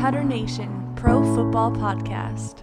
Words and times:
Tutter 0.00 0.24
Nation 0.24 0.94
Pro 0.96 1.22
Football 1.34 1.72
Podcast. 1.72 2.62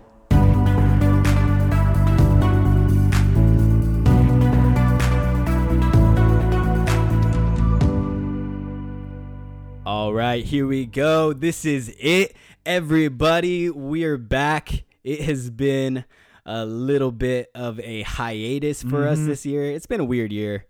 All 9.86 10.14
right, 10.14 10.44
here 10.44 10.68
we 10.68 10.86
go. 10.86 11.32
This 11.32 11.64
is 11.64 11.96
it, 11.98 12.36
everybody. 12.66 13.70
We 13.70 14.04
are 14.04 14.18
back. 14.18 14.84
It 15.06 15.22
has 15.22 15.50
been 15.50 16.04
a 16.46 16.66
little 16.66 17.12
bit 17.14 17.50
of 17.56 17.80
a 17.80 18.02
hiatus 18.02 18.84
for 18.84 19.08
us 19.08 19.18
Mhm. 19.20 19.28
this 19.28 19.46
year. 19.46 19.72
It's 19.72 19.86
been 19.86 20.02
a 20.02 20.06
weird 20.06 20.34
year, 20.34 20.66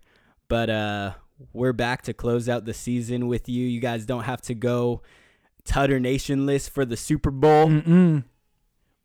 but 0.48 0.70
uh 0.70 1.14
we're 1.52 1.72
back 1.72 2.02
to 2.02 2.12
close 2.12 2.48
out 2.48 2.64
the 2.64 2.74
season 2.74 3.26
with 3.26 3.48
you. 3.48 3.66
You 3.66 3.80
guys 3.80 4.06
don't 4.06 4.24
have 4.24 4.40
to 4.42 4.54
go 4.54 5.02
Tutter 5.68 6.00
Nation 6.00 6.46
list 6.46 6.70
for 6.70 6.84
the 6.86 6.96
Super 6.96 7.30
Bowl. 7.30 7.66
Mm-mm. 7.68 8.24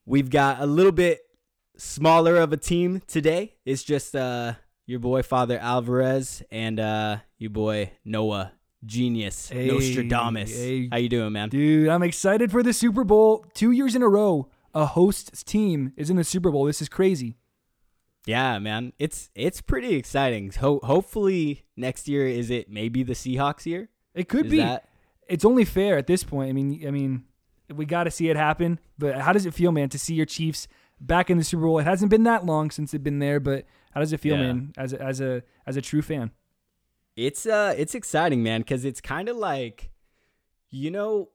We've 0.05 0.29
got 0.29 0.61
a 0.61 0.65
little 0.65 0.91
bit 0.93 1.19
smaller 1.77 2.37
of 2.37 2.53
a 2.53 2.57
team 2.57 3.01
today. 3.05 3.55
It's 3.65 3.83
just 3.83 4.15
uh 4.15 4.53
your 4.85 4.99
boy 4.99 5.23
Father 5.23 5.59
Alvarez 5.59 6.41
and 6.49 6.79
uh 6.79 7.17
your 7.37 7.49
boy 7.49 7.91
Noah 8.05 8.53
Genius 8.85 9.49
Hey, 9.49 9.67
Nostradamus. 9.67 10.51
hey. 10.57 10.87
How 10.89 10.97
you 10.97 11.09
doing, 11.09 11.33
man? 11.33 11.49
Dude, 11.49 11.89
I'm 11.89 12.03
excited 12.03 12.49
for 12.51 12.63
the 12.63 12.73
Super 12.73 13.03
Bowl. 13.03 13.45
Two 13.53 13.71
years 13.71 13.93
in 13.95 14.01
a 14.01 14.07
row, 14.09 14.49
a 14.73 14.85
host's 14.85 15.43
team 15.43 15.91
is 15.97 16.09
in 16.09 16.15
the 16.15 16.23
Super 16.23 16.49
Bowl. 16.51 16.65
This 16.65 16.81
is 16.81 16.89
crazy. 16.89 17.35
Yeah, 18.25 18.57
man. 18.59 18.93
It's 18.99 19.29
it's 19.35 19.59
pretty 19.61 19.95
exciting. 19.95 20.51
Ho- 20.59 20.79
hopefully 20.83 21.65
next 21.75 22.07
year 22.07 22.25
is 22.25 22.49
it 22.49 22.69
maybe 22.69 23.03
the 23.03 23.13
Seahawks 23.13 23.65
year? 23.65 23.89
It 24.15 24.29
could 24.29 24.45
Is 24.45 24.51
be. 24.51 24.57
that 24.59 24.87
It's 25.29 25.45
only 25.45 25.65
fair 25.65 25.97
at 25.97 26.07
this 26.07 26.23
point. 26.23 26.49
I 26.49 26.53
mean, 26.53 26.83
I 26.87 26.91
mean, 26.91 27.23
we 27.73 27.85
got 27.85 28.03
to 28.05 28.11
see 28.11 28.29
it 28.29 28.35
happen. 28.37 28.79
But 28.97 29.15
how 29.21 29.33
does 29.33 29.45
it 29.45 29.53
feel, 29.53 29.71
man, 29.71 29.89
to 29.89 29.99
see 29.99 30.13
your 30.15 30.25
Chiefs 30.25 30.67
back 30.99 31.29
in 31.29 31.37
the 31.37 31.43
Super 31.43 31.63
Bowl? 31.63 31.79
It 31.79 31.83
hasn't 31.85 32.09
been 32.11 32.23
that 32.23 32.45
long 32.45 32.71
since 32.71 32.91
they've 32.91 33.03
been 33.03 33.19
there, 33.19 33.39
but 33.39 33.65
how 33.91 33.99
does 33.99 34.13
it 34.13 34.19
feel, 34.19 34.35
Yeah. 34.35 34.43
man, 34.53 34.73
as 34.77 34.93
a, 34.93 35.01
as 35.01 35.21
a 35.21 35.43
as 35.65 35.77
a 35.77 35.81
true 35.81 36.01
fan? 36.01 36.31
It's 37.15 37.45
uh 37.45 37.75
it's 37.77 37.93
exciting, 37.95 38.41
man, 38.43 38.63
cuz 38.63 38.85
it's 38.85 38.99
kind 39.01 39.29
of 39.29 39.37
like 39.37 39.91
you 40.69 40.89
know 40.91 41.29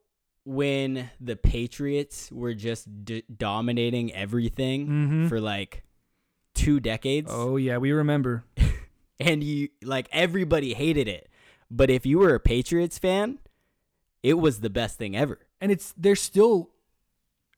when 0.44 1.10
the 1.20 1.36
Patriots 1.36 2.32
were 2.32 2.54
just 2.54 3.04
d- 3.04 3.22
dominating 3.36 4.12
everything 4.14 4.88
Mhm. 4.88 5.28
for 5.28 5.40
like 5.40 5.82
two 6.54 6.80
decades 6.80 7.30
Oh 7.32 7.56
yeah, 7.56 7.76
we 7.78 7.92
remember. 7.92 8.44
and 9.20 9.44
you 9.44 9.68
like 9.82 10.08
everybody 10.10 10.74
hated 10.74 11.06
it. 11.06 11.28
But 11.70 11.90
if 11.90 12.04
you 12.06 12.18
were 12.18 12.34
a 12.34 12.40
Patriots 12.40 12.98
fan, 12.98 13.38
it 14.22 14.34
was 14.34 14.60
the 14.60 14.70
best 14.70 14.98
thing 14.98 15.16
ever. 15.16 15.38
and 15.60 15.70
it's 15.72 15.92
they're 15.96 16.16
still 16.16 16.70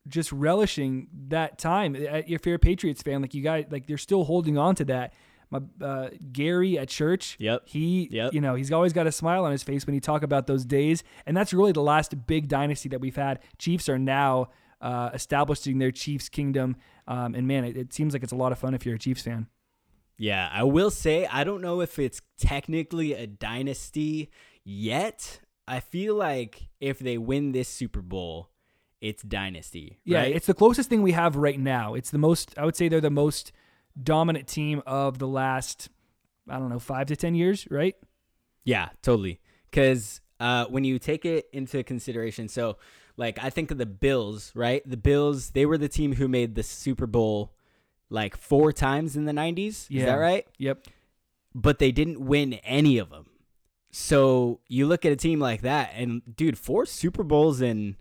just 0.08 0.33
relishing 0.33 1.08
that 1.28 1.58
time. 1.58 1.94
Uh, 1.94 2.22
If 2.27 2.47
you're 2.47 2.55
a 2.56 2.58
Patriots 2.58 3.03
fan, 3.03 3.20
like 3.22 3.34
you 3.34 3.42
guys, 3.42 3.66
like 3.70 3.86
they're 3.86 3.98
still 3.98 4.25
holding 4.25 4.56
on 4.58 4.75
to 4.77 4.84
that. 4.86 5.12
My 5.50 5.61
uh, 5.84 6.08
Gary 6.33 6.78
at 6.78 6.88
church, 6.88 7.36
Yep. 7.41 7.62
he, 7.66 8.08
Yep. 8.11 8.33
you 8.33 8.41
know, 8.41 8.55
he's 8.55 8.72
always 8.72 8.92
got 8.92 9.06
a 9.06 9.12
smile 9.12 9.44
on 9.44 9.53
his 9.53 9.62
face 9.62 9.84
when 9.84 9.94
he 9.94 10.00
talk 10.00 10.22
about 10.22 10.47
those 10.47 10.64
days, 10.64 11.03
and 11.27 11.36
that's 11.36 11.53
really 11.53 11.72
the 11.72 11.83
last 11.83 12.27
big 12.27 12.48
dynasty 12.48 12.88
that 12.91 13.00
we've 13.00 13.16
had. 13.16 13.41
Chiefs 13.58 13.88
are 13.88 13.98
now 13.98 14.48
uh, 14.81 15.11
establishing 15.12 15.78
their 15.78 15.91
Chiefs 15.91 16.28
kingdom, 16.28 16.77
um, 17.08 17.34
and 17.34 17.47
man, 17.48 17.64
it, 17.64 17.77
it 17.77 17.92
seems 17.92 18.12
like 18.14 18.22
it's 18.22 18.33
a 18.33 18.36
lot 18.36 18.53
of 18.53 18.58
fun 18.58 18.75
if 18.75 18.86
you're 18.86 18.94
a 18.94 18.98
Chiefs 18.98 19.22
fan. 19.22 19.48
Yeah, 20.16 20.48
I 20.53 20.62
will 20.62 20.91
say 20.91 21.27
I 21.27 21.42
don't 21.44 21.61
know 21.62 21.81
if 21.81 21.98
it's 21.98 22.22
technically 22.38 23.12
a 23.14 23.27
dynasty 23.27 24.31
yet. 24.64 25.41
I 25.71 25.79
feel 25.79 26.17
like 26.17 26.69
if 26.81 26.99
they 26.99 27.17
win 27.17 27.53
this 27.53 27.69
Super 27.69 28.03
Bowl, 28.03 28.51
it's 29.01 29.23
dynasty. 29.23 30.01
Yeah, 30.05 30.19
right? 30.19 30.35
it's 30.35 30.47
the 30.47 30.55
closest 30.55 30.89
thing 30.89 31.01
we 31.01 31.12
have 31.12 31.37
right 31.37 31.61
now. 31.61 31.95
It's 31.95 32.11
the 32.11 32.19
most, 32.19 32.59
I 32.59 32.65
would 32.65 32.75
say, 32.75 32.89
they're 32.89 33.00
the 33.00 33.09
most 33.09 33.53
dominant 34.03 34.49
team 34.49 34.83
of 34.84 35.21
the 35.21 35.28
last, 35.28 35.89
I 36.49 36.59
don't 36.59 36.71
know, 36.71 36.81
five 36.81 37.06
to 37.06 37.17
ten 37.17 37.37
years, 37.37 37.69
right? 37.71 37.94
Yeah, 38.65 38.89
totally. 39.00 39.39
Because 39.71 40.21
uh, 40.41 40.65
when 40.67 40.83
you 40.83 40.99
take 40.99 41.25
it 41.25 41.49
into 41.53 41.84
consideration, 41.84 42.49
so 42.49 42.77
like 43.17 43.39
I 43.41 43.49
think 43.49 43.71
of 43.71 43.78
the 43.78 43.87
Bills, 43.87 44.50
right? 44.56 44.83
The 44.84 44.97
Bills, 44.97 45.50
they 45.50 45.67
were 45.67 45.78
the 45.78 45.89
team 45.89 46.15
who 46.15 46.27
made 46.27 46.56
the 46.56 46.65
Super 46.65 47.06
Bowl 47.06 47.55
like 48.09 48.37
four 48.37 48.73
times 48.73 49.15
in 49.15 49.25
the 49.25 49.33
90s. 49.33 49.89
Is 49.89 50.05
that 50.05 50.15
right? 50.17 50.49
Yep. 50.59 50.89
But 51.55 51.78
they 51.78 51.93
didn't 51.93 52.21
win 52.21 52.55
any 52.55 52.99
of 52.99 53.11
them. 53.11 53.30
So 53.91 54.61
you 54.69 54.87
look 54.87 55.05
at 55.05 55.12
a 55.12 55.17
team 55.17 55.41
like 55.41 55.62
that, 55.62 55.91
and 55.95 56.23
dude, 56.37 56.59
four 56.59 56.87
Super 56.87 57.25
Bowls 57.25 57.61
in 57.61 57.97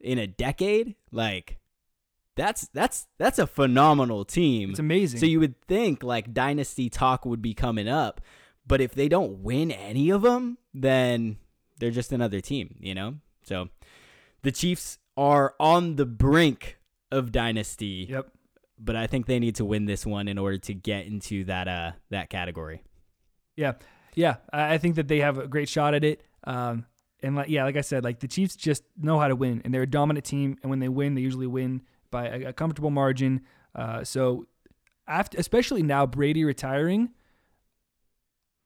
in 0.00 0.18
a 0.18 0.26
decade, 0.26 0.94
like 1.12 1.58
that's 2.36 2.68
that's 2.72 3.06
that's 3.18 3.38
a 3.38 3.46
phenomenal 3.46 4.24
team. 4.24 4.70
It's 4.70 4.78
amazing. 4.78 5.20
So 5.20 5.26
you 5.26 5.40
would 5.40 5.60
think 5.62 6.02
like 6.02 6.32
dynasty 6.32 6.88
talk 6.88 7.26
would 7.26 7.42
be 7.42 7.54
coming 7.54 7.88
up, 7.88 8.20
but 8.66 8.80
if 8.80 8.94
they 8.94 9.08
don't 9.08 9.42
win 9.42 9.70
any 9.70 10.10
of 10.10 10.22
them, 10.22 10.58
then 10.72 11.36
they're 11.78 11.90
just 11.90 12.12
another 12.12 12.40
team, 12.40 12.76
you 12.80 12.94
know? 12.94 13.16
So 13.42 13.68
the 14.42 14.52
Chiefs 14.52 14.98
are 15.16 15.54
on 15.58 15.96
the 15.96 16.06
brink 16.06 16.78
of 17.10 17.32
dynasty, 17.32 18.06
yep. 18.08 18.28
but 18.78 18.96
I 18.96 19.06
think 19.06 19.26
they 19.26 19.38
need 19.38 19.56
to 19.56 19.64
win 19.64 19.86
this 19.86 20.06
one 20.06 20.28
in 20.28 20.38
order 20.38 20.58
to 20.58 20.74
get 20.74 21.06
into 21.06 21.44
that 21.44 21.68
uh 21.68 21.92
that 22.10 22.30
category. 22.30 22.82
Yeah. 23.56 23.74
Yeah. 24.14 24.36
I 24.52 24.78
think 24.78 24.96
that 24.96 25.08
they 25.08 25.20
have 25.20 25.38
a 25.38 25.46
great 25.46 25.68
shot 25.68 25.94
at 25.94 26.04
it. 26.04 26.22
Um, 26.44 26.86
and 27.22 27.36
like, 27.36 27.48
yeah, 27.48 27.64
like 27.64 27.76
I 27.76 27.82
said, 27.82 28.04
like 28.04 28.20
the 28.20 28.28
Chiefs 28.28 28.56
just 28.56 28.82
know 28.96 29.18
how 29.18 29.28
to 29.28 29.36
win, 29.36 29.60
and 29.64 29.74
they're 29.74 29.82
a 29.82 29.86
dominant 29.86 30.24
team. 30.24 30.56
And 30.62 30.70
when 30.70 30.78
they 30.78 30.88
win, 30.88 31.14
they 31.14 31.20
usually 31.20 31.46
win 31.46 31.82
by 32.10 32.28
a, 32.28 32.48
a 32.48 32.52
comfortable 32.52 32.90
margin. 32.90 33.42
Uh, 33.74 34.04
so 34.04 34.46
after, 35.06 35.38
especially 35.38 35.82
now, 35.82 36.06
Brady 36.06 36.44
retiring. 36.44 37.10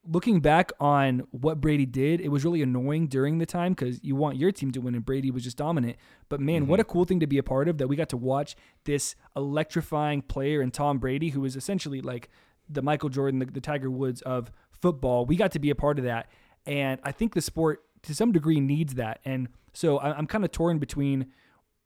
Looking 0.06 0.40
back 0.40 0.70
on 0.78 1.26
what 1.30 1.62
Brady 1.62 1.86
did, 1.86 2.20
it 2.20 2.28
was 2.28 2.44
really 2.44 2.60
annoying 2.60 3.06
during 3.06 3.38
the 3.38 3.46
time 3.46 3.72
because 3.72 4.04
you 4.04 4.14
want 4.14 4.36
your 4.36 4.52
team 4.52 4.70
to 4.72 4.80
win, 4.80 4.94
and 4.94 5.04
Brady 5.04 5.30
was 5.30 5.42
just 5.42 5.56
dominant. 5.56 5.96
But 6.28 6.40
man, 6.40 6.66
what 6.66 6.78
a 6.78 6.84
cool 6.84 7.06
thing 7.06 7.20
to 7.20 7.26
be 7.26 7.38
a 7.38 7.42
part 7.42 7.68
of 7.68 7.78
that 7.78 7.88
we 7.88 7.96
got 7.96 8.10
to 8.10 8.18
watch 8.18 8.54
this 8.84 9.16
electrifying 9.34 10.20
player 10.20 10.60
in 10.60 10.70
Tom 10.70 10.98
Brady, 10.98 11.30
who 11.30 11.40
was 11.40 11.56
essentially 11.56 12.02
like 12.02 12.28
the 12.68 12.82
Michael 12.82 13.08
Jordan, 13.08 13.38
the, 13.38 13.46
the 13.46 13.62
Tiger 13.62 13.90
Woods 13.90 14.20
of 14.22 14.52
football. 14.84 15.24
We 15.24 15.36
got 15.36 15.50
to 15.52 15.58
be 15.58 15.70
a 15.70 15.74
part 15.74 15.98
of 15.98 16.04
that. 16.04 16.28
And 16.66 17.00
I 17.02 17.10
think 17.10 17.32
the 17.32 17.40
sport, 17.40 17.82
to 18.02 18.14
some 18.14 18.32
degree, 18.32 18.60
needs 18.60 18.94
that. 18.94 19.20
And 19.24 19.48
so 19.72 19.98
I'm 19.98 20.26
kind 20.26 20.44
of 20.44 20.52
torn 20.52 20.78
between 20.78 21.32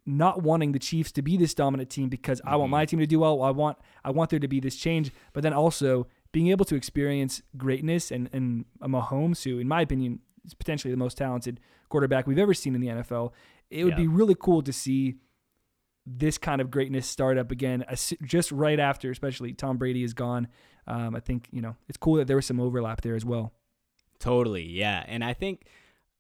not 0.05 0.43
wanting 0.43 0.73
the 0.73 0.81
Chiefs 0.81 1.13
to 1.13 1.23
be 1.23 1.37
this 1.37 1.55
dominant 1.55 1.91
team 1.91 2.09
because 2.09 2.41
I 2.45 2.57
want 2.57 2.67
mm-hmm. 2.67 2.73
my 2.73 2.87
team 2.87 2.99
to 2.99 3.07
do 3.07 3.21
well. 3.21 3.41
I 3.43 3.51
want 3.51 3.79
I 4.05 4.11
want 4.11 4.31
there 4.31 4.41
to 4.41 4.49
be 4.49 4.59
this 4.59 4.75
change, 4.75 5.13
but 5.33 5.45
then 5.45 5.53
also 5.53 6.09
being 6.33 6.49
able 6.49 6.65
to 6.65 6.75
experience 6.75 7.41
greatness 7.57 8.11
and 8.11 8.29
and 8.33 8.65
a 8.81 8.89
Mahomes, 8.89 9.45
who 9.45 9.61
in 9.61 9.69
my 9.69 9.83
opinion 9.83 10.19
is 10.45 10.55
potentially 10.55 10.91
the 10.91 10.99
most 10.99 11.17
talented 11.17 11.61
quarterback 11.89 12.27
we've 12.27 12.39
ever 12.39 12.55
seen 12.55 12.75
in 12.75 12.81
the 12.81 12.89
NFL. 12.89 13.33
It 13.71 13.85
would 13.85 13.93
Yeah. 13.93 14.05
be 14.05 14.09
really 14.09 14.35
cool 14.35 14.63
to 14.63 14.73
see 14.73 15.21
this 16.17 16.39
kind 16.39 16.61
of 16.61 16.71
greatness 16.71 17.07
start 17.07 17.37
up 17.39 17.51
again, 17.51 17.85
just 18.25 18.51
right 18.51 18.81
after, 18.81 19.11
especially 19.11 19.53
Tom 19.53 19.77
Brady 19.77 20.03
is 20.03 20.15
gone. 20.15 20.49
Um, 20.87 21.15
I 21.15 21.21
think 21.21 21.49
you 21.53 21.61
know 21.61 21.77
it's 21.89 21.99
cool 21.99 22.15
that 22.17 22.27
there 22.27 22.37
was 22.37 22.47
some 22.47 22.59
overlap 22.61 23.03
there 23.03 23.15
as 23.15 23.25
well. 23.25 23.53
Totally, 24.19 24.65
yeah. 24.65 25.05
And 25.07 25.23
I 25.23 25.35
think 25.35 25.67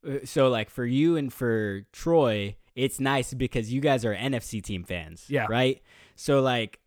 uh, 0.07 0.19
so. 0.25 0.49
Like 0.49 0.69
for 0.71 0.85
you 0.85 1.17
and 1.17 1.33
for 1.33 1.83
Troy, 1.93 2.57
it's 2.75 3.01
nice 3.01 3.33
because 3.35 3.73
you 3.73 3.81
guys 3.81 4.05
are 4.05 4.15
NFC 4.15 4.63
team 4.63 4.85
fans, 4.85 5.25
Yeah. 5.29 5.47
right? 5.49 5.81
So 6.17 6.41
like, 6.41 6.81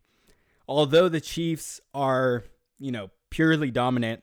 although 0.68 1.08
the 1.08 1.20
Chiefs 1.20 1.80
are 1.92 2.44
you 2.78 2.92
know 2.92 3.10
purely 3.30 3.70
dominant, 3.70 4.22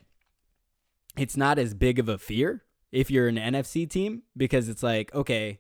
it's 1.18 1.36
not 1.36 1.60
as 1.60 1.74
big 1.74 2.00
of 2.00 2.08
a 2.10 2.18
fear 2.18 2.64
if 2.92 3.12
you're 3.12 3.28
an 3.28 3.36
NFC 3.36 3.88
team 3.90 4.24
because 4.38 4.70
it's 4.70 4.82
like 4.84 5.14
okay. 5.14 5.60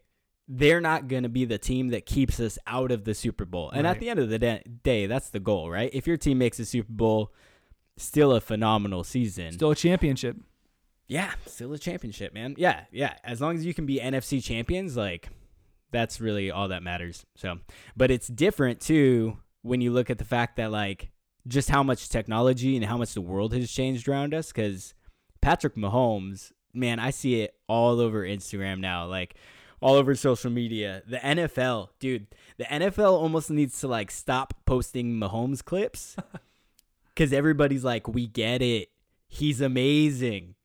They're 0.52 0.82
not 0.82 1.08
going 1.08 1.24
to 1.24 1.30
be 1.30 1.46
the 1.46 1.60
team 1.60 1.90
that 1.90 2.08
keeps 2.08 2.40
us 2.40 2.58
out 2.66 2.92
of 2.92 3.06
the 3.06 3.14
Super 3.14 3.46
Bowl. 3.46 3.70
And 3.70 3.86
at 3.86 4.00
the 4.00 4.10
end 4.10 4.20
of 4.20 4.30
the 4.30 4.40
da- 4.40 4.64
day, 4.84 5.06
that's 5.06 5.30
the 5.30 5.40
goal, 5.40 5.70
right? 5.70 5.92
If 5.94 6.08
your 6.08 6.18
team 6.18 6.40
makes 6.40 6.60
a 6.60 6.66
Super 6.66 6.92
Bowl, 6.92 7.32
still 7.98 8.34
a 8.34 8.42
phenomenal 8.42 9.04
season. 9.04 9.52
Still 9.52 9.72
a 9.72 9.76
championship. 9.76 10.38
Yeah, 11.08 11.34
still 11.46 11.72
a 11.74 11.78
championship, 11.78 12.34
man. 12.34 12.56
Yeah, 12.58 12.86
yeah. 12.92 13.16
As 13.24 13.42
long 13.42 13.56
as 13.58 13.66
you 13.66 13.74
can 13.76 13.86
be 13.86 14.00
NFC 14.00 14.44
champions, 14.44 14.98
like 14.98 15.30
that's 15.92 16.20
really 16.20 16.52
all 16.52 16.68
that 16.70 16.84
matters. 16.84 17.26
So, 17.36 17.60
but 17.96 18.12
it's 18.12 18.28
different 18.28 18.80
too 18.80 19.38
when 19.62 19.82
you 19.82 19.92
look 19.92 20.10
at 20.10 20.18
the 20.18 20.26
fact 20.26 20.56
that 20.58 20.72
like 20.72 21.12
just 21.48 21.70
how 21.70 21.84
much 21.84 22.10
technology 22.10 22.76
and 22.76 22.86
how 22.86 22.98
much 22.98 23.14
the 23.14 23.22
world 23.22 23.54
has 23.54 23.72
changed 23.72 24.08
around 24.08 24.34
us. 24.34 24.52
Because 24.52 24.94
Patrick 25.42 25.76
Mahomes, 25.76 26.52
man, 26.74 27.00
I 27.00 27.10
see 27.10 27.42
it 27.42 27.56
all 27.68 28.00
over 28.00 28.24
Instagram 28.24 28.80
now, 28.80 29.06
like 29.06 29.36
all 29.82 29.96
over 29.96 30.16
social 30.16 30.52
media. 30.52 31.04
The 31.08 31.18
NFL, 31.18 31.90
dude, 32.00 32.28
the 32.58 32.66
NFL 32.66 33.12
almost 33.12 33.50
needs 33.50 33.80
to 33.82 33.88
like 33.88 34.12
stop 34.12 34.54
posting 34.66 35.14
Mahomes 35.14 35.64
clips 35.64 36.16
because 37.14 37.34
everybody's 37.34 37.84
like, 37.84 38.08
we 38.08 38.28
get 38.28 38.62
it. 38.62 38.90
He's 39.28 39.62
amazing. 39.62 40.56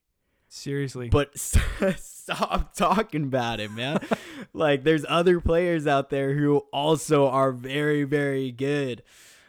Seriously. 0.47 1.09
but 1.09 1.37
stop 1.97 2.73
talking 2.75 3.23
about 3.23 3.59
it, 3.59 3.71
man. 3.71 3.99
like 4.53 4.83
there's 4.83 5.05
other 5.07 5.41
players 5.41 5.85
out 5.85 6.09
there 6.09 6.33
who 6.33 6.59
also 6.71 7.27
are 7.27 7.51
very 7.51 8.03
very 8.03 8.51
good. 8.51 9.03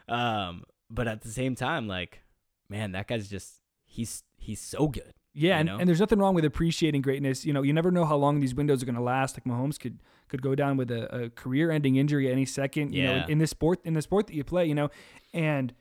Um 0.09 0.65
but 0.91 1.07
at 1.09 1.23
the 1.23 1.29
same 1.29 1.55
time 1.55 1.87
like 1.87 2.23
man, 2.69 2.93
that 2.93 3.07
guy's 3.07 3.29
just 3.29 3.61
he's 3.85 4.25
he's 4.37 4.61
so 4.61 4.89
good. 4.89 5.15
Yeah, 5.39 5.59
and, 5.59 5.69
and 5.69 5.87
there's 5.87 6.01
nothing 6.01 6.19
wrong 6.19 6.35
with 6.35 6.47
appreciating 6.47 7.03
greatness. 7.03 7.45
You 7.45 7.53
know, 7.53 7.61
you 7.63 7.75
never 7.75 7.91
know 7.91 8.07
how 8.07 8.17
long 8.17 8.41
these 8.41 8.55
windows 8.55 8.83
are 8.83 8.87
going 8.87 8.97
to 8.97 9.03
last. 9.03 9.37
Like 9.37 9.45
Mahomes 9.45 9.79
could 9.79 9.99
could 10.29 10.41
go 10.41 10.55
down 10.55 10.77
with 10.79 10.91
a, 10.91 11.25
a 11.25 11.31
career-ending 11.31 11.97
injury 11.97 12.33
any 12.33 12.47
second. 12.47 12.95
You 12.95 13.03
know, 13.05 13.15
Yeah. 13.17 13.25
in, 13.27 13.33
in 13.33 13.39
this 13.39 13.51
sport, 13.51 13.79
in 13.85 13.93
the 13.95 14.01
sport 14.03 14.27
that 14.29 14.35
you 14.35 14.43
play, 14.45 14.65
you 14.67 14.75
know, 14.75 14.89
and 15.35 15.75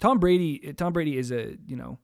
Tom 0.00 0.18
Brady, 0.18 0.72
Tom 0.76 0.92
Brady 0.92 1.16
is 1.16 1.30
a 1.30 1.56
you 1.66 1.76
know, 1.76 1.98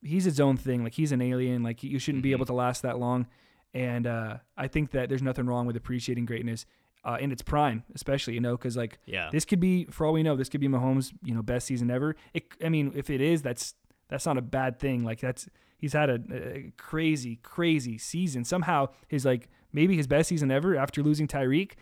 he's 0.00 0.24
his 0.24 0.40
own 0.40 0.56
thing. 0.56 0.82
Like 0.84 0.94
he's 0.94 1.12
an 1.12 1.20
alien. 1.20 1.62
Like 1.62 1.82
you 1.82 1.98
shouldn't 1.98 2.22
be 2.22 2.30
Mhm. 2.30 2.36
able 2.36 2.46
to 2.46 2.54
last 2.54 2.80
that 2.82 2.98
long. 2.98 3.26
And 3.74 4.06
uh, 4.06 4.38
I 4.56 4.68
think 4.68 4.92
that 4.92 5.10
there's 5.10 5.22
nothing 5.22 5.44
wrong 5.46 5.66
with 5.66 5.76
appreciating 5.76 6.24
greatness 6.24 6.64
uh, 7.04 7.18
in 7.20 7.30
its 7.30 7.42
prime, 7.42 7.84
especially 7.94 8.32
you 8.34 8.40
know, 8.40 8.56
because 8.56 8.74
like 8.76 8.98
Yeah. 9.04 9.28
this 9.30 9.44
could 9.44 9.60
be, 9.60 9.84
for 9.90 10.06
all 10.06 10.14
we 10.14 10.22
know, 10.22 10.34
this 10.34 10.48
could 10.48 10.62
be 10.62 10.68
Mahomes' 10.68 11.12
you 11.22 11.34
know 11.34 11.42
best 11.42 11.66
season 11.66 11.90
ever. 11.90 12.16
It, 12.32 12.44
I 12.64 12.70
mean, 12.70 12.92
if 12.96 13.10
it 13.10 13.20
is, 13.20 13.42
that's 13.42 13.74
that's 14.08 14.24
not 14.24 14.38
a 14.38 14.42
bad 14.42 14.78
thing. 14.78 15.04
Like 15.04 15.20
that's 15.20 15.46
he's 15.78 15.94
had 15.94 16.10
a, 16.10 16.20
a 16.32 16.72
crazy, 16.76 17.36
crazy 17.42 17.96
season. 17.96 18.44
Somehow 18.44 18.88
his 19.08 19.24
like 19.24 19.48
maybe 19.72 19.96
his 19.96 20.06
best 20.06 20.28
season 20.28 20.50
ever 20.50 20.76
after 20.76 21.02
losing 21.02 21.26
Tyreek. 21.26 21.72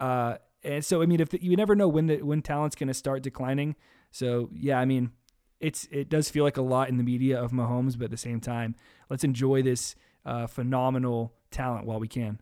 Uh, 0.00 0.36
and 0.62 0.84
so 0.84 1.00
I 1.00 1.06
mean, 1.06 1.20
if 1.20 1.30
the, 1.30 1.42
you 1.42 1.56
never 1.56 1.74
know 1.74 1.88
when 1.88 2.06
the 2.06 2.22
when 2.22 2.42
talent's 2.42 2.76
going 2.76 2.88
to 2.88 2.94
start 2.94 3.22
declining. 3.22 3.76
So 4.10 4.50
yeah, 4.52 4.78
I 4.78 4.84
mean, 4.84 5.12
it's 5.60 5.88
it 5.90 6.08
does 6.08 6.28
feel 6.28 6.44
like 6.44 6.56
a 6.56 6.62
lot 6.62 6.88
in 6.88 6.98
the 6.98 7.04
media 7.04 7.40
of 7.40 7.52
Mahomes, 7.52 7.96
but 7.96 8.06
at 8.06 8.10
the 8.10 8.16
same 8.16 8.40
time, 8.40 8.74
let's 9.08 9.24
enjoy 9.24 9.62
this 9.62 9.94
uh, 10.26 10.46
phenomenal 10.46 11.34
talent 11.50 11.86
while 11.86 12.00
we 12.00 12.08
can. 12.08 12.40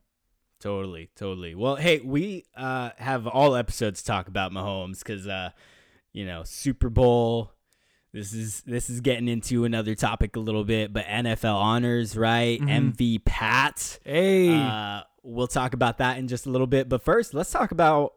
Totally, 0.61 1.11
totally. 1.17 1.57
Well, 1.57 1.75
hey, 1.75 1.99
we 1.99 2.45
uh, 2.57 2.91
have 2.99 3.27
all 3.27 3.57
episodes 3.57 4.01
talk 4.01 4.29
about 4.29 4.53
Mahomes 4.53 4.99
because, 4.99 5.27
uh, 5.27 5.51
you 6.13 6.25
know, 6.25 6.45
Super 6.45 6.89
Bowl. 6.89 7.53
This 8.13 8.33
is 8.35 8.61
this 8.63 8.91
is 8.91 9.01
getting 9.01 9.27
into 9.29 9.65
another 9.65 9.95
topic 9.95 10.37
a 10.37 10.41
little 10.41 10.65
bit, 10.65 10.93
but 10.93 11.07
NFL 11.07 11.57
honors, 11.57 12.17
right? 12.17 12.61
Mhm. 12.61 12.93
MV 12.93 13.19
Pat. 13.25 13.99
Hey, 14.05 14.55
Uh, 14.55 15.03
we'll 15.23 15.47
talk 15.47 15.73
about 15.73 15.99
that 15.99 16.19
in 16.19 16.29
just 16.29 16.45
a 16.47 16.51
little 16.51 16.67
bit. 16.67 16.89
But 16.91 17.03
first, 17.03 17.33
let's 17.33 17.51
talk 17.51 17.71
about 17.73 18.13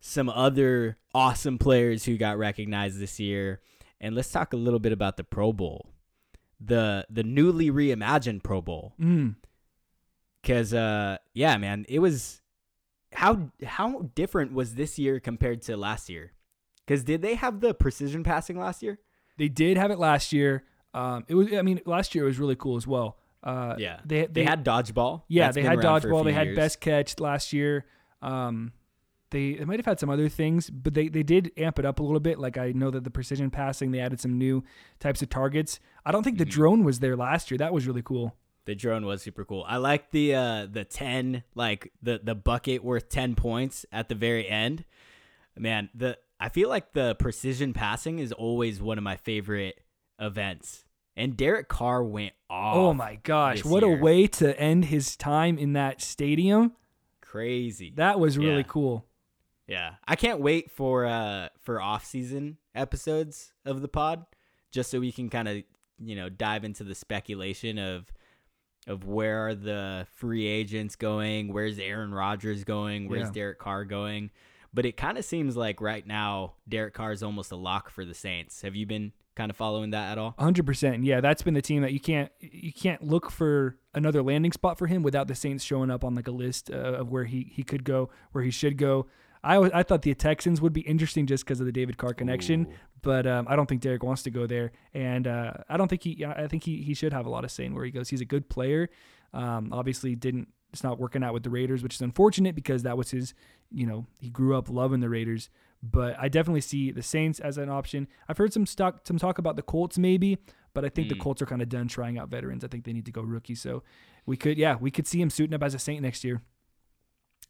some 0.00 0.28
other 0.30 0.96
awesome 1.14 1.58
players 1.58 2.04
who 2.04 2.16
got 2.16 2.38
recognized 2.38 2.98
this 2.98 3.20
year, 3.20 3.60
and 4.00 4.14
let's 4.14 4.30
talk 4.30 4.52
a 4.52 4.56
little 4.56 4.78
bit 4.80 4.92
about 4.92 5.18
the 5.18 5.24
Pro 5.24 5.52
Bowl, 5.52 5.90
the 6.58 7.06
the 7.10 7.22
newly 7.22 7.70
reimagined 7.70 8.42
Pro 8.42 8.62
Bowl. 8.62 8.94
mm, 8.98 9.34
Cause 10.42 10.72
uh 10.72 11.18
yeah, 11.34 11.58
man, 11.58 11.84
it 11.90 11.98
was 11.98 12.40
how 13.12 13.50
how 13.64 14.10
different 14.14 14.52
was 14.54 14.76
this 14.76 14.98
year 14.98 15.20
compared 15.20 15.60
to 15.62 15.76
last 15.76 16.08
year? 16.08 16.32
Cause 16.86 17.02
did 17.04 17.20
they 17.20 17.34
have 17.34 17.60
the 17.60 17.74
precision 17.74 18.22
passing 18.22 18.58
last 18.58 18.82
year? 18.82 18.98
They 19.36 19.48
did 19.48 19.76
have 19.76 19.90
it 19.90 19.98
last 19.98 20.32
year. 20.32 20.64
Um, 20.94 21.24
it 21.28 21.34
was 21.34 21.52
I 21.52 21.62
mean 21.62 21.80
last 21.86 22.14
year 22.14 22.24
it 22.24 22.28
was 22.28 22.38
really 22.38 22.56
cool 22.56 22.76
as 22.76 22.86
well. 22.86 23.18
Uh, 23.42 23.76
Yeah. 23.78 24.00
they 24.04 24.26
They, 24.26 24.44
had 24.44 24.64
dodgeball. 24.64 25.22
Yeah, 25.28 25.44
That's 25.46 25.54
they 25.56 25.62
had 25.62 25.78
around 25.78 26.00
for 26.02 26.08
a 26.08 26.10
dodgeball. 26.12 26.24
They 26.24 26.32
had 26.32 26.54
best 26.56 26.80
catch 26.80 27.20
last 27.20 27.52
year. 27.52 27.84
Um, 28.22 28.72
they 29.30 29.54
they 29.54 29.64
might 29.64 29.78
have 29.78 29.86
had 29.86 30.00
some 30.00 30.08
other 30.08 30.28
things, 30.28 30.70
but 30.70 30.94
they 30.94 31.08
they 31.08 31.22
did 31.22 31.52
amp 31.56 31.78
it 31.78 31.84
up 31.84 31.98
a 32.00 32.02
little 32.02 32.20
bit. 32.20 32.38
Like 32.38 32.56
I 32.56 32.72
know 32.72 32.90
that 32.90 33.04
the 33.04 33.10
precision 33.10 33.50
passing, 33.50 33.90
they 33.90 34.00
added 34.00 34.20
some 34.20 34.38
new 34.38 34.64
types 35.00 35.20
of 35.22 35.28
targets. 35.28 35.80
I 36.04 36.12
don't 36.12 36.22
think 36.22 36.38
the 36.38 36.46
Mhm. 36.46 36.50
drone 36.50 36.84
was 36.84 37.00
there 37.00 37.16
last 37.16 37.50
year. 37.50 37.58
That 37.58 37.72
was 37.72 37.86
really 37.86 38.02
cool. 38.02 38.36
The 38.64 38.74
drone 38.74 39.04
was 39.06 39.22
super 39.22 39.44
cool. 39.44 39.64
I 39.68 39.76
like 39.76 40.10
the 40.12 40.34
uh 40.34 40.66
the 40.66 40.84
ten 40.84 41.42
like 41.54 41.92
the 42.02 42.20
the 42.22 42.34
bucket 42.34 42.82
worth 42.82 43.08
ten 43.08 43.34
points 43.34 43.84
at 43.92 44.08
the 44.08 44.14
very 44.14 44.48
end. 44.48 44.84
Man, 45.58 45.88
the 45.94 46.18
I 46.38 46.48
feel 46.48 46.68
like 46.68 46.92
the 46.92 47.14
precision 47.14 47.72
passing 47.72 48.18
is 48.18 48.32
always 48.32 48.80
one 48.80 48.98
of 48.98 49.04
my 49.04 49.16
favorite 49.16 49.80
events. 50.20 50.84
And 51.16 51.34
Derek 51.36 51.68
Carr 51.68 52.04
went 52.04 52.34
off. 52.50 52.76
Oh 52.76 52.92
my 52.92 53.14
gosh, 53.22 53.64
what 53.64 53.82
a 53.82 53.88
way 53.88 54.26
to 54.26 54.58
end 54.60 54.86
his 54.86 55.16
time 55.16 55.56
in 55.56 55.72
that 55.72 56.02
stadium. 56.02 56.72
Crazy. 57.22 57.92
That 57.96 58.20
was 58.20 58.36
really 58.38 58.58
Yeah. 58.58 58.62
cool. 58.64 59.06
Yeah, 59.66 59.94
I 60.06 60.14
can't 60.14 60.40
wait 60.40 60.70
for 60.70 61.06
uh 61.06 61.48
for 61.60 61.80
off 61.80 62.04
season 62.04 62.58
episodes 62.74 63.52
of 63.64 63.80
the 63.80 63.88
pod, 63.88 64.24
just 64.70 64.90
so 64.90 65.00
we 65.00 65.10
can 65.10 65.28
kind 65.30 65.48
of 65.48 65.62
you 65.98 66.14
know 66.16 66.28
dive 66.28 66.64
into 66.64 66.84
the 66.84 66.94
speculation 66.94 67.78
of 67.78 68.12
of 68.86 69.04
where 69.06 69.48
are 69.48 69.54
the 69.54 70.06
free 70.14 70.46
agents 70.46 70.94
going, 70.94 71.52
where's 71.52 71.78
Aaron 71.80 72.12
Rodgers 72.14 72.62
going, 72.62 73.08
where's 73.08 73.24
Yeah. 73.28 73.32
Derek 73.32 73.58
Carr 73.58 73.84
going. 73.84 74.30
But 74.76 74.84
it 74.84 74.98
kind 74.98 75.16
of 75.16 75.24
seems 75.24 75.56
like 75.56 75.80
right 75.80 76.06
now 76.06 76.52
Derek 76.68 76.92
Carr 76.92 77.10
is 77.10 77.22
almost 77.22 77.50
a 77.50 77.56
lock 77.56 77.88
for 77.88 78.04
the 78.04 78.12
Saints. 78.12 78.60
Have 78.60 78.76
you 78.76 78.84
been 78.84 79.12
kind 79.34 79.50
of 79.50 79.56
following 79.56 79.90
that 79.92 80.12
at 80.12 80.18
all? 80.18 80.34
hundred 80.38 80.66
percent. 80.66 81.02
Yeah, 81.02 81.22
that's 81.22 81.40
been 81.40 81.54
the 81.54 81.62
team 81.62 81.80
that 81.80 81.94
you 81.94 81.98
can't 81.98 82.30
you 82.40 82.74
can't 82.74 83.02
look 83.02 83.30
for 83.30 83.78
another 83.94 84.22
landing 84.22 84.52
spot 84.52 84.76
for 84.76 84.86
him 84.86 85.02
without 85.02 85.28
the 85.28 85.34
Saints 85.34 85.64
showing 85.64 85.90
up 85.90 86.04
on 86.04 86.14
like 86.14 86.28
a 86.28 86.30
list 86.30 86.70
uh, 86.70 86.74
of 86.74 87.10
where 87.10 87.24
he 87.24 87.50
he 87.50 87.62
could 87.62 87.84
go, 87.84 88.10
where 88.32 88.44
he 88.44 88.50
should 88.50 88.76
go. 88.76 89.06
I 89.42 89.56
I 89.56 89.82
thought 89.82 90.02
the 90.02 90.14
Texans 90.14 90.60
would 90.60 90.74
be 90.74 90.82
interesting 90.82 91.26
just 91.26 91.46
because 91.46 91.58
of 91.58 91.64
the 91.64 91.72
David 91.72 91.96
Carr 91.96 92.12
connection, 92.12 92.66
Ooh. 92.66 92.74
but 93.00 93.26
um, 93.26 93.46
I 93.48 93.56
don't 93.56 93.66
think 93.66 93.80
Derek 93.80 94.02
wants 94.02 94.24
to 94.24 94.30
go 94.30 94.46
there, 94.46 94.72
and 94.92 95.26
uh, 95.26 95.54
I 95.70 95.78
don't 95.78 95.88
think 95.88 96.02
he 96.02 96.22
I 96.22 96.48
think 96.48 96.64
he 96.64 96.82
he 96.82 96.92
should 96.92 97.14
have 97.14 97.24
a 97.24 97.30
lot 97.30 97.44
of 97.44 97.50
say 97.50 97.64
in 97.64 97.74
where 97.74 97.86
he 97.86 97.90
goes. 97.90 98.10
He's 98.10 98.20
a 98.20 98.26
good 98.26 98.50
player. 98.50 98.90
Um, 99.32 99.70
obviously, 99.72 100.14
didn't 100.14 100.48
it's 100.72 100.84
not 100.84 100.98
working 100.98 101.22
out 101.22 101.32
with 101.32 101.42
the 101.42 101.50
Raiders, 101.50 101.82
which 101.82 101.94
is 101.94 102.00
unfortunate 102.02 102.54
because 102.54 102.82
that 102.82 102.96
was 102.98 103.10
his 103.10 103.34
you 103.70 103.86
know 103.86 104.06
he 104.20 104.28
grew 104.30 104.56
up 104.56 104.68
loving 104.68 105.00
the 105.00 105.08
Raiders. 105.08 105.48
But 105.82 106.16
I 106.18 106.28
definitely 106.28 106.62
see 106.62 106.90
the 106.90 107.02
Saints 107.02 107.38
as 107.38 107.58
an 107.58 107.68
option. 107.68 108.08
I've 108.28 108.38
heard 108.38 108.52
some 108.52 108.66
stock, 108.66 109.06
some 109.06 109.18
talk 109.18 109.38
about 109.38 109.56
the 109.56 109.62
Colts 109.62 109.98
maybe, 109.98 110.38
but 110.74 110.84
I 110.84 110.88
think 110.88 111.08
the 111.08 111.14
Mm. 111.14 111.20
Colts 111.20 111.42
are 111.42 111.46
kind 111.46 111.62
of 111.62 111.68
done 111.68 111.86
trying 111.86 112.18
out 112.18 112.28
veterans. 112.28 112.64
I 112.64 112.68
think 112.68 112.84
they 112.84 112.92
need 112.92 113.04
to 113.06 113.12
go 113.12 113.22
rookie. 113.22 113.54
So 113.54 113.82
we 114.24 114.36
could, 114.36 114.56
yeah, 114.58 114.76
we 114.80 114.90
could 114.90 115.06
see 115.06 115.20
him 115.20 115.30
suiting 115.30 115.54
up 115.54 115.62
as 115.62 115.74
a 115.74 115.78
Saint 115.78 116.02
next 116.02 116.24
year. 116.24 116.42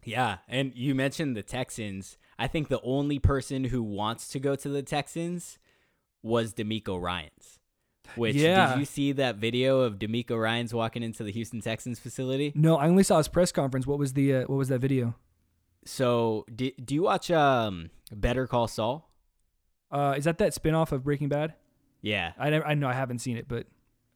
Yeah, 0.05 0.39
and 0.49 0.73
you 0.75 0.95
mentioned 0.95 1.37
the 1.37 1.43
Texans. 1.43 2.19
I 2.39 2.47
think 2.47 2.69
the 2.69 2.81
only 2.83 3.19
person 3.19 3.65
who 3.65 3.83
wants 3.83 4.29
to 4.29 4.41
go 4.41 4.55
to 4.55 4.69
the 4.69 4.83
Texans 4.83 5.59
was 6.23 6.53
DeMeco 6.55 7.01
Ryans. 7.01 7.61
Which 8.15 8.37
Yeah. 8.37 8.71
did 8.73 8.79
you 8.81 8.85
see 8.87 9.13
that 9.13 9.37
video 9.37 9.81
of 9.81 9.95
DeMeco 9.99 10.41
Ryans 10.41 10.73
walking 10.73 11.03
into 11.03 11.23
the 11.25 11.33
Houston 11.33 11.61
Texans 11.61 11.99
facility? 11.99 12.53
No, 12.55 12.77
I 12.77 12.89
only 12.89 13.03
saw 13.03 13.19
his 13.19 13.29
press 13.29 13.53
conference. 13.53 13.87
What 13.87 13.99
was 13.99 14.13
the 14.13 14.35
uh, 14.35 14.41
what 14.43 14.57
was 14.57 14.69
that 14.69 14.79
video? 14.81 15.15
So, 15.85 16.45
do, 16.55 16.71
do 16.85 16.95
you 16.95 17.03
watch 17.03 17.31
um 17.31 17.91
Better 18.13 18.47
Call 18.47 18.69
Saul? 18.69 19.11
Uh, 19.91 20.15
is 20.17 20.25
that 20.25 20.39
that 20.39 20.53
spinoff 20.55 20.93
of 20.93 21.05
Breaking 21.05 21.29
Bad? 21.29 21.55
Yeah. 22.03 22.33
I 22.39 22.51
never, 22.51 22.67
I 22.67 22.75
know 22.75 22.89
I 22.89 22.93
haven't 22.93 23.19
seen 23.21 23.37
it, 23.37 23.47
but 23.49 23.67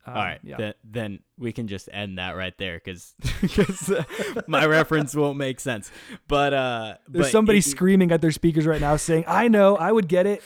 uh, 0.06 0.10
All 0.10 0.14
right, 0.16 0.40
yeah. 0.42 0.56
then, 0.56 0.74
then 0.84 1.18
we 1.38 1.52
can 1.52 1.68
just 1.68 1.88
end 1.92 2.18
that 2.18 2.36
right 2.36 2.56
there 2.58 2.80
because 2.82 3.14
my 4.48 4.64
reference 4.66 5.14
won't 5.14 5.36
make 5.38 5.60
sense. 5.60 5.90
But 6.26 6.54
uh, 6.54 6.94
There's 7.08 7.26
but 7.26 7.30
somebody 7.32 7.58
it- 7.58 7.64
screaming 7.64 8.10
at 8.10 8.20
their 8.20 8.30
speakers 8.32 8.66
right 8.66 8.80
now 8.80 8.96
saying, 8.96 9.24
"I 9.28 9.48
know, 9.48 9.76
I 9.76 9.92
would 9.92 10.08
get 10.08 10.26
it." 10.26 10.42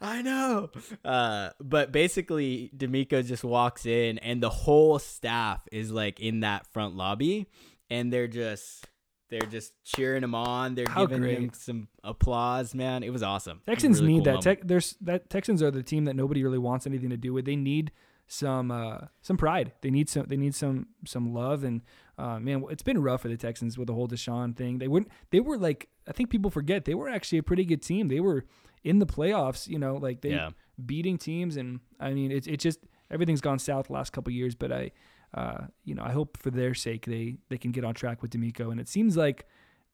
I 0.00 0.22
know. 0.22 0.70
Uh, 1.04 1.50
but 1.60 1.92
basically, 1.92 2.70
DeMeco 2.76 3.26
just 3.26 3.44
walks 3.44 3.86
in, 3.86 4.18
and 4.18 4.42
the 4.42 4.50
whole 4.50 4.98
staff 4.98 5.66
is 5.72 5.90
like 5.90 6.20
in 6.20 6.40
that 6.40 6.66
front 6.72 6.96
lobby, 6.96 7.48
and 7.90 8.12
they're 8.12 8.28
just 8.28 8.86
they're 9.30 9.40
just 9.40 9.72
cheering 9.84 10.22
him 10.22 10.34
on. 10.34 10.74
They're 10.74 10.88
How 10.88 11.06
giving 11.06 11.22
him 11.22 11.50
some 11.52 11.88
applause. 12.02 12.74
Man, 12.74 13.02
it 13.02 13.10
was 13.10 13.22
awesome. 13.22 13.58
Was 13.66 13.74
Texans 13.74 14.00
really 14.00 14.14
need 14.14 14.24
cool 14.24 14.34
that. 14.34 14.42
Tex 14.42 14.62
there's 14.64 14.96
that 15.00 15.30
Texans 15.30 15.62
are 15.62 15.70
the 15.70 15.82
team 15.82 16.04
that 16.06 16.16
nobody 16.16 16.44
really 16.44 16.58
wants 16.58 16.86
anything 16.86 17.10
to 17.10 17.16
do 17.16 17.32
with. 17.32 17.44
They 17.44 17.56
need 17.56 17.92
some 18.26 18.70
uh, 18.70 18.98
some 19.20 19.36
pride. 19.36 19.72
They 19.80 19.90
need 19.90 20.08
some 20.08 20.26
they 20.26 20.36
need 20.36 20.54
some 20.54 20.86
some 21.04 21.34
love 21.34 21.64
and 21.64 21.82
uh, 22.18 22.38
man, 22.40 22.64
it's 22.70 22.82
been 22.82 23.00
rough 23.00 23.22
for 23.22 23.28
the 23.28 23.36
Texans 23.36 23.78
with 23.78 23.86
the 23.86 23.94
whole 23.94 24.08
Deshaun 24.08 24.56
thing. 24.56 24.78
They 24.78 24.88
wouldn't 24.88 25.10
they 25.30 25.40
were 25.40 25.56
like 25.56 25.88
I 26.06 26.12
think 26.12 26.30
people 26.30 26.50
forget 26.50 26.84
they 26.84 26.94
were 26.94 27.08
actually 27.08 27.38
a 27.38 27.42
pretty 27.42 27.64
good 27.64 27.80
team. 27.82 28.08
They 28.08 28.20
were 28.20 28.44
in 28.84 28.98
the 28.98 29.06
playoffs, 29.06 29.68
you 29.68 29.78
know, 29.78 29.96
like 29.96 30.20
they 30.20 30.30
Yeah. 30.30 30.50
beating 30.84 31.16
teams 31.18 31.56
and 31.56 31.80
I 32.00 32.12
mean 32.12 32.30
it's 32.32 32.46
it's 32.46 32.62
just 32.62 32.80
everything's 33.10 33.40
gone 33.40 33.58
south 33.58 33.86
the 33.86 33.92
last 33.94 34.12
couple 34.12 34.30
of 34.30 34.34
years, 34.34 34.54
but 34.54 34.72
I 34.72 34.90
uh, 35.34 35.66
you 35.84 35.94
know, 35.94 36.02
I 36.02 36.10
hope 36.12 36.36
for 36.38 36.50
their 36.50 36.74
sake 36.74 37.04
they 37.06 37.36
they 37.50 37.58
can 37.58 37.70
get 37.70 37.84
on 37.84 37.94
track 37.94 38.22
with 38.22 38.30
DeMeco 38.32 38.70
and 38.70 38.80
it 38.80 38.88
seems 38.88 39.16
like 39.16 39.46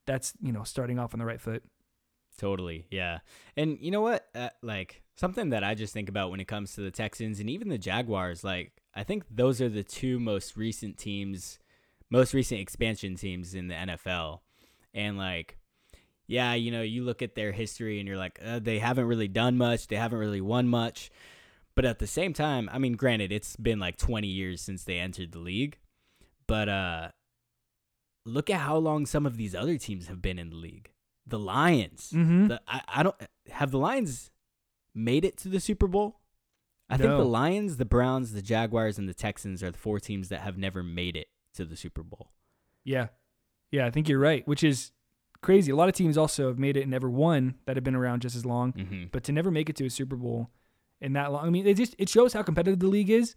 that's, 0.06 0.32
you 0.40 0.52
know, 0.52 0.62
starting 0.64 0.98
off 0.98 1.12
on 1.14 1.18
the 1.18 1.26
right 1.26 1.40
foot. 1.40 1.62
Totally, 2.38 2.86
yeah. 2.90 3.18
And 3.56 3.78
you 3.80 3.90
know 3.90 4.00
what? 4.00 4.26
Uh, 4.34 4.48
like 4.62 5.02
something 5.16 5.50
that 5.50 5.62
I 5.62 5.74
just 5.74 5.92
think 5.92 6.08
about 6.08 6.30
when 6.30 6.40
it 6.40 6.48
comes 6.48 6.74
to 6.74 6.80
the 6.80 6.90
Texans 6.90 7.38
and 7.38 7.48
even 7.48 7.68
the 7.68 7.78
Jaguars. 7.78 8.42
Like 8.42 8.72
I 8.94 9.04
think 9.04 9.24
those 9.30 9.60
are 9.60 9.68
the 9.68 9.84
two 9.84 10.18
most 10.18 10.56
recent 10.56 10.98
teams, 10.98 11.58
most 12.14 12.33
recent 12.33 12.61
expansion 12.61 13.16
teams 13.16 13.54
in 13.54 13.68
the 13.68 13.75
NFL. 13.75 14.40
And 14.94 15.18
like, 15.18 15.59
yeah, 16.26 16.54
you 16.54 16.71
know, 16.71 16.83
you 16.83 17.02
look 17.02 17.23
at 17.23 17.35
their 17.35 17.52
history 17.52 17.99
and 17.99 18.09
you're 18.09 18.16
like, 18.16 18.38
uh, 18.44 18.61
they 18.61 18.78
haven't 18.78 19.06
really 19.06 19.28
done 19.28 19.59
much. 19.59 19.88
They 19.88 19.97
haven't 19.97 20.18
really 20.18 20.40
won 20.40 20.68
much. 20.68 21.11
But 21.75 21.85
at 21.85 21.99
the 21.99 22.06
same 22.06 22.33
time, 22.33 22.71
I 22.73 22.78
mean, 22.78 22.92
granted, 22.94 23.33
it's 23.33 23.56
been 23.56 23.80
like 23.80 23.97
20 23.97 24.28
years 24.28 24.61
since 24.61 24.85
they 24.85 24.99
entered 24.99 25.33
the 25.33 25.40
league. 25.40 25.78
But 26.47 26.68
uh 26.68 27.09
look 28.25 28.49
at 28.49 28.61
how 28.61 28.76
long 28.76 29.06
some 29.06 29.26
of 29.26 29.37
these 29.37 29.54
other 29.54 29.76
teams 29.76 30.06
have 30.06 30.23
been 30.23 30.38
in 30.38 30.50
the 30.50 30.56
league. 30.56 30.90
The 31.26 31.38
Lions. 31.38 32.12
Mm-hmm. 32.14 32.49
The, 32.49 32.61
I, 32.68 32.80
I 32.87 33.02
don't 33.02 33.16
have 33.50 33.71
the 33.71 33.78
Lions 33.78 34.30
made 34.94 35.25
it 35.25 35.37
to 35.38 35.49
the 35.49 35.61
Super 35.61 35.87
Bowl. 35.87 36.21
I 36.88 36.97
think 36.97 37.11
the 37.11 37.25
Lions, 37.25 37.78
the 37.78 37.87
Browns, 37.87 38.33
the 38.33 38.42
Jaguars, 38.42 38.99
and 38.99 39.09
the 39.09 39.14
Texans 39.14 39.62
are 39.62 39.71
the 39.71 39.78
four 39.78 39.99
teams 39.99 40.28
that 40.28 40.40
have 40.40 40.59
never 40.59 40.83
made 40.83 41.16
it 41.16 41.28
to 41.54 41.64
the 41.64 41.76
Super 41.76 42.02
Bowl. 42.02 42.30
Yeah. 42.84 43.08
Yeah, 43.70 43.87
I 43.87 43.90
think 43.90 44.08
you're 44.08 44.18
right, 44.20 44.46
which 44.46 44.62
is 44.62 44.92
crazy. 45.42 45.73
A 45.73 45.76
lot 45.76 45.88
of 45.88 45.94
teams 45.94 46.16
also 46.16 46.49
have 46.49 46.58
made 46.58 46.76
it 46.76 46.82
and 46.82 46.90
never 46.90 47.11
won 47.11 47.54
that 47.66 47.76
have 47.76 47.84
been 47.84 47.94
around 47.96 48.23
just 48.23 48.37
as 48.37 48.44
long, 48.46 48.73
Mm-hmm. 48.73 49.04
but 49.12 49.25
to 49.25 49.32
never 49.32 49.50
make 49.50 49.68
it 49.68 49.76
to 49.76 49.87
a 49.87 49.90
Super 49.90 50.16
Bowl 50.16 50.50
in 51.00 51.12
that 51.14 51.32
long, 51.32 51.46
I 51.46 51.50
mean, 51.50 51.66
it 51.66 51.75
just 51.75 51.94
it 51.99 52.08
shows 52.08 52.32
how 52.32 52.42
competitive 52.42 52.78
the 52.80 52.87
league 52.87 53.11
is 53.11 53.34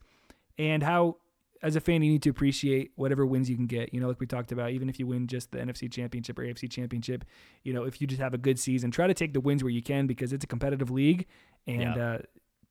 and 0.57 0.83
how 0.83 1.17
as 1.63 1.75
a 1.75 1.81
fan 1.81 2.03
you 2.03 2.11
need 2.11 2.21
to 2.21 2.29
appreciate 2.29 2.91
whatever 2.95 3.25
wins 3.25 3.49
you 3.49 3.55
can 3.55 3.65
get. 3.65 3.91
You 3.93 3.99
know, 3.99 4.07
like 4.07 4.19
we 4.19 4.27
talked 4.27 4.51
about, 4.51 4.69
even 4.71 4.89
if 4.89 4.99
you 4.99 5.07
win 5.07 5.25
just 5.25 5.51
the 5.51 5.57
NFC 5.57 5.91
championship 5.91 6.37
or 6.37 6.43
AFC 6.43 6.69
championship, 6.69 7.25
you 7.63 7.73
know, 7.73 7.83
if 7.83 7.99
you 7.99 8.05
just 8.05 8.21
have 8.21 8.35
a 8.35 8.37
good 8.37 8.59
season, 8.59 8.91
try 8.91 9.07
to 9.07 9.13
take 9.15 9.33
the 9.33 9.39
wins 9.41 9.63
where 9.63 9.71
you 9.71 9.81
can 9.81 10.05
because 10.05 10.33
it's 10.33 10.43
a 10.43 10.47
competitive 10.47 10.91
league 10.91 11.25
and 11.65 11.81
Yeah. 11.95 12.05
uh 12.05 12.17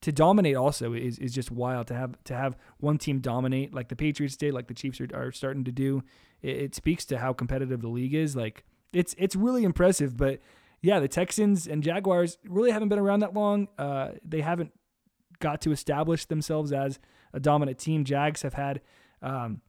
to 0.02 0.12
dominate 0.12 0.56
also 0.56 0.92
is, 0.92 1.18
is 1.18 1.32
just 1.34 1.50
wild 1.50 1.86
to 1.88 1.94
have 1.94 2.22
to 2.24 2.34
have 2.34 2.56
one 2.78 2.98
team 2.98 3.20
dominate 3.20 3.74
like 3.74 3.88
the 3.88 3.96
Patriots 3.96 4.36
did, 4.36 4.52
like 4.54 4.68
the 4.68 4.74
Chiefs 4.74 5.00
are, 5.00 5.08
are 5.14 5.32
starting 5.32 5.64
to 5.64 5.72
do. 5.72 6.02
It, 6.42 6.56
it 6.56 6.74
speaks 6.74 7.04
to 7.06 7.18
how 7.18 7.32
competitive 7.32 7.80
the 7.80 7.88
league 7.88 8.14
is. 8.14 8.36
Like 8.36 8.64
it's 8.92 9.14
it's 9.18 9.34
really 9.34 9.64
impressive. 9.64 10.16
But 10.16 10.40
yeah, 10.82 11.00
the 11.00 11.08
Texans 11.08 11.66
and 11.66 11.82
Jaguars 11.82 12.38
really 12.44 12.70
haven't 12.70 12.88
been 12.90 12.98
around 12.98 13.20
that 13.20 13.34
long. 13.34 13.68
Uh, 13.78 14.10
they 14.24 14.42
haven't 14.42 14.72
got 15.40 15.60
to 15.62 15.72
establish 15.72 16.26
themselves 16.26 16.72
as 16.72 16.98
a 17.32 17.40
dominant 17.40 17.78
team. 17.78 18.04
Jags 18.04 18.42
have 18.42 18.54
had, 18.54 18.80
um, 19.22 19.60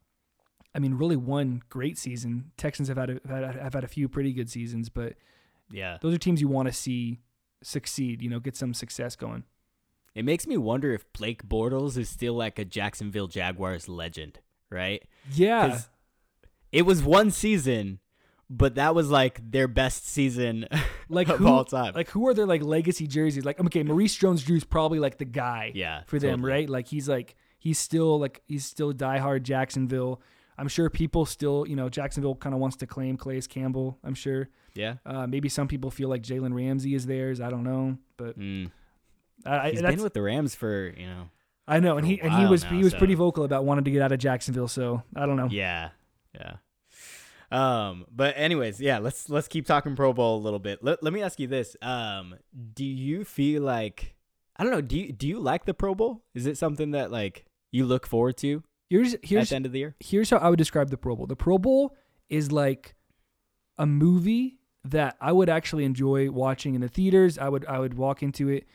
I 0.75 0.79
mean, 0.79 0.93
really 0.93 1.15
one 1.15 1.61
great 1.69 1.97
season. 1.97 2.51
Texans 2.57 2.89
have 2.89 2.97
had, 2.97 3.09
a, 3.09 3.13
have 3.27 3.43
had 3.45 3.55
have 3.55 3.73
had 3.73 3.83
a 3.83 3.87
few 3.87 4.07
pretty 4.09 4.33
good 4.33 4.49
seasons, 4.49 4.89
but 4.89 5.13
Yeah. 5.71 5.97
those 6.01 6.13
are 6.13 6.17
teams 6.19 6.41
you 6.41 6.49
want 6.49 6.67
to 6.67 6.73
see 6.73 7.21
succeed. 7.63 8.21
You 8.21 8.29
know, 8.29 8.39
get 8.39 8.55
some 8.55 8.73
success 8.73 9.15
going. 9.15 9.43
It 10.17 10.25
makes 10.25 10.47
me 10.47 10.57
wonder 10.57 10.93
if 10.95 11.05
Blake 11.13 11.47
Bortles 11.47 11.95
is 11.95 12.09
still 12.09 12.33
like 12.33 12.57
a 12.57 12.65
Jacksonville 12.65 13.27
Jaguars 13.27 13.87
legend, 13.87 14.39
right? 14.71 15.03
Yeah. 15.31 15.81
It 16.71 16.87
was 16.87 17.03
one 17.03 17.29
season, 17.29 17.99
but 18.49 18.73
that 18.75 18.95
was 18.95 19.11
like 19.11 19.39
their 19.51 19.67
best 19.67 20.07
season 20.07 20.65
like 21.09 21.29
of 21.29 21.37
who, 21.37 21.47
all 21.47 21.63
time. 21.65 21.93
Like 21.93 22.09
who 22.09 22.27
are 22.27 22.33
their 22.33 22.47
like 22.47 22.63
legacy 22.63 23.05
jerseys? 23.05 23.45
Like 23.45 23.59
okay, 23.59 23.83
Maurice 23.83 24.15
Jones-Drew's 24.15 24.63
probably 24.63 24.97
like 24.97 25.19
the 25.19 25.25
guy. 25.25 25.71
yeah, 25.75 26.01
for 26.07 26.17
them, 26.17 26.41
totally. 26.41 26.51
right? 26.51 26.69
Like 26.69 26.87
he's 26.87 27.07
like 27.07 27.35
he's 27.59 27.77
still 27.77 28.19
like 28.19 28.41
he's 28.47 28.65
still 28.65 28.93
diehard 28.93 29.43
Jacksonville. 29.43 30.19
I'm 30.57 30.67
sure 30.67 30.89
people 30.89 31.27
still, 31.27 31.67
you 31.67 31.75
know, 31.75 31.89
Jacksonville 31.89 32.33
kind 32.33 32.55
of 32.55 32.59
wants 32.59 32.77
to 32.77 32.87
claim 32.87 33.17
Calais 33.17 33.41
Campbell. 33.47 33.99
I'm 34.03 34.15
sure. 34.15 34.49
Yeah. 34.73 34.95
Uh, 35.05 35.27
maybe 35.27 35.47
some 35.49 35.67
people 35.67 35.91
feel 35.91 36.09
like 36.09 36.23
Jalen 36.23 36.55
Ramsey 36.55 36.95
is 36.95 37.05
theirs. 37.05 37.39
I 37.39 37.51
don't 37.51 37.63
know, 37.63 37.97
but 38.17 38.39
Mm. 38.39 38.71
He's 39.45 39.81
been 39.81 40.01
with 40.01 40.13
the 40.13 40.21
Rams 40.21 40.55
for 40.55 40.93
you 40.95 41.07
know. 41.07 41.29
I 41.67 41.79
know, 41.79 41.97
and 41.97 42.07
he 42.07 42.21
and 42.21 42.33
he 42.33 42.45
was 42.45 42.63
now, 42.63 42.69
he 42.71 42.83
was 42.83 42.93
pretty 42.93 43.15
vocal 43.15 43.43
about 43.43 43.65
wanting 43.65 43.83
to 43.85 43.91
get 43.91 44.01
out 44.01 44.11
of 44.11 44.19
Jacksonville. 44.19 44.69
So 44.69 45.03
I 45.15 45.25
don't 45.25 45.35
know. 45.35 45.49
Yeah, 45.51 45.89
yeah. 46.33 46.57
Um, 47.51 48.05
but 48.13 48.35
anyways, 48.37 48.79
yeah. 48.79 48.99
Let's 48.99 49.29
let's 49.29 49.47
keep 49.47 49.65
talking 49.65 49.95
Pro 49.95 50.13
Bowl 50.13 50.37
a 50.37 50.41
little 50.41 50.59
bit. 50.59 50.83
Let 50.83 51.03
Let 51.03 51.13
me 51.13 51.21
ask 51.21 51.39
you 51.39 51.47
this. 51.47 51.75
Um, 51.81 52.35
do 52.73 52.85
you 52.85 53.25
feel 53.25 53.63
like 53.63 54.15
I 54.55 54.63
don't 54.63 54.71
know? 54.71 54.81
Do 54.81 54.97
you 54.97 55.11
do 55.11 55.27
you 55.27 55.39
like 55.39 55.65
the 55.65 55.73
Pro 55.73 55.93
Bowl? 55.93 56.23
Is 56.33 56.45
it 56.45 56.57
something 56.57 56.91
that 56.91 57.11
like 57.11 57.45
you 57.71 57.85
look 57.85 58.07
forward 58.07 58.37
to 58.37 58.63
Here's 58.89 59.15
at 59.15 59.25
here's 59.25 59.49
the 59.49 59.55
end 59.55 59.65
of 59.65 59.71
the 59.71 59.79
year? 59.79 59.95
here's 59.99 60.29
how 60.29 60.37
I 60.37 60.49
would 60.49 60.57
describe 60.57 60.89
the 60.89 60.97
Pro 60.97 61.15
Bowl. 61.15 61.27
The 61.27 61.35
Pro 61.35 61.57
Bowl 61.57 61.95
is 62.29 62.51
like 62.51 62.95
a 63.77 63.85
movie 63.85 64.59
that 64.85 65.17
I 65.19 65.31
would 65.31 65.49
actually 65.49 65.83
enjoy 65.83 66.31
watching 66.31 66.75
in 66.75 66.81
the 66.81 66.87
theaters. 66.87 67.37
I 67.37 67.49
would 67.49 67.65
I 67.65 67.79
would 67.79 67.95
walk 67.95 68.23
into 68.23 68.47
it, 68.49 68.65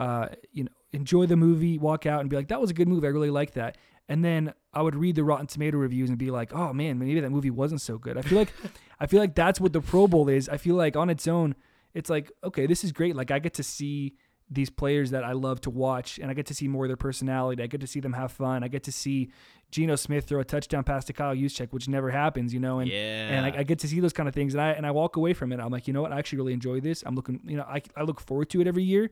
uh, 0.00 0.28
you 0.50 0.64
know, 0.64 0.70
enjoy 0.92 1.26
the 1.26 1.36
movie, 1.36 1.76
walk 1.76 2.06
out 2.06 2.22
and 2.22 2.30
be 2.30 2.34
like, 2.34 2.48
that 2.48 2.60
was 2.60 2.70
a 2.70 2.74
good 2.74 2.88
movie. 2.88 3.06
I 3.06 3.10
really 3.10 3.30
like 3.30 3.52
that. 3.52 3.76
And 4.08 4.24
then 4.24 4.54
I 4.72 4.80
would 4.80 4.96
read 4.96 5.14
the 5.14 5.22
Rotten 5.22 5.46
Tomato 5.46 5.76
reviews 5.76 6.08
and 6.08 6.18
be 6.18 6.30
like, 6.30 6.54
oh 6.54 6.72
man, 6.72 6.98
maybe 6.98 7.20
that 7.20 7.30
movie 7.30 7.50
wasn't 7.50 7.82
so 7.82 7.98
good. 7.98 8.16
I 8.16 8.22
feel 8.22 8.38
like 8.38 8.52
I 8.98 9.06
feel 9.06 9.20
like 9.20 9.34
that's 9.34 9.60
what 9.60 9.74
the 9.74 9.82
Pro 9.82 10.08
Bowl 10.08 10.28
is. 10.28 10.48
I 10.48 10.56
feel 10.56 10.74
like 10.74 10.96
on 10.96 11.10
its 11.10 11.28
own, 11.28 11.54
it's 11.92 12.08
like, 12.08 12.32
okay, 12.42 12.66
this 12.66 12.82
is 12.82 12.92
great. 12.92 13.14
Like 13.14 13.30
I 13.30 13.38
get 13.38 13.54
to 13.54 13.62
see 13.62 14.14
these 14.50 14.70
players 14.70 15.10
that 15.10 15.22
I 15.22 15.32
love 15.32 15.60
to 15.60 15.70
watch 15.70 16.18
and 16.18 16.30
I 16.30 16.34
get 16.34 16.46
to 16.46 16.54
see 16.54 16.66
more 16.66 16.86
of 16.86 16.88
their 16.88 16.96
personality. 16.96 17.62
I 17.62 17.66
get 17.66 17.82
to 17.82 17.86
see 17.86 18.00
them 18.00 18.14
have 18.14 18.32
fun. 18.32 18.64
I 18.64 18.68
get 18.68 18.82
to 18.84 18.92
see 18.92 19.30
Geno 19.70 19.96
Smith 19.96 20.24
throw 20.24 20.40
a 20.40 20.44
touchdown 20.44 20.82
pass 20.82 21.04
to 21.04 21.12
Kyle 21.12 21.36
Juszczyk, 21.36 21.72
which 21.72 21.88
never 21.88 22.10
happens, 22.10 22.52
you 22.54 22.58
know, 22.58 22.80
and 22.80 22.90
yeah. 22.90 23.28
and 23.28 23.46
I, 23.46 23.60
I 23.60 23.62
get 23.64 23.78
to 23.80 23.88
see 23.88 24.00
those 24.00 24.14
kind 24.14 24.28
of 24.28 24.34
things, 24.34 24.54
and 24.54 24.60
I 24.60 24.70
and 24.70 24.86
I 24.86 24.90
walk 24.90 25.16
away 25.16 25.34
from 25.34 25.52
it. 25.52 25.60
I'm 25.60 25.70
like, 25.70 25.86
you 25.86 25.92
know 25.92 26.02
what? 26.02 26.12
I 26.12 26.18
actually 26.18 26.38
really 26.38 26.54
enjoy 26.54 26.80
this. 26.80 27.04
I'm 27.06 27.14
looking, 27.14 27.40
you 27.44 27.58
know, 27.58 27.62
I 27.62 27.82
I 27.96 28.02
look 28.02 28.20
forward 28.20 28.50
to 28.50 28.60
it 28.60 28.66
every 28.66 28.82
year, 28.82 29.10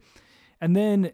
and 0.60 0.74
then 0.76 1.12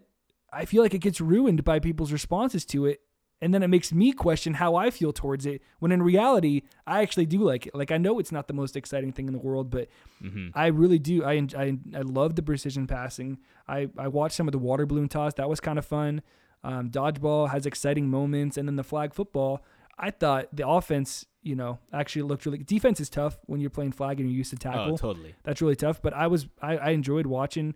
I 0.51 0.65
feel 0.65 0.81
like 0.83 0.93
it 0.93 0.99
gets 0.99 1.19
ruined 1.21 1.63
by 1.63 1.79
people's 1.79 2.11
responses 2.11 2.65
to 2.67 2.85
it, 2.85 3.01
and 3.41 3.53
then 3.53 3.61
it 3.63 3.67
makes 3.67 3.91
me 3.91 4.11
question 4.13 4.53
how 4.55 4.75
I 4.75 4.89
feel 4.89 5.11
towards 5.11 5.45
it. 5.45 5.61
When 5.79 5.91
in 5.91 6.01
reality, 6.01 6.61
I 6.87 7.01
actually 7.01 7.25
do 7.25 7.39
like 7.39 7.67
it. 7.67 7.75
Like 7.75 7.91
I 7.91 7.97
know 7.97 8.19
it's 8.19 8.31
not 8.31 8.47
the 8.47 8.53
most 8.53 8.75
exciting 8.77 9.11
thing 9.11 9.27
in 9.27 9.33
the 9.33 9.39
world, 9.39 9.69
but 9.69 9.87
hmm 10.21 10.47
I 10.53 10.67
really 10.67 10.99
do. 10.99 11.23
I 11.23 11.45
I 11.57 11.77
I 11.93 12.01
love 12.01 12.35
the 12.35 12.43
precision 12.43 12.87
passing. 12.87 13.39
I 13.67 13.89
I 13.97 14.07
watched 14.07 14.35
some 14.35 14.47
of 14.47 14.51
the 14.53 14.59
water 14.59 14.85
balloon 14.85 15.09
toss. 15.09 15.33
That 15.35 15.49
was 15.49 15.59
kind 15.59 15.77
of 15.77 15.85
fun. 15.85 16.21
Um, 16.63 16.89
dodgeball 16.89 17.49
has 17.51 17.65
exciting 17.67 18.09
moments, 18.09 18.57
and 18.57 18.67
then 18.67 18.75
the 18.75 18.83
flag 18.83 19.13
football. 19.13 19.63
I 19.97 20.11
thought 20.11 20.53
the 20.53 20.67
offense, 20.67 21.25
you 21.41 21.55
know, 21.55 21.79
actually 21.93 22.23
looked 22.23 22.45
really. 22.45 22.57
Defense 22.57 22.99
is 22.99 23.09
tough 23.09 23.37
when 23.45 23.61
you're 23.61 23.69
playing 23.69 23.91
flag 23.93 24.19
and 24.19 24.27
you're 24.29 24.37
used 24.37 24.49
to 24.49 24.57
tackle. 24.57 24.93
Oh, 24.93 24.97
totally. 24.97 25.35
That's 25.43 25.61
really 25.61 25.75
tough. 25.75 26.01
But 26.01 26.13
I 26.13 26.27
was 26.27 26.47
I, 26.61 26.77
I 26.77 26.89
enjoyed 26.89 27.27
watching, 27.27 27.75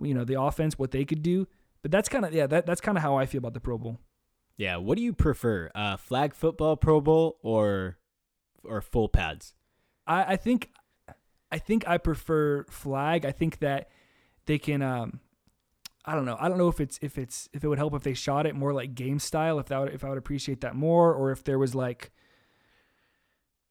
you 0.00 0.14
know, 0.14 0.24
the 0.24 0.40
offense 0.40 0.78
what 0.78 0.90
they 0.90 1.04
could 1.04 1.22
do. 1.22 1.46
But 1.82 1.90
that's 1.90 2.08
kind 2.08 2.24
of 2.24 2.32
yeah 2.34 2.46
that 2.48 2.66
that's 2.66 2.80
kind 2.80 2.98
of 2.98 3.02
how 3.02 3.16
I 3.16 3.26
feel 3.26 3.38
about 3.38 3.54
the 3.54 3.60
Pro 3.60 3.78
Bowl. 3.78 3.98
Yeah. 4.56 4.76
What 4.76 4.96
do 4.98 5.04
you 5.04 5.12
prefer, 5.12 5.70
uh, 5.74 5.96
flag 5.96 6.34
football 6.34 6.76
Pro 6.76 7.00
Bowl 7.00 7.38
or 7.42 7.98
or 8.64 8.80
full 8.80 9.08
pads? 9.08 9.54
I, 10.06 10.32
I 10.32 10.36
think 10.36 10.70
I 11.52 11.58
think 11.58 11.86
I 11.86 11.98
prefer 11.98 12.64
flag. 12.68 13.24
I 13.24 13.30
think 13.32 13.60
that 13.60 13.88
they 14.46 14.58
can 14.58 14.82
um 14.82 15.20
I 16.04 16.14
don't 16.14 16.24
know. 16.24 16.36
I 16.40 16.48
don't 16.48 16.58
know 16.58 16.68
if 16.68 16.80
it's 16.80 16.98
if 17.02 17.16
it's 17.18 17.48
if 17.52 17.62
it 17.62 17.68
would 17.68 17.78
help 17.78 17.94
if 17.94 18.02
they 18.02 18.14
shot 18.14 18.46
it 18.46 18.54
more 18.56 18.72
like 18.72 18.94
game 18.94 19.18
style, 19.18 19.58
if 19.58 19.66
that 19.66 19.78
would, 19.78 19.92
if 19.94 20.02
I 20.04 20.08
would 20.08 20.18
appreciate 20.18 20.60
that 20.62 20.74
more 20.74 21.12
or 21.14 21.30
if 21.30 21.44
there 21.44 21.58
was 21.58 21.74
like 21.74 22.10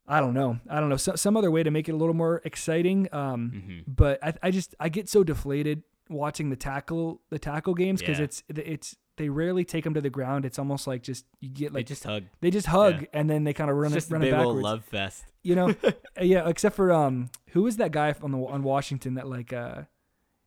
I 0.07 0.21
don't 0.21 0.33
know. 0.33 0.59
I 0.69 0.79
don't 0.79 0.87
know. 0.87 0.95
So, 0.95 1.15
some 1.15 1.35
other 1.35 1.51
way 1.51 1.63
to 1.63 1.71
make 1.71 1.89
it 1.89 1.91
a 1.91 1.97
little 1.97 2.13
more 2.15 2.41
exciting. 2.45 3.09
Um 3.11 3.51
Mm-hmm. 3.53 3.91
but 3.91 4.23
I 4.23 4.33
I 4.43 4.51
just 4.51 4.73
I 4.79 4.87
get 4.89 5.09
so 5.09 5.23
deflated 5.23 5.83
watching 6.09 6.49
the 6.49 6.55
tackle 6.55 7.21
the 7.29 7.39
tackle 7.39 7.73
games 7.73 8.01
cuz 8.01 8.17
Yeah. 8.19 8.23
it's 8.25 8.43
it's 8.49 8.95
they 9.17 9.29
rarely 9.29 9.65
take 9.65 9.83
them 9.83 9.95
to 9.95 10.01
the 10.01 10.11
ground. 10.11 10.45
It's 10.45 10.59
almost 10.59 10.85
like 10.85 11.01
just 11.01 11.25
you 11.39 11.49
get 11.49 11.71
Like 11.71 11.79
like 11.81 11.85
just 11.87 12.03
hug. 12.03 12.25
they 12.41 12.51
just 12.51 12.67
hug 12.67 13.01
yeah. 13.01 13.07
and 13.13 13.29
then 13.29 13.43
they 13.45 13.53
kind 13.53 13.69
of 13.71 13.77
run 13.77 13.91
It's 13.93 14.07
it 14.07 14.11
run 14.13 14.21
it 14.21 14.25
big 14.25 14.33
old 14.35 14.41
backwards 14.57 14.63
love 14.63 14.85
fest. 14.85 15.25
you 15.43 15.55
know 15.55 15.69
Uh, 15.83 15.91
yeah 16.21 16.47
except 16.47 16.75
for 16.75 16.91
um 16.91 17.29
who 17.49 17.63
was 17.63 17.77
that 17.77 17.91
guy 17.91 18.13
on 18.21 18.31
the 18.31 18.37
on 18.37 18.61
washington 18.63 19.15
that 19.15 19.27
like 19.27 19.53
uh 19.53 19.83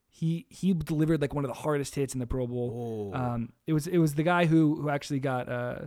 he 0.08 0.46
he 0.48 0.72
delivered 0.74 1.20
like 1.20 1.32
one 1.34 1.44
of 1.44 1.48
the 1.48 1.54
hardest 1.62 1.94
hits 1.94 2.14
in 2.14 2.20
the 2.20 2.26
pro 2.26 2.46
bowl 2.46 3.12
Oh. 3.14 3.18
um 3.18 3.52
it 3.66 3.72
was 3.72 3.86
it 3.86 3.98
was 3.98 4.14
the 4.14 4.22
guy 4.24 4.46
who 4.46 4.80
who 4.82 4.88
actually 4.90 5.20
got 5.20 5.48
uh 5.48 5.86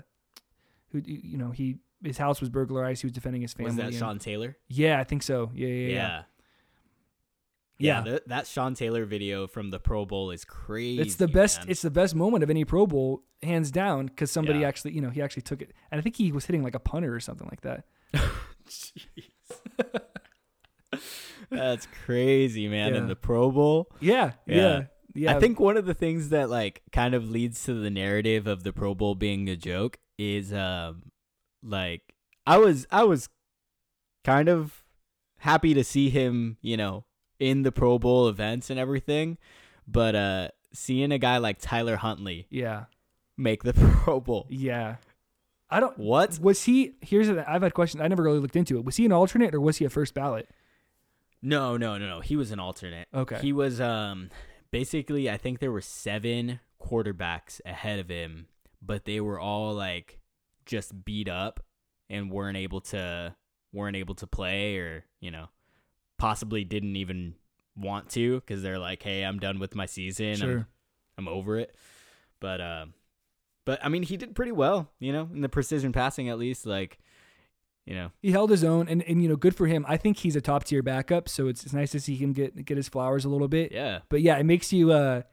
who 0.92 1.02
you 1.06 1.38
know 1.38 1.52
he 1.52 1.78
his 2.04 2.18
house 2.18 2.42
was 2.42 2.50
burglarized 2.50 3.02
he 3.02 3.06
was 3.06 3.14
defending 3.14 3.42
his 3.42 3.54
family 3.54 3.68
was 3.72 3.78
that 3.78 3.94
Sean 3.94 4.20
Taylor? 4.20 4.58
yeah 4.68 5.00
i 5.00 5.04
think 5.06 5.24
so 5.24 5.52
yeah 5.54 5.68
yeah 5.68 5.88
yeah, 5.88 5.94
Yeah. 5.96 6.24
Yeah. 7.84 7.98
Yeah, 8.00 8.04
th- 8.12 8.24
that 8.28 8.48
Sean 8.48 8.74
Taylor 8.76 9.06
video 9.06 9.46
from 9.48 9.70
the 9.70 9.80
Pro 9.80 10.06
Bowl 10.06 10.32
is 10.32 10.46
crazy. 10.46 11.02
it's 11.02 11.16
the 11.16 11.28
best 11.28 11.60
man. 11.60 11.70
it's 11.70 11.82
the 11.82 11.92
best 11.92 12.16
moment 12.16 12.44
of 12.44 12.50
any 12.50 12.64
pro 12.66 12.88
bowl 12.88 13.24
hands 13.42 13.72
down 13.72 14.06
because 14.08 14.32
somebody 14.32 14.60
Yeah. 14.60 14.68
actually 14.70 14.94
you 14.94 15.02
know 15.02 15.10
he 15.10 15.22
actually 15.22 15.42
took 15.44 15.62
it 15.62 15.72
and 15.92 16.00
i 16.00 16.02
think 16.02 16.16
he 16.16 16.32
was 16.32 16.46
hitting 16.46 16.64
like 16.64 16.76
a 16.76 16.80
punter 16.80 17.14
or 17.14 17.20
something 17.20 17.48
like 17.52 17.62
that 17.62 17.84
Jeez. 18.70 19.28
That's 21.50 21.88
crazy, 22.06 22.68
man. 22.68 22.96
In 22.96 23.08
the 23.08 23.16
Pro 23.16 23.52
Bowl, 23.52 23.90
yeah 24.00 24.32
yeah 24.46 24.56
Yeah. 24.56 24.84
yeah, 25.14 25.36
I 25.36 25.40
think 25.40 25.60
one 25.60 25.78
of 25.78 25.86
the 25.86 25.94
things 25.94 26.30
that 26.30 26.50
like 26.50 26.82
kind 26.92 27.14
of 27.14 27.30
leads 27.30 27.64
to 27.66 27.74
the 27.74 27.90
narrative 27.90 28.48
of 28.48 28.64
the 28.64 28.72
Pro 28.74 28.96
Bowl 28.96 29.14
being 29.16 29.50
a 29.50 29.56
joke 29.56 29.98
is 30.18 30.54
um 30.54 31.04
like 31.62 32.02
I 32.48 32.58
was 32.58 32.88
I 32.92 33.04
was 33.04 33.30
kind 34.24 34.48
of 34.50 34.84
happy 35.40 35.74
to 35.74 35.84
see 35.84 36.10
him, 36.10 36.58
you 36.62 36.78
know, 36.78 37.06
in 37.50 37.64
the 37.64 37.72
Pro 37.72 38.00
Bowl 38.00 38.28
events 38.28 38.70
and 38.70 38.80
everything, 38.80 39.38
but 39.88 40.16
uh 40.16 40.48
seeing 40.72 41.12
a 41.12 41.18
guy 41.20 41.38
like 41.38 41.58
Tyler 41.60 41.98
Huntley 41.98 42.48
yeah 42.50 42.86
make 43.38 43.64
the 43.64 43.74
Pro 44.04 44.20
Bowl. 44.20 44.48
yeah 44.50 44.96
i 45.70 45.80
don't 45.80 45.98
What? 45.98 46.40
Was 46.40 46.64
he? 46.66 46.94
Here's 47.02 47.30
a, 47.30 47.44
I've 47.50 47.64
had 47.64 47.74
questions. 47.74 48.02
I 48.02 48.08
never 48.08 48.22
really 48.24 48.40
looked 48.40 48.56
into 48.56 48.78
it. 48.78 48.86
Was 48.86 48.96
he 48.98 49.06
an 49.06 49.12
alternate 49.12 49.56
or 49.56 49.62
was 49.62 49.78
he 49.78 49.86
a 49.86 49.90
first 49.90 50.14
ballot? 50.14 50.48
No, 51.42 51.78
no, 51.78 51.98
no, 51.98 52.08
no. 52.08 52.20
He 52.22 52.36
was 52.36 52.52
an 52.52 52.60
alternate. 52.60 53.08
Okay. 53.14 53.40
He 53.42 53.52
was 53.54 53.82
um 53.82 54.30
basically 54.72 55.30
I 55.30 55.38
think 55.38 55.60
there 55.60 55.72
were 55.72 55.82
7 55.82 56.60
quarterbacks 56.82 57.60
ahead 57.66 58.00
of 58.00 58.08
him, 58.10 58.48
but 58.82 59.06
they 59.06 59.20
were 59.20 59.40
all 59.40 59.74
like 59.74 60.20
just 60.66 61.04
beat 61.06 61.28
up 61.28 61.60
and 62.10 62.32
weren't 62.32 62.58
able 62.58 62.82
to 62.82 63.36
weren't 63.72 63.96
able 63.96 64.16
to 64.16 64.28
play 64.28 64.78
or 64.78 65.06
you 65.20 65.32
know 65.32 65.48
possibly 66.24 66.64
didn't 66.64 66.96
even 66.96 67.36
want 67.76 68.08
to 68.12 68.40
because 68.40 68.62
they're 68.62 68.80
like, 68.80 69.04
hey, 69.04 69.24
I'm 69.24 69.40
done 69.40 69.60
with 69.60 69.76
my 69.76 69.86
season. 69.86 70.36
Sure. 70.36 70.68
I'm, 71.18 71.28
I'm 71.28 71.28
over 71.28 71.60
it. 71.60 71.76
But 72.40 72.62
um, 72.62 72.94
but 73.66 73.84
I 73.84 73.90
mean, 73.90 74.04
he 74.04 74.16
did 74.16 74.34
pretty 74.34 74.54
well, 74.54 74.90
you 75.00 75.12
know, 75.12 75.28
in 75.34 75.42
the 75.42 75.50
precision 75.50 75.92
passing 75.92 76.30
at 76.30 76.40
least. 76.40 76.66
Like, 76.66 76.98
you 77.86 77.94
know, 77.94 78.12
He 78.22 78.32
held 78.32 78.52
his 78.52 78.64
own, 78.64 78.88
and, 78.88 79.04
and 79.04 79.22
you 79.22 79.28
know, 79.28 79.36
good 79.36 79.54
for 79.54 79.68
him. 79.68 79.86
I 79.86 79.98
think 79.98 80.16
he's 80.16 80.38
a 80.38 80.42
top 80.42 80.64
tier 80.64 80.82
backup, 80.82 81.28
so 81.28 81.48
it's, 81.50 81.66
it's 81.66 81.74
nice 81.74 81.92
to 81.92 82.00
see 82.00 82.16
him 82.16 82.32
get 82.32 82.64
get 82.64 82.78
his 82.78 82.88
flowers 82.88 83.26
a 83.26 83.30
little 83.30 83.50
bit. 83.50 83.74
yeah, 83.74 84.00
But 84.08 84.22
yeah, 84.22 84.38
it 84.38 84.46
makes 84.46 84.72
you 84.72 84.94
uh 84.94 85.24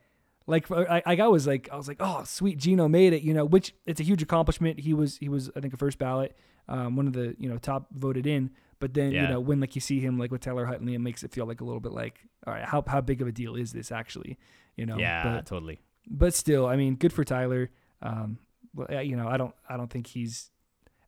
like 0.45 0.69
I, 0.69 1.03
I 1.05 1.27
was 1.27 1.47
like 1.47 1.69
I 1.71 1.77
was 1.77 1.87
like 1.87 1.97
oh 2.01 2.23
sweet 2.25 2.57
Geno 2.57 2.89
made 2.89 3.13
it 3.13 3.21
you 3.21 3.33
know 3.33 3.45
which 3.45 3.73
it's 3.85 4.01
a 4.01 4.03
huge 4.03 4.21
accomplishment 4.21 4.79
he 4.81 4.93
was 4.93 5.17
he 5.17 5.29
was 5.29 5.49
I 5.55 5.61
think 5.61 5.73
a 5.73 5.77
first 5.77 5.99
ballot 5.99 6.35
um 6.67 6.95
one 6.95 7.07
of 7.07 7.13
the 7.13 7.35
you 7.39 7.49
know 7.49 7.57
top 7.57 7.87
voted 7.93 8.25
in 8.27 8.49
but 8.79 8.93
then 8.93 9.11
you 9.11 9.27
know 9.27 9.39
when 9.39 9.59
like 9.59 9.75
you 9.75 9.81
see 9.81 9.99
him 9.99 10.17
like 10.17 10.31
with 10.31 10.41
Tyler 10.41 10.65
Huntley 10.65 10.95
it 10.95 10.99
makes 10.99 11.23
it 11.23 11.31
feel 11.31 11.45
like 11.45 11.61
a 11.61 11.65
little 11.65 11.79
bit 11.79 11.91
like 11.91 12.19
all 12.47 12.53
right 12.53 12.65
how 12.65 12.83
how 12.87 13.01
big 13.01 13.21
of 13.21 13.27
a 13.27 13.31
deal 13.31 13.55
is 13.55 13.71
this 13.71 13.91
actually 13.91 14.37
you 14.75 14.85
know 14.85 14.97
yeah, 14.97 15.23
but 15.23 15.45
totally. 15.45 15.79
but 16.07 16.33
still 16.33 16.65
I 16.65 16.75
mean 16.75 16.95
good 16.95 17.13
for 17.13 17.23
Tyler 17.23 17.69
um 18.01 18.39
well, 18.73 19.01
you 19.03 19.15
know 19.15 19.27
I 19.27 19.37
don't 19.37 19.53
I 19.69 19.77
don't 19.77 19.89
think 19.89 20.07
he's 20.07 20.49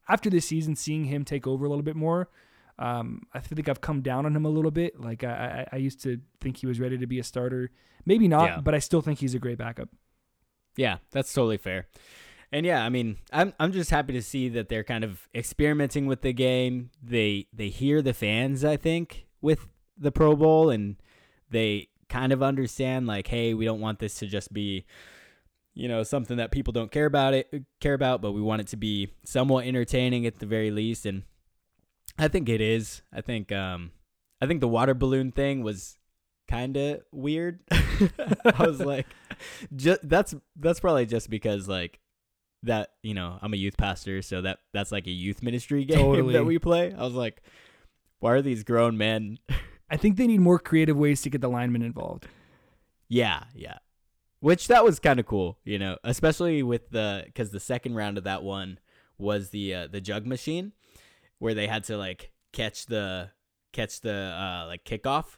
after 0.07 0.29
this 0.29 0.45
season 0.45 0.75
seeing 0.75 1.05
him 1.05 1.23
take 1.23 1.47
over 1.47 1.65
a 1.65 1.69
little 1.69 1.83
bit 1.83 1.95
more 1.95 2.29
um, 2.79 3.21
I 3.33 3.39
think 3.39 3.69
I've 3.69 3.81
come 3.81 4.01
down 4.01 4.25
on 4.25 4.35
him 4.35 4.45
a 4.45 4.49
little 4.49 4.71
bit. 4.71 4.99
Like 4.99 5.23
I, 5.23 5.67
I, 5.71 5.75
I 5.75 5.75
used 5.77 6.01
to 6.03 6.19
think 6.41 6.57
he 6.57 6.67
was 6.67 6.79
ready 6.79 6.97
to 6.97 7.07
be 7.07 7.19
a 7.19 7.23
starter. 7.23 7.71
Maybe 8.05 8.27
not, 8.27 8.45
Yeah. 8.45 8.61
but 8.61 8.73
I 8.73 8.79
still 8.79 9.01
think 9.01 9.19
he's 9.19 9.35
a 9.35 9.39
great 9.39 9.57
backup. 9.57 9.89
Yeah, 10.75 10.97
that's 11.11 11.31
totally 11.31 11.57
fair. 11.57 11.87
And 12.53 12.67
yeah, 12.67 12.85
I 12.85 12.89
mean, 12.89 13.17
I'm 13.31 13.51
I'm 13.59 13.71
just 13.71 13.89
happy 13.89 14.13
to 14.13 14.21
see 14.21 14.47
that 14.49 14.69
they're 14.69 14.83
kind 14.83 15.03
of 15.03 15.27
experimenting 15.33 16.05
with 16.05 16.21
the 16.21 16.33
game. 16.33 16.91
They 17.01 17.47
they 17.51 17.69
hear 17.69 18.03
the 18.03 18.13
fans, 18.13 18.63
I 18.63 18.77
think, 18.77 19.25
with 19.41 19.67
the 19.97 20.11
Pro 20.11 20.35
Bowl 20.35 20.69
and 20.69 20.97
they 21.49 21.89
kind 22.09 22.31
of 22.31 22.43
understand 22.43 23.07
like, 23.07 23.25
hey, 23.27 23.55
we 23.55 23.65
don't 23.65 23.79
want 23.79 23.97
this 23.97 24.15
to 24.19 24.27
just 24.27 24.53
be 24.53 24.85
you 25.75 25.87
know, 25.87 26.03
something 26.03 26.37
that 26.37 26.51
people 26.51 26.71
don't 26.71 26.91
care 26.91 27.07
about 27.07 27.33
it 27.33 27.51
care 27.79 27.95
about, 27.95 28.21
but 28.21 28.33
we 28.33 28.41
want 28.41 28.61
it 28.61 28.67
to 28.67 28.77
be 28.77 29.11
somewhat 29.25 29.65
entertaining 29.65 30.27
at 30.27 30.37
the 30.37 30.45
very 30.45 30.69
least 30.69 31.07
and 31.07 31.23
I 32.19 32.27
think 32.27 32.47
it 32.49 32.61
is. 32.61 33.01
I 33.11 33.21
think 33.21 33.51
um 33.51 33.91
I 34.39 34.45
think 34.45 34.61
the 34.61 34.67
water 34.67 34.93
balloon 34.93 35.31
thing 35.31 35.63
was 35.63 35.97
kind 36.47 36.77
of 36.77 37.01
weird. 37.11 37.61
I 37.71 38.67
was 38.67 38.79
like 38.79 39.07
just 39.75 40.07
that's 40.07 40.35
that's 40.55 40.79
probably 40.79 41.07
just 41.07 41.31
because 41.31 41.67
like 41.67 41.99
that 42.63 42.91
you 43.01 43.13
know 43.13 43.37
I'm 43.41 43.53
a 43.53 43.57
youth 43.57 43.77
pastor, 43.77 44.21
so 44.21 44.41
that 44.41 44.59
that's 44.73 44.91
like 44.91 45.07
a 45.07 45.11
youth 45.11 45.43
ministry 45.43 45.85
game 45.85 45.99
Totally. 45.99 46.33
that 46.33 46.45
we 46.45 46.59
play. 46.59 46.93
I 46.93 47.03
was 47.03 47.13
like, 47.13 47.41
why 48.19 48.31
are 48.33 48.41
these 48.41 48.63
grown 48.63 48.97
men? 48.97 49.39
I 49.89 49.97
think 49.97 50.17
they 50.17 50.27
need 50.27 50.39
more 50.39 50.59
creative 50.59 50.97
ways 50.97 51.21
to 51.21 51.29
get 51.29 51.41
the 51.41 51.49
linemen 51.49 51.83
involved. 51.83 52.27
yeah, 53.07 53.43
yeah. 53.53 53.77
Which 54.39 54.67
that 54.67 54.83
was 54.83 54.99
kind 54.99 55.19
of 55.21 55.25
cool, 55.25 55.57
you 55.63 55.79
know, 55.79 55.97
especially 56.03 56.63
with 56.63 56.89
the 56.89 57.23
because 57.25 57.51
the 57.51 57.61
second 57.61 57.95
round 57.95 58.17
of 58.17 58.25
that 58.25 58.43
one 58.43 58.77
was 59.17 59.51
the 59.51 59.73
uh, 59.73 59.87
the 59.87 60.01
jug 60.01 60.25
machine, 60.25 60.73
where 61.39 61.53
they 61.53 61.67
had 61.67 61.85
to 61.85 61.97
like 61.97 62.31
catch 62.51 62.87
the 62.87 63.29
catch 63.71 64.01
the 64.01 64.11
uh, 64.13 64.65
like 64.67 64.83
kickoff, 64.83 65.37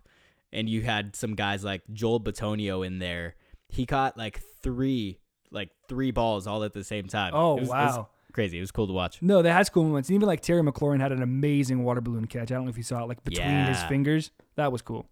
and 0.51 0.67
you 0.67 0.81
had 0.81 1.15
some 1.15 1.35
guys 1.35 1.63
like 1.63 1.83
Joel 1.93 2.19
Bitonio 2.19 2.85
in 2.85 2.97
there. 2.99 3.35
He 3.69 3.85
caught 3.85 4.17
like 4.17 4.41
three 4.63 5.19
like 5.55 5.71
three 5.89 6.11
balls 6.11 6.45
all 6.45 6.63
at 6.63 6.73
the 6.73 6.83
same 6.83 7.07
time. 7.07 7.31
Oh 7.33 7.57
It 7.57 7.61
was- 7.61 7.69
it 7.69 7.71
was 7.71 7.95
wow! 7.97 8.09
crazy! 8.33 8.57
It 8.57 8.61
was 8.61 8.71
cool 8.71 8.85
to 8.87 8.93
watch. 8.93 9.21
No, 9.21 9.41
they 9.41 9.51
had 9.51 9.65
school 9.65 9.83
moments. 9.85 10.09
And 10.09 10.15
even 10.15 10.27
like 10.27 10.41
Terry 10.41 10.61
McLaurin 10.61 10.99
had 10.99 11.11
an 11.11 11.23
amazing 11.23 11.83
water 11.83 12.01
balloon 12.01 12.25
catch. 12.27 12.51
I 12.51 12.55
don't 12.55 12.65
know 12.65 12.69
if 12.69 12.77
you 12.77 12.83
saw 12.83 13.01
it, 13.03 13.07
like 13.07 13.23
between 13.23 13.65
his 13.65 13.81
fingers. 13.83 14.31
That 14.55 14.71
was 14.71 14.81
cool. 14.83 15.07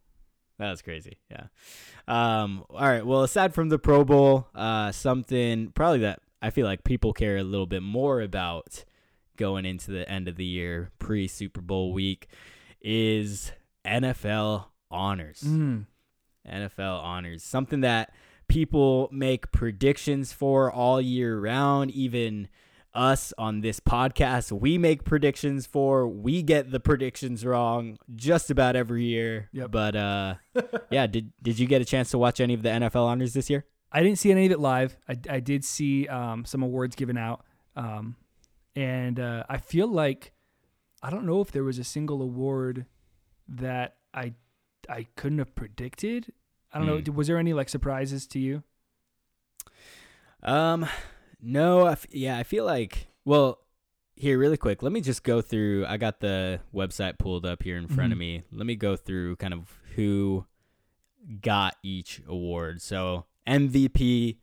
That 0.59 0.69
was 0.69 0.81
crazy. 0.83 1.17
Yeah. 1.31 1.45
Um, 2.07 2.63
all 2.69 2.81
right. 2.87 3.03
Well, 3.05 3.23
aside 3.23 3.53
from 3.55 3.69
the 3.69 3.79
Pro 3.79 4.03
Bowl, 4.05 4.47
uh, 4.53 4.91
something 4.91 5.71
probably 5.71 5.99
that 6.01 6.19
I 6.41 6.51
feel 6.51 6.67
like 6.67 6.83
people 6.83 7.11
care 7.13 7.37
a 7.37 7.43
little 7.43 7.65
bit 7.65 7.81
more 7.81 8.21
about 8.21 8.83
going 9.37 9.65
into 9.65 9.89
the 9.91 10.07
end 10.07 10.27
of 10.27 10.35
the 10.35 10.45
year, 10.45 10.91
pre 10.99 11.27
Super 11.27 11.59
Bowl 11.61 11.91
week, 11.93 12.27
is 12.81 13.51
NFL 13.85 14.65
honors. 14.91 15.41
Mm. 15.41 15.85
NFL 16.49 17.01
honors. 17.01 17.43
Something 17.43 17.81
that 17.81 18.13
people 18.53 19.09
make 19.11 19.51
predictions 19.51 20.31
for 20.31 20.71
all 20.71 21.01
year 21.01 21.39
round, 21.39 21.89
even 21.89 22.47
us 22.93 23.33
on 23.35 23.61
this 23.61 23.79
podcast, 23.79 24.51
we 24.51 24.77
make 24.77 25.03
predictions 25.03 25.65
for. 25.65 26.07
We 26.07 26.43
get 26.43 26.71
the 26.71 26.79
predictions 26.79 27.43
wrong 27.43 27.97
just 28.15 28.51
about 28.51 28.75
every 28.75 29.05
year. 29.05 29.49
Yep. 29.53 29.71
But 29.71 29.95
uh 29.95 30.35
yeah, 30.91 31.07
did 31.07 31.33
did 31.41 31.57
you 31.57 31.65
get 31.65 31.81
a 31.81 31.85
chance 31.85 32.11
to 32.11 32.19
watch 32.19 32.39
any 32.39 32.53
of 32.53 32.61
the 32.61 32.69
NFL 32.69 33.07
honors 33.07 33.33
this 33.33 33.49
year? 33.49 33.65
I 33.91 34.03
didn't 34.03 34.19
see 34.19 34.29
any 34.29 34.45
of 34.45 34.51
it 34.51 34.59
live. 34.59 34.97
I, 35.09 35.17
I 35.27 35.39
did 35.39 35.65
see 35.65 36.07
um, 36.07 36.45
some 36.45 36.61
awards 36.61 36.95
given 36.95 37.17
out, 37.17 37.43
um, 37.75 38.15
and 38.75 39.19
uh, 39.19 39.43
I 39.49 39.57
feel 39.57 39.87
like 39.87 40.31
I 41.01 41.09
don't 41.09 41.25
know 41.25 41.41
if 41.41 41.51
there 41.51 41.63
was 41.63 41.79
a 41.79 41.83
single 41.83 42.21
award 42.21 42.85
that 43.47 43.97
I 44.13 44.33
I 44.87 45.07
couldn't 45.15 45.39
have 45.39 45.55
predicted. 45.55 46.33
I 46.73 46.79
don't 46.79 46.87
Hmm. 46.87 47.03
know. 47.05 47.13
Was 47.13 47.27
there 47.27 47.37
any 47.37 47.53
like 47.53 47.69
surprises 47.69 48.25
to 48.27 48.39
you? 48.39 48.63
Um 50.41 50.85
no, 51.41 51.87
I 51.87 51.91
f- 51.93 52.07
yeah, 52.11 52.37
I 52.37 52.43
feel 52.43 52.65
like 52.65 53.07
well, 53.25 53.59
here 54.15 54.37
really 54.37 54.57
quick. 54.57 54.83
Let 54.83 54.91
me 54.91 55.01
just 55.01 55.23
go 55.23 55.41
through 55.41 55.85
I 55.87 55.97
got 55.97 56.19
the 56.19 56.59
website 56.73 57.17
pulled 57.17 57.45
up 57.45 57.63
here 57.63 57.77
in 57.77 57.87
front 57.87 58.11
of 58.11 58.17
Mhm. 58.17 58.19
me. 58.19 58.43
Let 58.51 58.65
me 58.65 58.75
go 58.75 58.95
through 58.95 59.37
kind 59.37 59.53
of 59.53 59.79
who 59.95 60.45
got 61.41 61.75
each 61.83 62.21
award. 62.27 62.81
So, 62.81 63.25
MVP 63.47 64.39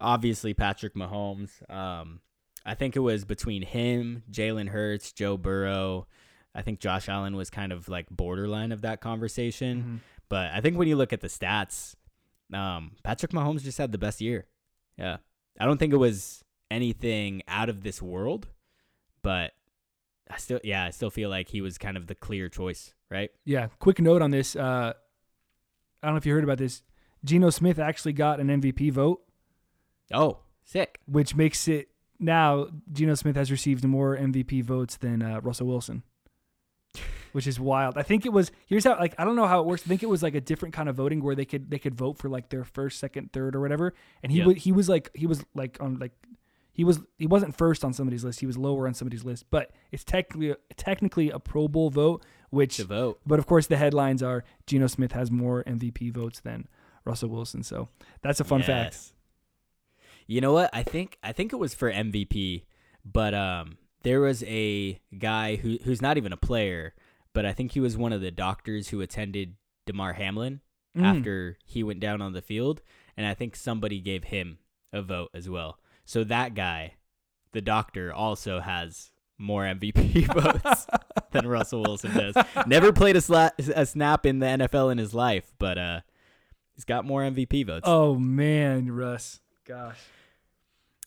obviously 0.00 0.54
Patrick 0.54 0.94
Mahomes. 0.94 1.68
Um 1.70 2.20
I 2.64 2.74
think 2.74 2.94
it 2.94 3.00
was 3.00 3.24
between 3.24 3.62
him, 3.62 4.22
Jalen 4.30 4.68
Hurts, 4.68 5.12
Joe 5.12 5.36
Burrow. 5.36 6.06
I 6.54 6.62
think 6.62 6.78
Josh 6.80 7.08
Allen 7.08 7.34
was 7.34 7.50
kind 7.50 7.72
of 7.72 7.88
like 7.88 8.08
borderline 8.10 8.70
of 8.72 8.82
that 8.82 9.00
conversation. 9.00 10.00
But 10.32 10.50
I 10.52 10.62
think 10.62 10.78
when 10.78 10.88
you 10.88 10.96
look 10.96 11.12
at 11.12 11.20
the 11.20 11.28
stats, 11.28 11.94
um, 12.54 12.92
Patrick 13.02 13.32
Mahomes 13.32 13.62
just 13.62 13.76
had 13.76 13.92
the 13.92 13.98
best 13.98 14.18
year. 14.22 14.46
Yeah. 14.96 15.18
I 15.60 15.66
don't 15.66 15.76
think 15.76 15.92
it 15.92 15.98
was 15.98 16.42
anything 16.70 17.42
out 17.46 17.68
of 17.68 17.82
this 17.82 18.00
world, 18.00 18.48
but 19.22 19.52
I 20.30 20.38
still, 20.38 20.58
yeah, 20.64 20.84
I 20.86 20.90
still 20.90 21.10
feel 21.10 21.28
like 21.28 21.50
he 21.50 21.60
was 21.60 21.76
kind 21.76 21.98
of 21.98 22.06
the 22.06 22.14
clear 22.14 22.48
choice, 22.48 22.94
right? 23.10 23.30
Yeah. 23.44 23.66
Quick 23.78 24.00
note 24.00 24.22
on 24.22 24.30
this. 24.30 24.56
Uh, 24.56 24.94
I 26.02 26.06
don't 26.06 26.14
know 26.14 26.16
if 26.18 26.24
you 26.24 26.32
heard 26.32 26.44
about 26.44 26.56
this. 26.56 26.82
Geno 27.22 27.50
Smith 27.50 27.78
actually 27.78 28.14
got 28.14 28.40
an 28.40 28.48
MVP 28.48 28.90
vote, 28.90 29.20
Oh, 30.14 30.38
sick. 30.64 30.98
which 31.04 31.34
makes 31.36 31.68
it 31.68 31.88
now 32.18 32.68
Geno 32.90 33.16
Smith 33.16 33.36
has 33.36 33.50
received 33.50 33.84
more 33.84 34.16
MVP 34.16 34.64
votes 34.64 34.96
than 34.96 35.20
uh, 35.22 35.42
Russell 35.42 35.66
Wilson, 35.66 36.02
which 37.32 37.46
is 37.46 37.58
wild. 37.60 37.98
I 37.98 38.02
think 38.02 38.24
it 38.26 38.32
was 38.32 38.50
here's 38.66 38.84
how 38.84 38.98
like 38.98 39.14
I 39.18 39.24
don't 39.24 39.36
know 39.36 39.46
how 39.46 39.60
it 39.60 39.66
works. 39.66 39.82
I 39.84 39.88
think 39.88 40.02
it 40.02 40.08
was 40.08 40.22
like 40.22 40.34
a 40.34 40.40
different 40.40 40.74
kind 40.74 40.88
of 40.88 40.96
voting 40.96 41.22
where 41.22 41.34
they 41.34 41.44
could 41.44 41.70
they 41.70 41.78
could 41.78 41.94
vote 41.94 42.18
for 42.18 42.28
like 42.28 42.48
their 42.50 42.64
first, 42.64 42.98
second, 42.98 43.32
third, 43.32 43.54
or 43.56 43.60
whatever. 43.60 43.94
And 44.22 44.30
he 44.32 44.38
Yeah. 44.38 44.46
wa- 44.46 44.54
he 44.54 44.72
was 44.72 44.88
like 44.88 45.10
he 45.14 45.26
was 45.26 45.44
like 45.54 45.78
on 45.80 45.98
like 45.98 46.12
he 46.74 46.84
was 46.84 47.00
he 47.18 47.26
wasn't 47.26 47.54
first 47.56 47.84
on 47.84 47.92
somebody's 47.92 48.24
list. 48.24 48.40
He 48.40 48.46
was 48.46 48.56
lower 48.56 48.86
on 48.86 48.94
somebody's 48.94 49.24
list, 49.24 49.46
but 49.50 49.70
it's 49.90 50.04
technically 50.04 50.54
technically 50.76 51.30
a 51.30 51.38
Pro 51.38 51.68
Bowl 51.68 51.90
vote, 51.90 52.24
which 52.50 52.76
To 52.78 52.84
vote. 52.84 53.20
but 53.26 53.38
of 53.38 53.46
course, 53.46 53.66
the 53.66 53.76
headlines 53.76 54.22
are 54.22 54.42
Geno 54.66 54.86
Smith 54.86 55.12
has 55.12 55.30
more 55.30 55.62
MVP 55.64 56.10
votes 56.12 56.40
than 56.40 56.66
Russell 57.04 57.28
Wilson. 57.28 57.62
So 57.62 57.88
that's 58.22 58.40
a 58.40 58.44
fun 58.44 58.62
fact. 58.62 59.12
You 60.26 60.40
know 60.40 60.52
what? 60.52 60.70
I 60.72 60.82
think 60.82 61.18
I 61.22 61.32
think 61.32 61.52
it 61.52 61.56
was 61.56 61.74
for 61.74 61.90
MVP, 61.92 62.64
but 63.04 63.34
um, 63.34 63.76
there 64.02 64.20
was 64.20 64.42
a 64.44 65.00
guy 65.18 65.56
who 65.56 65.78
who's 65.84 66.00
not 66.00 66.16
even 66.16 66.32
a 66.32 66.36
player, 66.36 66.94
but 67.34 67.44
I 67.46 67.52
think 67.52 67.72
he 67.72 67.80
was 67.80 67.96
one 67.96 68.12
of 68.12 68.20
the 68.20 68.30
doctors 68.30 68.88
who 68.88 69.00
attended 69.00 69.54
Damar 69.86 70.12
Hamlin 70.14 70.60
Mm. 70.96 71.04
after 71.18 71.56
he 71.64 71.82
went 71.82 72.00
down 72.00 72.20
on 72.20 72.34
the 72.34 72.42
field, 72.42 72.82
and 73.16 73.26
I 73.26 73.32
think 73.32 73.56
somebody 73.56 73.98
gave 73.98 74.24
him 74.24 74.58
a 74.92 75.00
vote 75.00 75.30
as 75.32 75.48
well. 75.48 75.78
So 76.04 76.22
that 76.24 76.54
guy, 76.54 76.96
the 77.52 77.62
doctor, 77.62 78.12
also 78.12 78.60
has 78.60 79.10
more 79.38 79.64
MVP 79.64 80.26
votes 80.34 80.86
than 81.30 81.46
Russell 81.46 81.82
Wilson 81.82 82.12
does. 82.12 82.36
Never 82.66 82.92
played 82.92 83.16
a, 83.16 83.20
sla- 83.20 83.52
a 83.74 83.86
snap 83.86 84.26
in 84.26 84.40
the 84.40 84.46
NFL 84.46 84.92
in 84.92 84.98
his 84.98 85.14
life, 85.14 85.50
but 85.58 85.78
uh, 85.78 86.00
he's 86.74 86.84
got 86.84 87.06
more 87.06 87.22
MVP 87.22 87.64
votes. 87.66 87.84
Oh 87.88 88.14
man, 88.16 88.92
Russ. 88.92 89.40
Gosh, 89.66 89.98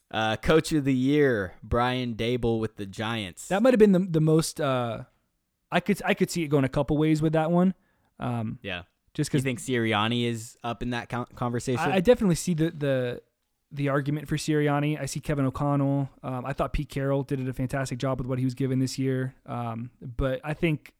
Uh, 0.09 0.35
Coach 0.37 0.71
of 0.71 0.83
the 0.85 0.95
Year, 0.95 1.53
Brian 1.61 2.15
Daboll 2.15 2.59
with 2.59 2.77
the 2.77 2.87
Giants. 2.87 3.47
that 3.49 3.61
might 3.61 3.73
have 3.73 3.79
been 3.79 3.91
the 3.91 3.99
the 3.99 4.21
most. 4.21 4.59
Uh, 4.59 5.03
I 5.75 5.81
could 5.81 6.01
I 6.05 6.13
could 6.13 6.31
see 6.31 6.41
it 6.43 6.47
going 6.47 6.63
a 6.63 6.69
couple 6.69 6.97
ways 6.97 7.21
with 7.21 7.33
that 7.33 7.51
one. 7.51 7.73
Um, 8.17 8.59
yeah. 8.61 8.83
just 9.13 9.29
because 9.29 9.43
you 9.43 9.49
think 9.49 9.59
Sirianni 9.59 10.25
is 10.25 10.57
up 10.63 10.81
in 10.81 10.91
that 10.91 11.09
conversation? 11.35 11.91
I, 11.91 11.95
I 11.95 11.99
definitely 11.99 12.35
see 12.35 12.53
the 12.53 12.71
the 12.71 13.21
the 13.71 13.89
argument 13.89 14.29
for 14.29 14.37
Sirianni. 14.37 14.97
I 14.99 15.05
see 15.05 15.19
Kevin 15.19 15.45
O'Connell. 15.45 16.09
Um, 16.23 16.45
I 16.45 16.53
thought 16.53 16.71
Pete 16.71 16.87
Carroll 16.87 17.23
did 17.23 17.45
a 17.45 17.51
fantastic 17.51 17.99
job 17.99 18.19
with 18.19 18.27
what 18.27 18.39
he 18.39 18.45
was 18.45 18.53
given 18.53 18.79
this 18.79 18.97
year. 18.97 19.35
Um, 19.45 19.91
but 20.01 20.39
I 20.45 20.53
think 20.53 20.93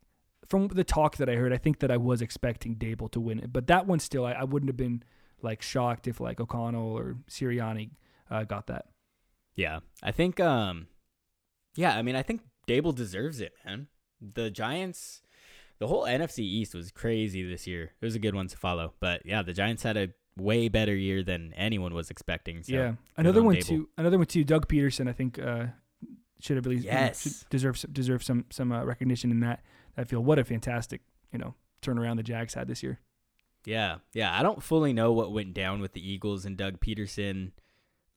from 0.45 0.67
the 0.67 0.83
talk 0.83 1.15
that 1.17 1.29
I 1.29 1.35
heard, 1.35 1.53
I 1.53 1.57
think 1.57 1.79
that 1.79 1.89
I 1.89 1.95
was 1.95 2.21
expecting 2.21 2.75
Daboll 2.75 3.09
to 3.11 3.21
win 3.21 3.39
it. 3.39 3.53
But 3.53 3.67
that 3.67 3.87
one 3.87 3.99
still, 3.99 4.25
I, 4.25 4.33
I 4.33 4.43
wouldn't 4.43 4.67
have 4.67 4.75
been 4.75 5.03
like 5.41 5.61
shocked 5.61 6.05
if 6.05 6.19
like 6.19 6.41
O'Connell 6.41 6.91
or 6.91 7.15
Sirianni 7.29 7.91
uh, 8.29 8.43
got 8.43 8.67
that. 8.67 8.87
Yeah, 9.55 9.79
I 10.03 10.11
think. 10.11 10.41
Um, 10.41 10.87
yeah, 11.77 11.95
I 11.95 12.01
mean, 12.01 12.17
I 12.17 12.23
think 12.23 12.41
Daboll 12.67 12.93
deserves 12.93 13.39
it, 13.39 13.53
man. 13.65 13.87
The 14.21 14.49
Giants, 14.49 15.21
the 15.79 15.87
whole 15.87 16.03
NFC 16.03 16.39
East 16.39 16.73
was 16.73 16.91
crazy 16.91 17.43
this 17.47 17.67
year. 17.67 17.91
It 18.01 18.05
was 18.05 18.15
a 18.15 18.19
good 18.19 18.35
one 18.35 18.47
to 18.47 18.57
follow, 18.57 18.93
but 18.99 19.25
yeah, 19.25 19.41
the 19.41 19.53
Giants 19.53 19.83
had 19.83 19.97
a 19.97 20.09
way 20.37 20.67
better 20.67 20.95
year 20.95 21.23
than 21.23 21.53
anyone 21.55 21.93
was 21.93 22.09
expecting. 22.09 22.63
So 22.63 22.73
yeah, 22.73 22.93
another 23.17 23.39
on 23.41 23.45
one 23.47 23.55
Daboll. 23.55 23.67
too. 23.67 23.89
Another 23.97 24.17
one 24.17 24.27
too. 24.27 24.43
Doug 24.43 24.67
Pederson, 24.67 25.07
I 25.09 25.13
think, 25.13 25.39
uh, 25.39 25.67
should 26.39 26.57
have 26.57 26.65
at 26.65 26.69
least 26.69 26.85
Yes. 26.85 27.45
deserve 27.49 27.77
some- 27.77 27.91
deserve 27.93 28.23
some 28.23 28.45
some 28.49 28.71
uh, 28.71 28.83
recognition 28.83 29.31
in 29.31 29.39
that. 29.41 29.63
I 29.97 30.03
feel 30.03 30.21
what 30.23 30.37
a 30.39 30.43
fantastic 30.43 31.01
you 31.31 31.39
know 31.39 31.55
turnaround 31.81 32.17
the 32.17 32.23
Jags 32.23 32.53
had 32.53 32.67
this 32.67 32.83
year. 32.83 32.99
Yeah, 33.65 33.97
yeah. 34.13 34.37
I 34.37 34.43
don't 34.43 34.61
fully 34.61 34.93
know 34.93 35.11
what 35.11 35.31
went 35.31 35.53
down 35.53 35.79
with 35.81 35.93
the 35.93 36.07
Eagles 36.07 36.45
and 36.45 36.55
Doug 36.57 36.79
Pederson. 36.79 37.51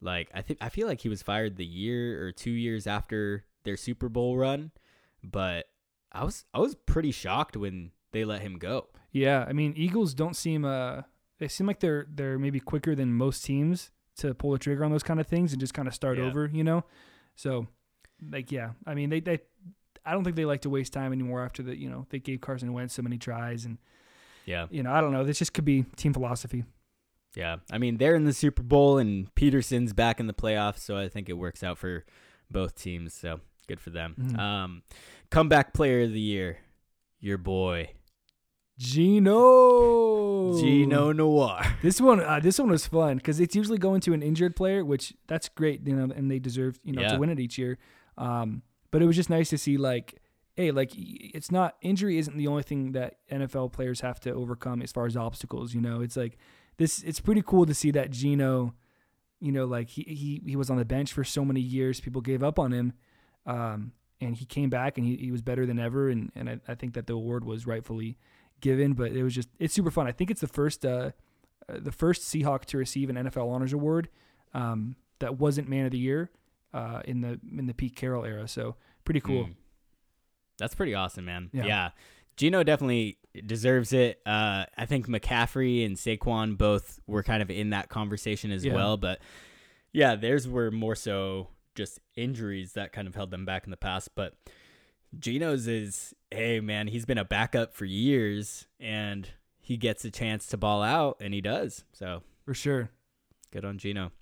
Like, 0.01 0.31
I 0.35 0.43
think 0.43 0.59
I 0.61 0.69
feel 0.69 0.87
like 0.87 1.01
he 1.01 1.09
was 1.09 1.23
fired 1.23 1.57
the 1.57 1.65
year 1.65 2.23
or 2.25 2.33
two 2.33 2.51
years 2.51 2.87
after 2.87 3.45
their 3.65 3.77
Super 3.77 4.09
Bowl 4.09 4.37
run, 4.37 4.73
but 5.25 5.67
I 6.13 6.25
was 6.25 6.45
I 6.55 6.59
was 6.59 6.75
pretty 6.75 7.11
shocked 7.13 7.57
when 7.57 7.91
they 8.13 8.25
let 8.25 8.41
him 8.41 8.59
go. 8.59 8.89
Yeah, 9.13 9.45
I 9.49 9.53
mean 9.53 9.75
Eagles 9.77 10.15
don't 10.15 10.35
seem 10.37 10.65
uh 10.65 11.03
they 11.39 11.49
seem 11.49 11.67
like 11.67 11.81
they're 11.81 12.07
they're 12.13 12.39
maybe 12.39 12.61
quicker 12.61 12.95
than 12.95 13.13
most 13.13 13.45
teams 13.45 13.91
to 14.17 14.35
pull 14.35 14.53
the 14.53 14.59
trigger 14.59 14.85
on 14.85 14.91
those 14.91 15.03
kind 15.03 15.21
of 15.21 15.27
things 15.27 15.53
and 15.53 15.61
just 15.61 15.75
kind 15.75 15.87
of 15.87 15.95
start 15.95 16.19
Yeah. 16.19 16.25
over, 16.25 16.47
you 16.53 16.65
know. 16.65 16.85
So, 17.37 17.69
like, 18.31 18.51
yeah, 18.51 18.71
I 18.87 18.95
mean 18.95 19.11
they 19.11 19.21
they 19.21 19.41
I 20.05 20.13
don't 20.13 20.25
think 20.25 20.37
they 20.37 20.45
like 20.47 20.63
to 20.63 20.71
waste 20.71 20.93
time 20.93 21.13
anymore 21.13 21.45
after 21.45 21.63
the 21.63 21.77
you 21.79 21.89
know 21.91 22.07
they 22.11 22.19
gave 22.19 22.41
Carson 22.41 22.73
Wentz 22.73 22.95
so 22.95 23.03
many 23.03 23.19
tries 23.19 23.65
and 23.65 23.79
Yeah, 24.47 24.67
you 24.71 24.83
know 24.83 24.93
I 24.93 25.01
don't 25.01 25.13
know 25.13 25.25
this 25.25 25.39
just 25.39 25.53
could 25.55 25.65
be 25.65 25.85
team 25.97 26.13
philosophy. 26.15 26.65
yeah. 27.37 27.57
I 27.71 27.79
mean, 27.79 27.99
they're 27.99 28.17
in 28.17 28.25
the 28.25 28.33
Super 28.33 28.63
Bowl 28.63 28.99
and 28.99 29.33
Pederson's 29.35 29.93
back 29.93 30.19
in 30.19 30.27
the 30.27 30.35
playoffs, 30.35 30.79
so 30.81 30.97
I 30.97 31.09
think 31.09 31.29
it 31.29 31.35
works 31.35 31.63
out 31.63 31.77
for 31.79 32.05
both 32.51 32.75
teams. 32.75 33.13
So 33.15 33.41
good 33.69 33.81
for 33.81 33.91
them. 33.91 34.17
Mhm. 34.19 34.39
Um, 34.39 34.83
comeback 35.31 35.73
player 35.75 36.03
of 36.03 36.13
the 36.13 36.21
year, 36.21 36.59
your 37.21 37.39
boy 37.39 37.91
Geno 38.79 40.59
Geno 40.61 41.13
Noir. 41.13 41.63
This 41.83 42.01
one, 42.01 42.21
uh, 42.21 42.41
this 42.41 42.59
one 42.59 42.71
was 42.71 42.87
fun 42.87 43.17
because 43.19 43.41
it's 43.41 43.55
usually 43.55 43.79
going 43.79 44.01
to 44.03 44.13
an 44.15 44.23
injured 44.23 44.57
player, 44.57 44.85
which 44.85 45.15
that's 45.27 45.49
great, 45.49 45.87
you 45.87 45.95
know, 45.95 46.13
and 46.15 46.31
they 46.31 46.39
deserve, 46.39 46.79
you 46.85 46.93
know, 46.93 47.03
Yeah. 47.03 47.13
to 47.13 47.19
win 47.19 47.31
it 47.31 47.39
each 47.41 47.59
year. 47.59 47.79
Um, 48.17 48.63
but 48.91 49.03
it 49.03 49.07
was 49.07 49.17
just 49.17 49.31
nice 49.31 49.51
to 49.51 49.59
see, 49.59 49.77
like, 49.77 50.15
hey, 50.55 50.71
like 50.71 50.91
it's 50.95 51.51
not 51.53 51.77
injury 51.83 52.19
isn't 52.19 52.37
the 52.37 52.47
only 52.49 52.63
thing 52.63 52.93
that 52.93 53.19
NFL 53.31 53.69
players 53.73 54.01
have 54.01 54.19
to 54.21 54.33
overcome 54.33 54.83
as 54.83 54.91
far 54.93 55.07
as 55.07 55.17
obstacles. 55.17 55.75
You 55.75 55.81
know, 55.81 56.01
it's 56.01 56.17
like 56.17 56.37
this. 56.79 57.03
It's 57.03 57.21
pretty 57.21 57.43
cool 57.43 57.67
to 57.67 57.75
see 57.75 57.91
that 57.93 58.11
Geno, 58.11 58.75
you 59.41 59.53
know, 59.53 59.67
like 59.67 59.89
he 59.91 60.03
he 60.03 60.43
he 60.51 60.57
was 60.57 60.71
on 60.71 60.79
the 60.79 60.85
bench 60.85 61.13
for 61.13 61.23
so 61.25 61.45
many 61.45 61.61
years. 61.61 62.01
People 62.01 62.21
gave 62.23 62.43
up 62.43 62.59
on 62.59 62.73
him, 62.73 62.93
um, 63.49 63.91
and 64.21 64.37
he 64.37 64.45
came 64.45 64.71
back 64.71 64.97
and 64.99 65.07
he, 65.07 65.17
he 65.17 65.33
was 65.33 65.43
better 65.43 65.67
than 65.67 65.79
ever. 65.81 66.09
And 66.09 66.31
and 66.37 66.49
I, 66.49 66.61
I 66.69 66.75
think 66.77 66.95
that 66.95 67.07
the 67.09 67.15
award 67.15 67.45
was 67.45 67.67
rightfully 67.67 68.17
given. 68.61 68.93
But 68.93 69.11
it 69.13 69.23
was 69.25 69.35
just 69.35 69.49
it's 69.59 69.75
super 69.75 69.91
fun. 69.91 70.07
I 70.07 70.13
think 70.13 70.31
it's 70.31 70.41
the 70.41 70.47
first. 70.49 70.85
Uh, 70.85 71.11
uh, 71.69 71.79
the 71.81 71.93
first 71.93 72.23
Seahawk 72.23 72.65
to 72.67 72.79
receive 72.79 73.11
an 73.11 73.17
NFL 73.17 73.51
Honors 73.53 73.73
Award 73.75 74.09
um, 74.55 74.97
that 75.19 75.39
wasn't 75.39 75.69
Man 75.69 75.85
of 75.85 75.91
the 75.93 75.99
Year 75.99 76.31
uh, 76.73 77.03
in 77.05 77.21
the 77.21 77.39
in 77.59 77.67
the 77.67 77.75
Pete 77.75 77.95
Carroll 77.97 78.25
era. 78.25 78.47
So 78.49 78.77
pretty 79.05 79.21
cool. 79.21 79.45
Mm. 79.47 79.55
That's 80.59 80.75
pretty 80.75 80.95
awesome, 80.95 81.25
man. 81.25 81.51
Yeah. 81.53 81.67
Yeah. 81.67 81.91
Geno 82.37 82.63
definitely 82.63 83.19
deserves 83.47 83.93
it. 83.93 84.21
Uh, 84.25 84.65
I 84.77 84.87
think 84.87 85.09
McCaffrey 85.09 85.85
and 85.85 85.97
Saquon 85.97 86.57
both 86.57 87.01
were 87.07 87.23
kind 87.23 87.43
of 87.43 87.51
in 87.51 87.71
that 87.71 87.89
conversation 87.89 88.51
as 88.51 88.65
Yeah. 88.65 88.75
well. 88.75 88.97
But 88.97 89.21
yeah, 89.93 90.15
theirs 90.17 90.49
were 90.49 90.71
more 90.71 90.95
so 90.95 91.49
just 91.79 91.99
injuries 92.17 92.73
that 92.75 92.93
kind 92.93 93.09
of 93.09 93.15
held 93.15 93.31
them 93.31 93.47
back 93.47 93.65
in 93.65 93.71
the 93.71 93.77
past. 93.79 94.11
But 94.15 94.35
Geno's 95.19 95.67
is, 95.67 96.15
hey, 96.31 96.61
man, 96.61 96.89
he's 96.89 97.07
been 97.07 97.17
a 97.19 97.25
backup 97.25 97.73
for 97.73 97.85
years 97.87 98.67
and 98.79 99.29
he 99.61 99.77
gets 99.79 100.05
a 100.05 100.11
chance 100.11 100.47
to 100.49 100.57
ball 100.59 100.83
out 100.83 101.17
and 101.21 101.33
he 101.33 101.41
does. 101.41 101.85
So 101.93 102.23
For 102.45 102.53
sure. 102.53 102.91
Good 103.51 103.65
on 103.65 103.79
Gino. 103.79 104.13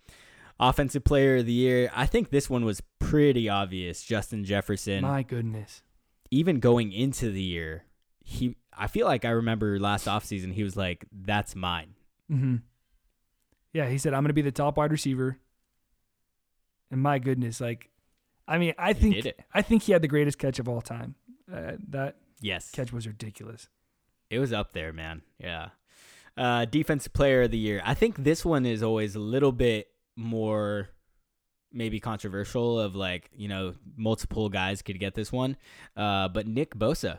Offensive 0.60 1.02
player 1.04 1.38
of 1.38 1.46
the 1.46 1.52
year. 1.52 1.90
I 1.94 2.06
think 2.06 2.30
this 2.30 2.48
one 2.48 2.64
was 2.64 2.80
pretty 2.98 3.48
obvious. 3.48 4.02
Justin 4.02 4.44
Jefferson. 4.44 5.02
My 5.02 5.22
goodness. 5.22 5.82
Even 6.30 6.60
going 6.60 6.92
into 6.92 7.30
the 7.30 7.42
year, 7.42 7.84
he 8.22 8.56
I 8.76 8.86
feel 8.86 9.06
like 9.06 9.24
I 9.24 9.30
remember 9.30 9.78
last 9.80 10.06
offseason 10.06 10.52
he 10.52 10.62
was 10.62 10.76
like, 10.76 11.04
That's 11.12 11.54
mine. 11.56 11.94
hmm 12.28 12.56
Yeah, 13.72 13.88
he 13.88 13.98
said, 13.98 14.14
"I'm 14.14 14.22
going 14.22 14.28
to 14.30 14.34
be 14.34 14.42
the 14.42 14.50
top 14.52 14.76
wide 14.78 14.90
receiver." 14.92 15.38
And 16.90 17.02
my 17.02 17.18
goodness, 17.18 17.60
like, 17.60 17.90
I 18.48 18.58
mean, 18.58 18.74
I 18.78 18.92
think. 18.92 19.26
I 19.52 19.62
think 19.62 19.82
he 19.84 19.92
had 19.92 20.02
the 20.02 20.08
greatest 20.08 20.38
catch 20.38 20.58
of 20.58 20.68
all 20.68 20.80
time. 20.80 21.14
Uh, 21.52 21.72
that 21.88 22.16
Yes. 22.40 22.70
catch 22.70 22.92
was 22.92 23.06
ridiculous. 23.06 23.68
It 24.30 24.38
was 24.38 24.52
up 24.52 24.72
there, 24.72 24.92
man. 24.92 25.22
Yeah. 25.38 25.70
Uh, 26.36 26.64
defensive 26.64 27.12
player 27.12 27.42
of 27.42 27.50
the 27.50 27.58
year. 27.58 27.80
I 27.84 27.94
think 27.94 28.16
this 28.22 28.44
one 28.44 28.66
is 28.66 28.82
always 28.82 29.14
a 29.14 29.20
little 29.20 29.52
bit 29.52 29.88
more 30.16 30.88
maybe 31.72 31.98
controversial 32.00 32.78
of 32.78 32.94
like, 32.94 33.30
you 33.34 33.48
know, 33.48 33.74
multiple 33.96 34.48
guys 34.48 34.82
could 34.82 34.98
get 35.00 35.14
this 35.14 35.32
one. 35.32 35.56
Uh, 35.96 36.28
but 36.28 36.46
Nick 36.46 36.74
Bosa. 36.74 37.18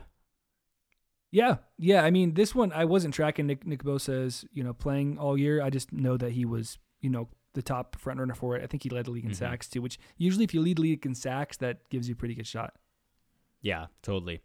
Yeah, 1.31 1.57
yeah. 1.77 2.03
I 2.03 2.11
mean, 2.11 2.35
this 2.35 2.55
one 2.55 2.71
I 2.71 2.85
wasn't 2.85 3.13
tracking 3.13 3.47
Nick 3.47 3.65
Nick 3.67 3.83
Bosa's 3.83 4.45
you 4.53 4.63
know 4.63 4.73
playing 4.73 5.17
all 5.17 5.37
year. 5.37 5.61
I 5.61 5.69
just 5.69 5.91
know 5.91 6.15
that 6.17 6.31
he 6.31 6.45
was 6.45 6.77
you 7.01 7.09
know 7.09 7.27
the 7.57 7.61
top 7.61 7.97
front 7.99 8.19
runner 8.19 8.33
for 8.35 8.55
it. 8.55 8.63
I 8.63 8.67
think 8.67 8.83
he 8.83 8.89
led 8.89 9.05
the 9.05 9.11
league 9.11 9.25
in 9.25 9.31
Mhm. 9.31 9.35
sacks 9.35 9.67
too, 9.67 9.81
which 9.81 9.99
usually 10.17 10.45
if 10.45 10.53
you 10.53 10.61
lead 10.61 10.77
the 10.77 10.83
league 10.83 11.05
in 11.05 11.13
sacks, 11.15 11.57
that 11.57 11.89
gives 11.89 12.07
you 12.07 12.13
a 12.13 12.15
pretty 12.15 12.35
good 12.35 12.47
shot. 12.47 12.75
Yeah, 13.61 13.87
totally. 14.01 14.41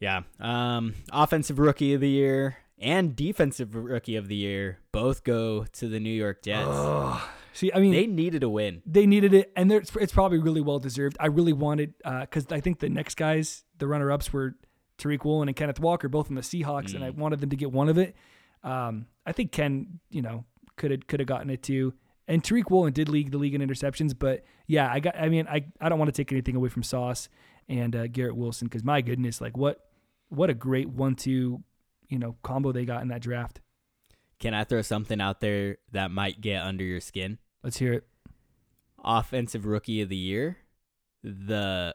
Yeah. 0.00 0.22
Um, 0.40 0.94
offensive 1.12 1.58
rookie 1.58 1.94
of 1.94 2.00
the 2.00 2.08
year 2.08 2.56
and 2.78 3.14
defensive 3.16 3.74
rookie 3.74 4.16
of 4.16 4.28
the 4.28 4.36
year 4.36 4.78
both 4.92 5.24
go 5.24 5.64
to 5.64 5.88
the 5.88 6.00
New 6.00 6.10
York 6.12 6.42
Jets. 6.42 6.66
Oh, 6.68 7.30
see, 7.52 7.70
I 7.74 7.80
mean, 7.80 7.92
they 7.92 8.06
needed 8.06 8.42
a 8.42 8.48
win. 8.48 8.82
They 8.86 9.06
needed 9.06 9.34
it, 9.34 9.52
and 9.56 9.70
it's, 9.72 9.94
it's 9.96 10.12
probably 10.12 10.38
really 10.38 10.60
well 10.60 10.78
deserved. 10.78 11.16
I 11.20 11.26
really 11.26 11.52
wanted 11.52 11.94
because 11.98 12.46
I 12.50 12.60
think 12.60 12.78
the 12.80 12.88
next 12.88 13.16
guys, 13.16 13.64
the 13.78 13.86
runner 13.86 14.10
ups, 14.10 14.32
were 14.32 14.56
Tariq 14.98 15.24
Woolen 15.24 15.48
and 15.48 15.56
Kenneth 15.56 15.78
Walker, 15.80 16.08
both 16.08 16.26
from 16.26 16.36
the 16.36 16.42
Seahawks, 16.42 16.94
and 16.94 17.04
I 17.04 17.10
Mm. 17.10 17.16
wanted 17.16 17.40
them 17.40 17.50
to 17.50 17.56
get 17.56 17.70
one 17.70 17.88
of 17.88 17.98
it. 17.98 18.16
Um, 18.64 19.06
I 19.26 19.32
think 19.32 19.52
Ken, 19.52 20.00
you 20.10 20.22
know, 20.22 20.44
could 20.76 20.90
have 20.92 21.06
could 21.06 21.20
have 21.20 21.26
gotten 21.28 21.50
it 21.50 21.62
too. 21.62 21.94
And 22.28 22.42
Tariq 22.42 22.70
Woolen 22.70 22.92
did 22.92 23.08
lead 23.08 23.32
the 23.32 23.38
league 23.38 23.54
in 23.54 23.62
interceptions, 23.62 24.14
but 24.16 24.44
yeah, 24.66 24.92
I 24.92 25.00
got. 25.00 25.16
I 25.18 25.30
mean, 25.30 25.48
I 25.48 25.64
I 25.80 25.88
don't 25.88 25.98
want 25.98 26.14
to 26.14 26.16
take 26.16 26.30
anything 26.30 26.54
away 26.54 26.68
from 26.68 26.82
Sauce 26.82 27.30
and 27.68 27.96
uh, 27.96 28.06
Garrett 28.06 28.36
Wilson 28.36 28.68
because 28.68 28.84
my 28.84 29.00
goodness, 29.00 29.40
like 29.40 29.56
what 29.56 29.88
what 30.28 30.50
a 30.50 30.54
great 30.54 30.90
one-two, 30.90 31.62
you 32.08 32.18
know, 32.18 32.36
combo 32.42 32.70
they 32.70 32.84
got 32.84 33.00
in 33.00 33.08
that 33.08 33.22
draft. 33.22 33.60
Can 34.38 34.52
I 34.52 34.64
throw 34.64 34.82
something 34.82 35.22
out 35.22 35.40
there 35.40 35.78
that 35.92 36.10
might 36.10 36.42
get 36.42 36.62
under 36.62 36.84
your 36.84 37.00
skin? 37.00 37.38
Let's 37.62 37.78
hear 37.78 37.94
it. 37.94 38.06
Offensive 39.02 39.64
rookie 39.64 40.02
of 40.02 40.10
the 40.10 40.16
year. 40.16 40.58
The 41.24 41.94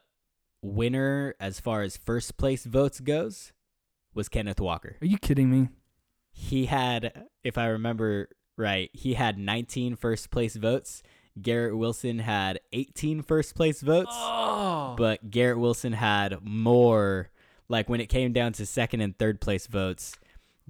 winner 0.64 1.36
as 1.40 1.60
far 1.60 1.84
as 1.84 1.96
first 1.96 2.38
place 2.38 2.66
votes 2.66 3.00
goes 3.00 3.54
was 4.16 4.30
Kenneth 4.30 4.60
Walker. 4.60 4.98
Are 5.00 5.08
you 5.08 5.20
kidding 5.20 5.52
me? 5.52 5.70
He 6.32 6.66
had, 6.66 7.26
if 7.44 7.58
I 7.58 7.68
remember 7.68 8.30
right, 8.58 8.90
he 8.94 9.14
had 9.14 9.38
19 9.38 9.96
first 9.96 10.32
place 10.32 10.56
votes. 10.56 11.04
Garrett 11.42 11.76
Wilson 11.78 12.20
had 12.20 12.60
18 12.74 13.24
first 13.24 13.56
place 13.56 13.82
votes. 13.82 14.12
Oh, 14.12 14.96
but 14.98 15.32
Garrett 15.32 15.60
Wilson 15.60 15.94
had 15.94 16.38
more. 16.44 17.30
Like 17.70 17.90
when 17.90 18.02
it 18.02 18.08
came 18.08 18.34
down 18.34 18.54
to 18.54 18.66
second 18.66 19.02
and 19.02 19.18
third 19.18 19.42
place 19.42 19.66
votes, 19.66 20.14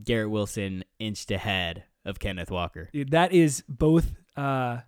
Garrett 0.02 0.30
Wilson 0.30 0.86
inched 1.00 1.32
ahead 1.32 1.84
of 2.06 2.20
Kenneth 2.20 2.50
Walker. 2.52 2.90
Dude, 2.94 3.12
that 3.12 3.34
is 3.34 3.64
both 3.68 4.14
uh, 4.38 4.80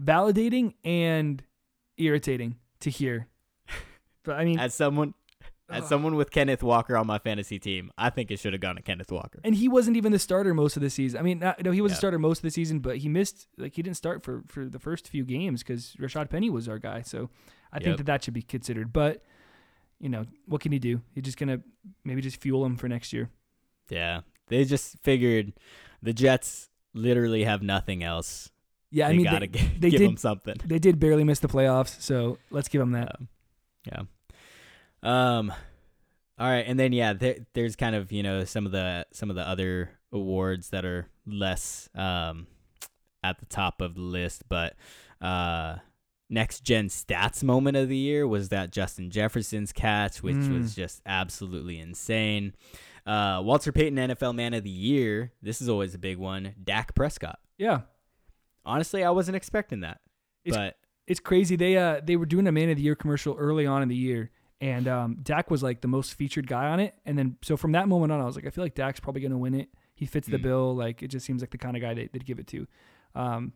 validating 0.00 0.74
and 0.84 1.42
irritating 1.96 2.56
to 2.80 2.90
hear. 2.90 3.28
But 4.24 4.36
I 4.38 4.44
mean, 4.46 4.58
As 4.58 4.72
someone, 4.72 5.12
as 5.70 5.88
someone 5.88 6.14
with 6.14 6.30
Kenneth 6.30 6.62
Walker 6.62 6.96
on 6.96 7.06
my 7.06 7.18
fantasy 7.18 7.58
team, 7.58 7.90
I 7.96 8.10
think 8.10 8.30
it 8.30 8.38
should 8.38 8.52
have 8.52 8.60
gone 8.60 8.76
to 8.76 8.82
Kenneth 8.82 9.10
Walker. 9.10 9.40
and 9.44 9.54
he 9.54 9.66
wasn't 9.68 9.96
even 9.96 10.12
the 10.12 10.18
starter 10.18 10.52
most 10.54 10.76
of 10.76 10.82
the 10.82 10.90
season. 10.90 11.18
I 11.18 11.22
mean, 11.22 11.38
not, 11.38 11.62
no, 11.64 11.70
he 11.70 11.80
was 11.80 11.92
a 11.92 11.96
starter 11.96 12.18
most 12.18 12.38
of 12.38 12.42
the 12.42 12.50
season, 12.50 12.80
but 12.80 12.98
he 12.98 13.08
missed 13.08 13.46
like 13.56 13.74
he 13.74 13.82
didn't 13.82 13.96
start 13.96 14.22
for 14.22 14.42
for 14.46 14.66
the 14.66 14.78
first 14.78 15.08
few 15.08 15.24
games 15.24 15.62
because 15.62 15.94
Rashad 15.98 16.28
Penny 16.30 16.50
was 16.50 16.68
our 16.68 16.78
guy. 16.78 17.02
So 17.02 17.30
I 17.72 17.78
think 17.78 17.86
Yep. 17.88 17.96
that 17.98 18.06
that 18.06 18.24
should 18.24 18.34
be 18.34 18.42
considered. 18.42 18.92
But 18.92 19.22
you 20.00 20.08
know, 20.10 20.26
what 20.46 20.60
can 20.60 20.70
he 20.72 20.78
do? 20.78 21.00
He's 21.14 21.24
just 21.24 21.38
gonna 21.38 21.60
maybe 22.04 22.20
just 22.20 22.40
fuel 22.40 22.64
him 22.64 22.76
for 22.76 22.88
next 22.88 23.12
year. 23.12 23.30
Yeah, 23.88 24.20
they 24.48 24.64
just 24.64 24.98
figured 25.02 25.52
the 26.02 26.12
Jets 26.12 26.68
literally 26.92 27.44
have 27.44 27.62
nothing 27.62 28.02
else. 28.02 28.50
Yeah, 28.90 29.06
I 29.06 29.10
they 29.12 29.16
mean 29.16 29.24
gotta 29.26 29.46
they, 29.46 29.58
they 29.78 29.90
give 29.90 30.00
did 30.00 30.10
him 30.10 30.16
something. 30.18 30.56
they 30.64 30.78
did 30.78 31.00
barely 31.00 31.24
miss 31.24 31.38
the 31.40 31.48
playoffs, 31.48 32.00
so 32.02 32.38
let's 32.50 32.68
give 32.68 32.80
them 32.80 32.92
that. 32.92 33.16
Um, 33.18 33.28
yeah. 33.86 34.02
Um. 35.04 35.52
All 36.36 36.48
right, 36.50 36.64
and 36.66 36.78
then 36.80 36.92
yeah, 36.92 37.12
there, 37.12 37.36
there's 37.52 37.76
kind 37.76 37.94
of 37.94 38.10
you 38.10 38.22
know 38.24 38.42
some 38.44 38.66
of 38.66 38.72
the 38.72 39.06
some 39.12 39.30
of 39.30 39.36
the 39.36 39.46
other 39.46 39.90
awards 40.12 40.70
that 40.70 40.84
are 40.84 41.06
less 41.26 41.88
um 41.94 42.46
at 43.22 43.38
the 43.38 43.46
top 43.46 43.80
of 43.80 43.94
the 43.94 44.00
list, 44.00 44.42
but 44.48 44.74
uh, 45.20 45.76
next 46.28 46.60
gen 46.64 46.88
stats 46.88 47.42
moment 47.44 47.76
of 47.76 47.88
the 47.88 47.96
year 47.96 48.26
was 48.26 48.48
that 48.50 48.70
Justin 48.72 49.10
Jefferson's 49.10 49.72
catch, 49.72 50.22
which 50.22 50.34
Mm. 50.36 50.58
was 50.60 50.74
just 50.74 51.00
absolutely 51.06 51.78
insane. 51.78 52.52
Uh, 53.06 53.40
Walter 53.44 53.70
Payton 53.72 53.96
NFL 53.96 54.34
Man 54.34 54.52
of 54.54 54.64
the 54.64 54.70
Year. 54.70 55.32
This 55.40 55.62
is 55.62 55.68
always 55.68 55.94
a 55.94 55.98
big 55.98 56.18
one. 56.18 56.54
Dak 56.62 56.94
Prescott. 56.94 57.38
Yeah, 57.58 57.82
Honestly, 58.66 59.04
I 59.04 59.10
wasn't 59.10 59.36
expecting 59.36 59.80
that, 59.80 60.00
It's- 60.44 60.56
but 60.58 60.76
it's 61.06 61.20
crazy. 61.20 61.54
They 61.54 61.76
uh 61.76 62.00
they 62.02 62.16
were 62.16 62.26
doing 62.26 62.46
a 62.48 62.52
man 62.52 62.70
of 62.70 62.76
the 62.76 62.82
year 62.82 62.96
commercial 62.96 63.36
early 63.38 63.66
on 63.66 63.82
in 63.82 63.88
the 63.88 63.94
year, 63.96 64.30
and 64.64 64.88
um, 64.88 65.16
Dak 65.22 65.50
was 65.50 65.62
like 65.62 65.80
the 65.82 65.88
most 65.88 66.14
featured 66.14 66.46
guy 66.46 66.66
on 66.68 66.80
it. 66.80 66.94
And 67.04 67.18
then 67.18 67.36
so 67.42 67.56
from 67.56 67.72
that 67.72 67.86
moment 67.88 68.12
on, 68.12 68.20
I 68.20 68.24
was 68.24 68.34
like, 68.36 68.46
I 68.46 68.50
feel 68.50 68.64
like 68.64 68.74
Dak's 68.74 69.00
probably 69.00 69.20
gonna 69.20 69.38
win 69.38 69.54
it. 69.54 69.68
He 69.94 70.06
fits 70.06 70.26
the 70.26 70.38
Mm. 70.38 70.42
bill. 70.42 70.74
Like 70.74 71.02
it 71.02 71.08
just 71.08 71.26
seems 71.26 71.42
like 71.42 71.50
the 71.50 71.58
kind 71.58 71.76
of 71.76 71.82
guy 71.82 71.92
they, 71.94 72.08
they'd 72.12 72.24
give 72.24 72.38
it 72.38 72.46
to. 72.48 72.66
Um, 73.14 73.52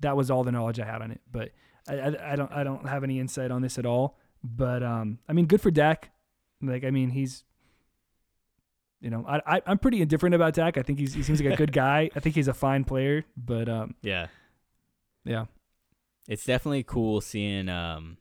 that 0.00 0.16
was 0.16 0.30
all 0.30 0.42
the 0.42 0.50
knowledge 0.52 0.80
I 0.80 0.84
had 0.86 1.02
on 1.02 1.10
it, 1.10 1.20
but 1.30 1.50
I, 1.88 1.94
I, 1.94 2.32
I 2.32 2.36
don't 2.36 2.50
I 2.52 2.64
don't 2.64 2.88
have 2.88 3.04
any 3.04 3.20
insight 3.20 3.50
on 3.50 3.62
this 3.62 3.78
at 3.78 3.86
all. 3.86 4.16
But 4.42 4.82
um, 4.82 5.18
I 5.28 5.32
mean, 5.34 5.46
good 5.46 5.60
for 5.60 5.70
Dak. 5.70 6.10
Like 6.62 6.84
I 6.84 6.90
mean, 6.90 7.10
he's. 7.10 7.44
You 9.00 9.10
know, 9.10 9.24
I, 9.26 9.56
I 9.56 9.62
I'm 9.66 9.78
pretty 9.78 10.00
indifferent 10.00 10.34
about 10.34 10.54
Dak. 10.54 10.78
I 10.78 10.82
think 10.82 10.98
he's, 11.00 11.12
he 11.12 11.22
seems 11.24 11.42
like 11.42 11.52
a 11.52 11.56
good 11.56 11.72
guy. 11.84 12.08
I 12.14 12.20
think 12.20 12.36
he's 12.36 12.46
a 12.48 12.54
fine 12.54 12.84
player, 12.84 13.24
but 13.36 13.68
um, 13.68 13.94
yeah. 14.00 14.28
yeah, 15.24 15.46
it's 16.28 16.44
definitely 16.44 16.84
cool 16.84 17.20
seeing 17.20 17.68
um 17.68 18.16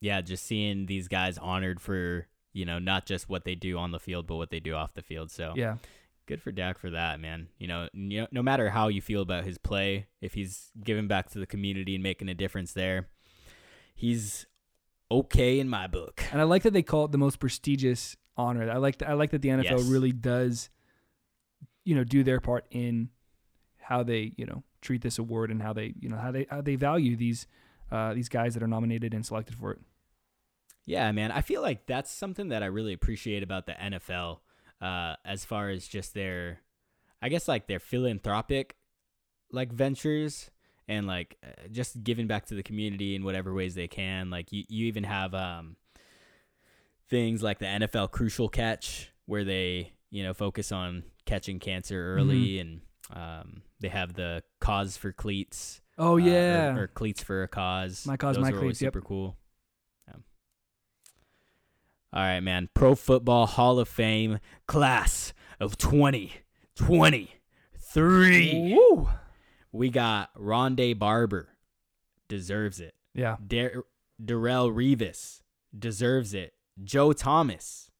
yeah 0.00 0.20
just 0.20 0.44
seeing 0.46 0.86
these 0.86 1.08
guys 1.08 1.38
honored 1.38 1.80
for 1.80 2.26
you 2.52 2.64
know 2.64 2.78
not 2.78 3.06
just 3.06 3.28
what 3.28 3.44
they 3.44 3.54
do 3.54 3.78
on 3.78 3.92
the 3.92 4.00
field 4.00 4.26
but 4.26 4.36
what 4.36 4.50
they 4.50 4.60
do 4.60 4.74
off 4.74 4.94
the 4.94 5.02
field 5.02 5.30
so 5.30 5.52
yeah. 5.56 5.76
good 6.26 6.42
for 6.42 6.52
Dak 6.52 6.78
for 6.78 6.90
that 6.90 7.20
man 7.20 7.48
you 7.58 7.68
know 7.68 7.88
no 7.92 8.42
matter 8.42 8.70
how 8.70 8.88
you 8.88 9.00
feel 9.00 9.22
about 9.22 9.44
his 9.44 9.58
play 9.58 10.06
if 10.20 10.34
he's 10.34 10.70
giving 10.82 11.06
back 11.08 11.30
to 11.30 11.38
the 11.38 11.46
community 11.46 11.94
and 11.94 12.02
making 12.02 12.28
a 12.28 12.34
difference 12.34 12.72
there 12.72 13.08
he's 13.94 14.46
okay 15.10 15.58
in 15.60 15.68
my 15.68 15.86
book 15.86 16.22
And 16.32 16.40
I 16.40 16.44
like 16.44 16.62
that 16.62 16.72
they 16.72 16.82
call 16.82 17.04
it 17.06 17.12
the 17.12 17.18
most 17.18 17.38
prestigious 17.40 18.16
honor. 18.36 18.70
I 18.70 18.76
like 18.76 18.98
that. 18.98 19.08
I 19.08 19.14
like 19.14 19.30
that 19.30 19.42
the 19.42 19.48
NFL 19.50 19.64
Yes. 19.64 19.82
really 19.88 20.12
does, 20.12 20.70
you 21.84 21.94
know, 21.94 22.04
do 22.04 22.22
their 22.22 22.40
part 22.40 22.64
in 22.70 23.10
how 23.78 24.02
they, 24.02 24.32
you 24.36 24.46
know, 24.46 24.62
treat 24.80 25.02
this 25.02 25.18
award 25.18 25.50
and 25.50 25.60
how 25.60 25.72
they, 25.72 25.94
you 25.98 26.08
know, 26.08 26.16
how 26.16 26.30
they 26.30 26.46
how 26.48 26.60
they 26.60 26.76
value 26.76 27.16
these 27.16 27.46
uh, 27.90 28.14
these 28.14 28.28
guys 28.28 28.54
that 28.54 28.62
are 28.62 28.68
nominated 28.68 29.12
and 29.12 29.26
selected 29.26 29.56
for 29.56 29.72
it. 29.72 29.80
Yeah, 30.86 31.10
man. 31.12 31.30
I 31.30 31.40
feel 31.40 31.62
like 31.62 31.86
that's 31.86 32.10
something 32.10 32.48
that 32.48 32.62
I 32.62 32.66
really 32.66 32.92
appreciate 32.92 33.42
about 33.42 33.66
the 33.66 33.72
NFL, 33.72 34.38
uh, 34.80 35.16
as 35.24 35.44
far 35.44 35.68
as 35.70 35.86
just 35.86 36.14
their, 36.14 36.60
I 37.22 37.28
guess 37.28 37.46
like 37.46 37.66
their 37.66 37.80
philanthropic, 37.80 38.76
like 39.52 39.72
ventures 39.72 40.50
and 40.88 41.06
like 41.06 41.36
uh, 41.44 41.68
just 41.70 42.02
giving 42.02 42.26
back 42.26 42.46
to 42.46 42.54
the 42.54 42.62
community 42.62 43.14
in 43.14 43.24
whatever 43.24 43.54
ways 43.54 43.74
they 43.74 43.88
can. 43.88 44.30
Like 44.30 44.52
you, 44.52 44.64
you 44.68 44.86
even 44.86 45.04
have 45.04 45.34
um, 45.34 45.76
things 47.08 47.42
like 47.42 47.60
the 47.60 47.66
NFL 47.66 48.10
Crucial 48.10 48.48
Catch, 48.48 49.12
where 49.26 49.44
they 49.44 49.92
you 50.10 50.24
know 50.24 50.34
focus 50.34 50.72
on 50.72 51.04
catching 51.26 51.60
cancer 51.60 52.16
early, 52.16 52.58
and 52.58 52.80
um, 53.14 53.62
they 53.78 53.88
have 53.88 54.14
the 54.14 54.42
Cause 54.60 54.96
for 54.96 55.12
Cleats. 55.12 55.80
Oh 55.96 56.12
uh, 56.12 56.14
or- 56.14 56.20
yeah, 56.20 56.76
or, 56.76 56.88
cleats 56.88 57.22
for 57.22 57.42
a 57.42 57.48
cause. 57.48 58.06
My 58.06 58.16
cause, 58.16 58.36
Those 58.36 58.42
my 58.42 58.52
cleats, 58.52 58.82
yep. 58.82 58.94
Super 58.94 59.06
cool. 59.06 59.36
All 62.12 62.22
right, 62.22 62.40
man. 62.40 62.68
Pro 62.74 62.96
Football 62.96 63.46
Hall 63.46 63.78
of 63.78 63.88
Fame 63.88 64.40
class 64.66 65.32
of 65.60 65.78
2023. 65.78 68.74
Woo! 68.74 69.08
We 69.72 69.90
got 69.90 70.34
Rondé 70.34 70.98
Barber, 70.98 71.50
deserves 72.28 72.80
it. 72.80 72.94
Yeah, 73.14 73.36
Dar- 73.46 73.84
Darrelle 74.22 74.72
Revis 74.72 75.42
deserves 75.76 76.34
it. 76.34 76.54
Joe 76.82 77.12
Thomas 77.12 77.90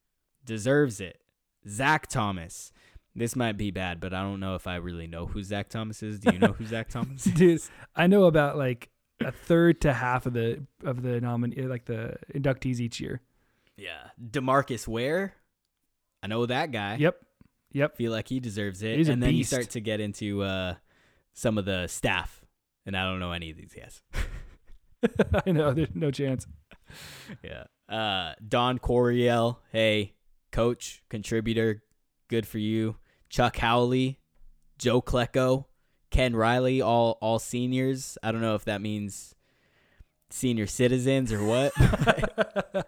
deserves 0.45 1.01
it. 1.01 1.21
Zach 1.69 2.07
Thomas. 2.09 2.73
This 3.15 3.37
might 3.37 3.57
be 3.57 3.71
bad, 3.71 4.01
but 4.01 4.15
I 4.15 4.23
don't 4.23 4.41
know 4.41 4.55
if 4.55 4.67
I 4.67 4.77
really 4.77 5.07
know 5.07 5.27
who 5.27 5.43
Zach 5.43 5.69
Thomas 5.69 6.03
is. 6.03 6.21
Do 6.21 6.33
you 6.33 6.39
know 6.39 6.53
who 6.53 6.65
Zach 6.67 6.89
Thomas 6.89 7.27
is? 7.41 7.71
I 7.95 8.07
know 8.07 8.25
about 8.25 8.57
like 8.57 8.89
a 9.21 9.33
third 9.33 9.81
to 9.83 9.93
half 9.93 10.27
of 10.27 10.33
the 10.33 10.65
of 10.85 11.03
the 11.03 11.21
nomin 11.21 11.69
like 11.69 11.85
the 11.85 12.17
inductees 12.35 12.81
each 12.81 13.01
year. 13.01 13.21
Yeah. 13.81 14.11
Demarcus 14.23 14.87
Ware. 14.87 15.35
I 16.23 16.27
know 16.27 16.45
that 16.45 16.71
guy. 16.71 16.97
Yep, 16.97 17.17
yep. 17.73 17.97
Feel 17.97 18.13
like 18.13 18.29
he 18.29 18.41
deserves 18.41 18.83
it. 18.83 18.99
He's 18.99 19.09
and 19.09 19.23
then 19.23 19.35
you 19.35 19.43
start 19.43 19.71
to 19.71 19.81
get 19.81 20.01
into 20.01 20.43
uh, 20.43 20.75
some 21.33 21.57
of 21.57 21.65
the 21.65 21.87
staff. 21.87 22.45
And 22.85 22.95
I 22.95 23.05
don't 23.05 23.21
know 23.21 23.33
any 23.33 23.51
of 23.51 23.57
these 23.57 23.73
guys. 23.75 24.03
I 25.47 25.51
know 25.53 25.73
there's 25.75 25.95
no 25.95 26.11
chance. 26.11 26.47
yeah. 27.43 27.65
Uh, 27.89 28.35
Don 28.47 28.79
Coryell. 28.79 29.61
Hey, 29.73 30.15
coach, 30.53 31.03
contributor. 31.09 31.83
Good 32.29 32.47
for 32.47 32.59
you. 32.59 32.97
Chuck 33.31 33.57
Howley, 33.57 34.19
Joe 34.79 35.01
Klecko, 35.01 35.65
Ken 36.11 36.37
Riley, 36.37 36.83
all 36.83 37.17
all 37.23 37.39
seniors. 37.39 38.19
I 38.23 38.33
don't 38.33 38.41
know 38.43 38.57
if 38.57 38.65
that 38.67 38.83
means 38.83 39.35
senior 40.31 40.67
citizens 40.67 41.33
or 41.33 41.45
what, 41.45 41.73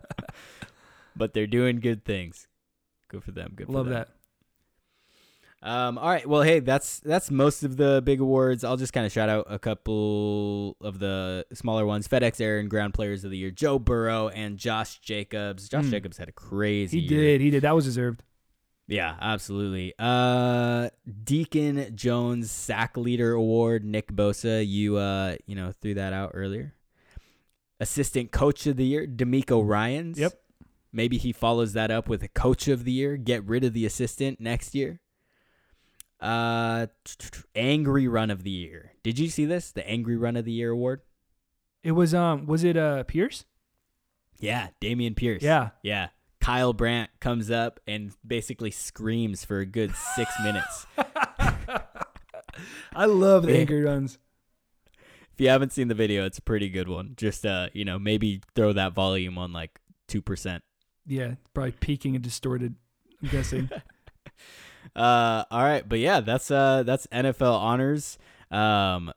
but 1.17 1.35
they're 1.35 1.47
doing 1.47 1.81
good 1.81 2.05
things. 2.05 2.47
Good 3.09 3.23
for 3.25 3.33
them. 3.33 3.53
Good 3.55 3.67
for 3.67 3.73
Love 3.73 3.87
them. 3.87 3.95
that. 3.95 4.09
Um, 5.65 5.97
all 5.97 6.09
right. 6.09 6.27
Well, 6.27 6.43
hey, 6.43 6.59
that's 6.59 6.99
that's 7.01 7.31
most 7.31 7.63
of 7.63 7.77
the 7.77 8.03
big 8.05 8.21
awards. 8.21 8.65
I'll 8.65 8.77
just 8.77 8.93
kind 8.93 9.07
of 9.07 9.13
shout 9.13 9.29
out 9.29 9.47
a 9.49 9.61
couple 9.61 10.77
of 10.81 10.99
the 10.99 11.47
smaller 11.53 11.87
ones. 11.87 12.09
FedEx 12.09 12.41
Air 12.41 12.59
and 12.59 12.69
Ground 12.69 12.95
Players 12.95 13.23
of 13.23 13.31
the 13.31 13.37
Year: 13.39 13.53
Joe 13.53 13.79
Burrow 13.79 14.29
and 14.29 14.59
Josh 14.59 14.99
Jacobs. 14.99 15.69
Josh 15.69 15.85
Mm. 15.85 15.91
Jacobs 15.91 16.17
had 16.19 16.29
a 16.29 16.33
crazy. 16.33 16.99
He 17.01 17.07
year. 17.07 17.21
did. 17.21 17.41
He 17.43 17.51
did. 17.51 17.63
That 17.63 17.77
was 17.77 17.85
deserved. 17.85 18.25
Yeah, 18.89 19.15
absolutely. 19.21 19.95
Uh, 20.01 20.91
Deacon 21.23 21.95
Jones 21.95 22.51
Sack 22.51 22.97
Leader 22.97 23.33
Award. 23.33 23.85
Nick 23.85 24.09
Bosa, 24.13 24.67
you 24.67 24.97
uh, 24.97 25.37
you 25.47 25.55
know, 25.55 25.71
threw 25.81 25.95
that 25.95 26.13
out 26.13 26.33
earlier. 26.35 26.75
Assistant 27.79 28.33
Coach 28.33 28.67
of 28.67 28.77
the 28.77 28.85
Year: 28.85 29.07
DeMeco 29.07 29.65
Ryan's. 29.67 30.19
Yep. 30.19 30.33
Maybe 30.93 31.17
he 31.19 31.33
follows 31.33 31.73
that 31.73 31.91
up 31.91 32.09
with 32.09 32.23
a 32.23 32.29
Coach 32.29 32.69
of 32.69 32.85
the 32.85 32.93
Year. 32.93 33.17
Get 33.17 33.45
rid 33.45 33.65
of 33.65 33.73
the 33.73 33.87
assistant 33.87 34.41
next 34.41 34.75
year. 34.75 35.01
Uh, 36.21 36.87
Angry 37.57 38.07
Run 38.07 38.31
of 38.31 38.45
the 38.45 38.51
Year. 38.51 38.93
Did 39.03 39.19
you 39.19 39.29
see 39.29 39.45
this? 39.45 39.73
The 39.73 39.89
Angry 39.89 40.17
Run 40.17 40.37
of 40.37 40.45
the 40.45 40.53
Year 40.53 40.71
award. 40.71 41.01
It 41.83 41.93
was 41.93 42.15
um 42.15 42.47
was 42.47 42.63
it 42.63 42.77
uh 42.77 43.03
Pierce? 43.05 43.45
Yeah, 44.39 44.69
Dameon 44.81 45.17
Pierce. 45.17 45.43
Yeah. 45.43 45.71
Yeah. 45.83 46.09
Kyle 46.41 46.73
Brandt 46.73 47.11
comes 47.21 47.51
up 47.51 47.81
and 47.87 48.13
basically 48.27 48.71
screams 48.71 49.45
for 49.45 49.61
a 49.61 49.67
good 49.67 49.95
six 49.95 50.33
minutes. 50.43 50.87
I 52.95 53.07
love 53.07 53.45
the 53.45 53.57
angry 53.59 53.83
runs. 53.83 54.19
If 55.33 55.41
you 55.41 55.49
haven't 55.49 55.73
seen 55.73 55.89
the 55.89 55.95
video, 55.95 56.27
it's 56.27 56.39
a 56.39 56.43
pretty 56.43 56.69
good 56.69 56.89
one. 56.89 57.15
Just 57.17 57.47
uh, 57.47 57.69
you 57.73 57.85
know, 57.85 57.99
maybe 57.99 58.43
throw 58.55 58.73
that 58.73 58.93
volume 58.93 59.39
on 59.39 59.53
like 59.53 59.81
two 60.09 60.21
percent. 60.21 60.63
Yeah, 61.07 61.35
probably 61.55 61.73
peaking 61.73 62.15
and 62.15 62.23
distorted. 62.23 62.75
I'm 63.23 63.29
guessing. 63.29 63.71
Uh, 64.97 65.45
all 65.51 65.63
right, 65.63 65.89
but 65.89 66.01
yeah, 66.01 66.21
that's 66.21 66.51
uh, 66.51 66.83
that's 66.83 67.07
NFL 67.07 67.55
honors. 67.55 68.19
Um, 68.51 69.13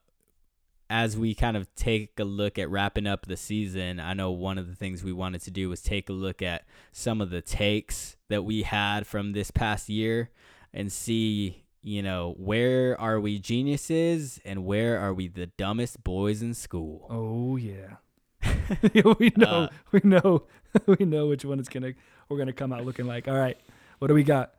as 0.90 1.18
we 1.18 1.34
kind 1.34 1.58
of 1.58 1.74
take 1.76 2.20
a 2.20 2.24
look 2.24 2.60
at 2.60 2.70
wrapping 2.70 3.08
up 3.08 3.26
the 3.26 3.36
season, 3.36 4.00
I 4.00 4.14
know 4.14 4.32
one 4.32 4.58
of 4.58 4.68
the 4.68 4.76
things 4.76 5.04
we 5.04 5.12
wanted 5.12 5.42
to 5.42 5.52
do 5.52 5.70
was 5.70 5.82
take 5.82 6.10
a 6.10 6.14
look 6.14 6.42
at 6.42 6.66
some 6.92 7.22
of 7.22 7.30
the 7.30 7.42
takes 7.42 8.16
that 8.30 8.44
we 8.44 8.64
had 8.64 9.08
from 9.08 9.34
this 9.34 9.52
past 9.52 9.90
year 9.90 10.30
and 10.74 10.92
see, 10.92 11.64
you 11.82 12.04
know, 12.04 12.36
where 12.38 13.00
are 13.02 13.20
we 13.20 13.40
geniuses 13.40 14.40
and 14.46 14.64
where 14.64 15.00
are 15.00 15.14
we 15.14 15.28
the 15.28 15.48
dumbest 15.48 16.04
boys 16.04 16.42
in 16.42 16.54
school. 16.54 17.08
oh 17.10 17.58
yeah. 17.58 17.98
we 19.20 19.32
know. 19.36 19.46
Uh, 19.48 19.68
we 19.92 20.02
know. 20.04 20.44
we 21.00 21.06
know 21.06 21.28
which 21.28 21.46
one 21.46 21.60
is 21.60 21.70
gonna 21.70 21.94
we're 22.30 22.38
gonna 22.38 22.54
come 22.54 22.74
out 22.74 22.86
looking 22.86 23.06
like. 23.06 23.28
All 23.28 23.38
right. 23.38 23.58
What 24.00 24.08
do 24.10 24.14
we 24.14 24.24
got? 24.24 24.54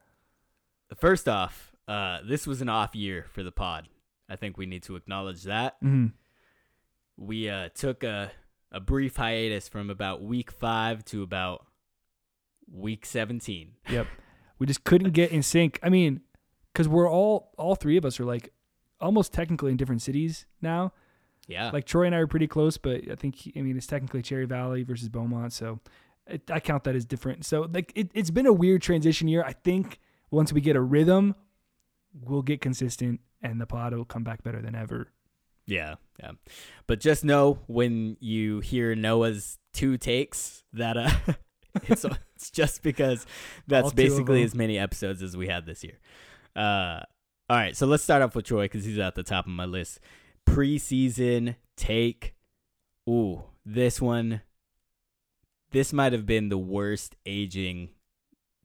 First 0.96 1.28
off, 1.28 1.72
uh, 1.88 2.18
this 2.26 2.46
was 2.46 2.60
an 2.62 2.68
off 2.68 2.94
year 2.94 3.26
for 3.32 3.42
the 3.42 3.52
pod. 3.52 3.88
I 4.28 4.36
think 4.36 4.56
we 4.56 4.66
need 4.66 4.82
to 4.84 4.96
acknowledge 4.96 5.44
that. 5.44 5.76
Mm-hmm. 5.82 6.06
we 7.16 7.48
uh, 7.48 7.68
took 7.74 8.02
a, 8.02 8.32
a 8.72 8.80
brief 8.80 9.16
hiatus 9.16 9.68
from 9.68 9.90
about 9.90 10.22
week 10.22 10.50
five 10.50 11.04
to 11.06 11.22
about 11.22 11.66
week 12.70 13.06
17. 13.06 13.72
Yep. 13.90 14.06
We 14.58 14.66
just 14.66 14.84
couldn't 14.84 15.12
get 15.12 15.30
in 15.30 15.42
sync. 15.42 15.78
I 15.82 15.88
mean, 15.88 16.22
because 16.72 16.88
we're 16.88 17.10
all 17.10 17.52
all 17.56 17.74
three 17.74 17.96
of 17.96 18.04
us 18.04 18.18
are 18.20 18.24
like 18.24 18.52
almost 19.00 19.32
technically 19.32 19.70
in 19.70 19.76
different 19.76 20.02
cities 20.02 20.46
now. 20.60 20.92
Yeah. 21.46 21.70
Like 21.70 21.84
Troy 21.84 22.06
and 22.06 22.14
I 22.14 22.18
are 22.18 22.26
pretty 22.26 22.48
close, 22.48 22.76
but 22.76 23.02
I 23.10 23.14
think 23.14 23.52
I 23.56 23.60
mean 23.60 23.76
it's 23.76 23.86
technically 23.86 24.22
Cherry 24.22 24.46
Valley 24.46 24.82
versus 24.82 25.08
Beaumont, 25.08 25.52
so 25.52 25.80
it, 26.26 26.50
I 26.50 26.60
count 26.60 26.84
that 26.84 26.96
as 26.96 27.04
different. 27.04 27.44
So 27.44 27.68
like 27.72 27.92
it, 27.94 28.10
it's 28.14 28.30
been 28.30 28.46
a 28.46 28.52
weird 28.52 28.82
transition 28.82 29.28
year. 29.28 29.42
I 29.44 29.52
think 29.52 30.00
once 30.30 30.52
we 30.52 30.60
get 30.60 30.76
a 30.76 30.80
rhythm, 30.80 31.34
we'll 32.12 32.42
get 32.42 32.60
consistent, 32.60 33.20
and 33.42 33.60
the 33.60 33.66
pod 33.66 33.94
will 33.94 34.04
come 34.04 34.24
back 34.24 34.42
better 34.42 34.60
than 34.60 34.74
ever. 34.74 35.12
Yeah, 35.66 35.96
yeah. 36.20 36.32
But 36.86 37.00
just 37.00 37.24
know 37.24 37.60
when 37.66 38.16
you 38.20 38.60
hear 38.60 38.94
Noah's 38.94 39.58
two 39.72 39.98
takes 39.98 40.62
that 40.72 40.96
uh 40.96 41.10
it's 41.84 42.04
it's 42.34 42.50
just 42.50 42.82
because 42.82 43.26
that's 43.66 43.84
All 43.84 43.90
two 43.90 43.94
of 43.94 43.96
basically 43.96 44.42
as 44.42 44.54
many 44.54 44.78
episodes 44.78 45.22
as 45.22 45.36
we 45.36 45.48
had 45.48 45.66
this 45.66 45.84
year. 45.84 45.98
Uh 46.54 47.00
all 47.48 47.56
right, 47.56 47.76
so 47.76 47.86
let's 47.86 48.02
start 48.02 48.22
off 48.22 48.34
with 48.34 48.46
Troy 48.46 48.68
cuz 48.68 48.84
he's 48.84 48.98
at 48.98 49.14
the 49.14 49.22
top 49.22 49.46
of 49.46 49.52
my 49.52 49.64
list. 49.64 50.00
Preseason 50.46 51.56
take. 51.76 52.34
Ooh, 53.08 53.44
this 53.64 54.00
one 54.00 54.40
this 55.76 55.92
might 55.92 56.14
have 56.14 56.24
been 56.24 56.48
the 56.48 56.56
worst 56.56 57.16
aging 57.26 57.90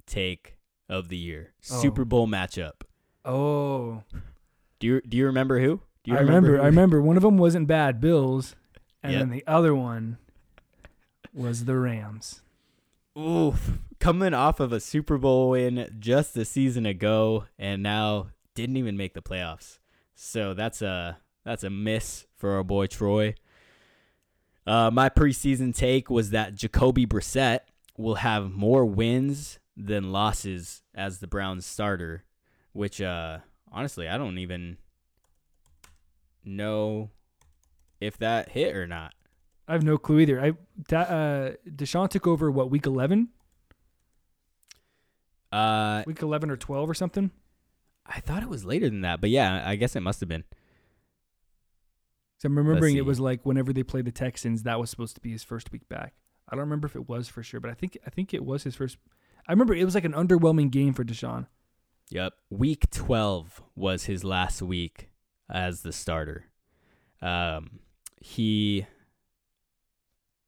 take 0.07 0.55
of 0.87 1.09
the 1.09 1.17
year. 1.17 1.51
Oh. 1.69 1.81
Super 1.81 2.05
Bowl 2.05 2.25
matchup. 2.25 2.83
Oh, 3.25 4.03
Do 4.79 4.87
you 4.87 5.01
do 5.01 5.17
you 5.17 5.25
remember 5.25 5.59
who? 5.59 5.81
Do 6.05 6.11
you 6.11 6.17
I 6.17 6.21
remember. 6.21 6.55
who- 6.55 6.63
I 6.63 6.67
remember 6.67 7.01
one 7.01 7.17
of 7.17 7.23
them 7.23 7.37
wasn't 7.37 7.67
bad, 7.67 7.99
Bills, 7.99 8.55
and 9.03 9.11
Yep. 9.11 9.19
then 9.21 9.29
the 9.29 9.43
other 9.45 9.75
one 9.75 10.19
was 11.33 11.65
the 11.65 11.75
Rams. 11.77 12.41
Oof. 13.19 13.77
Coming 13.99 14.33
off 14.33 14.59
of 14.61 14.71
a 14.71 14.79
Super 14.79 15.17
Bowl 15.17 15.49
win 15.51 15.93
just 15.99 16.35
a 16.37 16.45
season 16.45 16.85
ago 16.85 17.45
and 17.59 17.83
now 17.83 18.29
didn't 18.55 18.77
even 18.77 18.95
make 18.97 19.13
the 19.13 19.21
playoffs. 19.21 19.79
So 20.15 20.53
that's 20.53 20.81
a 20.81 21.17
that's 21.43 21.63
a 21.63 21.69
miss 21.69 22.25
for 22.37 22.51
our 22.51 22.63
boy 22.63 22.87
Troy. 22.87 23.35
Uh, 24.65 24.91
my 24.91 25.09
preseason 25.09 25.75
take 25.75 26.09
was 26.09 26.29
that 26.31 26.55
Jacoby 26.55 27.05
Brissett 27.05 27.61
will 27.97 28.15
have 28.15 28.51
more 28.51 28.85
wins 28.85 29.59
than 29.75 30.11
losses 30.11 30.83
as 30.93 31.19
the 31.19 31.27
Browns 31.27 31.65
starter, 31.65 32.23
which 32.73 33.01
uh 33.01 33.39
honestly 33.71 34.07
I 34.07 34.17
don't 34.17 34.37
even 34.37 34.77
know 36.43 37.09
if 37.99 38.17
that 38.17 38.49
hit 38.49 38.75
or 38.75 38.85
not. 38.87 39.13
I 39.67 39.73
have 39.73 39.83
no 39.83 39.97
clue 39.97 40.19
either. 40.19 40.41
I 40.41 40.53
da, 40.87 41.01
uh, 41.01 41.51
Deshaun 41.67 42.09
took 42.09 42.27
over 42.27 42.51
what 42.51 42.69
week 42.69 42.85
eleven, 42.85 43.29
Uh 45.51 46.03
week 46.05 46.21
eleven 46.21 46.49
or 46.49 46.57
twelve 46.57 46.89
or 46.89 46.93
something. 46.93 47.31
I 48.05 48.19
thought 48.19 48.43
it 48.43 48.49
was 48.49 48.65
later 48.65 48.89
than 48.89 49.01
that, 49.01 49.21
but 49.21 49.29
yeah, 49.29 49.63
I 49.65 49.75
guess 49.75 49.95
it 49.95 50.01
must 50.01 50.19
have 50.19 50.29
been. 50.29 50.43
So 52.41 52.47
I'm 52.47 52.57
remembering 52.57 52.97
it 52.97 53.05
was 53.05 53.19
like 53.19 53.45
whenever 53.45 53.71
they 53.71 53.83
played 53.83 54.05
the 54.05 54.11
Texans, 54.11 54.63
that 54.63 54.79
was 54.79 54.89
supposed 54.89 55.13
to 55.13 55.21
be 55.21 55.29
his 55.29 55.43
first 55.43 55.71
week 55.71 55.87
back. 55.89 56.15
I 56.49 56.55
don't 56.55 56.61
remember 56.61 56.87
if 56.87 56.95
it 56.95 57.07
was 57.07 57.27
for 57.27 57.43
sure, 57.43 57.59
but 57.59 57.69
I 57.69 57.75
think 57.75 57.99
I 58.03 58.09
think 58.09 58.33
it 58.33 58.43
was 58.43 58.63
his 58.63 58.73
first. 58.73 58.97
I 59.47 59.51
remember 59.51 59.75
it 59.75 59.85
was 59.85 59.93
like 59.93 60.05
an 60.05 60.13
underwhelming 60.13 60.71
game 60.71 60.95
for 60.95 61.03
Deshaun. 61.03 61.45
Yep. 62.09 62.33
Week 62.49 62.89
12 62.89 63.61
was 63.75 64.05
his 64.05 64.23
last 64.23 64.59
week 64.63 65.11
as 65.51 65.83
the 65.83 65.91
starter. 65.91 66.45
Um 67.21 67.81
he 68.19 68.87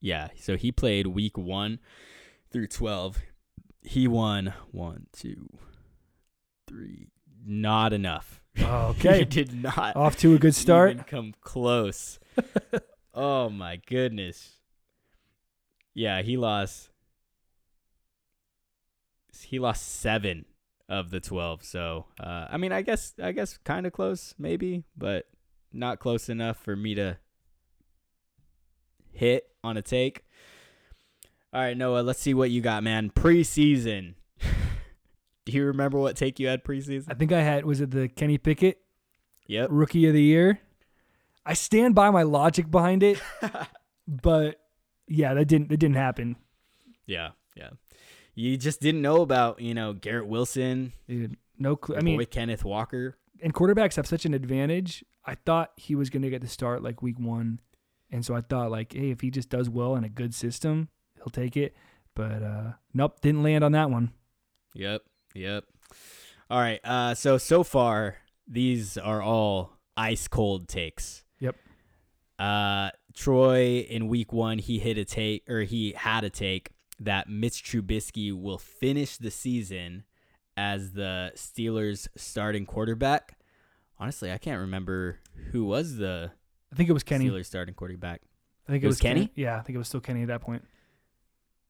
Yeah, 0.02 0.30
so 0.36 0.58
he 0.58 0.72
played 0.72 1.06
week 1.06 1.38
1 1.38 1.78
through 2.52 2.68
12. 2.68 3.20
He 3.84 4.08
won 4.08 4.56
one, 4.72 5.06
two, 5.14 5.48
three. 6.68 7.12
Not 7.46 7.94
enough. 7.94 8.42
Oh, 8.60 8.94
he 8.94 9.08
okay. 9.08 9.24
did 9.30 9.54
not 9.54 9.96
Off 9.96 10.18
to 10.18 10.34
a 10.34 10.40
good 10.40 10.56
start. 10.56 11.08
come 11.08 11.34
close. 11.42 12.20
oh 13.14 13.50
my 13.50 13.78
goodness. 13.88 14.58
Yeah, 15.94 16.22
he 16.22 16.38
lost. 16.38 16.90
He 19.42 19.60
lost 19.60 20.00
seven 20.00 20.46
of 20.90 21.10
the 21.10 21.20
twelve. 21.20 21.64
So, 21.64 22.06
uh, 22.20 22.48
I 22.50 22.58
mean, 22.58 22.72
I 22.72 22.82
guess, 22.82 23.14
I 23.22 23.32
guess, 23.32 23.58
kind 23.64 23.86
of 23.86 23.94
close, 23.94 24.36
maybe, 24.38 24.84
but 24.98 25.28
not 25.72 26.00
close 26.00 26.30
enough 26.30 26.58
for 26.58 26.76
me 26.76 26.96
to 26.96 27.18
hit 29.12 29.48
on 29.64 29.78
a 29.78 29.82
take. 29.82 30.24
All 31.52 31.62
right, 31.62 31.78
Noah, 31.78 32.02
let's 32.02 32.20
see 32.20 32.34
what 32.34 32.50
you 32.50 32.62
got, 32.62 32.84
man. 32.84 33.12
Preseason. 33.12 34.16
You 35.54 35.66
remember 35.66 36.00
what 36.00 36.16
take 36.16 36.40
you 36.40 36.48
had 36.48 36.64
preseason? 36.64 37.06
I 37.10 37.14
think 37.14 37.32
I 37.32 37.42
had 37.42 37.66
was 37.66 37.82
it 37.82 37.92
the 37.92 38.08
Kenny 38.08 38.38
Pickett 38.38 38.80
Yep. 39.48 39.68
Rookie 39.72 40.08
of 40.08 40.14
the 40.14 40.22
Year. 40.24 40.60
I 41.46 41.54
stand 41.54 41.94
by 41.96 42.10
my 42.10 42.24
logic 42.24 42.72
behind 42.72 43.04
it, 43.04 43.22
but 44.08 44.60
yeah, 45.08 45.34
that 45.34 45.46
didn't 45.46 45.70
that 45.70 45.78
didn't 45.78 45.98
happen. 45.98 46.38
Yeah, 47.06 47.32
yeah. 47.56 47.72
You 48.36 48.58
just 48.58 48.82
didn't 48.82 49.02
know 49.02 49.22
about, 49.22 49.60
you 49.62 49.74
know, 49.74 49.94
Garrett 49.94 50.26
Wilson, 50.28 50.94
Dude, 51.08 51.38
no 51.60 51.76
clue. 51.76 51.98
I 51.98 52.02
mean, 52.02 52.18
boy 52.18 52.26
Kenneth 52.26 52.64
Walker. 52.66 53.18
and 53.42 53.54
quarterbacks 53.54 53.96
have 53.98 54.08
such 54.08 54.26
an 54.26 54.34
advantage. 54.34 55.04
I 55.26 55.36
thought 55.36 55.72
he 55.78 55.94
was 55.96 56.10
going 56.10 56.24
to 56.24 56.30
get 56.30 56.42
the 56.42 56.48
start 56.48 56.82
like 56.82 57.02
week 57.02 57.20
one, 57.20 57.60
and 58.10 58.26
so 58.26 58.34
I 58.36 58.42
thought 58.42 58.72
like, 58.72 58.94
hey, 58.94 59.12
if 59.12 59.22
he 59.22 59.30
just 59.30 59.50
does 59.50 59.70
well 59.70 59.96
in 59.96 60.04
a 60.04 60.10
good 60.10 60.34
system, 60.34 60.88
he'll 61.18 61.26
take 61.30 61.56
it. 61.58 61.76
But 62.16 62.42
uh 62.44 62.72
nope, 62.94 63.20
didn't 63.22 63.44
land 63.44 63.64
on 63.64 63.74
that 63.74 63.90
one. 63.90 64.14
Yep, 64.76 65.02
yep. 65.34 65.66
All 66.50 66.60
right. 66.60 66.80
Uh, 66.84 67.16
so 67.16 67.38
so 67.38 67.64
far 67.64 68.18
these 68.48 68.98
are 68.98 69.22
all 69.22 69.74
ice 69.96 70.28
cold 70.28 70.68
takes. 70.68 71.24
Yep. 71.40 71.56
Uh, 72.40 72.90
Troy 73.14 73.80
in 73.90 74.08
week 74.08 74.34
one 74.34 74.58
he 74.58 74.80
hit 74.80 74.98
a 74.98 75.06
take 75.06 75.50
or 75.50 75.62
he 75.62 75.94
had 75.96 76.24
a 76.24 76.30
take 76.30 76.72
that 77.00 77.30
Mitch 77.30 77.64
Trubisky 77.64 78.32
will 78.40 78.58
finish 78.58 79.18
the 79.18 79.32
season 79.32 80.04
as 80.58 80.92
the 80.94 81.32
Steelers 81.36 82.08
starting 82.16 82.66
quarterback. 82.66 83.38
Honestly, 84.00 84.32
I 84.32 84.38
can't 84.38 84.60
remember 84.62 85.20
who 85.52 85.66
was 85.66 85.98
the 85.98 86.32
I 86.72 86.76
think 86.76 86.90
it 86.90 86.94
was 86.94 87.04
Kenny. 87.04 87.30
Steelers 87.30 87.46
starting 87.46 87.76
quarterback. 87.76 88.22
I 88.68 88.72
think 88.72 88.84
It 88.84 88.88
it, 88.88 88.90
was 88.90 89.00
Kenny? 89.00 89.32
Yeah, 89.36 89.58
I 89.58 89.62
think 89.62 89.76
it 89.76 89.80
was 89.80 89.88
still 89.88 90.00
Kenny 90.02 90.22
at 90.24 90.28
that 90.30 90.42
point. 90.42 90.64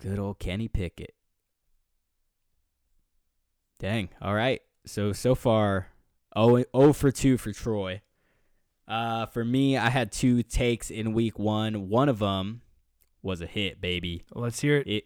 Good 0.01 0.19
old 0.19 0.39
Kenny 0.39 0.67
Pickett. 0.67 1.13
Dang. 3.83 4.07
All 4.21 4.33
right. 4.33 4.61
So 4.85 5.11
so 5.11 5.35
far, 5.35 5.87
0, 6.37 6.63
0 6.73 6.93
for 6.93 7.11
2 7.11 7.37
for 7.37 7.51
Troy. 7.51 8.01
Uh, 8.87 9.25
for 9.25 9.43
me, 9.43 9.75
I 9.77 9.89
had 9.89 10.09
two 10.09 10.41
takes 10.41 10.89
in 10.89 11.11
week 11.13 11.37
one. 11.37 11.89
One 11.89 12.07
of 12.07 12.19
them 12.19 12.61
was 13.21 13.41
a 13.41 13.45
hit, 13.45 13.81
baby. 13.81 14.23
Let's 14.33 14.61
hear 14.61 14.77
it. 14.77 14.87
It 14.87 15.03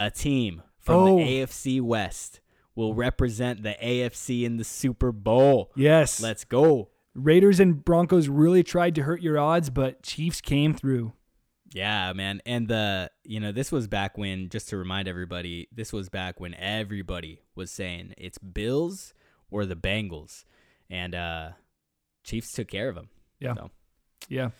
a 0.00 0.10
team 0.10 0.62
from 0.78 0.96
Oh. 0.96 1.18
the 1.18 1.24
AFC 1.24 1.82
West 1.82 2.40
will 2.74 2.94
represent 2.94 3.62
the 3.62 3.76
AFC 3.78 4.44
in 4.46 4.56
the 4.56 4.64
Super 4.64 5.12
Bowl. 5.12 5.70
Yes. 5.76 6.22
Let's 6.22 6.44
go. 6.44 6.88
Raiders 7.14 7.60
and 7.60 7.84
Broncos 7.84 8.28
really 8.28 8.62
tried 8.62 8.94
to 8.94 9.02
hurt 9.02 9.20
your 9.20 9.38
odds, 9.38 9.68
but 9.68 10.02
Chiefs 10.02 10.40
came 10.40 10.72
through. 10.72 11.12
Yeah, 11.74 12.12
man. 12.12 12.40
And 12.46 12.68
the 12.68 13.10
you 13.24 13.40
know, 13.40 13.50
this 13.50 13.72
was 13.72 13.88
back 13.88 14.16
when 14.16 14.48
just 14.48 14.68
to 14.68 14.76
remind 14.76 15.08
everybody, 15.08 15.68
this 15.72 15.92
was 15.92 16.08
back 16.08 16.38
when 16.38 16.54
everybody 16.54 17.42
was 17.56 17.70
saying 17.70 18.14
it's 18.16 18.38
Bills 18.38 19.12
or 19.50 19.66
the 19.66 19.74
Bengals. 19.74 20.44
And 20.88 21.14
uh 21.16 21.50
Chiefs 22.22 22.52
took 22.52 22.68
care 22.68 22.88
of 22.88 22.94
them. 22.94 23.08
Yeah. 23.40 23.54
So. 23.54 23.70
Yeah. 24.28 24.50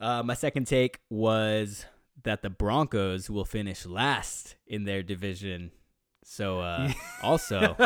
Uh 0.00 0.22
my 0.22 0.32
second 0.34 0.66
take 0.66 1.00
was 1.10 1.84
that 2.22 2.40
the 2.40 2.50
Broncos 2.50 3.28
will 3.28 3.44
finish 3.44 3.84
last 3.84 4.56
in 4.66 4.84
their 4.84 5.02
division. 5.02 5.70
So 6.24 6.60
uh 6.60 6.92
also 7.22 7.76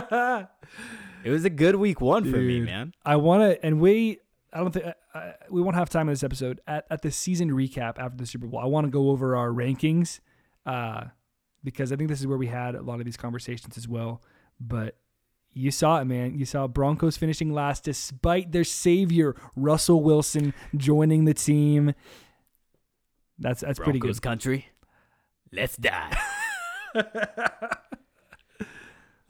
it 1.24 1.30
was 1.30 1.44
a 1.44 1.50
good 1.50 1.74
week 1.74 2.00
1 2.00 2.30
for 2.30 2.38
me, 2.38 2.60
man. 2.60 2.94
I 3.04 3.16
want 3.16 3.42
to, 3.42 3.66
and 3.66 3.80
we, 3.80 4.20
I 4.58 4.60
don't 4.62 4.72
think 4.72 4.86
uh, 5.14 5.30
we 5.50 5.62
won't 5.62 5.76
have 5.76 5.88
time 5.88 6.08
in 6.08 6.12
this 6.12 6.24
episode 6.24 6.60
at, 6.66 6.84
at 6.90 7.02
the 7.02 7.12
season 7.12 7.52
recap 7.52 7.96
after 7.96 8.16
the 8.16 8.26
Super 8.26 8.48
Bowl. 8.48 8.58
I 8.58 8.66
want 8.66 8.86
to 8.86 8.90
go 8.90 9.10
over 9.10 9.36
our 9.36 9.50
rankings, 9.50 10.18
uh, 10.66 11.04
because 11.62 11.92
I 11.92 11.96
think 11.96 12.08
this 12.08 12.18
is 12.18 12.26
where 12.26 12.36
we 12.36 12.48
had 12.48 12.74
a 12.74 12.82
lot 12.82 12.98
of 12.98 13.04
these 13.04 13.16
conversations 13.16 13.78
as 13.78 13.86
well. 13.86 14.20
But 14.58 14.96
you 15.52 15.70
saw 15.70 16.00
it, 16.00 16.06
man. 16.06 16.36
You 16.36 16.44
saw 16.44 16.66
Broncos 16.66 17.16
finishing 17.16 17.52
last 17.52 17.84
despite 17.84 18.50
their 18.50 18.64
savior 18.64 19.36
Russell 19.54 20.02
Wilson 20.02 20.52
joining 20.76 21.24
the 21.24 21.34
team. 21.34 21.94
That's 23.38 23.60
that's 23.60 23.78
pretty 23.78 24.00
Broncos 24.00 24.18
good. 24.18 24.28
country. 24.28 24.66
Let's 25.52 25.76
die. 25.76 26.18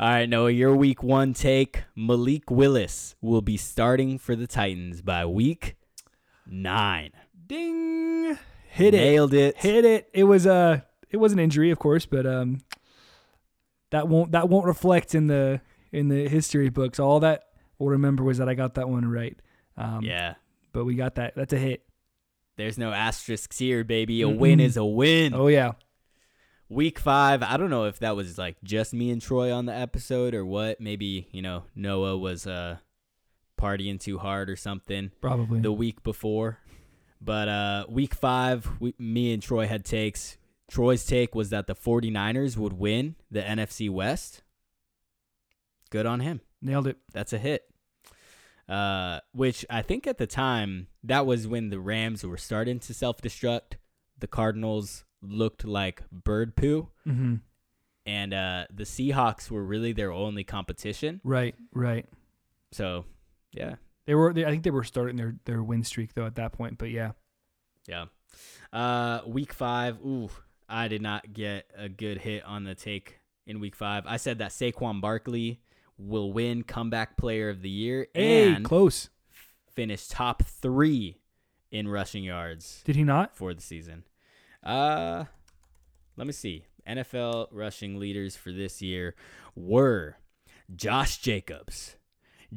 All 0.00 0.08
right, 0.08 0.28
Noah, 0.28 0.52
your 0.52 0.76
week 0.76 1.02
one 1.02 1.34
take. 1.34 1.82
Malik 1.96 2.52
Willis 2.52 3.16
will 3.20 3.42
be 3.42 3.56
starting 3.56 4.16
for 4.16 4.36
the 4.36 4.46
Titans 4.46 5.02
by 5.02 5.26
week 5.26 5.76
nine. 6.46 7.10
Ding, 7.48 8.38
hit 8.68 8.94
it. 8.94 8.98
Nailed 8.98 9.34
it. 9.34 9.56
hit 9.56 9.84
it. 9.84 10.08
It 10.14 10.22
was 10.22 10.46
a 10.46 10.84
it 11.10 11.16
was 11.16 11.32
an 11.32 11.40
injury, 11.40 11.72
of 11.72 11.80
course, 11.80 12.06
but 12.06 12.26
um, 12.26 12.60
that 13.90 14.06
won't 14.06 14.30
that 14.30 14.48
won't 14.48 14.66
reflect 14.66 15.16
in 15.16 15.26
the 15.26 15.60
in 15.90 16.06
the 16.06 16.28
history 16.28 16.68
books. 16.68 17.00
All 17.00 17.18
that 17.18 17.48
will 17.80 17.88
remember 17.88 18.22
was 18.22 18.38
that 18.38 18.48
I 18.48 18.54
got 18.54 18.74
that 18.74 18.88
one 18.88 19.04
right. 19.04 19.36
Um, 19.76 20.04
yeah. 20.04 20.34
But 20.72 20.84
we 20.84 20.94
got 20.94 21.16
that. 21.16 21.34
That's 21.34 21.52
a 21.52 21.58
hit. 21.58 21.82
There's 22.56 22.78
no 22.78 22.92
asterisks 22.92 23.58
here, 23.58 23.82
baby. 23.82 24.22
A 24.22 24.28
win 24.28 24.60
Mm-mm. 24.60 24.64
is 24.64 24.76
a 24.76 24.84
win. 24.84 25.34
Oh 25.34 25.48
yeah. 25.48 25.72
Week 26.70 26.98
five, 26.98 27.42
I 27.42 27.56
don't 27.56 27.70
know 27.70 27.84
if 27.84 27.98
that 28.00 28.14
was 28.14 28.36
like 28.36 28.56
just 28.62 28.92
me 28.92 29.10
and 29.10 29.22
Troy 29.22 29.52
on 29.52 29.64
the 29.66 29.74
episode 29.74 30.34
or 30.34 30.44
what. 30.44 30.80
Maybe, 30.80 31.28
you 31.32 31.40
know, 31.40 31.64
Noah 31.74 32.18
was 32.18 32.46
uh 32.46 32.76
partying 33.58 33.98
too 33.98 34.18
hard 34.18 34.50
or 34.50 34.56
something 34.56 35.10
Probably. 35.20 35.60
the 35.60 35.72
week 35.72 36.02
before. 36.02 36.58
But 37.20 37.48
uh 37.48 37.86
week 37.88 38.14
five, 38.14 38.68
we, 38.80 38.94
me 38.98 39.32
and 39.32 39.42
Troy 39.42 39.66
had 39.66 39.84
takes. 39.84 40.36
Troy's 40.70 41.06
take 41.06 41.34
was 41.34 41.48
that 41.50 41.66
the 41.66 41.74
49ers 41.74 42.58
would 42.58 42.74
win 42.74 43.16
the 43.30 43.40
NFC 43.40 43.88
West. 43.88 44.42
Good 45.90 46.04
on 46.04 46.20
him. 46.20 46.42
Nailed 46.60 46.86
it. 46.86 46.98
That's 47.12 47.32
a 47.32 47.38
hit. 47.38 47.64
Uh, 48.68 49.20
which 49.32 49.64
I 49.70 49.80
think 49.80 50.06
at 50.06 50.18
the 50.18 50.26
time 50.26 50.88
that 51.02 51.24
was 51.24 51.46
when 51.48 51.70
the 51.70 51.80
Rams 51.80 52.22
were 52.22 52.36
starting 52.36 52.78
to 52.80 52.92
self 52.92 53.22
destruct. 53.22 53.74
The 54.18 54.26
Cardinals 54.26 55.04
looked 55.22 55.64
like 55.64 56.02
bird 56.10 56.54
poo, 56.56 56.88
hmm 57.04 57.36
and 58.06 58.32
uh, 58.32 58.64
the 58.72 58.84
Seahawks 58.84 59.50
were 59.50 59.62
really 59.62 59.92
their 59.92 60.10
only 60.12 60.42
competition. 60.42 61.20
Right. 61.24 61.54
Right. 61.74 62.06
So, 62.72 63.04
yeah, 63.52 63.74
They 64.06 64.14
were. 64.14 64.32
They, 64.32 64.46
I 64.46 64.50
think 64.50 64.62
they 64.62 64.70
were 64.70 64.84
starting 64.84 65.16
their 65.16 65.36
their 65.44 65.62
win 65.62 65.84
streak 65.84 66.14
though 66.14 66.24
at 66.24 66.36
that 66.36 66.52
point. 66.52 66.78
But 66.78 66.90
yeah. 66.90 67.10
yeah. 67.86 68.06
Uh, 68.72 69.20
week 69.26 69.52
five. 69.52 69.98
Ooh, 70.04 70.30
I 70.68 70.88
did 70.88 71.02
not 71.02 71.32
get 71.34 71.70
a 71.76 71.88
good 71.90 72.18
hit 72.18 72.44
on 72.44 72.64
the 72.64 72.74
take 72.74 73.20
in 73.46 73.60
week 73.60 73.76
five. 73.76 74.04
I 74.06 74.16
said 74.16 74.38
that 74.38 74.52
Saquon 74.52 75.00
Barkley 75.02 75.60
will 75.98 76.32
win 76.32 76.62
comeback 76.62 77.16
player 77.18 77.50
of 77.50 77.60
the 77.60 77.68
year 77.70 78.06
Hey, 78.14 78.52
and 78.52 78.64
close. 78.64 79.10
finish 79.74 80.06
top 80.08 80.42
three 80.44 81.18
in 81.70 81.88
rushing 81.88 82.24
yards. 82.24 82.80
Did 82.84 82.96
he 82.96 83.04
not? 83.04 83.36
for 83.36 83.52
the 83.52 83.60
season. 83.60 84.04
Uh 84.68 85.24
let 86.16 86.26
me 86.26 86.32
see. 86.32 86.64
NFL 86.86 87.48
rushing 87.52 87.98
leaders 87.98 88.34
for 88.36 88.50
this 88.52 88.80
year 88.82 89.14
were 89.54 90.16
Josh 90.74 91.18
Jacobs, 91.18 91.96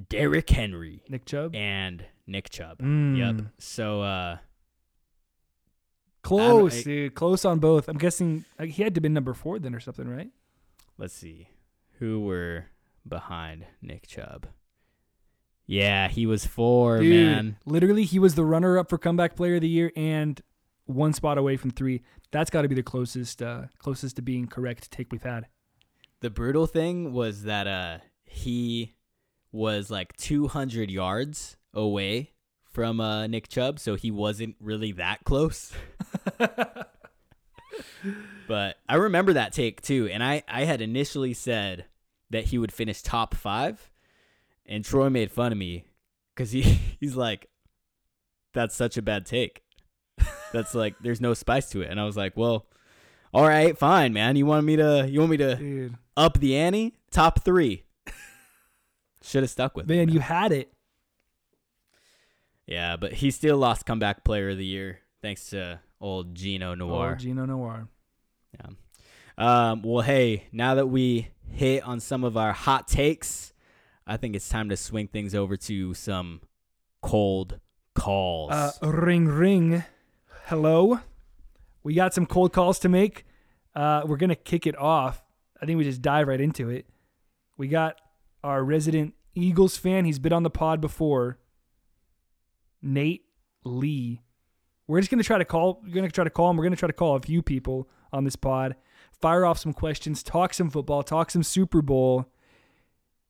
Derrick 0.09 0.49
Henry, 0.49 1.03
Nick 1.09 1.25
Chubb. 1.25 1.55
and 1.55 2.05
Nick 2.27 2.49
Chubb. 2.49 2.79
Mm. 2.79 3.17
Yep. 3.17 3.45
So 3.59 4.01
uh 4.01 4.37
Close, 6.23 6.79
I- 6.79 6.83
dude. 6.83 7.15
Close 7.15 7.45
on 7.45 7.59
both. 7.59 7.87
I'm 7.87 7.97
guessing 7.97 8.45
like, 8.59 8.69
he 8.69 8.83
had 8.83 8.93
to 8.95 9.01
be 9.01 9.09
number 9.09 9.33
four 9.33 9.59
then 9.59 9.73
or 9.75 9.79
something, 9.79 10.07
right? 10.07 10.29
let's 10.97 11.13
see. 11.15 11.47
Who 11.97 12.19
were 12.21 12.65
behind 13.07 13.65
Nick 13.81 14.05
Chubb? 14.07 14.45
Yeah, 15.65 16.09
he 16.09 16.25
was 16.27 16.45
four, 16.45 16.99
Dude, 16.99 17.25
man. 17.25 17.57
literally, 17.65 18.03
he 18.03 18.19
was 18.19 18.35
the 18.35 18.43
runner-up 18.45 18.87
for 18.89 18.97
comeback 18.99 19.35
player 19.35 19.55
of 19.55 19.61
the 19.61 19.67
year 19.69 19.91
and 19.95 20.39
one 20.93 21.13
spot 21.13 21.37
away 21.37 21.57
from 21.57 21.71
three. 21.71 22.01
That's 22.31 22.49
got 22.49 22.61
to 22.63 22.67
be 22.67 22.75
the 22.75 22.83
closest, 22.83 23.41
uh, 23.41 23.63
closest 23.79 24.15
to 24.17 24.21
being 24.21 24.47
correct 24.47 24.91
take 24.91 25.11
we've 25.11 25.23
had. 25.23 25.47
The 26.21 26.29
brutal 26.29 26.67
thing 26.67 27.13
was 27.13 27.43
that 27.43 27.67
uh 27.67 27.97
he 28.25 28.93
was 29.51 29.89
like 29.91 30.15
200 30.17 30.89
yards 30.89 31.57
away 31.73 32.31
from 32.63 33.01
uh 33.01 33.27
Nick 33.27 33.47
Chubb, 33.47 33.79
so 33.79 33.95
he 33.95 34.11
wasn't 34.11 34.55
really 34.59 34.91
that 34.93 35.23
close. 35.23 35.73
but 38.47 38.77
I 38.87 38.95
remember 38.95 39.33
that 39.33 39.53
take 39.53 39.81
too, 39.81 40.09
and 40.11 40.23
I 40.23 40.43
I 40.47 40.65
had 40.65 40.81
initially 40.81 41.33
said 41.33 41.85
that 42.29 42.45
he 42.45 42.57
would 42.57 42.71
finish 42.71 43.01
top 43.01 43.33
5 43.35 43.91
and 44.65 44.85
Troy 44.85 45.09
made 45.09 45.31
fun 45.31 45.51
of 45.51 45.57
me 45.57 45.85
cuz 46.35 46.51
he 46.51 46.61
he's 46.99 47.15
like 47.15 47.49
that's 48.53 48.75
such 48.75 48.97
a 48.97 49.01
bad 49.01 49.25
take. 49.25 49.63
That's 50.51 50.75
like 50.75 50.95
there's 51.01 51.21
no 51.21 51.33
spice 51.33 51.69
to 51.71 51.81
it. 51.81 51.89
And 51.89 51.99
I 51.99 52.05
was 52.05 52.17
like, 52.17 52.35
"Well, 52.35 52.65
all 53.33 53.47
right, 53.47 53.77
fine, 53.77 54.13
man. 54.13 54.35
You 54.35 54.45
want 54.45 54.65
me 54.65 54.75
to 54.75 55.07
you 55.09 55.19
want 55.19 55.31
me 55.31 55.37
to 55.37 55.55
Dude, 55.55 55.97
up 56.17 56.39
the 56.39 56.55
ante, 56.57 56.95
top 57.11 57.43
three. 57.43 57.83
Should 59.23 59.43
have 59.43 59.51
stuck 59.51 59.75
with 59.75 59.89
it. 59.89 59.93
man, 59.93 60.09
you 60.09 60.19
had 60.19 60.51
it. 60.51 60.73
Yeah, 62.65 62.97
but 62.97 63.13
he 63.13 63.31
still 63.31 63.57
lost 63.57 63.85
comeback 63.85 64.23
player 64.23 64.49
of 64.49 64.57
the 64.57 64.65
year 64.65 64.99
thanks 65.21 65.49
to 65.51 65.79
old 65.99 66.33
Geno 66.35 66.73
Noir. 66.73 67.13
Oh, 67.15 67.19
Geno 67.19 67.45
Noir. 67.45 67.87
Yeah. 68.55 68.71
um, 69.37 69.81
well, 69.83 70.01
hey, 70.01 70.47
now 70.51 70.75
that 70.75 70.87
we 70.87 71.29
hit 71.49 71.83
on 71.83 71.99
some 71.99 72.23
of 72.23 72.37
our 72.37 72.53
hot 72.53 72.87
takes, 72.87 73.53
I 74.07 74.17
think 74.17 74.35
it's 74.35 74.49
time 74.49 74.69
to 74.69 74.77
swing 74.77 75.07
things 75.07 75.35
over 75.35 75.55
to 75.57 75.93
some 75.93 76.41
cold 77.01 77.59
calls. 77.93 78.51
Uh, 78.51 78.71
ring, 78.81 79.27
ring. 79.27 79.83
Hello. 80.51 80.99
We 81.81 81.93
got 81.93 82.13
some 82.13 82.25
cold 82.25 82.51
calls 82.51 82.77
to 82.79 82.89
make. 82.89 83.23
Uh, 83.73 84.01
we're 84.05 84.17
gonna 84.17 84.35
kick 84.35 84.67
it 84.67 84.77
off. 84.77 85.23
I 85.61 85.65
think 85.65 85.77
we 85.77 85.85
just 85.85 86.01
dive 86.01 86.27
right 86.27 86.41
into 86.41 86.69
it. 86.69 86.87
We 87.55 87.69
got 87.69 88.01
our 88.43 88.61
resident 88.61 89.13
Eagles 89.33 89.77
fan. 89.77 90.03
He's 90.03 90.19
been 90.19 90.33
on 90.33 90.43
the 90.43 90.49
pod 90.49 90.81
before. 90.81 91.39
Nate 92.81 93.23
Lee. 93.63 94.23
We're 94.87 94.99
just 94.99 95.09
gonna 95.09 95.23
try 95.23 95.37
to 95.37 95.45
call. 95.45 95.81
We're 95.85 95.95
gonna 95.95 96.11
try 96.11 96.25
to 96.25 96.29
call 96.29 96.49
him. 96.49 96.57
We're 96.57 96.65
gonna 96.65 96.75
try 96.75 96.87
to 96.87 96.91
call 96.91 97.15
a 97.15 97.21
few 97.21 97.41
people 97.41 97.87
on 98.11 98.25
this 98.25 98.35
pod. 98.35 98.75
Fire 99.21 99.45
off 99.45 99.57
some 99.57 99.71
questions. 99.71 100.21
Talk 100.21 100.53
some 100.53 100.69
football. 100.69 101.01
Talk 101.01 101.31
some 101.31 101.43
Super 101.43 101.81
Bowl. 101.81 102.25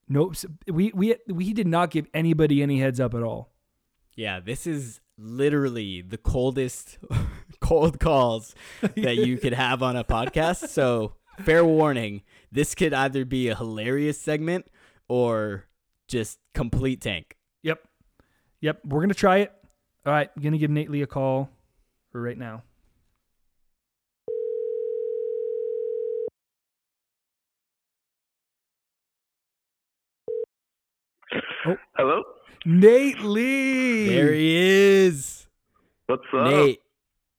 Nope. 0.10 0.38
We 0.68 0.92
we 0.96 1.18
we 1.28 1.54
did 1.54 1.68
not 1.68 1.92
give 1.92 2.08
anybody 2.16 2.64
any 2.64 2.80
heads 2.80 3.00
up 3.00 3.14
at 3.14 3.22
all. 3.22 3.54
yeah, 4.16 4.40
this 4.40 4.66
is 4.66 5.01
literally 5.22 6.02
the 6.02 6.18
coldest 6.18 6.98
cold 7.62 8.00
calls 8.00 8.56
that 8.82 9.18
you 9.18 9.38
could 9.38 9.54
have 9.54 9.84
on 9.84 9.96
a 9.96 10.04
podcast. 10.04 10.70
So, 10.70 11.14
fair 11.42 11.64
warning, 11.64 12.24
this 12.52 12.76
could 12.76 12.94
either 12.94 13.26
be 13.26 13.48
a 13.48 13.56
hilarious 13.56 14.20
segment 14.20 14.68
or 15.08 15.68
just 16.08 16.40
complete 16.54 17.02
tank. 17.02 17.38
Yep. 17.64 17.80
Yep. 18.62 18.80
We're 18.86 19.02
gonna 19.02 19.14
try 19.14 19.38
it. 19.38 19.52
All 20.06 20.14
right. 20.14 20.30
I'm 20.36 20.42
gonna 20.42 20.58
give 20.58 20.72
Nate 20.72 20.90
Lee 20.90 21.02
a 21.02 21.08
call 21.08 21.50
for 22.12 22.22
right 22.22 22.38
now. 22.38 22.64
Oh. 31.66 31.76
Hello? 31.96 32.24
Nate 32.66 33.20
Lee. 33.22 34.08
There 34.08 34.34
he 34.34 34.56
is. 35.06 35.48
What's 36.08 36.24
up? 36.34 36.46
Nate, 36.48 36.82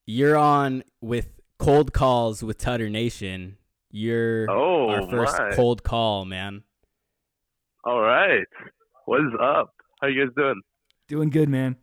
you're 0.07 0.37
on 0.37 0.83
with 1.01 1.29
cold 1.59 1.93
calls 1.93 2.43
with 2.43 2.59
Tutter 2.59 2.91
Nation. 2.91 3.57
You're 3.91 4.51
Oh, 4.51 4.89
our 4.89 5.09
first 5.11 5.39
my. 5.39 5.51
cold 5.53 5.83
call, 5.83 6.25
man. 6.25 6.63
All 7.85 8.01
right. 8.01 8.47
What 9.05 9.21
is 9.21 9.33
up? 9.41 9.75
How 10.01 10.09
you 10.09 10.25
guys 10.27 10.35
doing? 10.37 10.61
Doing 11.09 11.31
good, 11.31 11.49
man. 11.49 11.77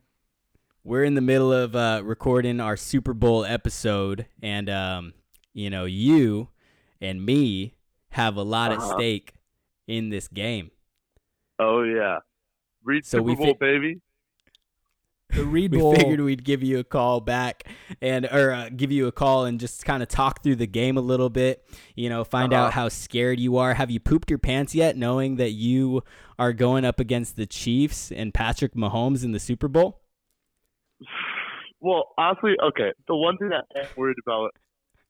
We're 0.84 1.04
in 1.04 1.14
the 1.14 1.22
middle 1.22 1.54
of 1.54 1.76
uh, 1.76 2.02
recording 2.04 2.60
our 2.60 2.76
Super 2.76 3.14
Bowl 3.14 3.46
episode, 3.46 4.26
and 4.42 4.70
um, 4.70 5.14
you 5.54 5.70
know, 5.70 5.86
you 5.86 6.50
and 7.00 7.24
me 7.26 7.76
have 8.12 8.36
a 8.38 8.42
lot 8.44 8.72
at 8.72 8.80
Uh-huh. 8.80 8.96
stake 8.98 9.34
in 9.88 10.10
this 10.10 10.28
game. 10.28 10.72
Oh 11.60 11.84
yeah. 11.84 12.20
Read 12.84 13.06
So 13.06 13.18
Super 13.20 13.24
we 13.30 13.36
Bowl, 13.36 13.46
fi- 13.54 13.58
baby. 13.60 14.02
The 15.32 15.46
Reed 15.46 15.72
We 15.74 15.80
figured 15.96 16.22
we'd 16.22 16.44
give 16.44 16.64
you 16.64 16.80
a 16.80 16.84
call 16.84 17.20
back 17.22 17.64
and 18.02 18.26
or 18.26 18.52
uh, 18.52 18.70
give 18.76 18.92
you 18.92 19.06
a 19.06 19.12
call 19.12 19.46
and 19.46 19.60
just 19.60 19.86
kind 19.86 20.02
of 20.02 20.10
talk 20.10 20.42
through 20.42 20.56
the 20.56 20.66
game 20.66 20.98
a 20.98 21.02
little 21.02 21.30
bit. 21.30 21.64
You 21.96 22.10
know, 22.10 22.24
find 22.24 22.52
Uh-huh. 22.52 22.64
out 22.66 22.74
how 22.74 22.90
scared 22.90 23.40
you 23.40 23.58
are. 23.58 23.76
Have 23.76 23.92
you 23.92 24.00
pooped 24.00 24.32
your 24.32 24.40
pants 24.40 24.74
yet, 24.74 24.98
knowing 24.98 25.36
that 25.36 25.52
you 25.52 26.02
are 26.40 26.52
going 26.52 26.84
up 26.84 27.00
against 27.00 27.36
the 27.36 27.46
Chiefs 27.46 28.12
and 28.12 28.34
Patrick 28.34 28.74
Mahomes 28.74 29.24
in 29.24 29.32
the 29.32 29.40
Super 29.40 29.68
Bowl? 29.68 30.02
Well, 31.80 32.10
honestly, 32.18 32.56
okay. 32.62 32.92
The 33.08 33.16
one 33.16 33.38
thing 33.38 33.50
that 33.50 33.66
I'm 33.76 33.88
worried 33.96 34.18
about 34.26 34.52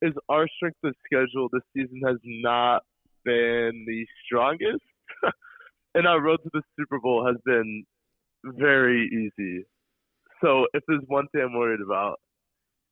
is 0.02 0.14
our 0.28 0.48
strength 0.58 0.78
of 0.84 0.94
schedule 1.06 1.50
this 1.52 1.64
season 1.76 2.02
has 2.06 2.18
not 2.26 2.84
been 3.24 3.86
the 3.88 4.06
strongest, 4.26 4.84
and 5.96 6.08
our 6.08 6.22
road 6.22 6.40
to 6.44 6.50
the 6.54 6.62
Super 6.78 7.00
Bowl 7.00 7.26
has 7.26 7.36
been 7.46 7.84
very 8.44 9.08
easy. 9.08 9.66
So 10.42 10.68
if 10.74 10.84
there's 10.88 11.04
one 11.08 11.28
thing 11.32 11.42
I'm 11.42 11.58
worried 11.58 11.82
about, 11.82 12.20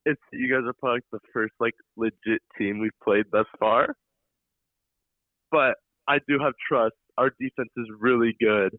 it's 0.05 0.21
you 0.31 0.49
guys 0.53 0.67
are 0.67 0.73
probably 0.73 1.01
the 1.11 1.19
first 1.33 1.53
like 1.59 1.73
legit 1.95 2.41
team 2.57 2.79
we've 2.79 2.91
played 3.03 3.25
thus 3.31 3.45
far. 3.59 3.95
But 5.51 5.75
I 6.07 6.19
do 6.27 6.39
have 6.41 6.53
trust. 6.67 6.95
Our 7.17 7.31
defense 7.39 7.69
is 7.77 7.87
really 7.99 8.35
good, 8.39 8.77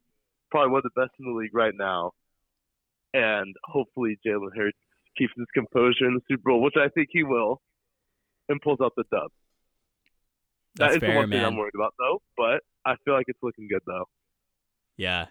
probably 0.51 0.71
one 0.71 0.83
of 0.85 0.91
the 0.95 1.01
best 1.01 1.13
in 1.19 1.27
the 1.27 1.39
league 1.39 1.55
right 1.55 1.75
now 1.77 2.13
and 3.15 3.55
hopefully 3.65 4.19
Jalen 4.27 4.57
Hurts 4.57 4.79
keeps 5.17 5.33
his 5.37 5.47
composure 5.55 6.07
in 6.07 6.15
the 6.15 6.21
Super 6.29 6.51
Bowl, 6.51 6.63
which 6.63 6.77
I 6.77 6.89
think 6.89 7.09
he 7.11 7.23
will, 7.23 7.61
and 8.49 8.61
pulls 8.61 8.79
out 8.83 8.93
the 8.97 9.05
dub. 9.11 9.31
That's 10.79 10.93
that 10.95 10.97
is 10.97 11.01
fair, 11.01 11.11
the 11.13 11.17
one 11.19 11.29
man. 11.29 11.39
thing 11.41 11.47
I'm 11.47 11.57
worried 11.57 11.75
about, 11.75 11.95
though. 11.99 12.23
But 12.37 12.63
I 12.85 12.95
feel 13.05 13.15
like 13.15 13.27
it's 13.29 13.43
looking 13.43 13.69
good, 13.69 13.83
though. 13.87 14.05
Yeah. 14.97 15.27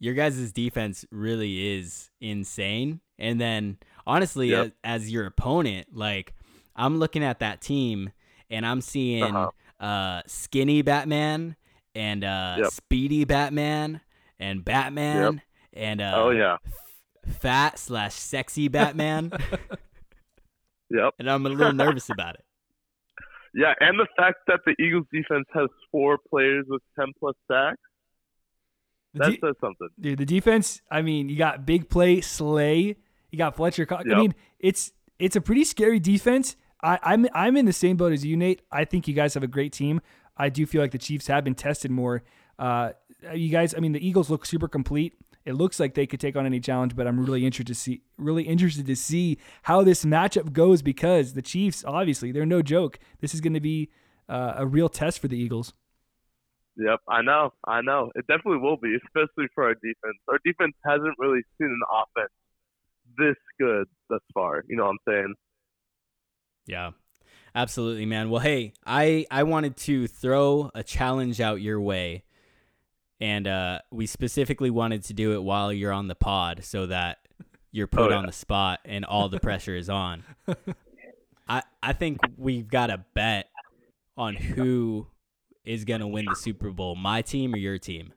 your 0.00 0.14
guys' 0.14 0.52
defense 0.52 1.04
really 1.10 1.76
is 1.76 2.10
insane. 2.20 3.00
And 3.18 3.40
then 3.40 3.78
honestly, 4.06 4.50
Yep. 4.50 4.66
as, 4.84 5.02
as 5.02 5.12
your 5.12 5.26
opponent, 5.26 5.88
like 5.92 6.34
I'm 6.76 6.98
looking 7.00 7.24
at 7.24 7.40
that 7.40 7.60
team 7.60 8.12
and 8.48 8.64
I'm 8.64 8.80
seeing 8.80 9.24
Uh-huh. 9.24 9.84
uh 9.84 10.22
skinny 10.26 10.82
Batman 10.82 11.56
and 11.96 12.22
uh 12.22 12.56
Yep. 12.60 12.70
speedy 12.70 13.24
Batman 13.24 14.00
and 14.38 14.64
Batman 14.64 15.42
and 15.72 16.00
uh 16.00 16.12
oh 16.14 16.30
yeah. 16.30 16.58
fat 17.26 17.76
slash 17.80 18.14
sexy 18.14 18.68
Batman. 18.68 19.32
Yep. 20.90 21.14
and 21.18 21.28
I'm 21.30 21.44
a 21.44 21.48
little 21.48 21.72
nervous 21.72 22.08
about 22.08 22.36
it. 22.36 22.44
Yeah, 23.54 23.74
and 23.80 23.98
the 23.98 24.06
fact 24.16 24.38
that 24.46 24.60
the 24.66 24.74
Eagles 24.82 25.06
defense 25.12 25.46
has 25.54 25.68
four 25.90 26.18
players 26.30 26.66
with 26.68 26.82
ten 26.98 27.08
plus 27.18 27.34
sacks, 27.50 27.76
The 29.14 29.18
that 29.20 29.30
de- 29.32 29.38
says 29.40 29.54
something. 29.60 29.88
dude, 30.00 30.18
the 30.18 30.26
defense. 30.26 30.80
I 30.90 31.02
mean, 31.02 31.28
you 31.28 31.36
got 31.36 31.64
big 31.66 31.88
play 31.88 32.20
Slay. 32.20 32.96
You 33.30 33.38
got 33.38 33.56
Fletcher. 33.56 33.86
Co- 33.86 33.96
I 33.96 34.04
mean, 34.04 34.34
it's 34.58 34.92
it's 35.18 35.36
a 35.36 35.40
pretty 35.40 35.64
scary 35.64 35.98
defense. 36.00 36.56
I, 36.82 36.98
I'm 37.02 37.26
I'm 37.34 37.56
in 37.56 37.64
the 37.66 37.72
same 37.72 37.96
boat 37.96 38.12
as 38.12 38.24
you, 38.24 38.36
Nate. 38.36 38.62
I 38.70 38.84
think 38.84 39.08
you 39.08 39.14
guys 39.14 39.34
have 39.34 39.42
a 39.42 39.48
great 39.48 39.72
team. 39.72 40.00
I 40.36 40.48
do 40.48 40.64
feel 40.66 40.80
like 40.80 40.92
the 40.92 40.98
Chiefs 40.98 41.26
have 41.26 41.42
been 41.44 41.54
tested 41.56 41.90
more. 41.90 42.22
Uh, 42.58 42.92
you 43.34 43.48
guys, 43.50 43.74
I 43.74 43.80
mean, 43.80 43.92
the 43.92 44.06
Eagles 44.06 44.30
look 44.30 44.46
super 44.46 44.68
complete. 44.68 45.14
It 45.48 45.54
looks 45.54 45.80
like 45.80 45.94
they 45.94 46.06
could 46.06 46.20
take 46.20 46.36
on 46.36 46.44
any 46.44 46.60
challenge, 46.60 46.94
but 46.94 47.06
I'm 47.06 47.18
really 47.18 47.46
interested 47.46 47.68
to 47.68 47.74
see 47.74 48.02
really 48.18 48.42
interested 48.42 48.86
to 48.86 48.94
see 48.94 49.38
how 49.62 49.82
this 49.82 50.04
matchup 50.04 50.52
goes 50.52 50.82
because 50.82 51.32
the 51.32 51.40
Chiefs, 51.40 51.84
obviously, 51.86 52.32
they're 52.32 52.44
no 52.44 52.60
joke. 52.60 52.98
This 53.20 53.32
is 53.32 53.40
going 53.40 53.54
to 53.54 53.60
be 53.60 53.90
uh, 54.28 54.54
a 54.56 54.66
real 54.66 54.90
test 54.90 55.20
for 55.20 55.28
the 55.28 55.38
Eagles. 55.38 55.72
Yep, 56.76 57.00
I 57.08 57.22
know, 57.22 57.54
I 57.66 57.80
know. 57.80 58.12
It 58.14 58.26
definitely 58.28 58.58
will 58.58 58.76
be, 58.76 58.94
especially 59.06 59.48
for 59.54 59.64
our 59.64 59.74
defense. 59.74 60.18
Our 60.28 60.38
defense 60.44 60.74
hasn't 60.84 61.14
really 61.18 61.40
seen 61.58 61.68
an 61.68 61.80
offense 61.90 62.30
this 63.16 63.36
good 63.58 63.88
thus 64.10 64.20
far. 64.34 64.64
You 64.68 64.76
know 64.76 64.84
what 64.84 64.90
I'm 64.90 64.98
saying? 65.08 65.34
Yeah. 66.66 66.90
Absolutely, 67.54 68.06
man. 68.06 68.30
Well, 68.30 68.40
hey, 68.40 68.74
I 68.86 69.26
I 69.30 69.42
wanted 69.42 69.76
to 69.78 70.06
throw 70.06 70.70
a 70.74 70.82
challenge 70.82 71.40
out 71.40 71.60
your 71.60 71.80
way. 71.80 72.22
And 73.20 73.46
uh 73.48 73.80
we 73.90 74.06
specifically 74.06 74.70
wanted 74.70 75.02
to 75.04 75.14
do 75.14 75.32
it 75.34 75.42
while 75.42 75.72
you're 75.72 75.92
on 75.92 76.06
the 76.08 76.14
pod 76.14 76.64
so 76.64 76.86
that 76.86 77.18
you're 77.72 77.86
put 77.88 78.12
Oh, 78.12 78.16
on 78.16 78.26
the 78.26 78.32
spot 78.32 78.80
and 78.84 79.04
all 79.04 79.28
the 79.28 79.40
pressure 79.40 79.76
is 79.76 79.90
on. 79.90 80.24
I 81.48 81.62
I 81.82 81.92
think 81.92 82.18
we've 82.36 82.68
got 82.68 82.88
to 82.88 83.04
bet 83.14 83.48
on 84.16 84.34
who 84.36 85.06
is 85.64 85.84
going 85.84 86.00
to 86.00 86.06
win 86.06 86.24
the 86.26 86.34
Super 86.36 86.70
Bowl, 86.70 86.94
my 86.96 87.22
team 87.22 87.54
or 87.54 87.58
your 87.58 87.78
team. 87.78 88.12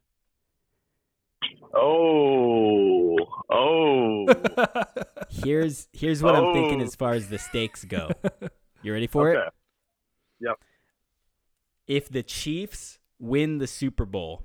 Oh, 1.74 3.18
oh. 3.50 4.26
Here's 5.30 5.88
here's 5.94 6.22
what 6.22 6.36
I'm 6.36 6.54
thinking 6.54 6.82
Oh. 6.82 6.84
as 6.86 6.96
far 6.96 7.14
as 7.14 7.30
the 7.30 7.40
stakes 7.40 7.84
go. 7.86 8.10
You 8.84 8.94
ready 8.94 9.06
for 9.06 9.30
okay. 9.30 9.46
it? 9.46 9.54
Yep. 10.40 10.56
If 11.86 12.10
the 12.10 12.24
Chiefs 12.24 12.98
win 13.20 13.60
the 13.60 13.68
Super 13.68 14.06
Bowl. 14.06 14.44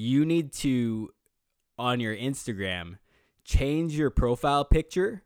You 0.00 0.24
need 0.24 0.52
to 0.52 1.10
on 1.76 1.98
your 1.98 2.14
Instagram 2.16 2.98
change 3.44 3.94
your 3.98 4.10
profile 4.10 4.64
picture 4.64 5.22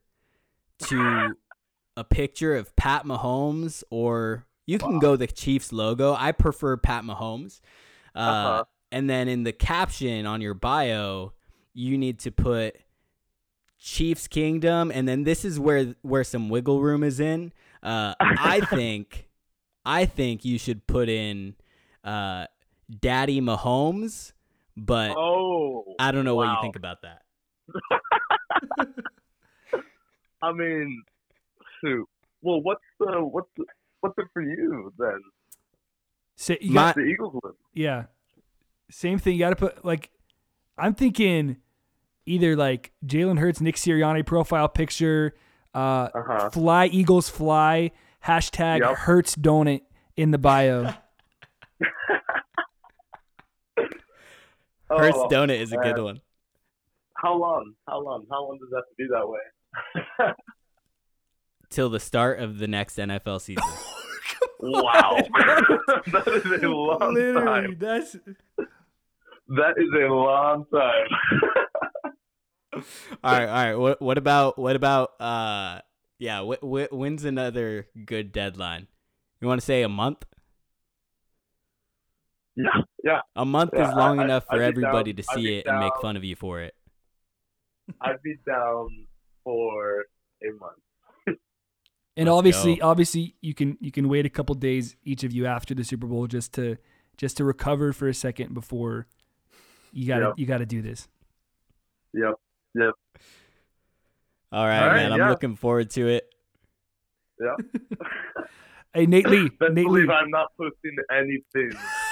to 0.78 1.34
a 1.96 2.04
picture 2.04 2.56
of 2.56 2.74
Pat 2.74 3.04
Mahomes 3.04 3.82
or 3.90 4.46
you 4.66 4.78
can 4.78 4.98
go 4.98 5.14
the 5.16 5.26
Chiefs 5.26 5.72
logo. 5.72 6.14
I 6.18 6.32
prefer 6.32 6.76
Pat 6.78 7.04
Mahomes. 7.04 7.60
Uh, 8.14 8.18
Uh-huh. 8.18 8.64
and 8.90 9.10
then 9.10 9.28
in 9.28 9.42
the 9.42 9.52
caption 9.52 10.24
on 10.24 10.40
your 10.40 10.54
bio, 10.54 11.32
you 11.74 11.98
need 11.98 12.18
to 12.20 12.30
put 12.30 12.76
Chiefs 13.78 14.26
Kingdom 14.28 14.90
and 14.94 15.06
then 15.08 15.24
this 15.24 15.44
is 15.44 15.58
where 15.60 15.94
where 16.02 16.24
some 16.24 16.48
wiggle 16.48 16.80
room 16.80 17.02
is 17.04 17.20
in. 17.20 17.52
Uh, 17.82 18.14
I 18.20 18.60
think 18.70 19.28
I 19.84 20.06
think 20.06 20.44
you 20.44 20.58
should 20.58 20.86
put 20.86 21.08
in 21.08 21.56
uh, 22.04 22.46
Daddy 23.00 23.40
Mahomes, 23.40 24.32
but 24.76 25.12
Oh. 25.16 25.94
I 25.98 26.12
don't 26.12 26.24
know 26.24 26.34
what 26.34 26.48
you 26.48 26.56
think 26.62 26.76
about 26.76 26.98
that. 27.02 27.22
I 30.42 30.52
mean, 30.52 31.02
shoot. 31.80 32.06
Well, 32.42 32.60
what's 32.60 32.80
the 32.98 33.20
what's 33.24 33.48
the, 33.56 33.64
what's 34.00 34.18
it 34.18 34.26
for 34.32 34.42
you 34.42 34.92
then? 34.98 35.20
So 36.36 36.56
you 36.60 36.74
got, 36.74 36.96
The 36.96 37.02
Eagles 37.02 37.34
win. 37.42 37.52
yeah, 37.72 38.04
same 38.90 39.18
thing. 39.18 39.34
You 39.34 39.38
got 39.40 39.50
to 39.50 39.56
put 39.56 39.84
like, 39.84 40.10
I'm 40.76 40.94
thinking 40.94 41.58
either 42.26 42.56
like 42.56 42.92
Jalen 43.06 43.38
Hurts, 43.38 43.60
Nick 43.60 43.76
Sirianni 43.76 44.26
profile 44.26 44.68
picture, 44.68 45.34
uh, 45.74 46.08
Uh-huh. 46.14 46.50
fly 46.50 46.86
Eagles 46.86 47.28
fly 47.28 47.92
hashtag 48.24 48.80
Yep. 48.80 48.96
Hurts 48.98 49.36
donut 49.36 49.82
in 50.16 50.32
the 50.32 50.38
bio. 50.38 50.92
Hurts 54.98 55.16
Oh, 55.18 55.28
Donut 55.28 55.58
is 55.58 55.72
a 55.72 55.76
good 55.76 55.98
one. 56.02 56.20
How 57.16 57.34
long? 57.36 57.74
How 57.88 58.00
long? 58.02 58.26
How 58.30 58.44
long 58.46 58.58
does 58.58 58.68
that 58.70 58.76
have 58.76 58.84
to 58.88 58.94
be 58.96 59.06
that 59.10 59.28
way? 59.28 60.32
Till 61.70 61.88
the 61.88 62.00
start 62.00 62.38
of 62.40 62.58
the 62.58 62.66
next 62.68 62.96
NFL 62.98 63.40
season. 63.40 63.62
wow. 64.60 65.16
that 66.12 66.28
is 66.28 66.62
a 66.62 66.68
long 66.68 67.14
Literally, 67.14 67.44
time. 67.44 67.76
that's 67.78 68.12
That 69.48 69.74
is 69.78 69.88
a 69.94 70.06
long 70.12 70.64
time. 70.72 71.08
all 73.24 73.32
right, 73.32 73.46
all 73.48 73.54
right. 73.54 73.74
What 73.74 74.02
what 74.02 74.18
about 74.18 74.58
what 74.58 74.76
about 74.76 75.20
uh 75.20 75.80
yeah, 76.18 76.42
wh- 76.44 76.60
wh- 76.60 76.92
when's 76.92 77.24
another 77.24 77.86
good 78.04 78.32
deadline? 78.32 78.86
You 79.40 79.48
want 79.48 79.60
to 79.60 79.64
say 79.64 79.82
a 79.82 79.88
month? 79.88 80.24
Yeah, 82.56 82.82
yeah. 83.04 83.20
A 83.36 83.44
month 83.44 83.70
Yeah, 83.74 83.90
is 83.90 83.96
long 83.96 84.18
I- 84.18 84.22
I- 84.22 84.24
enough 84.26 84.46
for 84.46 84.54
I'd 84.56 84.62
everybody 84.62 85.12
down- 85.12 85.16
to 85.16 85.22
see 85.34 85.44
be 85.46 85.58
it 85.58 85.66
and 85.66 85.80
make 85.80 85.92
fun 86.00 86.16
of 86.16 86.24
you 86.24 86.36
for 86.36 86.60
it. 86.60 86.74
I'd 88.00 88.22
be 88.22 88.36
down 88.46 89.06
for 89.44 90.06
a 90.42 90.52
month. 90.58 90.78
and 91.26 91.36
Let's 92.26 92.28
obviously, 92.30 92.76
go. 92.76 92.88
obviously 92.88 93.34
you 93.40 93.54
can 93.54 93.76
you 93.80 93.90
can 93.90 94.08
wait 94.08 94.26
a 94.26 94.30
couple 94.30 94.54
days 94.54 94.96
each 95.04 95.24
of 95.24 95.32
you 95.32 95.46
after 95.46 95.74
the 95.74 95.84
Super 95.84 96.06
Bowl 96.06 96.26
just 96.26 96.52
to 96.54 96.76
just 97.16 97.36
to 97.38 97.44
recover 97.44 97.92
for 97.92 98.08
a 98.08 98.14
second 98.14 98.54
before 98.54 99.06
you 99.92 100.06
got 100.06 100.18
to 100.20 100.26
Yep. 100.26 100.34
you 100.38 100.46
got 100.46 100.58
to 100.58 100.66
do 100.66 100.80
this. 100.82 101.08
Yep. 102.14 102.34
Yep. 102.74 102.94
All 104.52 104.66
right, 104.66 104.80
All 104.82 104.86
right, 104.88 105.08
man. 105.08 105.12
I'm 105.20 105.28
looking 105.30 105.56
forward 105.56 105.90
to 105.90 106.08
it. 106.08 106.32
Yep. 107.40 107.66
Hey, 108.94 109.06
Nate 109.06 109.26
Lee, 109.26 109.48
Best 109.48 109.72
Nate 109.72 109.86
Lee, 109.86 110.02
believe 110.02 110.10
I'm 110.10 110.28
not 110.28 110.48
posting 110.58 110.94
anything 111.10 111.70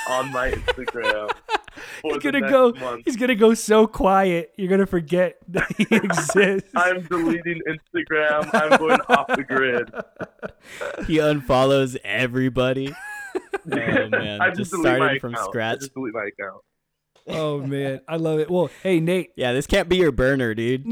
on 0.09 0.33
my 0.33 0.51
Instagram. 0.51 1.31
he's 2.03 2.19
gonna 2.19 2.49
go. 2.49 2.73
month. 2.73 3.03
He's 3.05 3.17
gonna 3.17 3.35
go 3.35 3.55
so 3.55 3.87
quiet. 3.87 4.53
You're 4.57 4.69
gonna 4.69 4.87
forget 4.87 5.37
that 5.49 5.71
he 5.77 5.87
exists. 5.91 6.71
I'm 6.75 7.03
deleting 7.03 7.61
Instagram. 7.69 8.51
I'm 8.55 8.79
going 8.79 9.01
off 9.09 9.29
the 9.29 9.45
grid. 9.45 9.91
He 11.07 11.17
unfollows 11.17 11.97
everybody. 12.05 12.93
Oh 13.35 14.09
man, 14.09 14.41
I 14.41 14.49
just 14.51 14.71
just, 14.71 14.81
started 14.81 15.21
from 15.21 15.35
account. 15.35 15.49
I 15.49 15.51
scratch. 15.51 15.81
just 15.81 15.95
delete 15.95 16.15
my 16.15 16.29
account. 16.29 16.63
oh 17.27 17.59
man, 17.61 18.01
I 18.07 18.17
love 18.17 18.39
it. 18.41 18.51
Well, 18.51 18.71
hey 18.83 19.01
Nate, 19.01 19.31
Yeah, 19.37 19.53
this 19.53 19.67
can't 19.67 19.89
be 19.89 19.97
your 19.97 20.13
burner, 20.13 20.55
dude. 20.55 20.87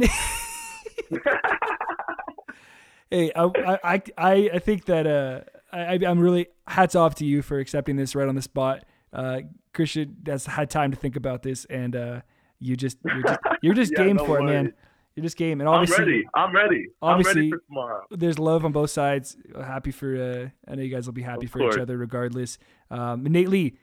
hey, 3.11 3.31
I 3.35 3.79
I 3.85 4.03
I, 4.17 4.51
I 4.55 4.59
think 4.59 4.87
that 4.87 5.07
uh 5.07 5.41
I 5.73 5.99
I'm 6.07 6.19
really 6.19 6.49
hats 6.67 6.95
off 6.95 7.15
to 7.17 7.25
you 7.25 7.43
for 7.43 7.59
accepting 7.59 7.97
this 7.97 8.15
right 8.15 8.29
on 8.29 8.35
the 8.35 8.43
spot. 8.43 8.85
Uh, 9.13 9.41
Christian 9.73 10.17
has 10.27 10.47
had 10.47 10.71
time 10.71 10.91
to 10.91 10.97
think 10.97 11.17
about 11.17 11.43
this, 11.43 11.65
and 11.67 11.95
uh, 11.97 12.21
you 12.59 12.77
just 12.77 12.99
you're 13.05 13.23
just, 13.23 13.39
you're 13.63 13.75
just 13.75 13.93
Yeah, 13.93 14.05
game 14.05 14.17
no 14.17 14.25
for 14.25 14.41
it, 14.41 14.45
man. 14.45 14.73
You're 15.17 15.25
just 15.25 15.37
game, 15.37 15.61
and 15.61 15.69
I'm 15.69 15.77
obviously 15.81 16.05
ready. 16.05 16.29
I'm 16.35 16.55
ready. 16.55 16.87
I'm 17.03 17.09
obviously- 17.15 17.41
ready 17.41 17.51
for 17.51 17.59
tomorrow. 17.67 18.05
there's 18.11 18.39
love 18.39 18.65
on 18.65 18.71
both 18.73 18.91
sides. 18.91 19.37
Happy 19.57 19.91
for 19.91 20.15
uh, 20.17 20.71
I 20.71 20.75
know 20.77 20.83
you 20.83 20.95
guys 20.95 21.07
will 21.07 21.13
be 21.15 21.23
happy 21.23 21.47
Of 21.47 21.53
for 21.53 21.69
each 21.69 21.79
other 21.79 21.97
regardless. 21.99 22.57
Um, 22.91 23.25
Nate 23.25 23.49
Lee, 23.49 23.77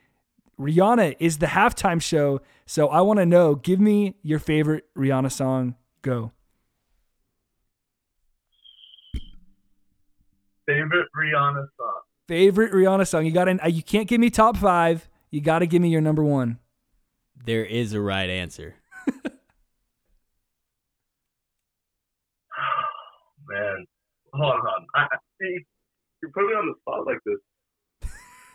Rihanna 0.58 1.16
is 1.18 1.36
the 1.38 1.46
halftime 1.46 2.00
show, 2.00 2.40
so 2.64 2.88
I 2.88 3.02
want 3.02 3.18
to 3.18 3.26
know. 3.26 3.54
Give 3.54 3.80
me 3.80 4.14
your 4.22 4.38
favorite 4.38 4.84
Rihanna 4.96 5.30
song. 5.30 5.74
Go. 6.00 6.32
Favorite 10.66 11.08
Rihanna 11.16 11.66
song. 11.76 12.00
Favorite 12.28 12.72
Rihanna 12.72 13.06
song. 13.06 13.24
You 13.24 13.32
got 13.32 13.44
to 13.44 13.70
You 13.70 13.82
can't 13.82 14.08
give 14.08 14.20
me 14.20 14.30
top 14.30 14.56
five. 14.56 15.08
You 15.30 15.40
got 15.40 15.58
to 15.60 15.66
give 15.66 15.80
me 15.82 15.88
your 15.88 16.00
number 16.00 16.22
one. 16.24 16.58
There 17.44 17.64
is 17.64 17.92
a 17.92 18.00
right 18.00 18.30
answer. 18.30 18.74
Man, 23.48 23.86
hold 24.32 24.54
on. 24.54 24.86
I, 24.94 25.00
I- 25.02 25.16
see, 25.40 25.58
you're 26.22 26.30
putting 26.32 26.48
me 26.50 26.54
on 26.54 26.66
the 26.66 26.74
spot 26.80 27.06
like 27.06 27.18
this. 27.26 27.38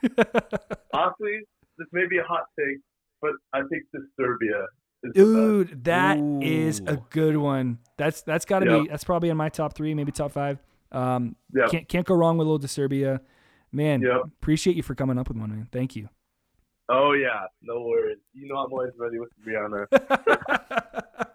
Honestly, 0.94 1.42
this 1.78 1.88
may 1.92 2.08
be 2.10 2.18
a 2.18 2.24
hot 2.24 2.46
take, 2.60 2.80
but 3.22 3.32
I 3.54 3.60
think 3.70 3.84
Disturbia 3.96 4.66
is 5.04 5.14
the 5.14 5.16
best. 5.24 5.24
Dude, 5.70 5.84
that 5.84 6.18
is 6.42 6.82
a 6.88 6.98
good 7.12 7.38
one. 7.38 7.78
That's 7.98 8.24
that's 8.24 8.46
got 8.46 8.60
to 8.60 8.66
Yep. 8.72 8.82
be 8.84 8.88
that's 8.90 9.04
probably 9.04 9.30
in 9.30 9.38
my 9.38 9.50
top 9.50 9.74
three, 9.76 9.94
maybe 9.94 10.12
top 10.12 10.32
five. 10.32 10.58
Um, 10.92 11.36
Yep. 11.54 11.70
can't 11.70 11.88
can't 11.88 12.08
go 12.08 12.16
wrong 12.16 12.38
with 12.38 12.48
a 12.48 12.50
little 12.50 12.68
Disturbia. 12.68 13.20
Man, 13.72 14.02
Yep. 14.02 14.22
appreciate 14.42 14.76
you 14.76 14.82
for 14.84 14.96
coming 14.96 15.20
up 15.20 15.28
with 15.28 15.38
one, 15.38 15.52
man. 15.52 15.68
Thank 15.72 15.96
you. 15.96 16.10
Oh 16.94 17.14
yeah, 17.14 17.46
no 17.62 17.84
worries. 17.84 18.18
You 18.34 18.50
know 18.50 18.58
I'm 18.58 18.74
always 18.74 18.92
ready 18.98 19.18
with 19.18 19.30
Rihanna. 19.48 19.88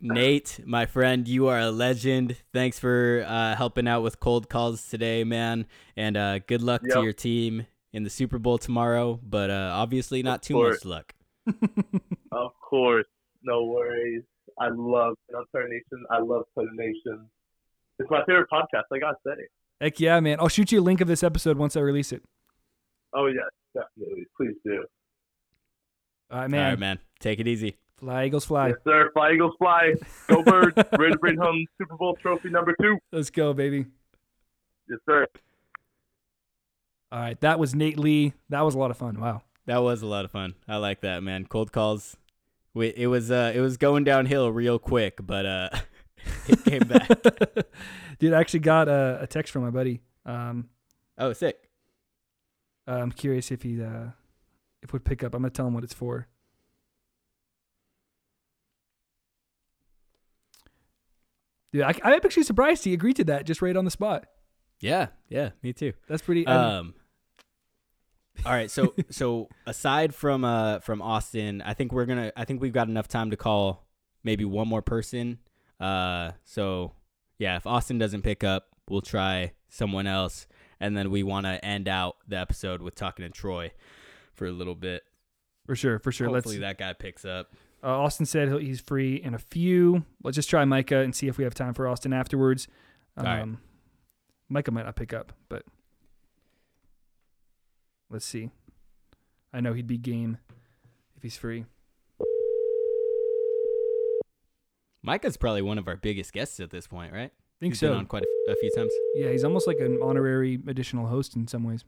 Nate, 0.00 0.60
my 0.66 0.84
friend, 0.84 1.26
you 1.26 1.46
are 1.46 1.58
a 1.58 1.70
legend. 1.70 2.36
Thanks 2.52 2.78
for 2.78 3.24
uh, 3.26 3.56
helping 3.56 3.88
out 3.88 4.02
with 4.02 4.20
cold 4.20 4.50
calls 4.50 4.86
today, 4.86 5.24
man. 5.24 5.64
And 5.96 6.18
uh, 6.18 6.40
good 6.40 6.60
luck 6.60 6.82
to 6.82 7.02
your 7.02 7.14
team 7.14 7.66
in 7.94 8.02
the 8.02 8.10
Super 8.10 8.38
Bowl 8.38 8.58
tomorrow. 8.58 9.18
But 9.22 9.48
uh, 9.48 9.70
obviously, 9.72 10.22
not 10.22 10.42
too 10.42 10.52
course. 10.52 10.84
much 10.84 10.84
luck. 10.84 11.14
Of 12.32 12.50
course, 12.68 13.06
no 13.44 13.64
worries. 13.64 14.24
I 14.58 14.66
love 14.68 15.14
Unturn 15.30 15.70
Nation. 15.70 16.04
I 16.10 16.18
love 16.18 16.42
Tutter 16.54 16.68
Nation. 16.74 17.26
It's 18.00 18.10
my 18.10 18.24
favorite 18.26 18.48
podcast. 18.52 18.82
I 18.92 18.98
gotta 18.98 19.16
say. 19.24 19.46
Heck 19.80 20.00
yeah, 20.00 20.18
man. 20.18 20.38
I'll 20.40 20.48
shoot 20.48 20.72
you 20.72 20.80
a 20.80 20.82
link 20.82 21.00
of 21.00 21.06
this 21.06 21.22
episode 21.22 21.56
once 21.56 21.76
I 21.76 21.80
release 21.80 22.10
it. 22.12 22.22
Oh 23.14 23.26
yes, 23.26 23.44
definitely. 23.74 24.26
Please 24.36 24.56
do. 24.64 24.84
All 26.30 26.40
right, 26.40 26.50
man. 26.50 26.64
All 26.64 26.70
right, 26.70 26.78
man. 26.78 26.98
Take 27.20 27.40
it 27.40 27.48
easy. 27.48 27.76
Fly 27.96 28.26
Eagles 28.26 28.44
fly. 28.44 28.68
Yes, 28.68 28.76
sir. 28.84 29.10
Fly 29.12 29.32
Eagles 29.32 29.54
fly. 29.58 29.94
Go 30.28 30.42
Birds. 30.44 30.76
Ready 30.98 31.12
to 31.12 31.18
bring 31.18 31.36
home 31.36 31.66
Super 31.78 31.96
Bowl 31.96 32.16
trophy 32.20 32.50
number 32.50 32.74
two. 32.80 32.98
Let's 33.12 33.30
go, 33.30 33.52
baby. 33.52 33.86
Yes, 34.88 34.98
sir. 35.08 35.26
All 37.12 37.20
right, 37.20 37.40
that 37.42 37.58
was 37.58 37.74
Nate 37.74 37.98
Lee. 37.98 38.32
That 38.48 38.62
was 38.62 38.74
a 38.74 38.78
lot 38.78 38.90
of 38.90 38.96
fun. 38.96 39.20
Wow. 39.20 39.42
That 39.66 39.82
was 39.82 40.02
a 40.02 40.06
lot 40.06 40.24
of 40.24 40.30
fun. 40.30 40.54
I 40.68 40.76
like 40.76 41.00
that, 41.02 41.22
man. 41.22 41.46
Cold 41.46 41.72
calls. 41.72 42.16
We, 42.74 42.88
it 42.88 43.06
was 43.06 43.30
uh, 43.30 43.52
it 43.54 43.60
was 43.60 43.76
going 43.76 44.04
downhill 44.04 44.50
real 44.50 44.78
quick, 44.78 45.18
but 45.24 45.46
uh, 45.46 45.68
it 46.48 46.64
came 46.64 46.80
back. 46.80 47.08
Dude, 48.18 48.32
I 48.32 48.40
actually 48.40 48.60
got 48.60 48.88
a, 48.88 49.20
a 49.22 49.26
text 49.26 49.52
from 49.52 49.62
my 49.62 49.70
buddy. 49.70 50.00
Um, 50.26 50.68
oh, 51.16 51.32
sick. 51.32 51.70
Uh, 52.86 52.92
I'm 52.92 53.12
curious 53.12 53.50
if 53.50 53.62
he 53.62 53.82
uh, 53.82 54.08
if 54.82 54.92
would 54.92 55.04
pick 55.04 55.22
up. 55.22 55.34
I'm 55.34 55.42
gonna 55.42 55.50
tell 55.50 55.66
him 55.66 55.74
what 55.74 55.84
it's 55.84 55.94
for. 55.94 56.28
Dude, 61.72 61.82
I, 61.82 61.94
I'm 62.04 62.14
actually 62.24 62.44
surprised 62.44 62.84
he 62.84 62.92
agreed 62.92 63.16
to 63.16 63.24
that 63.24 63.46
just 63.46 63.60
right 63.60 63.76
on 63.76 63.84
the 63.84 63.90
spot. 63.90 64.26
Yeah, 64.80 65.08
yeah, 65.28 65.50
me 65.62 65.72
too. 65.72 65.92
That's 66.08 66.22
pretty. 66.22 66.46
um, 66.46 66.60
Um. 66.60 66.94
All 68.46 68.52
right, 68.52 68.70
so 68.70 68.94
so 69.10 69.48
aside 69.66 70.14
from 70.14 70.44
uh 70.44 70.80
from 70.80 71.00
Austin, 71.02 71.62
I 71.62 71.74
think 71.74 71.92
we're 71.92 72.06
gonna 72.06 72.32
I 72.36 72.44
think 72.44 72.60
we've 72.60 72.72
got 72.72 72.88
enough 72.88 73.08
time 73.08 73.30
to 73.30 73.36
call 73.36 73.86
maybe 74.22 74.44
one 74.44 74.68
more 74.68 74.82
person. 74.82 75.38
Uh, 75.80 76.32
so 76.44 76.92
yeah, 77.38 77.56
if 77.56 77.66
Austin 77.66 77.98
doesn't 77.98 78.22
pick 78.22 78.44
up, 78.44 78.66
we'll 78.88 79.00
try 79.02 79.52
someone 79.68 80.06
else, 80.06 80.46
and 80.80 80.96
then 80.96 81.10
we 81.10 81.22
want 81.22 81.46
to 81.46 81.64
end 81.64 81.88
out 81.88 82.16
the 82.26 82.38
episode 82.38 82.82
with 82.82 82.94
talking 82.94 83.24
to 83.24 83.30
Troy 83.30 83.72
for 84.34 84.46
a 84.46 84.52
little 84.52 84.74
bit. 84.74 85.02
for 85.66 85.76
sure, 85.76 85.98
for 85.98 86.12
sure. 86.12 86.28
Hopefully 86.28 86.58
Let's. 86.58 86.78
that 86.78 86.84
guy 86.84 86.92
picks 86.92 87.24
up. 87.24 87.52
Uh, 87.82 88.00
Austin 88.00 88.26
said 88.26 88.48
he'll, 88.48 88.58
he's 88.58 88.80
free 88.80 89.16
in 89.16 89.34
a 89.34 89.38
few. 89.38 90.04
Let's 90.22 90.36
just 90.36 90.48
try 90.48 90.64
Micah 90.64 90.98
and 90.98 91.14
see 91.14 91.28
if 91.28 91.36
we 91.36 91.44
have 91.44 91.54
time 91.54 91.74
for 91.74 91.86
Austin 91.86 92.12
afterwards. 92.12 92.66
Um, 93.16 93.24
right. 93.24 93.48
Micah 94.48 94.70
might 94.70 94.86
not 94.86 94.96
pick 94.96 95.12
up, 95.12 95.32
but 95.48 95.64
let's 98.10 98.24
see. 98.24 98.50
I 99.52 99.60
know 99.60 99.72
he'd 99.72 99.86
be 99.86 99.98
game 99.98 100.38
if 101.16 101.22
he's 101.22 101.36
free. 101.36 101.66
Micah's 105.02 105.36
probably 105.36 105.62
one 105.62 105.76
of 105.76 105.86
our 105.86 105.96
biggest 105.96 106.32
guests 106.32 106.58
at 106.60 106.70
this 106.70 106.86
point, 106.86 107.12
right? 107.12 107.32
Think 107.64 107.74
He's 107.74 107.80
so. 107.80 107.88
Been 107.88 107.98
on 107.98 108.06
quite 108.06 108.22
a, 108.22 108.26
f- 108.48 108.56
a 108.56 108.60
few 108.60 108.70
times. 108.70 108.92
Yeah, 109.14 109.30
he's 109.30 109.44
almost 109.44 109.66
like 109.66 109.78
an 109.78 109.98
honorary 110.02 110.60
additional 110.68 111.06
host 111.06 111.34
in 111.34 111.48
some 111.48 111.64
ways. 111.64 111.84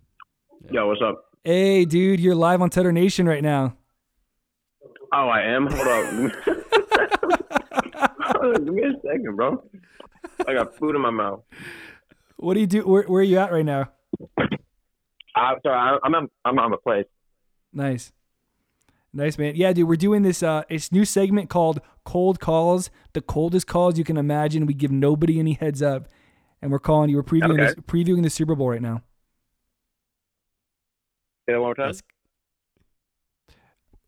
Yo, 0.71 0.89
what's 0.89 1.03
up? 1.03 1.23
Hey, 1.45 1.85
dude, 1.85 2.19
you're 2.19 2.35
live 2.35 2.63
on 2.63 2.71
Tutter 2.71 2.93
Nation 2.93 3.29
right 3.29 3.43
now. 3.43 3.77
Oh, 5.13 5.29
I 5.29 5.43
am. 5.43 5.67
Hold 5.67 5.87
on. 5.87 6.33
Give 8.65 8.75
me 8.75 8.83
a 8.83 8.93
second, 9.07 9.37
bro. 9.37 9.63
I 10.49 10.55
got 10.55 10.77
food 10.79 10.97
in 10.97 11.03
my 11.03 11.11
mouth. 11.11 11.43
What 12.37 12.55
do 12.55 12.61
you 12.61 12.67
do? 12.67 12.83
Where, 12.83 13.05
where 13.05 13.21
are 13.21 13.25
you 13.25 13.39
at 13.39 13.53
right 13.53 13.65
now? 13.65 13.91
I, 15.37 15.55
sorry, 15.63 15.77
I, 15.77 15.99
I'm 16.03 16.15
on, 16.15 16.29
I'm 16.45 16.59
on 16.59 16.73
a 16.73 16.79
place. 16.79 17.07
Nice. 17.73 18.13
Nice, 19.13 19.39
man. 19.39 19.55
Yeah, 19.57 19.73
dude, 19.73 19.89
we're 19.89 19.97
doing 19.97 20.23
this 20.23 20.43
uh 20.43 20.65
this 20.69 20.93
new 20.93 21.05
segment 21.05 21.49
called 21.49 21.81
Cold 22.07 22.41
Calls. 22.41 22.89
The 23.13 23.21
coldest 23.21 23.67
calls 23.67 23.99
you 23.99 24.05
can 24.05 24.17
imagine. 24.17 24.65
We 24.65 24.73
give 24.73 24.91
nobody 24.91 25.39
any 25.39 25.53
heads 25.55 25.83
up. 25.83 26.09
And 26.63 26.71
we're 26.73 26.79
calling 26.79 27.11
you. 27.11 27.17
We're 27.17 27.23
previewing 27.23 27.61
Okay. 27.61 27.65
this, 27.67 27.75
previewing 27.75 28.23
the 28.23 28.31
Super 28.31 28.55
Bowl 28.55 28.71
right 28.71 28.81
now. 28.81 29.03
Say 31.47 31.53
that 31.53 31.61
one 31.61 31.69
more 31.69 31.75
time. 31.75 31.89
That's- 31.89 32.03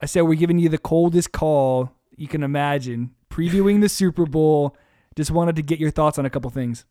I 0.01 0.07
said 0.07 0.23
we're 0.23 0.35
giving 0.39 0.59
you 0.59 0.69
the 0.69 0.79
coldest 0.79 1.33
call 1.33 1.93
you 2.17 2.29
can 2.29 2.43
imagine. 2.43 3.15
Previewing 3.31 3.81
the 3.81 3.89
Super 3.89 4.27
Bowl. 4.27 4.77
Just 5.17 5.31
wanted 5.31 5.57
to 5.57 5.63
get 5.63 5.79
your 5.79 5.91
thoughts 5.91 6.19
on 6.19 6.25
a 6.27 6.31
couple 6.31 6.51
things. 6.51 6.85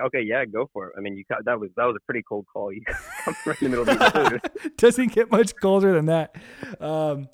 Okay, 0.00 0.22
yeah, 0.22 0.44
go 0.46 0.68
for 0.72 0.86
it. 0.88 0.94
I 0.96 1.00
mean, 1.00 1.16
you 1.18 1.24
that 1.44 1.60
was 1.60 1.68
that 1.76 1.84
was 1.84 1.96
a 1.96 2.00
pretty 2.06 2.22
cold 2.26 2.46
call. 2.50 2.72
You 2.72 2.82
come 3.24 3.34
right 3.46 3.62
in 3.62 3.70
the 3.70 3.76
middle 3.76 3.90
of 3.90 3.98
the. 4.00 4.70
Doesn't 4.78 5.12
get 5.12 5.30
much 5.30 5.54
colder 5.60 5.92
than 5.92 6.06
that. 6.06 6.34
Um, 6.80 7.28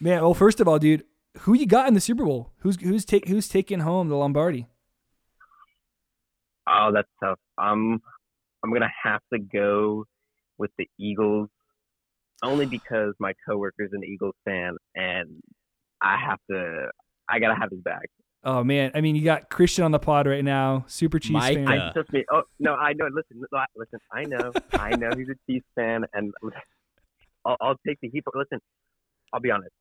man, 0.00 0.22
well, 0.22 0.34
first 0.34 0.60
of 0.60 0.66
all, 0.66 0.80
dude, 0.80 1.04
who 1.40 1.54
you 1.54 1.66
got 1.66 1.88
in 1.88 1.94
the 1.94 2.00
Super 2.00 2.24
Bowl? 2.24 2.52
Who's 2.58 2.80
who's 2.80 3.04
take 3.04 3.28
who's 3.28 3.48
taking 3.48 3.80
home 3.80 4.08
the 4.08 4.16
Lombardi? 4.16 4.68
Oh, 6.66 6.90
that's 6.94 7.08
tough. 7.22 7.38
Um, 7.58 8.00
I'm 8.62 8.72
gonna 8.72 8.92
have 9.02 9.20
to 9.32 9.38
go 9.38 10.04
with 10.58 10.70
the 10.78 10.88
Eagles, 10.98 11.48
only 12.42 12.66
because 12.66 13.14
my 13.18 13.34
coworker's 13.46 13.90
an 13.92 14.02
Eagles 14.04 14.34
fan, 14.44 14.76
and 14.94 15.40
I 16.00 16.16
have 16.18 16.38
to. 16.50 16.88
I 17.28 17.38
gotta 17.38 17.54
have 17.58 17.70
his 17.70 17.80
back. 17.80 18.06
Oh 18.44 18.62
man, 18.62 18.90
I 18.94 19.00
mean, 19.00 19.16
you 19.16 19.24
got 19.24 19.48
Christian 19.50 19.84
on 19.84 19.90
the 19.90 19.98
pod 19.98 20.26
right 20.26 20.44
now, 20.44 20.84
super 20.86 21.18
Chiefs 21.18 21.32
Mike, 21.32 21.56
fan. 21.56 21.68
I 21.68 21.74
Yeah. 21.76 21.92
trust 21.92 22.12
me. 22.12 22.24
Oh 22.30 22.42
no, 22.60 22.74
I 22.74 22.92
know. 22.92 23.06
Listen, 23.06 23.42
listen. 23.76 23.98
I 24.12 24.24
know. 24.24 24.52
I 24.72 24.94
know 24.94 25.14
he's 25.16 25.28
a 25.28 25.34
Chiefs 25.50 25.66
fan, 25.74 26.04
and 26.12 26.32
I'll, 27.44 27.56
I'll 27.60 27.76
take 27.86 27.98
the 28.00 28.08
heat. 28.08 28.22
But 28.24 28.34
listen, 28.36 28.60
I'll 29.32 29.40
be 29.40 29.50
honest. 29.50 29.72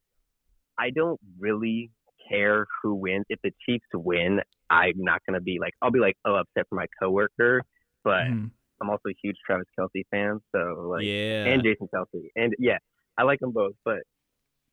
I 0.80 0.90
don't 0.90 1.20
really 1.40 1.92
care 2.30 2.66
who 2.82 2.96
wins. 2.96 3.26
If 3.30 3.40
the 3.44 3.52
Chiefs 3.66 3.86
win, 3.94 4.40
I'm 4.70 4.94
not 4.98 5.22
gonna 5.26 5.42
be 5.42 5.58
like. 5.60 5.74
I'll 5.82 5.92
be 5.92 6.00
like, 6.00 6.16
oh, 6.26 6.36
upset 6.36 6.66
for 6.70 6.76
my 6.76 6.86
coworker, 7.02 7.62
but 8.04 8.24
Mhm. 8.26 8.52
I'm 8.82 8.90
also 8.90 9.10
a 9.10 9.16
huge 9.22 9.36
Travis 9.46 9.68
Kelce 9.80 10.04
fan. 10.12 10.40
So 10.54 10.88
like, 10.90 11.04
yeah. 11.06 11.46
and 11.46 11.64
Jason 11.64 11.88
Kelce, 11.94 12.30
and 12.36 12.54
yeah, 12.60 12.78
I 13.18 13.24
like 13.24 13.40
them 13.40 13.52
both. 13.52 13.74
But 13.86 14.00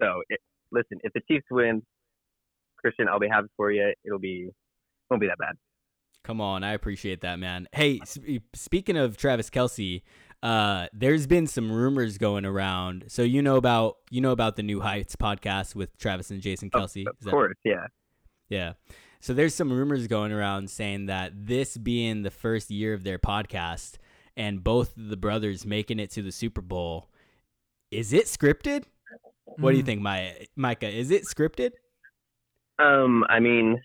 so 0.01 0.23
it, 0.29 0.41
listen, 0.73 0.99
if 1.03 1.13
the 1.13 1.21
Chiefs 1.29 1.47
win, 1.51 1.83
Christian, 2.77 3.09
I'll 3.09 3.21
be 3.21 3.29
happy 3.29 3.49
for 3.57 3.71
you. 3.71 3.93
It'll 4.05 4.19
be 4.19 4.49
won't 5.11 5.21
be 5.21 5.27
that 5.27 5.39
bad. 5.39 5.57
Come 6.23 6.41
on, 6.41 6.63
I 6.63 6.73
appreciate 6.75 7.23
that, 7.23 7.39
man. 7.39 7.67
Hey, 7.73 7.99
sp- 8.05 8.45
speaking 8.55 8.97
of 8.97 9.17
Travis 9.17 9.49
Kelce, 9.51 10.03
uh, 10.43 10.87
there's 10.93 11.27
been 11.27 11.47
some 11.47 11.71
rumors 11.71 12.17
going 12.19 12.45
around. 12.45 13.05
So 13.09 13.23
you 13.23 13.43
know 13.43 13.57
about 13.57 13.97
you 14.11 14.21
know 14.21 14.33
about 14.33 14.57
the 14.57 14.63
New 14.63 14.81
Heights 14.81 15.17
podcast 15.17 15.75
with 15.75 15.97
Travis 15.99 16.31
and 16.31 16.41
Jason 16.41 16.71
Kelce. 16.71 17.07
Of 17.07 17.17
that- 17.21 17.31
course, 17.31 17.57
yeah. 17.65 17.87
yeah. 18.49 18.73
So 19.21 19.35
there's 19.35 19.55
some 19.55 19.71
rumors 19.71 20.07
going 20.07 20.33
around 20.33 20.71
saying 20.71 21.07
that 21.07 21.33
this 21.35 21.77
being 21.77 22.23
the 22.23 22.31
first 22.31 22.71
year 22.71 22.95
of 22.95 23.05
their 23.05 23.19
podcast 23.19 23.97
and 24.37 24.65
both 24.65 24.95
the 24.97 25.17
brothers 25.19 25.67
making 25.67 25.99
it 25.99 26.11
to 26.13 26.23
the 26.23 26.33
Super 26.33 26.63
Bowl, 26.63 27.11
is 27.91 28.15
it 28.15 28.25
scripted? 28.25 28.85
What 29.59 29.73
do 29.73 29.77
you 29.77 29.83
Mm. 29.83 29.87
think, 29.87 30.01
My 30.01 30.47
Micah? 30.57 30.89
Is 30.89 31.11
it 31.11 31.25
scripted? 31.25 31.73
Um, 32.79 33.25
I 33.29 33.41
mean, 33.41 33.79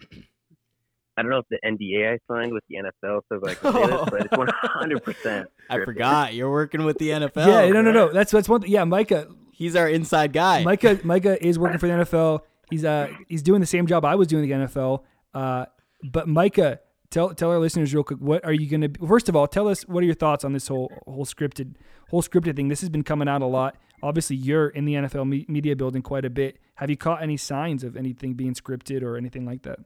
I 1.18 1.22
don't 1.22 1.32
know 1.32 1.40
if 1.40 1.46
the 1.50 1.60
NDA 1.66 2.14
I 2.14 2.20
signed 2.34 2.52
with 2.54 2.64
the 2.70 2.78
NFL 2.78 3.22
says 3.32 3.42
I 3.46 3.54
can 3.54 3.74
say 3.74 3.88
this, 3.88 4.02
but 4.12 4.22
it's 4.26 4.38
one 4.38 4.50
hundred 4.52 5.04
percent. 5.04 5.50
I 5.70 5.84
forgot 5.84 6.34
you're 6.34 6.52
working 6.52 6.84
with 6.84 6.98
the 6.98 7.10
NFL. 7.12 7.48
yeah, 7.48 7.70
no, 7.70 7.82
no, 7.82 7.92
no. 7.92 8.12
That's 8.12 8.32
that's 8.32 8.50
one. 8.50 8.62
Thing. 8.62 8.72
Yeah, 8.72 8.84
Micah, 8.84 9.28
He's 9.56 9.78
our 9.78 9.88
inside 9.88 10.34
guy. 10.34 10.64
Micah, 10.64 11.00
Micah 11.06 11.44
is 11.46 11.58
working 11.58 11.80
for 11.80 11.88
the 11.88 11.94
NFL. 11.94 12.42
He's 12.70 12.84
uh 12.84 13.08
he's 13.30 13.42
doing 13.42 13.62
the 13.62 13.68
same 13.68 13.88
job 13.88 14.04
I 14.04 14.16
was 14.16 14.28
doing 14.28 14.50
in 14.50 14.60
the 14.60 14.68
NFL. 14.68 15.04
Uh, 15.34 15.66
but 16.04 16.28
Micah, 16.28 16.82
tell 17.10 17.34
tell 17.34 17.52
our 17.52 17.60
listeners 17.60 17.94
real 17.94 18.04
quick, 18.04 18.20
what 18.20 18.44
are 18.44 18.52
you 18.52 18.70
gonna? 18.70 18.90
First 19.08 19.30
of 19.30 19.36
all, 19.36 19.48
tell 19.48 19.70
us 19.70 19.84
what 19.88 20.04
are 20.04 20.06
your 20.06 20.16
thoughts 20.16 20.44
on 20.44 20.52
this 20.52 20.68
whole 20.68 20.92
whole 21.06 21.26
scripted 21.26 21.76
whole 22.10 22.22
scripted 22.22 22.58
thing. 22.58 22.68
This 22.68 22.82
has 22.82 22.90
been 22.90 23.04
coming 23.04 23.30
out 23.30 23.42
a 23.42 23.46
lot. 23.46 23.78
Obviously, 24.04 24.36
you're 24.36 24.68
in 24.68 24.84
the 24.84 24.96
NFL 24.96 25.28
me- 25.28 25.46
media 25.48 25.74
building 25.76 26.02
quite 26.02 26.26
a 26.26 26.30
bit. 26.30 26.60
Have 26.76 26.90
you 26.90 26.98
caught 26.98 27.24
any 27.24 27.38
signs 27.38 27.86
of 27.86 27.96
anything 27.96 28.34
being 28.34 28.54
scripted 28.54 29.04
or 29.04 29.16
anything 29.16 29.46
like 29.46 29.64
that? 29.64 29.80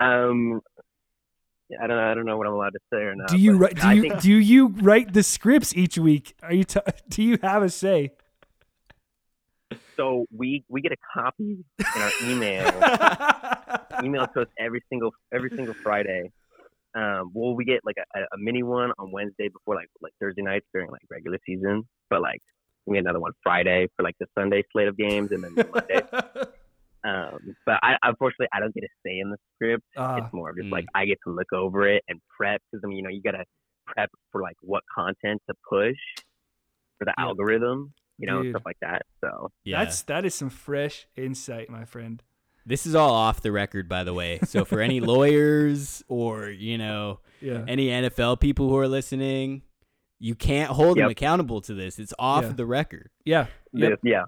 Um, 0.00 0.60
yeah, 1.68 1.78
I 1.82 1.86
don't 1.86 1.96
know. 1.96 2.10
I 2.10 2.14
don't 2.14 2.26
know 2.26 2.36
what 2.36 2.46
I'm 2.46 2.54
allowed 2.54 2.72
to 2.72 2.80
say 2.92 2.98
or 2.98 3.14
not. 3.14 3.28
do 3.28 3.36
you 3.36 3.56
write? 3.56 3.76
Do 3.76 3.90
you 3.94 4.02
think 4.02 4.20
do 4.20 4.32
you 4.32 4.68
write 4.68 5.12
the 5.12 5.22
scripts 5.22 5.76
each 5.76 5.98
week? 5.98 6.34
Are 6.42 6.52
you? 6.52 6.64
T- 6.64 6.80
do 7.08 7.22
you 7.22 7.38
have 7.42 7.62
a 7.62 7.70
say? 7.70 8.12
So 9.96 10.26
we 10.34 10.64
we 10.68 10.80
get 10.80 10.92
a 10.92 10.96
copy 11.14 11.64
in 11.78 12.02
our 12.02 12.10
email, 12.24 12.64
email 14.04 14.26
to 14.28 14.40
us 14.40 14.48
every 14.58 14.82
single 14.88 15.12
every 15.32 15.50
single 15.50 15.74
Friday. 15.74 16.32
Um, 16.96 17.30
well, 17.34 17.54
we 17.54 17.64
get 17.64 17.80
like 17.84 17.96
a, 17.98 18.20
a 18.20 18.38
mini 18.38 18.64
one 18.64 18.90
on 18.98 19.12
Wednesday 19.12 19.48
before 19.48 19.76
like 19.76 19.88
like 20.00 20.12
Thursday 20.18 20.42
nights 20.42 20.66
during 20.72 20.90
like 20.90 21.02
regular 21.08 21.38
season, 21.46 21.86
but 22.08 22.20
like 22.20 22.42
we 22.86 22.96
get 22.96 23.00
another 23.00 23.20
one 23.20 23.32
Friday 23.44 23.86
for 23.96 24.02
like 24.02 24.16
the 24.18 24.26
Sunday 24.36 24.64
slate 24.72 24.88
of 24.88 24.96
games, 24.96 25.30
and 25.30 25.44
then 25.44 25.54
Monday. 25.54 26.02
Um, 27.02 27.56
but 27.64 27.76
I 27.82 27.96
unfortunately 28.02 28.48
I 28.52 28.60
don't 28.60 28.74
get 28.74 28.84
a 28.84 28.88
say 29.06 29.18
in 29.18 29.30
the 29.30 29.36
script. 29.54 29.84
Ah, 29.96 30.16
it's 30.16 30.32
more 30.32 30.50
of 30.50 30.56
just 30.56 30.68
mm. 30.68 30.72
like 30.72 30.86
I 30.94 31.06
get 31.06 31.18
to 31.26 31.32
look 31.32 31.52
over 31.52 31.88
it 31.88 32.02
and 32.08 32.20
prep 32.36 32.60
because 32.70 32.82
I 32.84 32.88
mean 32.88 32.98
you 32.98 33.02
know 33.02 33.10
you 33.10 33.22
gotta 33.22 33.44
prep 33.86 34.10
for 34.32 34.42
like 34.42 34.56
what 34.62 34.82
content 34.94 35.40
to 35.48 35.54
push 35.68 35.96
for 36.98 37.04
the 37.06 37.14
Yeah. 37.16 37.24
algorithm, 37.24 37.94
you 38.18 38.26
know 38.26 38.42
Dude. 38.42 38.52
stuff 38.52 38.62
like 38.66 38.78
that. 38.82 39.02
So 39.22 39.50
yeah. 39.64 39.84
That's 39.84 40.02
that 40.02 40.24
is 40.24 40.34
some 40.34 40.50
fresh 40.50 41.06
insight, 41.16 41.70
my 41.70 41.84
friend. 41.84 42.22
This 42.66 42.86
is 42.86 42.94
all 42.94 43.14
off 43.14 43.40
the 43.40 43.50
record, 43.52 43.88
by 43.88 44.04
the 44.04 44.12
way. 44.12 44.38
So 44.44 44.64
for 44.66 44.80
any 44.80 45.00
lawyers 45.14 46.02
or 46.08 46.50
you 46.50 46.76
know 46.78 47.20
Yeah. 47.40 47.64
any 47.66 47.88
NFL 47.88 48.40
people 48.40 48.68
who 48.68 48.76
are 48.76 48.88
listening, 48.88 49.62
you 50.18 50.34
can't 50.34 50.70
hold 50.70 50.98
them 50.98 51.08
accountable 51.08 51.62
to 51.62 51.72
this. 51.74 51.98
It's 51.98 52.12
off 52.18 52.44
Yeah. 52.44 52.52
the 52.52 52.66
record. 52.66 53.10
Yeah. 53.24 53.46
Yep. 53.72 54.00
yeah, 54.02 54.24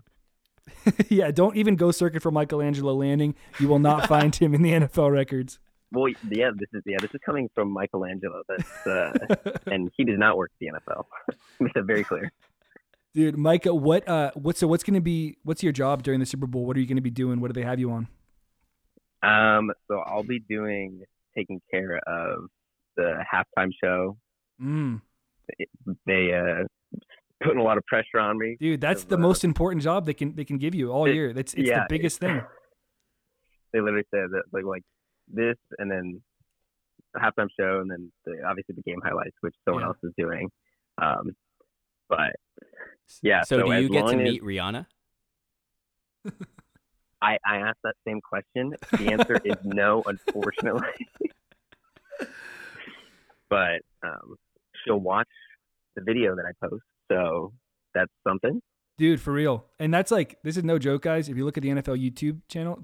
yeah. 1.09 1.31
Don't 1.31 1.57
even 1.57 1.77
go 1.77 1.91
searching 1.91 2.21
for 2.21 2.31
Michelangelo 2.31 2.95
Landing. 2.95 3.35
You 3.59 3.69
will 3.69 3.79
not 3.79 4.09
find 4.09 4.35
him 4.35 4.55
in 4.55 4.63
the 4.63 4.73
NFL 4.73 5.11
records. 5.13 5.59
well 5.91 6.13
yeah 6.31 6.51
this 6.57 6.69
is 6.73 6.83
yeah 6.87 6.97
this 7.01 7.11
is 7.13 7.21
coming 7.25 7.49
from 7.55 7.71
Michelangelo. 7.73 8.43
That's 8.49 8.87
uh, 8.87 9.13
and 9.67 9.91
he 9.97 10.05
does 10.05 10.19
not 10.19 10.37
work 10.37 10.51
the 10.61 10.69
NFL. 10.69 11.05
Make 11.61 11.75
that 11.75 11.85
very 11.85 12.05
clear. 12.05 12.31
Dude, 13.15 13.37
Micah, 13.37 13.75
what 13.75 14.09
uh 14.09 14.31
what's 14.35 14.59
so 14.61 14.67
what's 14.67 14.83
gonna 14.83 15.01
be 15.01 15.37
what's 15.43 15.63
your 15.63 15.73
job 15.73 16.03
during 16.03 16.21
the 16.21 16.27
Super 16.27 16.47
Bowl? 16.47 16.65
What 16.65 16.77
are 16.77 16.81
you 16.81 16.87
gonna 16.87 17.03
be 17.03 17.11
doing? 17.11 17.41
What 17.41 17.53
do 17.53 17.61
they 17.61 17.67
have 17.67 17.79
you 17.79 17.91
on? 17.91 18.09
Um, 19.23 19.71
so 19.87 19.99
I'll 19.99 20.25
be 20.25 20.41
doing 20.41 21.03
taking 21.37 21.61
care 21.71 22.01
of 22.07 22.49
the 22.97 23.23
halftime 23.33 23.71
show. 23.83 24.17
Mm. 24.61 25.03
They 26.07 26.33
uh 26.33 26.65
putting 27.43 27.59
a 27.59 27.63
lot 27.63 27.77
of 27.79 27.85
pressure 27.87 28.19
on 28.19 28.39
me. 28.39 28.57
Dude, 28.61 28.81
that's 28.81 29.05
the 29.05 29.17
uh, 29.17 29.19
most 29.19 29.45
important 29.45 29.83
job 29.83 30.07
they 30.07 30.15
can 30.15 30.35
they 30.35 30.45
can 30.45 30.59
give 30.59 30.75
you 30.75 30.91
all 30.93 31.07
It- 31.07 31.15
year. 31.15 31.33
That's 31.33 31.55
it's 31.55 31.69
yeah, 31.69 31.81
the 31.81 31.87
biggest 31.89 32.19
thing. 32.21 32.43
They 33.73 33.81
literally 33.81 34.05
said 34.11 34.29
that 34.33 34.43
like 34.53 34.65
like 34.65 34.83
this 35.29 35.57
and 35.79 35.91
then 35.91 36.21
the 37.15 37.21
halftime 37.21 37.49
show 37.59 37.81
and 37.81 37.91
then 37.91 38.13
the, 38.27 38.43
obviously 38.47 38.75
the 38.75 38.83
game 38.83 39.01
highlights, 39.03 39.35
which 39.41 39.55
someone 39.65 39.83
Yeah. 39.83 39.87
else 39.89 39.97
is 40.03 40.13
doing. 40.19 40.51
Um, 41.01 41.35
but 42.11 42.33
Yeah, 43.23 43.41
So, 43.45 43.61
so 43.61 43.67
do 43.67 43.73
you 43.81 43.89
get 43.89 44.01
to 44.01 44.05
long 44.09 44.21
as- 44.21 44.25
meet 44.31 44.43
Rihanna? 44.43 44.85
I, 47.23 47.39
I 47.47 47.57
asked 47.59 47.79
that 47.85 47.95
same 48.07 48.21
question. 48.21 48.75
The 48.91 49.13
answer 49.13 49.41
is 49.43 49.55
no, 49.65 50.03
unfortunately. 50.07 51.07
but 53.49 53.81
um, 54.03 54.37
she'll 54.85 54.99
watch 55.01 55.29
the 55.97 56.03
video 56.03 56.35
that 56.37 56.45
I 56.47 56.53
post, 56.67 56.83
so 57.13 57.53
that's 57.95 58.13
something. 58.27 58.61
Dude, 58.99 59.21
for 59.21 59.33
real. 59.33 59.67
And 59.79 59.93
that's 59.93 60.11
like 60.11 60.39
this 60.43 60.57
is 60.57 60.65
no 60.65 60.79
joke, 60.79 61.03
guys. 61.03 61.29
If 61.29 61.37
you 61.37 61.45
look 61.45 61.57
at 61.57 61.63
the 61.63 61.71
NFL 61.71 61.99
YouTube 62.03 62.41
channel, 62.49 62.83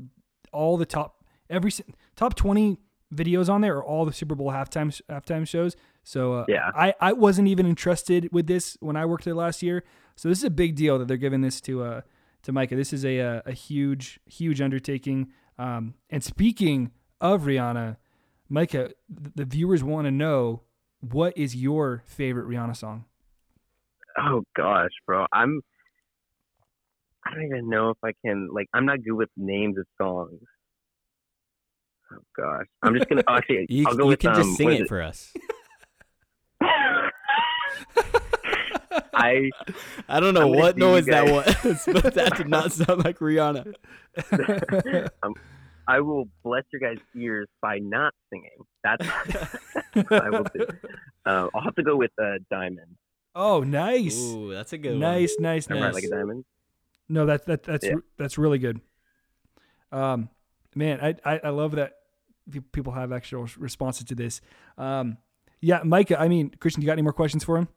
all 0.53 0.77
the 0.77 0.87
top 0.87 1.25
every 1.51 1.71
top 2.17 2.35
20 2.35 2.79
videos 3.15 3.49
on 3.49 3.61
there 3.61 3.77
are 3.77 3.85
all 3.85 4.05
the 4.05 4.13
Super 4.13 4.35
Bowl 4.35 4.51
halftime 4.51 4.99
halftime 5.09 5.47
shows. 5.47 5.77
So 6.05 6.35
uh, 6.35 6.45
Yeah. 6.49 6.71
I 6.75 6.95
I 7.01 7.13
wasn't 7.13 7.49
even 7.49 7.67
entrusted 7.67 8.29
with 8.33 8.47
this 8.47 8.77
when 8.81 8.97
I 8.97 9.05
worked 9.07 9.25
there 9.25 9.35
last 9.35 9.63
year. 9.63 9.85
So 10.17 10.29
this 10.29 10.39
is 10.39 10.45
a 10.45 10.51
big 10.51 10.75
deal 10.75 10.99
that 10.99 11.09
they're 11.09 11.17
giving 11.17 11.43
this 11.43 11.61
to 11.63 11.83
uh 11.83 12.01
to 12.43 12.53
Micah. 12.53 12.77
This 12.77 12.93
is 12.93 13.05
a 13.05 13.19
a, 13.19 13.43
a 13.47 13.53
huge 13.53 14.21
huge 14.27 14.61
undertaking. 14.61 15.29
Um, 15.59 15.95
and 16.09 16.23
speaking 16.23 16.93
of 17.21 17.43
Rihanna, 17.43 17.97
Micah, 18.49 18.91
the 19.09 19.45
viewers 19.45 19.83
want 19.83 20.07
to 20.07 20.11
know 20.11 20.63
what 21.01 21.37
is 21.37 21.55
your 21.55 22.03
favorite 22.07 22.49
Rihanna 22.49 22.77
song? 22.77 23.05
Oh 24.17 24.43
gosh, 24.57 24.91
bro, 25.07 25.27
I'm. 25.33 25.61
I 27.27 27.35
don't 27.35 27.45
even 27.45 27.69
know 27.69 27.91
if 27.91 27.99
I 28.05 28.13
can 28.25 28.49
like. 28.53 28.69
I'm 28.73 28.87
not 28.87 29.03
good 29.03 29.13
with 29.15 29.29
names 29.37 29.77
of 29.79 29.87
songs. 30.01 30.41
Oh 32.13 32.19
gosh, 32.37 32.67
I'm 32.83 32.95
just 32.95 33.09
gonna 33.09 33.25
oh, 33.29 33.37
actually. 33.37 33.67
You, 33.69 33.87
I'll 33.87 33.97
go 33.97 34.05
you 34.05 34.09
with 34.11 34.21
can 34.21 34.31
um, 34.31 34.37
just 34.37 34.57
sing 34.57 34.73
it, 34.73 34.81
it, 34.83 34.89
for 34.89 35.03
us. 35.03 35.33
I 39.19 39.51
I 40.09 40.21
don't 40.21 40.35
know 40.35 40.49
what 40.49 40.77
noise 40.77 41.07
that 41.07 41.27
was, 41.27 41.83
but 41.87 42.15
that 42.15 42.37
did 42.37 42.49
not 42.49 42.73
sound 42.73 43.05
like 43.05 43.19
Rihanna. 43.19 43.75
um, 45.23 45.35
I 45.87 46.01
will 46.01 46.29
bless 46.45 46.65
your 46.73 46.81
guys' 46.81 47.03
ears 47.17 47.49
by 47.61 47.79
not 47.79 48.15
singing. 48.31 48.51
That's 48.85 49.07
I 50.11 50.29
will 50.31 50.47
do. 50.55 50.67
Uh, 51.27 51.49
I'll 51.55 51.63
have 51.63 51.75
to 51.75 51.83
go 51.83 51.97
with 51.97 52.13
uh, 52.21 52.39
Diamond. 52.51 52.97
Oh, 53.41 53.61
nice. 53.61 54.19
Ooh, 54.19 54.51
that's 54.53 54.73
a 54.73 54.79
good 54.79 54.91
one. 54.91 54.99
Nice, 54.99 55.37
nice, 55.39 55.71
I 55.71 55.75
nice. 55.75 55.83
write 55.85 55.95
like 55.95 56.05
a 56.05 56.11
diamond. 56.11 56.45
No, 57.09 57.25
that 57.27 57.47
that 57.47 57.63
that's 57.63 57.87
Yeah. 57.87 57.95
that's 58.17 58.37
really 58.37 58.59
good. 58.59 58.81
Um, 59.93 60.29
man, 60.75 60.99
I, 61.01 61.15
I 61.25 61.41
I 61.45 61.49
love 61.51 61.73
that 61.77 61.93
people 62.73 62.93
have 62.95 63.13
actual 63.13 63.47
responses 63.57 64.05
to 64.07 64.15
this. 64.17 64.41
Um, 64.77 65.19
yeah, 65.61 65.83
Micah. 65.85 66.21
I 66.21 66.27
mean, 66.27 66.51
Christian, 66.59 66.83
you 66.83 66.87
got 66.87 66.95
any 66.95 67.03
more 67.03 67.13
questions 67.13 67.45
for 67.45 67.57
him? 67.57 67.69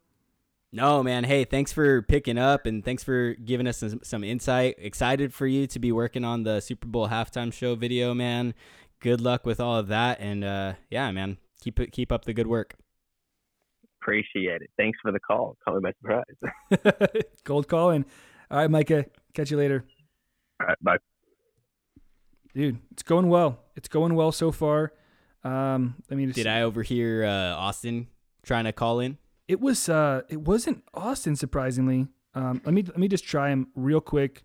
No, 0.72 1.04
man. 1.04 1.26
Hey, 1.26 1.44
thanks 1.44 1.72
for 1.72 2.02
picking 2.02 2.38
up 2.38 2.66
and 2.66 2.84
thanks 2.84 3.04
for 3.04 3.34
giving 3.34 3.68
us 3.68 3.78
some, 3.78 4.00
some 4.04 4.24
insight. 4.24 4.76
Excited 4.80 5.34
for 5.34 5.46
you 5.46 5.68
to 5.68 5.80
be 5.80 5.92
working 5.92 6.24
on 6.24 6.44
the 6.44 6.60
Super 6.62 6.88
Bowl 6.88 7.10
halftime 7.10 7.52
show 7.54 7.76
video, 7.76 8.14
man. 8.14 8.54
Good 9.00 9.20
luck 9.22 9.46
with 9.46 9.60
all 9.60 9.78
of 9.78 9.88
that, 9.90 10.20
and 10.20 10.44
uh, 10.44 10.74
yeah, 10.90 11.12
man, 11.12 11.38
keep 11.62 11.80
it 11.80 11.92
keep 11.92 12.12
up 12.12 12.26
the 12.26 12.34
good 12.34 12.48
work. 12.48 12.76
Appreciate 14.02 14.62
it. 14.62 14.70
Thanks 14.78 14.98
for 15.02 15.12
the 15.12 15.20
call. 15.20 15.58
Call 15.64 15.80
me 15.80 15.82
by 15.82 15.94
surprise. 16.02 17.24
Cold 17.46 17.68
calling. 17.68 18.06
All 18.50 18.58
right, 18.58 18.70
Micah. 18.70 19.06
Catch 19.34 19.52
you 19.52 19.58
later, 19.58 19.86
All 20.60 20.68
right, 20.68 20.78
bye. 20.82 20.98
dude. 22.54 22.80
It's 22.92 23.04
going 23.04 23.30
well. 23.30 23.60
It's 23.76 23.88
going 23.88 24.16
well 24.16 24.32
so 24.32 24.52
far. 24.52 24.92
Um, 25.44 25.96
I 26.12 26.16
mean, 26.16 26.32
Did 26.32 26.48
I 26.48 26.62
overhear 26.64 27.24
uh, 27.24 27.56
Austin 27.56 28.08
trying 28.44 28.66
to 28.66 28.72
call 28.74 29.00
in? 29.00 29.18
It 29.48 29.60
was 29.60 29.90
uh 29.90 30.22
it 30.30 30.40
wasn't 30.42 30.84
Austin 30.94 31.36
surprisingly. 31.36 32.08
Um 32.36 32.62
let 32.64 32.74
me 32.74 32.84
let 32.84 32.98
me 32.98 33.08
just 33.10 33.26
try 33.26 33.50
him 33.50 33.68
real 33.76 34.00
quick. 34.00 34.44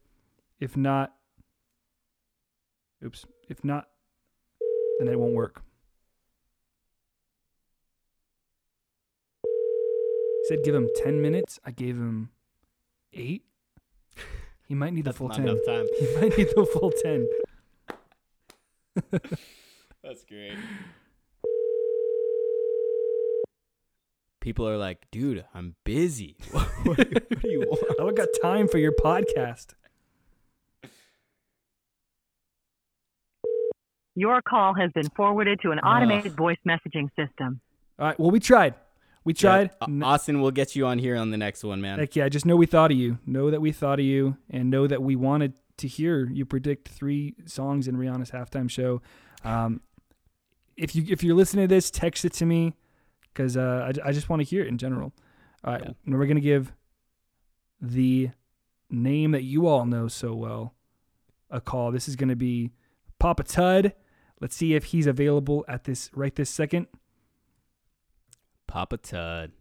If 0.59 0.77
not 0.77 1.13
Oops. 3.05 3.25
If 3.49 3.63
not 3.63 3.89
then 4.99 5.07
it 5.09 5.17
won't 5.19 5.35
work. 5.35 5.63
Said 10.49 10.63
give 10.65 10.75
him 10.75 10.89
10 11.03 11.21
minutes. 11.21 11.59
I 11.65 11.71
gave 11.71 11.97
him 11.97 12.31
8. 13.13 13.43
He 14.69 14.75
might 14.75 14.93
need 14.93 15.05
the 15.05 15.13
full 15.13 15.29
not 15.29 15.37
10. 15.37 15.49
enough 15.49 15.65
time. 15.67 15.87
He 15.99 16.15
might 16.17 16.37
need 16.37 16.49
the 16.55 16.67
full 16.67 16.91
10. 16.91 17.29
That's 20.03 20.25
great. 20.25 20.57
People 24.41 24.69
are 24.69 24.77
like, 24.77 25.07
dude, 25.11 25.45
I'm 25.55 25.75
busy. 25.85 26.37
what, 26.53 26.69
what 26.85 26.99
do 27.41 27.49
you 27.49 27.61
want? 27.61 27.83
I 27.91 28.03
don't 28.03 28.17
got 28.17 28.29
time 28.41 28.69
for 28.69 28.79
your 28.79 28.93
podcast. 28.93 29.75
Your 34.15 34.41
call 34.41 34.75
has 34.75 34.91
been 34.93 35.11
forwarded 35.11 35.61
to 35.63 35.73
an 35.73 35.79
automated 35.81 36.37
voice 36.37 36.59
messaging 36.67 37.11
system. 37.17 37.61
All 37.99 38.07
right, 38.07 38.19
well 38.19 38.31
we 38.31 38.41
tried. 38.41 38.75
We 39.27 39.35
tried. 39.35 39.71
Yeah, 39.89 40.05
Austin, 40.07 40.41
we'll 40.41 40.53
get 40.53 40.75
you 40.77 40.87
on 40.87 40.99
here 40.99 41.17
on 41.17 41.31
the 41.31 41.37
next 41.37 41.65
one, 41.65 41.81
man. 41.81 41.99
Heck 41.99 42.15
yeah, 42.17 42.29
just 42.29 42.47
know 42.47 42.57
we 42.57 42.65
thought 42.67 42.93
of 42.93 42.97
you. 42.97 43.19
Know 43.27 43.51
that 43.51 43.61
we 43.61 43.73
thought 43.73 43.99
of 43.99 44.05
you, 44.05 44.37
and 44.49 44.71
know 44.71 44.87
that 44.87 45.03
we 45.03 45.17
wanted 45.17 45.53
to 45.79 45.89
hear 45.89 46.27
you 46.31 46.47
predict 46.47 46.89
three 46.89 47.35
songs 47.45 47.89
in 47.89 47.97
Rihanna's 47.97 48.31
halftime 48.31 48.71
show. 48.71 49.03
Um, 49.45 49.81
if 50.77 50.95
you 50.95 51.05
if 51.09 51.23
you're 51.25 51.35
listening 51.35 51.69
to 51.69 51.75
this, 51.75 51.91
text 51.91 52.25
it 52.25 52.33
to 52.35 52.47
me 52.47 52.75
because 53.35 53.57
uh, 53.57 53.93
I, 54.05 54.09
I 54.09 54.13
just 54.13 54.29
want 54.29 54.41
to 54.41 54.45
hear 54.47 54.63
it 54.63 54.69
in 54.69 54.79
general. 54.79 55.13
All 55.65 55.73
right, 55.73 55.83
Yeah. 55.85 55.93
now 56.05 56.19
we're 56.19 56.27
gonna 56.27 56.41
give 56.41 56.73
the 57.81 58.31
name 58.89 59.33
that 59.33 59.43
you 59.43 59.67
all 59.67 59.85
know 59.85 60.07
so 60.09 60.35
well 60.35 60.75
a 61.51 61.61
call. 61.61 61.91
This 61.91 62.09
is 62.09 62.15
gonna 62.17 62.37
be 62.37 62.71
Papa 63.19 63.43
Tud. 63.43 63.93
Let's 64.41 64.55
see 64.55 64.75
if 64.75 64.85
he's 64.85 65.07
available 65.09 65.65
at 65.67 65.83
this 65.85 66.11
right 66.15 66.35
this 66.35 66.49
second. 66.51 66.87
Papa 68.67 68.97
Tud. 68.99 69.53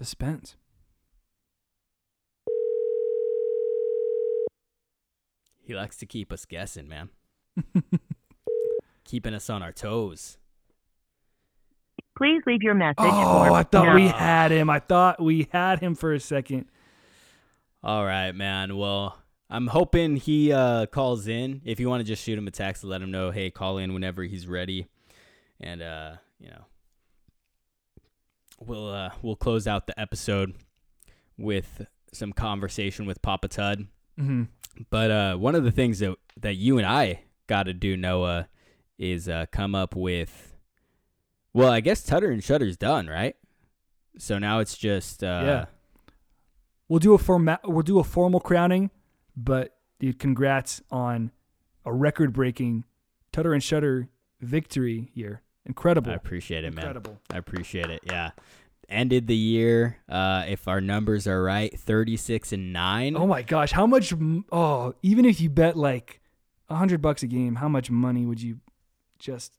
Suspense. 0.00 0.59
He 5.70 5.76
likes 5.76 5.96
to 5.98 6.06
keep 6.06 6.32
us 6.32 6.46
guessing, 6.46 6.88
man. 6.88 7.10
Keeping 9.04 9.34
us 9.34 9.48
on 9.48 9.62
our 9.62 9.70
toes. 9.70 10.36
Please 12.18 12.42
leave 12.44 12.60
your 12.60 12.74
message 12.74 12.96
Oh, 12.98 13.44
for 13.44 13.52
I 13.52 13.62
thought 13.62 13.94
we 13.94 14.08
had 14.08 14.50
him. 14.50 14.68
I 14.68 14.80
thought 14.80 15.22
we 15.22 15.46
had 15.52 15.78
him 15.78 15.94
for 15.94 16.12
a 16.12 16.18
second. 16.18 16.64
All 17.84 18.04
right, 18.04 18.32
man. 18.32 18.78
Well, 18.78 19.16
I'm 19.48 19.68
hoping 19.68 20.16
he 20.16 20.52
uh, 20.52 20.86
calls 20.86 21.28
in. 21.28 21.60
If 21.64 21.78
you 21.78 21.88
want 21.88 22.00
to 22.00 22.04
just 22.04 22.24
shoot 22.24 22.36
him 22.36 22.48
a 22.48 22.50
text, 22.50 22.80
to 22.80 22.88
let 22.88 23.00
him 23.00 23.12
know, 23.12 23.30
hey, 23.30 23.48
call 23.52 23.78
in 23.78 23.94
whenever 23.94 24.24
he's 24.24 24.48
ready, 24.48 24.88
and 25.60 25.82
uh, 25.82 26.14
you 26.40 26.48
know, 26.50 26.64
we'll 28.58 28.90
uh, 28.90 29.10
we'll 29.22 29.36
close 29.36 29.68
out 29.68 29.86
the 29.86 30.00
episode 30.00 30.52
with 31.38 31.86
some 32.12 32.32
conversation 32.32 33.06
with 33.06 33.22
Papa 33.22 33.46
Tud. 33.46 33.86
Hmm 34.20 34.42
But 34.90 35.10
uh, 35.10 35.36
one 35.36 35.54
of 35.54 35.64
the 35.64 35.70
things 35.72 35.98
that 36.00 36.14
that 36.40 36.54
you 36.54 36.78
and 36.78 36.86
I 36.86 37.22
got 37.46 37.64
to 37.64 37.72
do, 37.74 37.96
Noah, 37.96 38.48
is 38.98 39.28
uh, 39.28 39.46
come 39.50 39.74
up 39.74 39.94
with. 39.96 40.54
Well, 41.52 41.70
I 41.70 41.80
guess 41.80 42.02
Tutter 42.04 42.30
and 42.30 42.42
Shutter's 42.42 42.76
done, 42.76 43.08
right? 43.08 43.34
So 44.18 44.38
now 44.38 44.60
it's 44.60 44.76
just 44.78 45.24
uh, 45.24 45.42
Yeah. 45.44 45.64
We'll 46.88 47.00
do 47.00 47.14
a 47.14 47.18
format. 47.18 47.60
We'll 47.64 47.82
do 47.82 47.98
a 47.98 48.04
formal 48.04 48.40
crowning, 48.40 48.90
but 49.36 49.76
dude, 50.00 50.18
congrats 50.18 50.82
on 50.90 51.30
a 51.84 51.92
record-breaking 51.92 52.84
Tutter 53.32 53.52
and 53.52 53.62
Shutter 53.62 54.08
victory 54.40 55.10
year. 55.14 55.42
Incredible. 55.66 56.10
I 56.10 56.14
appreciate 56.16 56.64
it, 56.64 56.74
man. 56.74 56.84
Incredible. 56.84 57.20
I 57.32 57.38
appreciate 57.38 57.90
it. 57.90 58.00
Yeah. 58.06 58.30
Ended 58.90 59.28
the 59.28 59.36
year, 59.36 59.98
uh, 60.08 60.44
if 60.48 60.66
our 60.66 60.80
numbers 60.80 61.26
are 61.28 61.42
right, 61.42 61.78
36 61.78 62.52
and 62.52 62.72
9. 62.72 63.16
Oh 63.16 63.26
my 63.26 63.42
gosh, 63.42 63.70
how 63.70 63.86
much? 63.86 64.12
Oh, 64.50 64.94
even 65.02 65.24
if 65.24 65.40
you 65.40 65.48
bet 65.48 65.76
like 65.76 66.20
a 66.68 66.74
hundred 66.74 67.00
bucks 67.00 67.22
a 67.22 67.26
game, 67.28 67.54
how 67.56 67.68
much 67.68 67.90
money 67.90 68.26
would 68.26 68.42
you 68.42 68.58
just? 69.18 69.52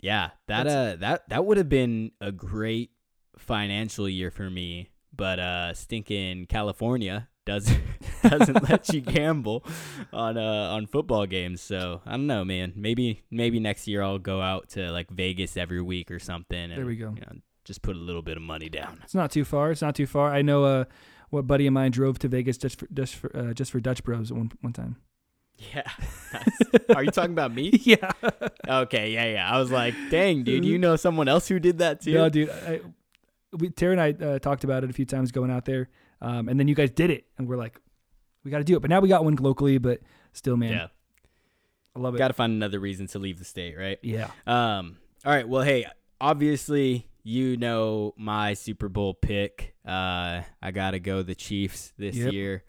yeah. 0.00 0.30
That 0.46 0.66
uh 0.66 0.96
that 1.00 1.28
that 1.28 1.44
would 1.44 1.56
have 1.56 1.68
been 1.68 2.12
a 2.20 2.30
great 2.30 2.90
financial 3.38 4.08
year 4.08 4.30
for 4.30 4.48
me, 4.48 4.90
but 5.14 5.38
uh 5.40 5.74
stinking 5.74 6.46
California 6.46 7.28
doesn't 7.46 7.80
doesn't 8.22 8.68
let 8.68 8.88
you 8.92 9.00
gamble 9.16 9.64
on 10.12 10.36
uh 10.36 10.70
on 10.74 10.86
football 10.86 11.26
games. 11.26 11.60
So, 11.60 12.02
I 12.06 12.12
don't 12.12 12.26
know, 12.26 12.44
man. 12.44 12.74
Maybe 12.76 13.24
maybe 13.30 13.58
next 13.58 13.88
year 13.88 14.02
I'll 14.02 14.18
go 14.18 14.40
out 14.40 14.68
to 14.70 14.90
like 14.92 15.10
Vegas 15.10 15.56
every 15.56 15.80
week 15.82 16.10
or 16.10 16.18
something 16.18 16.56
and 16.58 16.76
There 16.76 16.86
we 16.86 16.96
go. 16.96 17.14
you 17.14 17.22
know, 17.22 17.36
just 17.66 17.82
put 17.82 17.96
a 17.96 17.98
little 17.98 18.22
bit 18.22 18.38
of 18.38 18.42
money 18.42 18.70
down. 18.70 19.00
It's 19.04 19.14
not 19.14 19.30
too 19.30 19.44
far. 19.44 19.70
It's 19.70 19.82
not 19.82 19.94
too 19.94 20.06
far. 20.06 20.32
I 20.32 20.40
know. 20.40 20.64
Uh, 20.64 20.84
what 21.30 21.46
buddy 21.46 21.66
of 21.66 21.72
mine 21.72 21.90
drove 21.90 22.18
to 22.20 22.28
Vegas 22.28 22.56
just 22.56 22.78
for 22.78 22.86
just 22.92 23.14
for 23.14 23.36
uh, 23.36 23.52
just 23.52 23.70
for 23.70 23.80
Dutch 23.80 24.02
Bros 24.04 24.32
one 24.32 24.52
one 24.60 24.72
time. 24.72 24.96
Yeah. 25.58 25.90
Nice. 26.32 26.82
Are 26.94 27.02
you 27.02 27.10
talking 27.10 27.32
about 27.32 27.52
me? 27.54 27.70
yeah. 27.82 28.10
Okay, 28.68 29.12
yeah, 29.12 29.26
yeah. 29.26 29.50
I 29.50 29.58
was 29.58 29.70
like, 29.70 29.94
dang, 30.10 30.42
dude, 30.42 30.64
you 30.64 30.78
know 30.78 30.96
someone 30.96 31.28
else 31.28 31.48
who 31.48 31.58
did 31.58 31.78
that 31.78 32.02
too? 32.02 32.14
No, 32.14 32.28
dude. 32.28 32.50
I, 32.50 32.80
we, 33.52 33.70
Tara 33.70 33.92
and 33.92 34.00
I 34.00 34.24
uh, 34.24 34.38
talked 34.38 34.64
about 34.64 34.84
it 34.84 34.90
a 34.90 34.92
few 34.92 35.06
times 35.06 35.32
going 35.32 35.50
out 35.50 35.64
there, 35.64 35.88
um, 36.20 36.48
and 36.48 36.60
then 36.60 36.68
you 36.68 36.74
guys 36.74 36.90
did 36.90 37.10
it, 37.10 37.24
and 37.38 37.48
we're 37.48 37.56
like, 37.56 37.80
we 38.44 38.50
got 38.50 38.58
to 38.58 38.64
do 38.64 38.76
it. 38.76 38.80
But 38.80 38.90
now 38.90 39.00
we 39.00 39.08
got 39.08 39.24
one 39.24 39.36
locally, 39.36 39.78
but 39.78 40.00
still, 40.32 40.56
man, 40.56 40.72
yeah. 40.72 40.86
I 41.94 42.00
love 42.00 42.14
it. 42.14 42.18
Got 42.18 42.28
to 42.28 42.34
find 42.34 42.52
another 42.52 42.78
reason 42.78 43.06
to 43.08 43.18
leave 43.18 43.38
the 43.38 43.44
state, 43.44 43.76
right? 43.78 43.98
yeah. 44.02 44.30
Um. 44.46 44.98
All 45.24 45.32
right. 45.32 45.48
Well, 45.48 45.62
hey, 45.62 45.86
obviously, 46.20 47.08
you 47.28 47.56
know 47.56 48.14
my 48.16 48.54
Super 48.54 48.88
Bowl 48.88 49.12
pick. 49.12 49.74
Uh, 49.84 50.42
I 50.62 50.70
gotta 50.72 51.00
go 51.00 51.22
the 51.22 51.34
Chiefs 51.34 51.92
this 51.98 52.14
Yep. 52.14 52.32
year. 52.32 52.64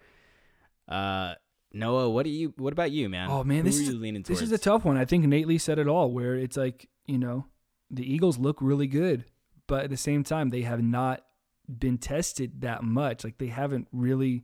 Uh, 0.88 1.36
Noah, 1.74 2.10
what 2.10 2.24
do 2.24 2.32
you? 2.32 2.54
What 2.58 2.74
about 2.74 2.90
you, 2.92 3.08
man? 3.08 3.30
Oh, 3.30 3.44
man, 3.44 3.58
who 3.58 3.64
this 3.64 3.78
is- 3.80 3.94
leaning 3.94 4.24
This 4.24 4.42
is 4.42 4.52
a 4.52 4.58
tough 4.58 4.84
one. 4.84 4.98
I 4.98 5.06
think 5.06 5.26
Nate 5.26 5.48
Lee 5.48 5.60
said 5.60 5.78
it 5.78 5.88
all, 5.88 6.12
where 6.12 6.36
it's 6.36 6.58
like 6.58 6.90
you 7.06 7.20
know, 7.20 7.46
the 7.92 8.12
Eagles 8.12 8.38
look 8.40 8.58
really 8.60 8.88
good, 8.88 9.26
but 9.68 9.84
at 9.86 9.90
the 9.92 9.98
same 9.98 10.24
time, 10.24 10.50
they 10.50 10.64
have 10.64 10.82
not 10.82 11.24
been 11.70 11.98
tested 12.00 12.62
that 12.62 12.84
much. 12.84 13.24
Like 13.24 13.38
they 13.38 13.48
haven't 13.48 13.88
really, 13.92 14.44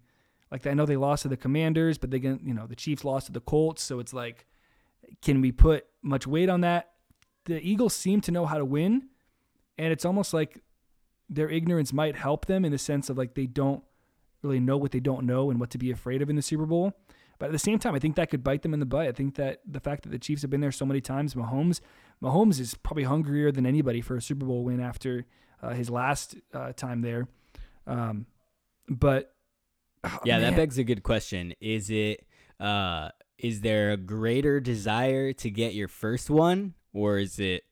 like 0.52 0.68
I 0.68 0.74
know 0.76 0.86
they 0.86 0.96
lost 0.96 1.24
to 1.24 1.28
the 1.28 1.38
Commanders, 1.38 1.98
but 1.98 2.12
they 2.12 2.20
can, 2.20 2.40
you 2.46 2.54
know, 2.54 2.68
the 2.68 2.76
Chiefs 2.76 3.04
lost 3.04 3.26
to 3.28 3.32
the 3.32 3.42
Colts, 3.42 3.82
so 3.82 4.00
it's 4.00 4.14
like, 4.14 4.46
can 5.24 5.42
we 5.42 5.52
put 5.52 5.86
much 6.04 6.28
weight 6.28 6.50
on 6.50 6.62
that? 6.62 6.92
The 7.46 7.60
Eagles 7.68 7.96
seem 7.96 8.22
to 8.22 8.32
know 8.32 8.46
how 8.46 8.58
to 8.60 8.66
win, 8.66 9.10
and 9.78 9.92
it's 9.92 10.06
almost 10.06 10.34
like 10.34 10.62
their 11.30 11.50
ignorance 11.50 11.94
might 11.94 12.16
help 12.16 12.46
them 12.46 12.66
in 12.66 12.72
the 12.72 12.78
sense 12.78 13.10
of 13.10 13.18
like 13.18 13.34
they 13.34 13.48
don't 13.48 13.84
really 14.42 14.60
know 14.60 14.78
what 14.78 14.92
they 14.92 15.00
don't 15.00 15.26
know 15.26 15.50
and 15.50 15.60
what 15.60 15.70
to 15.72 15.78
be 15.78 15.92
afraid 15.92 16.22
of 16.22 16.30
in 16.30 16.36
the 16.36 16.42
Super 16.42 16.66
Bowl. 16.66 16.94
But 17.40 17.48
at 17.48 17.52
the 17.52 17.60
same 17.60 17.80
time, 17.80 17.96
I 17.96 18.00
think 18.00 18.16
that 18.16 18.30
could 18.30 18.44
bite 18.44 18.62
them 18.62 18.74
in 18.74 18.80
the 18.80 18.86
butt. 18.86 19.08
I 19.08 19.12
think 19.12 19.36
that 19.36 19.62
the 19.66 19.80
fact 19.80 20.04
that 20.04 20.10
the 20.10 20.20
Chiefs 20.20 20.44
have 20.44 20.52
been 20.52 20.62
there 20.62 20.72
so 20.72 20.86
many 20.86 21.02
times, 21.02 21.34
Mahomes, 21.34 21.82
Mahomes 22.22 22.60
is 22.60 22.76
probably 22.76 23.04
hungrier 23.04 23.52
than 23.52 23.66
anybody 23.66 24.02
for 24.02 24.16
a 24.16 24.22
Super 24.22 24.46
Bowl 24.46 24.64
win 24.64 24.80
after 24.80 25.26
uh, 25.62 25.72
his 25.72 25.90
last 25.90 26.36
uh, 26.54 26.74
time 26.74 27.02
there. 27.02 27.28
Um, 27.88 28.28
but 28.88 29.34
oh, 30.04 30.20
yeah, 30.24 30.40
that 30.40 30.56
begs 30.56 30.78
a 30.78 30.84
good 30.84 31.04
question. 31.04 31.54
Is 31.60 31.90
it? 31.90 32.26
Uh, 32.60 33.10
is 33.38 33.62
there 33.62 33.92
a 33.92 33.98
greater 33.98 34.60
desire 34.60 35.34
to 35.34 35.50
get 35.50 35.74
your 35.74 35.88
first 35.88 36.30
one, 36.30 36.76
or 36.94 37.18
is 37.18 37.40
it, 37.40 37.64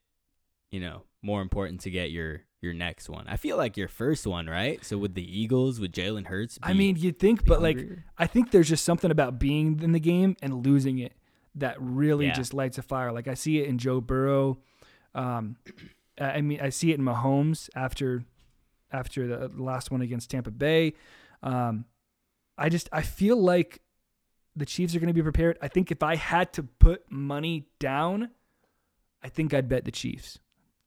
you 0.72 0.82
know, 0.82 1.04
more 1.22 1.42
important 1.42 1.82
to 1.82 1.90
get 1.90 2.12
your 2.12 2.42
your 2.62 2.74
next 2.74 3.10
one? 3.10 3.26
I 3.28 3.38
feel 3.38 3.58
like 3.58 3.76
your 3.78 3.88
first 3.88 4.26
one, 4.28 4.48
right? 4.48 4.84
So 4.86 4.98
with 4.98 5.16
the 5.16 5.40
Eagles, 5.40 5.80
with 5.80 5.92
Jalen 5.92 6.28
Hurts, 6.28 6.60
I 6.62 6.74
mean, 6.74 6.96
you'd 6.98 7.20
think, 7.20 7.46
but 7.46 7.62
like. 7.62 7.80
I 8.18 8.28
think 8.28 8.52
there's 8.52 8.70
just 8.70 8.86
something 8.86 9.10
about 9.12 9.40
being 9.40 9.80
in 9.82 9.92
the 9.94 10.00
game 10.00 10.36
and 10.42 10.66
losing 10.66 11.00
it 11.00 11.14
that 11.56 11.76
really 11.80 12.28
Yeah. 12.28 12.34
just 12.34 12.54
lights 12.54 12.78
a 12.78 12.82
fire. 12.82 13.12
Like 13.12 13.28
I 13.28 13.34
see 13.34 13.60
it 13.60 13.68
in 13.68 13.78
Joe 13.78 14.00
Burrow. 14.00 14.60
Um, 15.16 15.58
I 16.20 16.26
I 16.26 16.42
mean, 16.42 16.62
I 16.62 16.70
see 16.70 16.92
it 16.92 17.00
in 17.00 17.06
Mahomes 17.06 17.70
after 17.76 18.24
after 18.92 19.28
the 19.28 19.50
last 19.62 19.90
one 19.92 20.02
against 20.02 20.30
Tampa 20.30 20.52
Bay. 20.52 20.94
Um, 21.44 21.86
I 22.58 22.70
just 22.70 22.88
I 22.92 23.02
feel 23.02 23.38
like 23.38 23.82
the 24.56 24.66
Chiefs 24.66 24.94
are 24.96 25.00
going 25.00 25.08
to 25.08 25.14
be 25.14 25.22
prepared. 25.24 25.58
I 25.62 25.68
think 25.70 25.92
if 25.92 26.04
I 26.04 26.16
had 26.18 26.52
to 26.54 26.64
put 26.64 27.10
money 27.10 27.68
down, 27.80 28.30
I 29.24 29.30
think 29.30 29.54
I'd 29.54 29.68
bet 29.70 29.86
the 29.86 29.92
Chiefs 29.92 30.40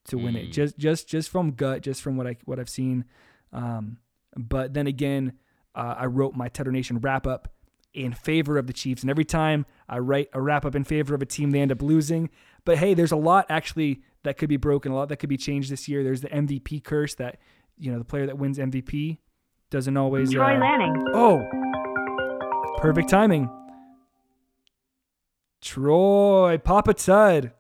to 0.07 0.19
win 0.19 0.37
it. 0.37 0.49
Mm. 0.49 0.53
Just 0.53 0.79
just 0.79 1.09
just 1.09 1.29
from 1.31 1.53
gut, 1.53 1.83
just 1.83 2.03
from 2.03 2.17
what 2.17 2.27
I 2.27 2.37
what 2.45 2.59
I've 2.59 2.69
seen. 2.69 3.05
Um, 3.53 3.99
but 4.37 4.75
then 4.75 4.87
again, 4.87 5.35
uh, 5.75 5.95
I 5.99 6.07
wrote 6.07 6.35
my 6.35 6.49
Tutter 6.49 6.73
Nation 6.73 6.99
wrap 6.99 7.27
up 7.27 7.49
in 7.93 8.13
favor 8.13 8.59
of 8.59 8.67
the 8.67 8.73
Chiefs, 8.73 9.03
and 9.03 9.11
every 9.11 9.25
time 9.25 9.67
I 9.89 9.99
write 9.99 10.29
a 10.33 10.41
wrap 10.41 10.65
up 10.65 10.75
in 10.75 10.85
favor 10.85 11.15
of 11.15 11.23
a 11.23 11.27
team, 11.27 11.53
they 11.53 11.61
end 11.61 11.73
up 11.73 11.81
losing. 11.81 12.31
But 12.65 12.79
hey, 12.79 12.95
there's 12.95 13.13
a 13.13 13.17
lot 13.17 13.47
actually 13.49 14.03
that 14.25 14.37
could 14.37 14.49
be 14.49 14.57
broken, 14.57 14.93
a 14.93 14.95
lot 14.95 15.09
that 15.09 15.17
could 15.17 15.29
be 15.29 15.37
changed 15.37 15.71
this 15.71 15.89
year. 15.89 16.03
There's 16.03 16.21
the 16.21 16.29
MVP 16.29 16.83
curse 16.85 17.15
that 17.15 17.39
you 17.79 17.93
know 17.93 17.99
the 17.99 18.05
player 18.05 18.27
that 18.27 18.39
wins 18.39 18.59
MVP 18.59 19.19
doesn't 19.71 19.97
always. 19.97 20.33
Troy 20.33 20.57
uh, 20.57 20.59
Lanning. 20.59 21.05
Oh, 21.15 21.43
perfect 22.79 23.09
timing. 23.09 23.49
Troy, 25.61 26.59
Papa 26.63 26.93
Tud. 26.93 27.53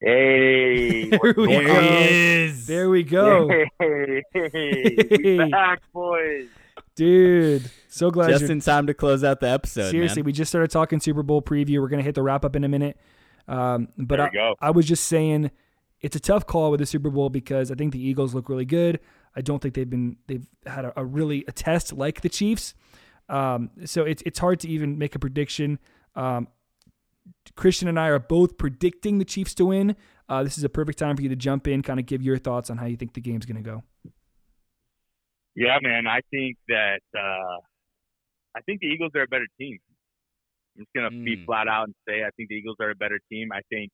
Hey, 0.00 1.08
There 1.10 1.18
we 1.36 1.46
go. 1.46 1.76
on? 1.76 1.84
is. 1.84 2.66
There 2.66 2.88
we 2.90 3.02
go, 3.02 3.48
Hey, 3.48 3.70
hey, 3.80 4.22
Hey. 4.32 4.96
we 5.10 5.38
back, 5.50 5.80
boys. 5.92 6.46
dude. 6.94 7.68
So 7.88 8.10
glad 8.10 8.28
Just 8.28 8.42
you're. 8.42 8.52
in 8.52 8.60
time 8.60 8.86
to 8.86 8.94
close 8.94 9.24
out 9.24 9.40
the 9.40 9.48
episode. 9.48 9.90
Seriously, 9.90 10.22
man. 10.22 10.26
we 10.26 10.32
just 10.32 10.50
started 10.50 10.70
talking 10.70 11.00
Super 11.00 11.22
Bowl 11.24 11.42
preview. 11.42 11.80
We're 11.80 11.88
gonna 11.88 12.02
hit 12.02 12.14
the 12.14 12.22
wrap 12.22 12.44
up 12.44 12.54
in 12.54 12.62
a 12.64 12.68
minute. 12.68 12.96
Um, 13.48 13.88
but 13.96 14.20
I. 14.20 14.30
I 14.60 14.70
was 14.70 14.86
just 14.86 15.04
saying, 15.08 15.50
it's 16.00 16.14
a 16.14 16.20
tough 16.20 16.46
call 16.46 16.70
with 16.70 16.78
the 16.80 16.86
Super 16.86 17.10
Bowl 17.10 17.28
because 17.28 17.72
I 17.72 17.74
think 17.74 17.92
the 17.92 18.00
Eagles 18.00 18.34
look 18.34 18.48
really 18.48 18.66
good. 18.66 19.00
I 19.34 19.40
don't 19.40 19.60
think 19.60 19.74
they've 19.74 19.88
been 19.90 20.16
they've 20.28 20.46
had 20.64 20.84
a, 20.84 20.92
a 21.00 21.04
really 21.04 21.44
a 21.48 21.52
test 21.52 21.92
like 21.92 22.20
the 22.20 22.28
Chiefs. 22.28 22.74
Um, 23.28 23.70
so 23.84 24.04
it's 24.04 24.22
it's 24.24 24.38
hard 24.38 24.60
to 24.60 24.68
even 24.68 24.96
make 24.96 25.16
a 25.16 25.18
prediction. 25.18 25.80
Um, 26.14 26.46
Christian 27.56 27.88
and 27.88 27.98
I 27.98 28.08
are 28.08 28.18
both 28.18 28.58
predicting 28.58 29.18
the 29.18 29.24
Chiefs 29.24 29.54
to 29.54 29.66
win. 29.66 29.96
Uh, 30.28 30.42
this 30.44 30.58
is 30.58 30.64
a 30.64 30.68
perfect 30.68 30.98
time 30.98 31.16
for 31.16 31.22
you 31.22 31.28
to 31.28 31.36
jump 31.36 31.66
in, 31.66 31.82
kind 31.82 31.98
of 31.98 32.06
give 32.06 32.22
your 32.22 32.38
thoughts 32.38 32.70
on 32.70 32.76
how 32.78 32.86
you 32.86 32.96
think 32.96 33.14
the 33.14 33.20
game's 33.20 33.46
going 33.46 33.62
to 33.62 33.62
go. 33.62 33.82
Yeah, 35.54 35.78
man. 35.82 36.06
I 36.06 36.20
think 36.30 36.56
that 36.68 37.00
uh, 37.16 37.56
I 38.56 38.60
think 38.66 38.80
the 38.80 38.86
Eagles 38.86 39.12
are 39.16 39.22
a 39.22 39.26
better 39.26 39.46
team. 39.58 39.78
I'm 40.76 40.82
just 40.84 40.92
gonna 40.94 41.10
be 41.10 41.36
Mm. 41.38 41.46
flat 41.46 41.66
out 41.66 41.84
and 41.86 41.94
say 42.06 42.22
I 42.22 42.30
think 42.36 42.48
the 42.50 42.54
Eagles 42.54 42.76
are 42.80 42.90
a 42.90 42.94
better 42.94 43.18
team. 43.30 43.50
I 43.52 43.60
think 43.68 43.90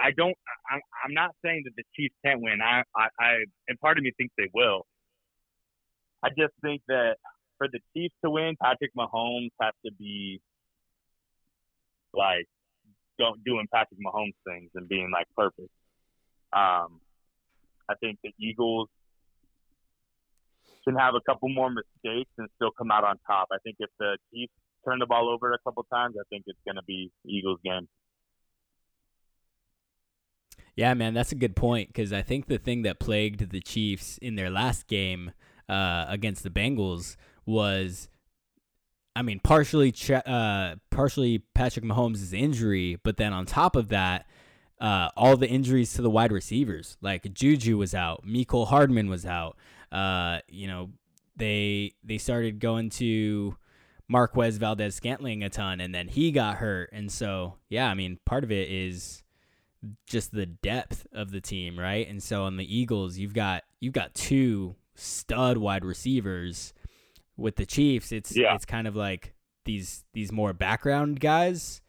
I 0.00 0.10
don't. 0.12 0.36
I'm, 0.70 0.80
I'm 1.04 1.14
not 1.14 1.30
saying 1.44 1.62
that 1.64 1.72
the 1.76 1.82
Chiefs 1.96 2.14
can't 2.24 2.40
win. 2.40 2.60
I, 2.62 2.82
I, 2.96 3.08
I, 3.18 3.30
and 3.68 3.78
part 3.80 3.98
of 3.98 4.04
me 4.04 4.12
thinks 4.16 4.32
they 4.38 4.48
will. 4.54 4.86
I 6.22 6.28
just 6.30 6.52
think 6.62 6.82
that 6.88 7.16
for 7.58 7.68
the 7.68 7.80
Chiefs 7.96 8.14
to 8.24 8.30
win, 8.30 8.54
Patrick 8.62 8.92
Mahomes 8.96 9.50
has 9.60 9.72
to 9.84 9.92
be 9.98 10.40
like 12.16 12.46
don't 13.18 13.42
doing 13.44 13.66
Patrick 13.72 14.00
Mahomes 14.00 14.34
things 14.46 14.70
and 14.74 14.88
being 14.88 15.10
like 15.12 15.26
perfect. 15.36 15.70
Um, 16.52 17.00
I 17.88 17.94
think 18.00 18.18
the 18.22 18.32
Eagles 18.38 18.88
can 20.86 20.96
have 20.96 21.14
a 21.14 21.20
couple 21.20 21.48
more 21.48 21.70
mistakes 21.70 22.30
and 22.38 22.48
still 22.56 22.70
come 22.76 22.90
out 22.90 23.04
on 23.04 23.16
top. 23.26 23.48
I 23.52 23.58
think 23.64 23.76
if 23.78 23.90
the 23.98 24.16
Chiefs 24.32 24.52
turn 24.84 24.98
the 24.98 25.06
ball 25.06 25.28
over 25.28 25.52
a 25.52 25.58
couple 25.64 25.84
times, 25.92 26.14
I 26.18 26.24
think 26.30 26.44
it's 26.46 26.58
going 26.64 26.76
to 26.76 26.84
be 26.86 27.10
Eagles 27.26 27.58
game. 27.64 27.88
Yeah, 30.76 30.94
man, 30.94 31.14
that's 31.14 31.32
a 31.32 31.36
good 31.36 31.54
point 31.54 31.88
because 31.88 32.12
I 32.12 32.22
think 32.22 32.46
the 32.46 32.58
thing 32.58 32.82
that 32.82 32.98
plagued 32.98 33.50
the 33.50 33.60
Chiefs 33.60 34.18
in 34.18 34.34
their 34.34 34.50
last 34.50 34.88
game 34.88 35.32
uh, 35.68 36.04
against 36.08 36.42
the 36.42 36.50
Bengals 36.50 37.16
was, 37.46 38.08
I 39.16 39.22
mean, 39.22 39.40
partially 39.40 39.94
uh, 40.26 40.76
partially 40.90 41.38
Patrick 41.54 41.84
Mahomes' 41.84 42.32
injury, 42.32 42.98
but 43.02 43.16
then 43.16 43.32
on 43.32 43.46
top 43.46 43.76
of 43.76 43.88
that, 43.88 44.26
uh, 44.80 45.10
all 45.16 45.36
the 45.36 45.48
injuries 45.48 45.94
to 45.94 46.02
the 46.02 46.10
wide 46.10 46.32
receivers. 46.32 46.96
Like 47.00 47.32
Juju 47.32 47.78
was 47.78 47.94
out, 47.94 48.26
Mecole 48.26 48.66
Hardman 48.66 49.08
was 49.08 49.24
out. 49.24 49.56
Uh, 49.92 50.40
you 50.48 50.66
know, 50.66 50.90
they 51.36 51.94
they 52.02 52.18
started 52.18 52.58
going 52.58 52.90
to 52.90 53.56
Marquez 54.08 54.58
Valdes 54.58 54.94
Scantling 54.94 55.44
a 55.44 55.50
ton, 55.50 55.80
and 55.80 55.94
then 55.94 56.08
he 56.08 56.32
got 56.32 56.56
hurt, 56.56 56.90
and 56.92 57.10
so 57.10 57.54
yeah, 57.68 57.88
I 57.88 57.94
mean, 57.94 58.18
part 58.24 58.44
of 58.44 58.50
it 58.50 58.68
is 58.68 59.22
just 60.06 60.32
the 60.32 60.46
depth 60.46 61.06
of 61.12 61.30
the 61.30 61.40
team, 61.40 61.78
right? 61.78 62.08
And 62.08 62.22
so 62.22 62.44
on 62.44 62.56
the 62.56 62.76
Eagles, 62.76 63.18
you've 63.18 63.34
got 63.34 63.64
you've 63.80 63.92
got 63.92 64.14
two 64.14 64.76
stud 64.94 65.58
wide 65.58 65.84
receivers. 65.84 66.72
With 67.36 67.56
the 67.56 67.66
Chiefs, 67.66 68.12
it's 68.12 68.36
Yeah. 68.36 68.54
it's 68.54 68.64
kind 68.64 68.86
of 68.86 68.94
like 68.96 69.34
these 69.64 70.04
these 70.12 70.30
more 70.32 70.52
background 70.52 71.20
guys. 71.20 71.80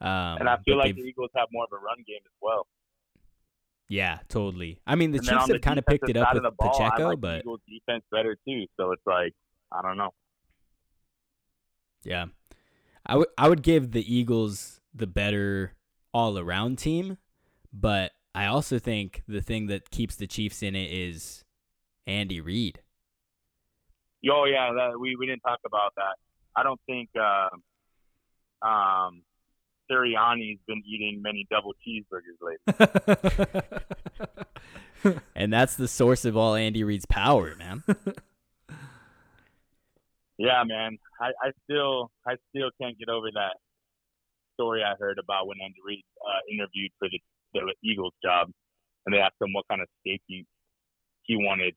Um, 0.00 0.38
And 0.40 0.48
I 0.48 0.56
feel 0.58 0.76
like 0.78 0.94
the 0.96 1.02
Eagles 1.02 1.30
have 1.36 1.48
more 1.52 1.64
of 1.64 1.72
a 1.72 1.76
run 1.76 1.98
game 2.06 2.20
as 2.24 2.32
well. 2.40 2.66
yeah, 3.88 4.20
totally. 4.28 4.80
I 4.86 4.94
mean, 4.96 5.10
the 5.12 5.18
and 5.18 5.26
Chiefs 5.28 5.46
the 5.46 5.52
have 5.54 5.62
kind 5.62 5.78
of 5.78 5.86
picked 5.86 6.08
it 6.08 6.16
up 6.16 6.34
with 6.34 6.42
ball, 6.56 6.82
I 6.82 6.88
Pacheco, 6.90 7.08
like 7.10 7.20
but 7.20 7.38
Eagles 7.40 7.60
defense 7.68 8.04
better 8.10 8.36
too. 8.46 8.66
So 8.76 8.92
it's 8.92 9.06
like 9.06 9.34
I 9.70 9.82
don't 9.82 9.96
know. 9.96 10.12
Yeah. 12.04 12.26
I 13.06 13.16
would 13.16 13.28
I 13.36 13.48
would 13.48 13.62
give 13.62 13.92
the 13.92 14.14
Eagles 14.14 14.80
the 14.94 15.06
better 15.06 15.74
all 16.12 16.38
around 16.38 16.78
team, 16.78 17.18
but 17.72 18.12
I 18.34 18.46
also 18.46 18.78
think 18.78 19.22
the 19.26 19.40
thing 19.42 19.66
that 19.66 19.90
keeps 19.90 20.16
the 20.16 20.26
Chiefs 20.26 20.62
in 20.62 20.76
it 20.76 20.90
is 20.92 21.44
Andy 22.06 22.40
Reid. 22.40 22.80
Oh 24.30 24.44
yeah, 24.44 24.72
that, 24.72 25.00
we 25.00 25.16
we 25.16 25.26
didn't 25.26 25.42
talk 25.42 25.60
about 25.66 25.92
that. 25.96 26.16
I 26.54 26.62
don't 26.62 26.80
think 26.86 27.08
uh, 27.18 27.48
um, 28.66 29.22
Sirianni's 29.90 30.60
been 30.66 30.82
eating 30.86 31.20
many 31.22 31.46
double 31.50 31.72
cheeseburgers 31.86 32.38
lately. 32.40 33.60
And 35.34 35.52
that's 35.52 35.74
the 35.74 35.88
source 35.88 36.24
of 36.24 36.36
all 36.36 36.54
Andy 36.54 36.84
Reid's 36.84 37.06
power, 37.06 37.56
man. 37.56 37.82
Yeah, 40.38 40.64
man. 40.66 40.98
I, 41.20 41.30
I 41.40 41.50
still 41.64 42.10
I 42.26 42.34
still 42.50 42.70
can't 42.80 42.98
get 42.98 43.08
over 43.08 43.28
that 43.34 43.56
story 44.54 44.82
I 44.82 44.94
heard 44.98 45.18
about 45.18 45.46
when 45.46 45.58
Andy 45.62 45.78
Reid 45.84 46.04
uh, 46.18 46.40
interviewed 46.50 46.90
for 46.98 47.08
the, 47.08 47.20
the 47.54 47.74
Eagles 47.84 48.14
job, 48.24 48.50
and 49.06 49.14
they 49.14 49.18
asked 49.18 49.40
him 49.40 49.52
what 49.52 49.66
kind 49.68 49.80
of 49.80 49.88
steak 50.00 50.20
he 50.26 50.46
he 51.22 51.36
wanted, 51.36 51.74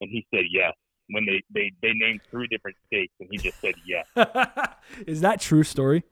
and 0.00 0.10
he 0.10 0.26
said 0.34 0.44
yes. 0.50 0.74
When 1.10 1.26
they 1.26 1.42
they 1.52 1.72
they 1.82 1.92
named 1.94 2.20
three 2.30 2.46
different 2.48 2.76
steaks, 2.86 3.12
and 3.20 3.28
he 3.30 3.38
just 3.38 3.60
said 3.60 3.74
yes. 3.86 4.06
Is 5.06 5.20
that 5.22 5.40
true 5.40 5.62
story? 5.64 6.04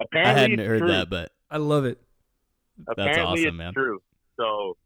I 0.00 0.04
Apparently, 0.04 0.40
hadn't 0.42 0.60
it's 0.60 0.68
heard 0.68 0.78
true. 0.80 0.88
that, 0.88 1.10
but 1.10 1.32
I 1.50 1.56
love 1.58 1.84
it. 1.84 1.98
that's 2.96 3.18
awesome, 3.18 3.44
it's 3.46 3.56
man. 3.56 3.72
true. 3.74 4.00
So, 4.38 4.76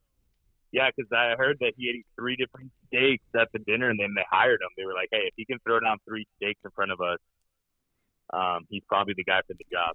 yeah, 0.73 0.89
because 0.95 1.11
I 1.13 1.35
heard 1.39 1.59
that 1.61 1.73
he 1.77 1.89
ate 1.91 2.07
three 2.19 2.37
different 2.37 2.71
steaks 2.89 3.25
at 3.39 3.49
the 3.53 3.61
dinner, 3.61 3.89
and 3.89 3.99
then 4.01 4.15
they 4.17 4.25
hired 4.31 4.61
him. 4.61 4.69
They 4.77 4.85
were 4.85 4.95
like, 4.95 5.09
"Hey, 5.13 5.23
if 5.27 5.35
he 5.37 5.45
can 5.45 5.59
throw 5.61 5.79
down 5.81 5.99
three 6.07 6.27
steaks 6.37 6.61
in 6.65 6.71
front 6.73 6.91
of 6.93 7.01
us, 7.01 7.19
um, 8.33 8.67
he's 8.69 8.83
probably 8.89 9.15
the 9.17 9.25
guy 9.25 9.41
for 9.47 9.55
the 9.55 9.65
job." 9.73 9.95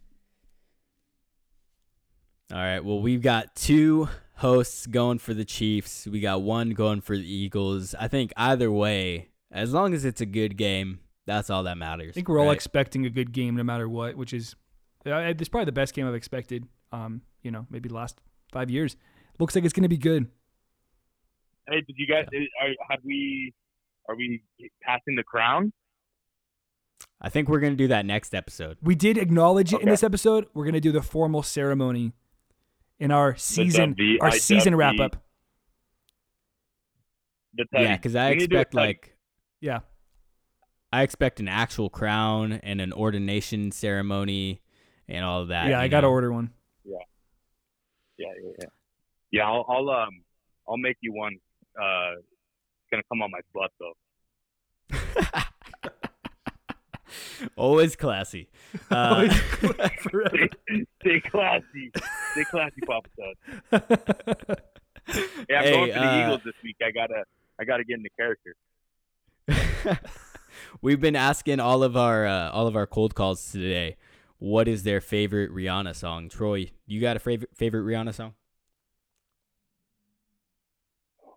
All 2.52 2.58
right. 2.58 2.80
Well, 2.84 3.02
we've 3.02 3.22
got 3.22 3.56
two 3.56 4.10
hosts 4.42 4.88
going 4.88 5.20
for 5.20 5.34
the 5.34 5.46
Chiefs. 5.46 6.08
We 6.08 6.20
got 6.20 6.42
one 6.42 6.72
going 6.72 7.02
for 7.02 7.16
the 7.16 7.32
Eagles. 7.32 7.96
I 8.00 8.08
think 8.08 8.34
either 8.36 8.72
way, 8.72 9.30
as 9.52 9.72
long 9.72 9.94
as 9.94 10.04
it's 10.04 10.20
a 10.20 10.26
good 10.26 10.58
game, 10.58 11.00
that's 11.28 11.50
all 11.50 11.64
that 11.64 11.78
matters. 11.78 12.10
I 12.10 12.14
think 12.14 12.28
we're 12.28 12.40
all 12.40 12.48
right? 12.48 12.56
expecting 12.56 13.06
a 13.06 13.10
good 13.10 13.32
game 13.32 13.56
no 13.56 13.64
matter 13.64 13.88
what, 13.88 14.16
which 14.18 14.34
is 14.34 14.56
uh, 15.06 15.12
it's 15.16 15.48
probably 15.48 15.66
the 15.66 15.72
best 15.72 15.94
game 15.94 16.08
I've 16.08 16.16
expected. 16.16 16.68
Um, 16.92 17.22
you 17.44 17.52
know, 17.52 17.68
maybe 17.70 17.90
the 17.90 17.96
last 17.96 18.20
five 18.52 18.70
years. 18.70 18.98
Looks 19.40 19.56
like 19.56 19.64
it's 19.64 19.74
going 19.74 19.84
to 19.84 19.90
be 19.90 19.98
good. 19.98 20.28
Hey, 21.68 21.82
did 21.82 21.96
you 21.98 22.08
guys? 22.08 22.26
Are, 22.62 22.70
have 22.90 23.00
we? 23.06 23.54
Are 24.10 24.16
we 24.16 24.42
passing 24.82 25.16
the 25.16 25.24
crown? 25.24 25.72
I 27.22 27.30
think 27.30 27.48
we're 27.48 27.60
gonna 27.60 27.76
do 27.76 27.88
that 27.88 28.06
next 28.06 28.34
episode. 28.34 28.78
We 28.82 28.96
did 28.96 29.18
acknowledge 29.18 29.74
it 29.74 29.82
in 29.82 29.88
this 29.88 30.04
episode. 30.04 30.48
We're 30.56 30.64
going 30.64 30.74
to 30.74 30.82
do 30.82 30.92
the 30.92 31.04
formal 31.04 31.44
ceremony 31.44 32.14
in 33.02 33.12
our 33.12 33.36
season, 33.36 33.92
W- 33.92 34.20
our 34.22 34.28
I 34.30 34.38
season 34.38 34.74
W- 34.74 34.78
wrap 34.78 35.00
up. 35.00 35.24
Yeah, 37.74 37.96
because 37.98 38.16
I 38.16 38.30
We 38.30 38.36
need 38.36 38.40
to 38.42 38.48
do 38.48 38.58
a 38.58 38.62
expect 38.62 38.74
like 38.76 39.18
Yeah, 39.60 39.80
I 40.94 41.02
expect 41.02 41.40
an 41.40 41.48
actual 41.48 41.90
crown 41.90 42.54
and 42.54 42.80
an 42.80 42.94
ordination 42.94 43.72
ceremony 43.72 44.62
and 45.10 45.26
all 45.26 45.42
of 45.42 45.50
that. 45.50 45.68
yeah. 45.70 45.80
I 45.80 45.88
got 45.88 46.02
to 46.02 46.08
know? 46.08 46.12
order 46.12 46.32
one. 46.32 46.52
Yeah, 46.86 46.98
yeah, 48.18 48.28
yeah. 48.60 48.66
Yeah, 49.32 49.44
I'll, 49.50 49.66
I'll 49.68 49.90
um, 49.90 50.24
I'll 50.70 50.78
make 50.78 50.98
you 51.02 51.12
one. 51.14 51.38
Uh, 51.76 52.12
it's 52.20 52.90
gonna 52.92 53.04
come 53.10 53.22
on 53.24 53.32
my 53.32 53.40
butt 53.54 53.72
though. 53.80 53.96
Always 57.56 57.96
classy. 57.96 58.50
Uh, 58.90 59.28
Forever. 59.30 60.50
Stay 61.02 61.22
classy. 61.22 61.92
Stay 62.32 62.46
classy, 62.46 62.82
Papa 62.86 63.10
Todd. 63.18 64.58
Yeah, 65.50 65.60
I'm 65.60 65.66
Hey, 65.66 65.72
going 65.72 65.90
for 65.92 66.00
the 66.00 66.06
uh, 66.08 66.12
Eagles 66.12 66.42
this 66.46 66.54
week. 66.64 66.78
I 66.82 66.92
gotta, 66.92 67.24
I 67.60 67.66
gotta 67.66 67.84
get 67.84 67.98
into 67.98 68.10
character. 68.18 68.56
We've 70.82 71.00
been 71.02 71.16
asking 71.16 71.60
all 71.60 71.84
of 71.84 71.98
our 71.98 72.26
uh, 72.26 72.50
all 72.52 72.68
of 72.68 72.76
our 72.76 72.88
cold 72.88 73.16
calls 73.16 73.52
today. 73.52 73.98
What 74.40 74.68
is 74.68 74.84
their 74.84 75.02
favorite 75.02 75.52
Rihanna 75.52 75.96
song? 75.96 76.30
Troy, 76.30 76.72
you 76.88 77.02
got 77.02 77.16
a 77.16 77.20
favorite 77.20 77.50
favorite 77.56 77.84
Rihanna 77.84 78.14
song? 78.14 78.34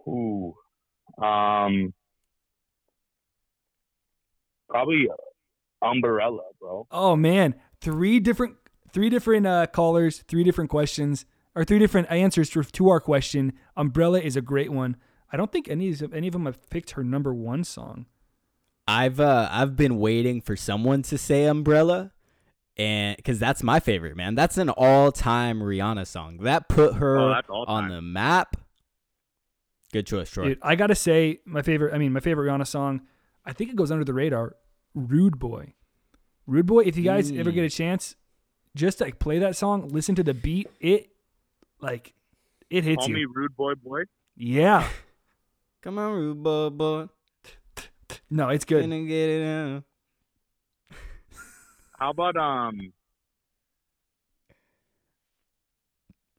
Ooh, 0.06 0.54
um, 1.18 1.94
probably 4.68 5.08
Umbrella, 5.84 6.42
bro. 6.60 6.86
oh 6.90 7.14
man, 7.16 7.54
three 7.80 8.20
different, 8.20 8.56
three 8.92 9.08
different 9.10 9.46
uh, 9.46 9.66
callers, 9.66 10.24
three 10.28 10.44
different 10.44 10.70
questions, 10.70 11.26
or 11.54 11.64
three 11.64 11.78
different 11.78 12.10
answers 12.10 12.50
to, 12.50 12.62
to 12.64 12.88
our 12.88 13.00
question. 13.00 13.52
Umbrella 13.76 14.20
is 14.20 14.36
a 14.36 14.40
great 14.40 14.72
one. 14.72 14.96
I 15.32 15.36
don't 15.36 15.50
think 15.52 15.68
any 15.68 15.90
of 15.90 16.14
any 16.14 16.26
of 16.28 16.32
them 16.32 16.46
have 16.46 16.68
picked 16.70 16.92
her 16.92 17.04
number 17.04 17.34
one 17.34 17.64
song. 17.64 18.06
I've 18.86 19.18
uh, 19.20 19.48
I've 19.50 19.76
been 19.76 19.98
waiting 19.98 20.40
for 20.40 20.56
someone 20.56 21.02
to 21.02 21.16
say 21.18 21.44
Umbrella, 21.46 22.12
and 22.76 23.16
because 23.16 23.38
that's 23.38 23.62
my 23.62 23.80
favorite, 23.80 24.16
man. 24.16 24.34
That's 24.34 24.58
an 24.58 24.68
all 24.70 25.10
time 25.10 25.60
Rihanna 25.60 26.06
song. 26.06 26.38
That 26.42 26.68
put 26.68 26.94
her 26.96 27.18
Oh, 27.18 27.64
on 27.66 27.88
the 27.88 28.02
map. 28.02 28.56
Good 29.92 30.06
choice, 30.06 30.30
Troy. 30.30 30.48
Dude, 30.48 30.58
I 30.62 30.74
gotta 30.74 30.94
say, 30.94 31.40
my 31.44 31.62
favorite. 31.62 31.94
I 31.94 31.98
mean, 31.98 32.12
my 32.12 32.20
favorite 32.20 32.46
Rihanna 32.48 32.66
song. 32.66 33.02
I 33.46 33.52
think 33.52 33.70
it 33.70 33.76
goes 33.76 33.90
under 33.90 34.04
the 34.04 34.14
radar. 34.14 34.56
"Rude 34.94 35.38
Boy." 35.38 35.74
"Rude 36.46 36.66
Boy." 36.66 36.82
If 36.84 36.96
you 36.96 37.02
guys 37.04 37.30
ever 37.32 37.50
Mm. 37.50 37.54
get 37.54 37.64
a 37.64 37.70
chance, 37.70 38.16
just 38.74 39.00
like 39.00 39.18
play 39.18 39.38
that 39.38 39.56
song, 39.56 39.88
listen 39.88 40.14
to 40.16 40.22
the 40.22 40.34
beat. 40.34 40.68
It 40.80 41.10
like 41.80 42.14
it 42.70 42.84
hits 42.84 43.00
Call 43.00 43.08
you. 43.08 43.14
me 43.14 43.24
rude 43.26 43.56
boy, 43.56 43.74
boy. 43.74 44.02
Yeah. 44.36 44.88
Come 45.82 45.98
on, 45.98 46.12
rude 46.14 46.42
boy, 46.42 46.70
boy. 46.70 47.08
No, 48.30 48.48
it's 48.48 48.64
good. 48.64 48.80
Gonna 48.82 49.04
get 49.04 49.28
it 49.30 49.44
out. 49.44 49.84
How 51.98 52.10
about 52.10 52.36
um? 52.36 52.92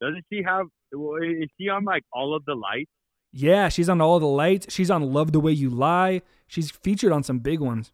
Doesn't 0.01 0.25
she 0.31 0.43
have? 0.43 0.67
Is 0.91 1.49
she 1.59 1.69
on 1.69 1.83
like 1.83 2.03
all 2.11 2.35
of 2.35 2.45
the 2.45 2.55
lights? 2.55 2.89
Yeah, 3.31 3.69
she's 3.69 3.89
on 3.89 4.01
all 4.01 4.19
the 4.19 4.25
lights. 4.27 4.73
She's 4.73 4.89
on 4.91 5.01
"Love 5.13 5.31
the 5.31 5.39
Way 5.39 5.51
You 5.51 5.69
Lie." 5.69 6.21
She's 6.47 6.71
featured 6.71 7.11
on 7.11 7.23
some 7.23 7.39
big 7.39 7.59
ones. 7.59 7.91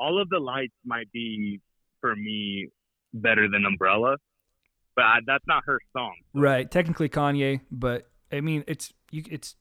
All 0.00 0.20
of 0.20 0.28
the 0.30 0.38
lights 0.38 0.72
might 0.84 1.12
be 1.12 1.60
for 2.00 2.16
me 2.16 2.68
better 3.12 3.48
than 3.50 3.66
Umbrella, 3.66 4.16
but 4.96 5.04
I, 5.04 5.18
that's 5.26 5.44
not 5.46 5.62
her 5.66 5.78
song. 5.92 6.14
Right. 6.32 6.70
Technically 6.70 7.08
Kanye, 7.10 7.60
but 7.70 8.08
I 8.32 8.40
mean, 8.40 8.64
it's 8.66 8.92
you. 9.10 9.24
It's 9.30 9.56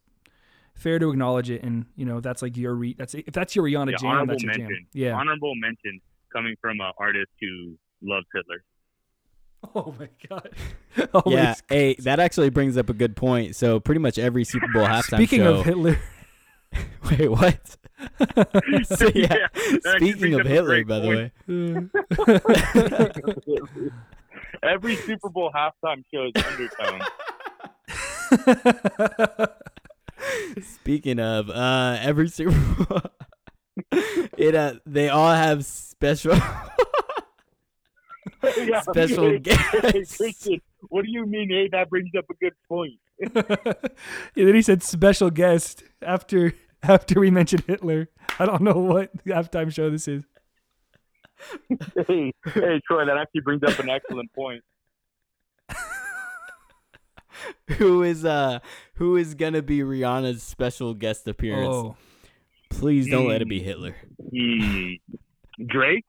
fair 0.76 0.98
to 1.00 1.10
acknowledge 1.10 1.50
it, 1.50 1.62
and 1.64 1.88
you 1.98 2.06
know 2.06 2.22
that's 2.22 2.42
like 2.42 2.56
your 2.56 2.74
re. 2.74 2.96
That's 2.98 3.14
if 3.16 3.34
that's 3.34 3.56
your 3.56 3.66
Rihanna 3.66 3.92
Yeah, 3.92 3.98
jam, 3.98 4.10
honorable 4.12 4.34
that's 4.36 4.44
your 4.44 4.52
mention. 4.52 4.68
jam. 4.70 4.88
Yeah. 4.94 5.14
Honorable 5.14 5.54
mention 5.56 6.00
coming 6.32 6.56
from 6.62 6.80
an 6.80 6.92
artist 6.98 7.32
who 7.42 7.76
loves 8.02 8.26
Hitler. 8.34 8.64
Oh 9.76 9.94
my 10.00 10.08
god. 10.30 10.50
Oh, 11.14 11.24
yeah, 11.28 11.56
hey, 11.70 11.96
that 12.00 12.20
actually 12.20 12.50
brings 12.50 12.76
up 12.78 12.90
a 12.90 12.94
good 12.94 13.16
point. 13.16 13.56
So 13.56 13.80
pretty 13.80 14.00
much 14.00 14.18
every 14.18 14.44
Super 14.44 14.68
Bowl 14.74 14.86
halftime 14.86 15.16
Speaking 15.18 15.40
show, 15.42 15.56
of 15.56 15.66
Hitler, 15.66 15.98
Wait, 17.10 17.30
what? 17.30 17.78
so, 18.86 19.10
yeah. 19.16 19.36
Yeah, 19.36 19.96
Speaking 19.98 20.34
of 20.36 20.42
up 20.42 20.48
Hitler, 20.48 20.84
great 20.84 20.88
by 20.88 21.00
the 21.00 21.08
way. 21.10 21.32
Every 24.64 24.96
Super 24.96 25.30
Bowl 25.30 25.52
halftime 25.54 26.04
show 26.14 26.30
is 26.34 26.44
undertone. 26.46 27.02
Speaking 30.62 31.20
of, 31.20 31.50
uh, 31.50 31.98
every 32.02 32.28
Super 32.28 32.52
Bowl, 32.84 33.02
it 34.38 34.56
uh, 34.56 34.74
they 34.86 35.10
all 35.10 35.34
have 35.34 35.66
special. 35.66 36.36
Yeah, 38.58 38.82
Special 38.82 39.26
hey, 39.26 39.32
hey, 39.34 39.40
guest. 39.40 40.18
Christian, 40.18 40.62
what 40.88 41.04
do 41.04 41.12
you 41.12 41.26
mean? 41.26 41.50
Hey, 41.50 41.68
that 41.72 41.90
brings 41.90 42.10
up 42.18 42.26
a 42.30 42.34
good 42.36 42.54
point. 42.68 43.00
Yeah, 44.36 44.46
then 44.46 44.56
he 44.56 44.62
said 44.62 44.82
special 44.82 45.30
guest 45.30 45.84
after 46.02 46.54
after 46.84 47.20
we 47.20 47.30
mentioned 47.30 47.64
Hitler. 47.68 48.10
I 48.40 48.46
don't 48.46 48.62
know 48.62 48.78
what 48.80 49.16
halftime 49.26 49.74
show 49.74 49.90
this 49.90 50.08
is. 50.08 50.24
hey, 52.08 52.34
hey, 52.46 52.82
Troy, 52.88 53.06
that 53.06 53.18
actually 53.20 53.42
brings 53.42 53.64
up 53.64 53.78
an 53.80 53.90
excellent 53.90 54.32
point. 54.34 54.64
who 57.78 58.04
is 58.04 58.24
uh 58.24 58.60
who 58.96 59.18
is 59.18 59.34
gonna 59.34 59.62
be 59.62 59.80
Rihanna's 59.80 60.44
special 60.44 60.94
guest 60.94 61.28
appearance? 61.28 61.74
Oh, 61.74 61.98
Please 62.70 63.10
don't 63.10 63.28
let 63.28 63.42
it 63.42 63.50
be 63.50 63.62
Hitler. 63.62 63.96
He, 64.32 65.02
Drake? 65.66 66.06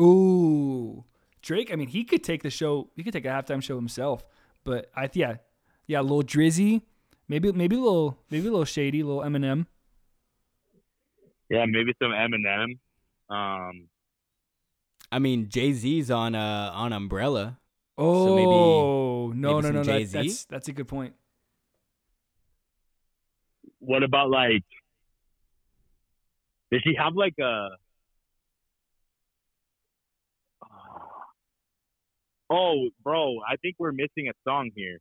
ooh, 0.00 1.04
Drake. 1.48 1.72
I 1.72 1.76
mean, 1.76 1.88
he 1.88 2.04
could 2.04 2.22
take 2.22 2.42
the 2.42 2.50
show. 2.50 2.90
He 2.94 3.02
could 3.02 3.14
take 3.14 3.24
a 3.24 3.28
halftime 3.28 3.62
show 3.62 3.74
himself. 3.76 4.26
But 4.64 4.90
I 4.94 5.08
yeah, 5.14 5.36
yeah, 5.86 6.00
a 6.00 6.02
little 6.02 6.22
Drizzy, 6.22 6.82
maybe 7.26 7.50
maybe 7.52 7.74
a 7.74 7.80
little 7.80 8.18
maybe 8.30 8.48
a 8.48 8.50
little 8.50 8.66
shady, 8.66 9.00
a 9.00 9.06
little 9.06 9.22
Eminem. 9.22 9.64
Yeah, 11.48 11.64
maybe 11.66 11.94
some 12.02 12.12
Eminem. 12.12 12.78
Um, 13.30 13.88
I 15.10 15.18
mean, 15.18 15.48
Jay 15.48 15.72
Z's 15.72 16.10
on 16.10 16.34
uh 16.34 16.70
on 16.74 16.92
Umbrella. 16.92 17.58
Oh 17.96 19.28
maybe- 19.32 19.40
no 19.40 19.60
maybe 19.60 19.62
no 19.62 19.62
some 19.62 19.74
no 19.76 19.82
that, 19.84 19.98
Jay-Z? 19.98 20.18
that's 20.18 20.44
that's 20.44 20.68
a 20.68 20.72
good 20.72 20.86
point. 20.86 21.14
what 23.78 24.02
about 24.02 24.28
like? 24.28 24.64
Does 26.70 26.82
she 26.82 26.94
have 26.98 27.14
like 27.14 27.34
a? 27.40 27.70
Oh, 32.50 32.88
bro, 33.02 33.36
I 33.48 33.56
think 33.56 33.76
we're 33.78 33.92
missing 33.92 34.28
a 34.28 34.32
song 34.48 34.70
here. 34.74 34.98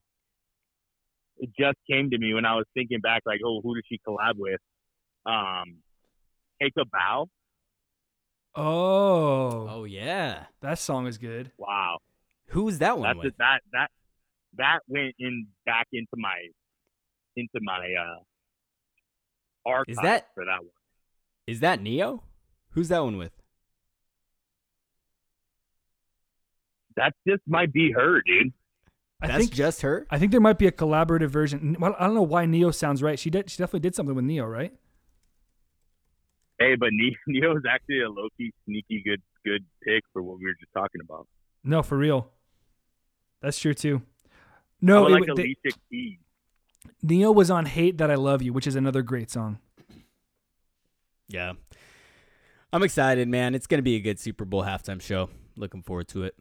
It 1.40 1.50
just 1.58 1.78
came 1.90 2.10
to 2.10 2.18
me 2.18 2.34
when 2.34 2.46
I 2.46 2.56
was 2.56 2.66
thinking 2.74 3.00
back, 3.00 3.22
like, 3.26 3.40
oh, 3.46 3.62
who 3.62 3.76
did 3.76 3.84
she 3.88 4.00
collab 4.08 4.34
with? 4.38 4.60
Um, 5.26 5.78
Take 6.62 6.74
a 6.80 6.86
Bow. 6.86 7.28
Oh, 8.56 9.68
Oh 9.70 9.84
yeah. 9.84 10.46
that 10.62 10.80
song 10.80 11.06
is 11.08 11.18
good. 11.18 11.52
Wow, 11.58 12.00
Who 12.48 12.64
was 12.64 12.80
that 12.80 12.98
one 12.98 13.08
that's 13.10 13.18
with? 13.18 13.26
it. 13.28 13.36
That 13.38 13.62
that 13.72 13.92
that 14.58 14.80
went 14.88 15.14
in 15.20 15.46
back 15.66 15.88
into 15.94 16.08
my 16.16 16.36
into 17.36 17.60
my 17.62 17.86
uh 17.94 18.20
archive 19.70 19.96
that- 20.02 20.28
for 20.34 20.46
that 20.46 20.60
one. 20.62 20.72
Is 21.46 21.60
that 21.62 21.80
Ne-Yo? 21.82 22.24
Who's 22.72 22.90
that 22.90 23.00
one 23.04 23.18
with? 23.18 23.32
That 26.98 27.14
just 27.28 27.42
might 27.48 27.72
be 27.72 27.92
her, 27.94 28.22
dude. 28.26 28.52
I 29.22 29.28
That's 29.28 29.40
think 29.40 29.52
just 29.54 29.82
her. 29.82 30.06
I 30.12 30.20
think 30.20 30.32
there 30.32 30.42
might 30.42 30.58
be 30.60 30.68
a 30.68 30.72
collaborative 30.72 31.30
version. 31.30 31.76
I 31.82 31.90
don't 32.06 32.14
know 32.14 32.22
why 32.22 32.46
Ne-Yo 32.46 32.70
sounds 32.72 33.02
right. 33.02 33.18
She 33.18 33.30
did. 33.32 33.50
She 33.50 33.58
definitely 33.58 33.80
did 33.80 33.96
something 33.96 34.14
with 34.16 34.26
Ne-Yo, 34.26 34.46
right? 34.46 34.74
Hey, 36.60 36.76
but 36.76 36.90
Ne- 36.92 37.16
Ne-Yo's 37.28 37.64
actually 37.70 38.02
a 38.02 38.10
low 38.10 38.28
key, 38.38 38.52
sneaky 38.66 39.02
good 39.06 39.22
good 39.46 39.64
pick 39.84 40.04
for 40.12 40.22
what 40.22 40.38
we 40.40 40.46
were 40.46 40.56
just 40.60 40.74
talking 40.74 41.02
about. 41.02 41.28
No, 41.64 41.82
for 41.82 41.98
real. 41.98 42.30
That's 43.42 43.58
true 43.60 43.74
too. 43.74 44.02
I 44.26 44.30
No, 44.82 45.04
would 45.04 45.12
it, 45.12 45.14
like 45.14 45.28
wa- 45.30 45.34
they- 45.36 45.44
Alicia 45.44 45.78
Keys. 45.90 46.18
Ne-Yo 47.04 47.32
was 47.32 47.50
on 47.52 47.66
"Hate 47.66 47.98
That 48.00 48.10
I 48.12 48.16
Love 48.16 48.42
You," 48.42 48.54
which 48.54 48.68
is 48.68 48.76
another 48.76 49.02
great 49.02 49.30
song. 49.32 49.60
Yeah. 51.28 51.54
I'm 52.74 52.84
excited, 52.84 53.28
man. 53.28 53.56
It's 53.56 53.68
gonna 53.68 53.82
be 53.82 53.96
a 53.96 54.00
good 54.00 54.20
Super 54.20 54.46
Bowl 54.46 54.64
halftime 54.64 55.02
show. 55.02 55.30
Looking 55.56 55.82
forward 55.82 56.08
to 56.10 56.24
it. 56.24 56.36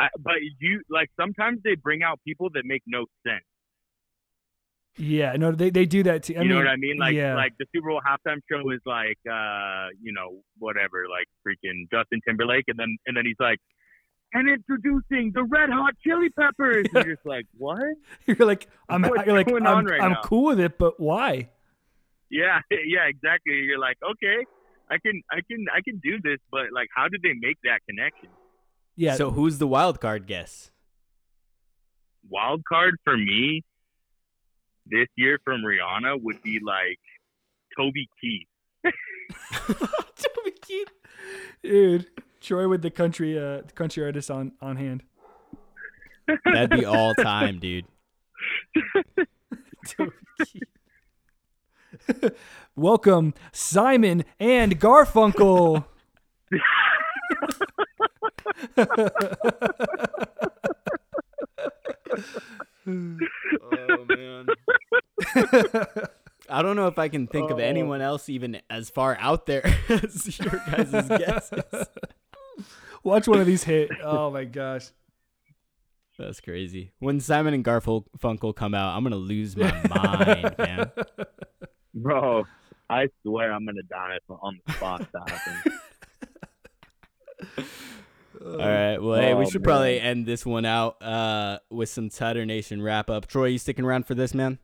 I, 0.00 0.08
but 0.18 0.36
you 0.58 0.80
like 0.88 1.10
sometimes 1.20 1.60
they 1.62 1.74
bring 1.74 2.02
out 2.02 2.20
people 2.26 2.48
that 2.54 2.64
make 2.64 2.82
no 2.86 3.04
sense. 3.26 3.44
Yeah, 4.96 5.32
no, 5.36 5.52
they 5.52 5.68
they 5.68 5.84
do 5.84 6.02
that 6.04 6.22
too. 6.22 6.36
I 6.38 6.42
you 6.42 6.48
know 6.48 6.54
mean, 6.56 6.64
what 6.64 6.70
I 6.70 6.76
mean? 6.76 6.98
Like 6.98 7.14
yeah. 7.14 7.34
like 7.34 7.52
the 7.58 7.66
Super 7.74 7.88
Bowl 7.88 8.00
halftime 8.00 8.40
show 8.50 8.70
is 8.70 8.80
like 8.86 9.18
uh 9.30 9.88
you 10.00 10.12
know 10.12 10.40
whatever 10.58 11.04
like 11.08 11.26
freaking 11.46 11.88
Justin 11.92 12.20
Timberlake, 12.26 12.64
and 12.68 12.78
then 12.78 12.96
and 13.06 13.16
then 13.16 13.26
he's 13.26 13.40
like. 13.40 13.58
And 14.32 14.48
introducing 14.48 15.32
the 15.34 15.42
Red 15.42 15.70
Hot 15.70 15.92
Chili 16.04 16.28
Peppers. 16.30 16.86
And 16.94 17.04
you're 17.04 17.16
just 17.16 17.26
like, 17.26 17.46
what? 17.58 17.82
you're 18.26 18.46
like, 18.46 18.68
I'm, 18.88 19.02
What's 19.02 19.26
you're 19.26 19.34
like, 19.34 19.48
going 19.48 19.66
I'm, 19.66 19.78
on 19.78 19.86
right 19.86 20.00
I'm 20.00 20.14
cool 20.22 20.44
with 20.44 20.60
it, 20.60 20.78
but 20.78 21.00
why? 21.00 21.48
Yeah, 22.30 22.60
yeah, 22.70 23.08
exactly. 23.08 23.54
You're 23.54 23.80
like, 23.80 23.96
okay, 24.08 24.46
I 24.88 24.98
can, 24.98 25.20
I 25.32 25.40
can, 25.50 25.66
I 25.74 25.80
can 25.84 25.98
do 25.98 26.20
this, 26.22 26.38
but 26.52 26.66
like, 26.72 26.86
how 26.94 27.08
did 27.08 27.22
they 27.22 27.34
make 27.40 27.56
that 27.64 27.80
connection? 27.88 28.28
Yeah, 29.00 29.14
So 29.14 29.30
who's 29.30 29.56
the 29.56 29.66
wild 29.66 29.98
card 29.98 30.26
guess? 30.26 30.70
Wild 32.28 32.62
card 32.68 32.96
for 33.02 33.16
me 33.16 33.64
this 34.84 35.08
year 35.16 35.38
from 35.42 35.62
Rihanna 35.62 36.20
would 36.22 36.42
be 36.42 36.60
like 36.62 36.98
Toby 37.74 38.10
Keith. 38.20 38.46
Toby 39.64 40.52
Keith. 40.60 40.90
dude, 41.62 42.08
Troy 42.42 42.68
with 42.68 42.82
the 42.82 42.90
country, 42.90 43.38
uh, 43.38 43.62
the 43.62 43.72
country 43.74 44.04
artist 44.04 44.30
on 44.30 44.52
on 44.60 44.76
hand. 44.76 45.02
That'd 46.44 46.78
be 46.78 46.84
all 46.84 47.14
time, 47.22 47.58
dude. 47.58 47.86
Toby 49.86 50.12
Keith. 50.44 52.32
Welcome, 52.76 53.32
Simon 53.50 54.24
and 54.38 54.78
Garfunkel. 54.78 55.86
Oh 62.86 64.04
man. 64.08 64.46
I 66.48 66.62
don't 66.62 66.76
know 66.76 66.86
if 66.88 66.98
I 66.98 67.08
can 67.08 67.26
think 67.26 67.50
of 67.50 67.58
Oh. 67.58 67.62
anyone 67.62 68.00
else 68.00 68.28
even 68.28 68.60
as 68.68 68.90
far 68.90 69.16
out 69.20 69.46
there 69.46 69.64
as 69.88 70.38
your 70.38 70.50
guys' 70.66 70.90
guesses. 71.08 71.86
Watch 73.02 73.28
one 73.28 73.40
of 73.40 73.46
these 73.46 73.62
hit. 73.64 73.90
Oh 74.02 74.30
my 74.30 74.44
gosh. 74.44 74.88
That's 76.18 76.40
crazy. 76.40 76.92
When 76.98 77.18
Simon 77.20 77.54
and 77.54 77.64
Garfunkel 77.64 78.54
come 78.54 78.74
out, 78.74 78.94
I'm 78.96 79.02
gonna 79.04 79.16
lose 79.16 79.56
my 79.56 79.70
mind, 79.88 80.54
man. 80.58 80.90
Bro, 81.94 82.44
I 82.90 83.08
swear 83.22 83.52
I'm 83.52 83.64
gonna 83.64 83.82
die 83.88 84.18
on 84.28 84.60
the 84.66 84.72
spot 84.74 85.08
that 85.12 85.30
happens. 85.30 85.74
All 88.42 88.56
right. 88.56 88.96
Well, 88.98 89.20
hey, 89.20 89.34
we 89.34 89.44
Oh, 89.44 89.50
should 89.50 89.62
probably 89.64 90.00
end 90.00 90.24
this 90.26 90.46
one 90.46 90.64
out 90.64 91.02
uh, 91.02 91.58
with 91.70 91.88
some 91.90 92.08
Tutter 92.08 92.46
Nation 92.46 92.80
wrap 92.82 93.10
up. 93.10 93.26
Troy, 93.26 93.46
you 93.46 93.58
sticking 93.58 93.84
around 93.84 94.06
for 94.06 94.14
this, 94.14 94.32
man? 94.34 94.58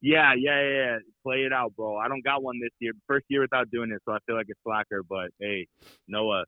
yeah, 0.00 0.34
yeah, 0.36 0.60
yeah, 0.60 0.68
yeah. 0.68 0.98
Play 1.22 1.38
it 1.44 1.52
out, 1.52 1.74
bro. 1.76 1.96
I 1.96 2.08
don't 2.08 2.22
got 2.22 2.42
one 2.42 2.60
this 2.60 2.70
year. 2.78 2.92
First 3.06 3.24
year 3.28 3.40
without 3.40 3.70
doing 3.70 3.90
it, 3.90 4.02
so 4.04 4.12
I 4.12 4.18
feel 4.26 4.36
like 4.36 4.46
a 4.50 4.54
slacker. 4.62 5.02
But 5.02 5.30
hey, 5.40 5.66
Noah, 6.06 6.44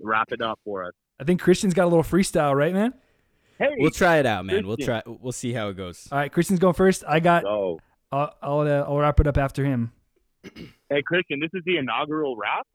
wrap 0.00 0.32
it 0.32 0.40
up 0.42 0.58
for 0.64 0.84
us. 0.84 0.92
I 1.20 1.24
think 1.24 1.40
Christian's 1.40 1.72
got 1.72 1.84
a 1.84 1.88
little 1.88 2.02
freestyle, 2.02 2.54
right, 2.54 2.74
man? 2.74 2.92
Hey, 3.58 3.68
We'll 3.78 3.90
try 3.90 4.18
it 4.18 4.26
out, 4.26 4.44
man. 4.44 4.66
We'll 4.66 4.76
try. 4.76 5.02
We'll 5.06 5.32
see 5.32 5.52
how 5.52 5.68
it 5.68 5.76
goes. 5.76 6.08
All 6.12 6.18
right, 6.18 6.30
Christian's 6.32 6.58
going 6.58 6.74
first. 6.74 7.04
I 7.08 7.20
got. 7.20 7.44
Oh. 7.46 7.78
I'll 8.12 8.34
I'll, 8.42 8.60
uh, 8.60 8.84
I'll 8.86 8.98
wrap 8.98 9.18
it 9.20 9.26
up 9.26 9.38
after 9.38 9.64
him. 9.64 9.92
Hey, 10.90 11.02
Christian, 11.04 11.40
this 11.40 11.50
is 11.54 11.62
the 11.64 11.76
inaugural 11.78 12.36
rap. 12.36 12.66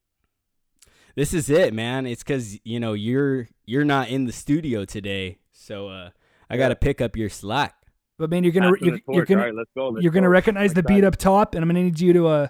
This 1.15 1.33
is 1.33 1.49
it, 1.49 1.73
man. 1.73 2.05
It's 2.05 2.23
because 2.23 2.57
you 2.63 2.79
know 2.79 2.93
you're 2.93 3.49
you're 3.65 3.83
not 3.83 4.09
in 4.09 4.25
the 4.25 4.31
studio 4.31 4.85
today, 4.85 5.39
so 5.51 5.89
uh, 5.89 6.09
I 6.49 6.57
got 6.57 6.69
to 6.69 6.75
pick 6.75 7.01
up 7.01 7.17
your 7.17 7.29
slack. 7.29 7.75
But 8.17 8.29
man, 8.29 8.43
you're 8.43 8.53
gonna 8.53 8.71
Passing 8.71 9.01
you're, 9.07 9.15
you're 9.15 9.25
gonna 9.25 9.41
All 9.41 9.47
right, 9.47 9.55
let's 9.55 9.69
go. 9.75 9.89
let's 9.89 10.03
you're 10.03 10.13
gonna 10.13 10.29
recognize 10.29 10.73
the 10.73 10.83
beat 10.83 11.03
up 11.03 11.17
top, 11.17 11.55
and 11.55 11.63
I'm 11.63 11.69
gonna 11.69 11.83
need 11.83 11.99
you 11.99 12.13
to 12.13 12.27
uh 12.27 12.47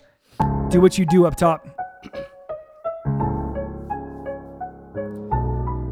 do 0.70 0.80
what 0.80 0.98
you 0.98 1.06
do 1.08 1.26
up 1.26 1.36
top. 1.36 1.66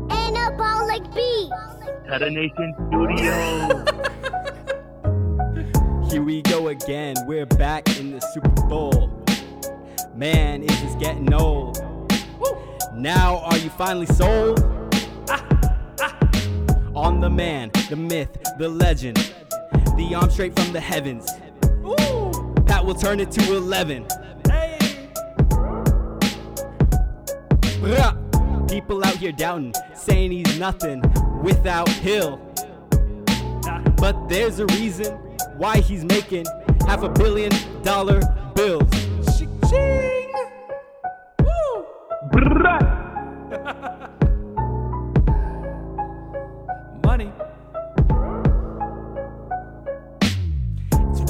Anabolic 0.10 1.16
beat. 1.16 1.50
Tutter 2.08 2.30
Nation 2.30 2.76
Studio. 2.88 3.86
Here 6.10 6.24
we 6.24 6.41
go 6.44 6.68
again. 6.68 7.16
We're 7.26 7.46
back 7.46 8.00
in 8.00 8.12
the 8.12 8.22
Super 8.34 8.50
Bowl. 8.68 9.24
Man, 10.14 10.64
it 10.64 10.84
is 10.84 10.96
getting 10.96 11.34
old. 11.34 11.89
Now, 13.00 13.38
are 13.46 13.58
you 13.58 13.70
finally 13.70 14.08
sold? 14.08 14.60
Ah, 15.30 15.48
ah. 16.02 16.20
On 16.94 17.22
the 17.22 17.30
man, 17.30 17.72
the 17.90 17.96
myth, 17.96 18.28
the 18.58 18.68
legend. 18.68 19.34
the 19.96 20.14
arm 20.14 20.30
straight 20.30 20.54
from 20.54 20.74
the 20.74 20.82
heavens. 20.82 21.32
Pat 22.66 22.86
will 22.86 22.96
turn 22.96 23.22
it 23.22 23.32
to 23.32 23.56
11. 23.56 24.06
Bruh. 27.80 28.70
People 28.70 29.02
out 29.06 29.16
here 29.16 29.32
doubting, 29.32 29.74
saying 29.96 30.32
he's 30.32 30.60
nothing 30.60 31.02
without 31.42 31.88
Hill. 31.88 32.38
But 33.96 34.28
there's 34.28 34.60
a 34.60 34.66
reason 34.66 35.16
why 35.56 35.78
he's 35.78 36.04
making 36.04 36.46
half 36.86 37.04
a 37.04 37.10
billion 37.10 37.54
dollar 37.82 38.20
bills. 38.56 39.09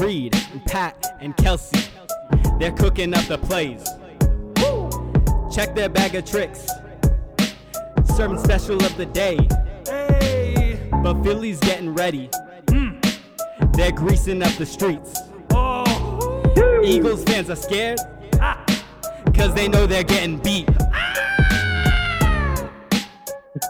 Reid 0.10 0.36
and 0.52 0.66
Pat 0.66 1.06
and 1.20 1.38
Kelce. 1.38 1.88
They're 2.58 2.72
cooking 2.72 3.14
up 3.14 3.26
the 3.26 3.38
plays. 3.38 3.88
Check 5.54 5.76
their 5.76 5.88
bag 5.88 6.16
of 6.16 6.26
tricks. 6.26 6.68
Serving 8.16 8.40
special 8.40 8.84
of 8.84 8.98
the 8.98 9.06
day. 9.06 9.38
Hey. 9.86 10.90
But 11.04 11.22
Philly's 11.24 11.60
getting 11.60 11.94
ready. 11.94 12.28
They're 13.74 13.92
greasing 13.92 14.42
up 14.42 14.52
the 14.54 14.66
streets. 14.66 15.16
Oh. 15.52 16.82
Eagles 16.84 17.24
fans 17.26 17.52
are 17.52 17.56
scared. 17.56 18.00
Cause 19.36 19.54
they 19.54 19.68
know 19.68 19.86
they're 19.86 20.04
getting 20.04 20.40
beat. 20.40 20.68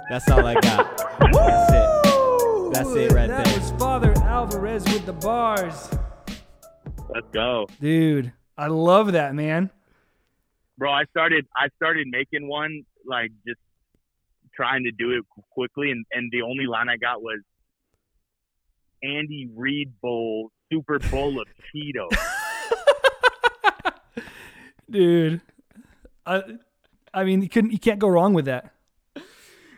That's 0.10 0.32
all 0.32 0.48
I 0.48 0.54
got. 0.54 0.98
That's 1.34 1.74
it. 1.74 2.74
That's 2.74 2.96
it 2.96 3.12
right 3.12 3.28
that 3.28 3.46
there. 3.46 3.60
was 3.60 3.72
Father 3.72 4.14
Alvarez 4.24 4.86
with 4.86 5.06
the 5.06 5.12
bars. 5.12 5.90
Let's 7.14 7.28
go, 7.34 7.68
Dude, 7.82 8.32
I 8.58 8.68
love 8.68 9.12
that, 9.14 9.34
man. 9.36 9.70
bro. 10.78 10.92
I 10.92 11.06
started 11.06 11.46
I 11.58 11.70
started 11.76 12.08
making 12.10 12.48
one 12.48 12.84
like 13.06 13.32
just 13.48 13.60
trying 14.56 14.84
to 14.84 14.92
do 14.92 15.12
it 15.12 15.24
quickly, 15.52 15.92
and 15.92 16.06
and 16.12 16.32
the 16.32 16.42
only 16.44 16.66
line 16.68 16.88
I 16.90 16.98
got 16.98 17.22
was 17.22 17.40
Andy 19.04 19.50
Reid 19.56 19.92
Bowl 20.02 20.52
Super 20.72 21.00
Bowl 21.00 21.40
of 21.42 21.48
Cheetos. 21.76 22.12
Dude. 24.90 25.42
I 26.26 26.44
I 27.14 27.24
mean, 27.24 27.42
you 27.42 27.50
couldn't 27.50 27.72
you 27.72 27.80
can't 27.80 28.00
go 28.00 28.08
wrong 28.08 28.34
with 28.34 28.46
that. 28.46 28.72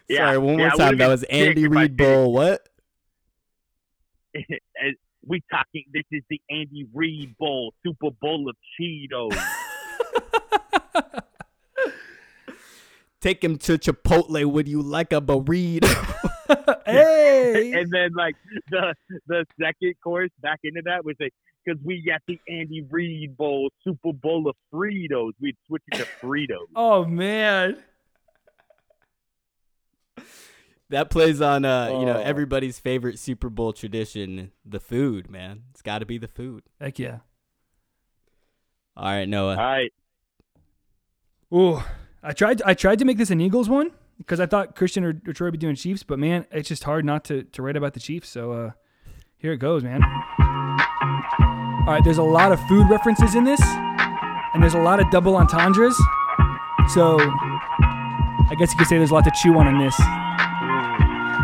Yeah, 0.10 0.26
Sorry, 0.28 0.38
one 0.40 0.58
more 0.58 0.68
yeah, 0.68 0.74
it 0.74 0.78
time. 0.78 0.98
That 0.98 1.08
was 1.08 1.24
Andy 1.24 1.64
if 1.64 1.72
Reid. 1.72 1.96
Bowl. 1.96 2.34
What? 2.34 2.68
We 5.26 5.42
talking. 5.52 5.84
This 5.94 6.04
is 6.12 6.24
the 6.30 6.42
Andy 6.50 6.88
Reid 6.94 7.38
Bowl 7.38 7.74
Super 7.86 8.10
Bowl 8.22 8.50
of 8.50 8.56
Cheetos. 8.80 9.38
Take 13.22 13.44
him 13.44 13.58
to 13.60 13.78
Chipotle. 13.78 14.44
Would 14.46 14.68
you 14.68 14.82
like 14.82 15.14
a 15.14 15.22
burrito? 15.22 15.88
hey. 16.86 17.72
and 17.74 17.90
then 17.92 18.12
like 18.16 18.36
the 18.70 18.94
the 19.28 19.46
second 19.60 19.94
course 20.04 20.32
back 20.42 20.60
into 20.64 20.82
that 20.86 21.06
was 21.06 21.16
like 21.20 21.34
because 21.64 21.80
we 21.84 22.04
got 22.06 22.22
the 22.28 22.40
Andy 22.48 22.82
Reid 22.90 23.38
Bowl 23.38 23.70
Super 23.84 24.14
Bowl 24.14 24.50
of 24.50 24.56
Fritos. 24.74 25.32
We'd 25.40 25.56
switch 25.68 25.84
it 25.92 25.98
to 25.98 26.08
Fritos. 26.22 26.68
oh 26.76 27.06
man. 27.06 27.78
That 30.92 31.10
plays 31.10 31.42
on 31.42 31.66
uh, 31.66 31.88
you 32.00 32.06
know, 32.06 32.18
Oh. 32.18 32.22
everybody's 32.22 32.80
favorite 32.80 33.20
Super 33.20 33.50
Bowl 33.50 33.74
tradition, 33.74 34.52
the 34.66 34.80
food, 34.80 35.30
man. 35.30 35.64
It's 35.72 35.82
got 35.82 36.00
to 36.00 36.06
be 36.06 36.18
the 36.18 36.28
food. 36.28 36.64
Heck 36.80 37.00
yeah. 37.00 37.20
All 38.96 39.06
right, 39.06 39.28
Noah. 39.28 39.56
All 39.58 39.64
right, 39.64 39.92
Ooh, 41.54 41.82
I 42.24 42.34
tried. 42.34 42.62
I 42.64 42.74
tried 42.74 43.00
to 43.00 43.06
make 43.06 43.18
this 43.18 43.30
an 43.32 43.42
Eagles 43.42 43.68
one 43.70 43.92
because 44.18 44.40
I 44.40 44.46
thought 44.46 44.76
Christian 44.76 45.04
or, 45.04 45.20
or 45.28 45.34
Troy 45.34 45.48
would 45.48 45.54
be 45.54 45.58
doing 45.58 45.76
Chiefs, 45.76 46.04
but 46.04 46.20
man, 46.20 46.46
it's 46.52 46.70
just 46.70 46.84
hard 46.84 47.04
not 47.06 47.24
to, 47.26 47.44
to 47.44 47.62
write 47.62 47.76
about 47.76 47.94
the 47.94 48.00
Chiefs. 48.00 48.30
So 48.30 48.52
uh, 48.52 48.72
here 49.38 49.52
it 49.54 49.58
goes, 49.58 49.84
man. 49.84 50.02
All 50.04 51.88
right, 51.88 52.02
there's 52.04 52.20
a 52.20 52.24
lot 52.24 52.52
of 52.52 52.60
food 52.68 52.90
references 52.90 53.34
in 53.36 53.44
this, 53.44 53.62
and 53.64 54.62
there's 54.62 54.76
a 54.76 54.80
lot 54.82 55.00
of 55.00 55.10
double 55.10 55.36
entendres. 55.36 55.96
So 56.94 57.18
I 57.20 58.56
guess 58.60 58.72
you 58.72 58.78
could 58.78 58.88
say 58.88 58.98
there's 58.98 59.12
a 59.12 59.14
lot 59.14 59.24
to 59.24 59.32
chew 59.42 59.58
on 59.58 59.68
in 59.68 59.78
this. 59.80 59.96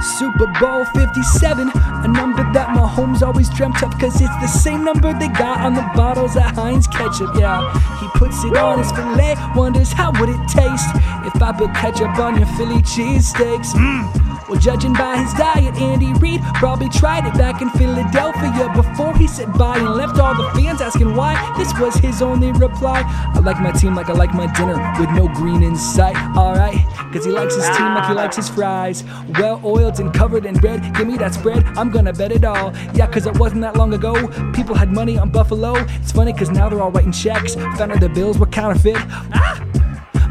Super 0.01 0.47
Bowl 0.59 0.85
57, 0.85 1.71
a 1.73 2.07
number 2.07 2.43
that 2.53 2.69
Mahomes 2.75 3.21
always 3.21 3.49
dreamt 3.49 3.81
of, 3.83 3.97
cause 3.99 4.21
it's 4.21 4.37
the 4.41 4.47
same 4.47 4.83
number 4.83 5.13
they 5.13 5.27
got 5.29 5.59
on 5.61 5.73
the 5.73 5.87
bottles 5.95 6.35
of 6.35 6.43
Heinz 6.43 6.87
ketchup. 6.87 7.35
Yeah, 7.37 7.61
he 7.99 8.07
puts 8.17 8.43
it 8.43 8.55
on 8.57 8.79
his 8.79 8.91
filet, 8.91 9.35
wonders 9.55 9.91
how 9.91 10.11
would 10.19 10.29
it 10.29 10.47
taste 10.47 10.89
if 11.25 11.41
I 11.41 11.51
put 11.57 11.73
ketchup 11.73 12.17
on 12.19 12.37
your 12.37 12.47
Philly 12.57 12.81
cheesesteaks. 12.81 13.73
Mm. 13.73 14.26
Well, 14.47 14.59
judging 14.61 14.93
by 14.93 15.17
his 15.17 15.33
diet, 15.33 15.75
Andy 15.75 16.13
Reid 16.13 16.41
probably 16.53 16.87
tried 16.87 17.27
it 17.27 17.33
back 17.33 17.61
in 17.61 17.69
Philadelphia 17.71 18.71
before 18.73 19.13
he 19.17 19.27
said 19.27 19.51
bye 19.53 19.77
and 19.77 19.95
left 19.95 20.19
all 20.19 20.35
the 20.35 20.49
fans 20.51 20.79
asking 20.79 21.15
why. 21.15 21.35
This 21.57 21.77
was 21.77 21.95
his 21.95 22.21
only 22.21 22.53
reply. 22.53 23.03
I 23.05 23.39
like 23.39 23.59
my 23.59 23.71
team 23.71 23.93
like 23.93 24.07
I 24.07 24.13
like 24.13 24.33
my 24.33 24.47
dinner 24.53 24.77
with 24.97 25.09
no 25.09 25.27
green 25.27 25.63
in 25.63 25.75
sight. 25.75 26.15
Alright, 26.37 26.77
cause 27.11 27.25
he 27.25 27.31
likes 27.31 27.55
his 27.55 27.65
team 27.75 27.93
like 27.93 28.07
he 28.07 28.13
likes 28.13 28.37
his 28.37 28.47
fries. 28.47 29.03
Well 29.37 29.59
oiled 29.65 29.99
and 29.99 30.13
covered 30.13 30.45
in 30.45 30.55
bread. 30.55 30.95
Give 30.95 31.07
me 31.07 31.17
that 31.17 31.33
spread, 31.33 31.65
I'm 31.77 31.91
gonna 31.91 32.13
bet 32.13 32.31
it 32.31 32.45
all. 32.45 32.73
Yeah, 32.93 33.07
cause 33.07 33.25
it 33.25 33.37
wasn't 33.37 33.61
that 33.61 33.75
long 33.75 33.93
ago. 33.93 34.13
People 34.53 34.75
had 34.75 34.93
money 34.93 35.17
on 35.17 35.29
Buffalo. 35.29 35.75
It's 35.75 36.13
funny 36.13 36.31
cause 36.31 36.51
now 36.51 36.69
they're 36.69 36.81
all 36.81 36.91
writing 36.91 37.11
checks. 37.11 37.55
Found 37.55 37.91
out 37.91 37.99
the 37.99 38.07
bills 38.07 38.37
were 38.37 38.45
counterfeit. 38.45 38.95
Ah! 38.95 39.76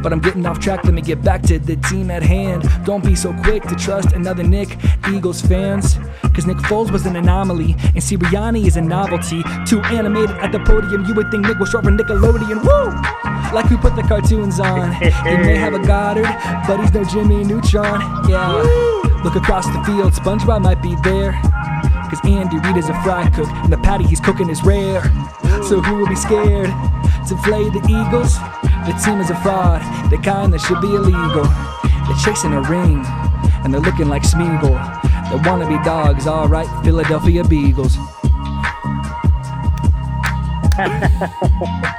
But 0.06 0.12
I'm 0.12 0.20
getting 0.20 0.46
off 0.46 0.60
track, 0.60 0.84
let 0.84 0.94
me 0.94 1.02
get 1.02 1.20
back 1.20 1.42
to 1.48 1.58
the 1.58 1.74
team 1.74 2.12
at 2.12 2.22
hand. 2.22 2.62
Don't 2.84 3.04
be 3.04 3.16
so 3.16 3.32
quick 3.42 3.64
to 3.64 3.74
trust 3.74 4.12
another 4.12 4.44
Nick, 4.44 4.78
Eagles 5.12 5.40
fans. 5.40 5.98
Cause 6.32 6.46
Nick 6.46 6.58
Foles 6.58 6.92
was 6.92 7.06
an 7.06 7.16
anomaly, 7.16 7.72
and 7.72 7.96
Sirianni 7.96 8.68
is 8.68 8.76
a 8.76 8.80
novelty. 8.80 9.42
Too 9.66 9.80
animated 9.80 10.36
at 10.36 10.52
the 10.52 10.60
podium, 10.60 11.06
you 11.06 11.14
would 11.16 11.32
think 11.32 11.44
Nick 11.44 11.58
was 11.58 11.70
short 11.70 11.82
for 11.86 11.90
Nickelodeon. 11.90 12.62
Woo! 12.62 13.52
Like 13.52 13.68
we 13.68 13.76
put 13.78 13.96
the 13.96 14.02
cartoons 14.02 14.60
on. 14.60 14.92
He 14.92 15.36
may 15.38 15.56
have 15.56 15.74
a 15.74 15.84
Goddard, 15.84 16.30
but 16.68 16.78
he's 16.78 16.94
no 16.94 17.02
Jimmy 17.02 17.42
Neutron. 17.42 18.00
Yeah. 18.28 18.62
Look 19.24 19.34
across 19.34 19.66
the 19.66 19.82
field, 19.82 20.12
SpongeBob 20.12 20.62
might 20.62 20.80
be 20.82 20.94
there. 21.02 21.32
Cause 21.32 22.20
Andy 22.24 22.58
Reid 22.60 22.76
is 22.76 22.88
a 22.88 22.94
fry 23.02 23.28
cook, 23.30 23.48
and 23.48 23.72
the 23.72 23.78
patty 23.78 24.04
he's 24.04 24.20
cooking 24.20 24.50
is 24.50 24.62
rare. 24.62 25.02
So 25.64 25.80
who 25.80 25.96
will 25.96 26.06
be 26.06 26.14
scared 26.14 26.70
to 27.26 27.36
play 27.42 27.68
the 27.70 27.82
Eagles? 27.90 28.38
The 28.86 28.92
team 29.04 29.20
is 29.20 29.30
a 29.30 29.34
fraud, 29.42 29.82
the 30.12 30.18
kind 30.18 30.52
that 30.52 30.60
should 30.60 30.80
be 30.80 30.86
illegal. 30.86 31.42
They're 32.06 32.16
chasing 32.24 32.52
a 32.52 32.60
ring, 32.62 33.04
and 33.64 33.74
they're 33.74 33.80
looking 33.80 34.08
like 34.08 34.22
Smeagol. 34.22 34.78
They 35.28 35.36
wanna 35.48 35.66
be 35.66 35.74
dogs, 35.82 36.28
alright, 36.28 36.68
Philadelphia 36.84 37.42
Beagles. 37.42 37.96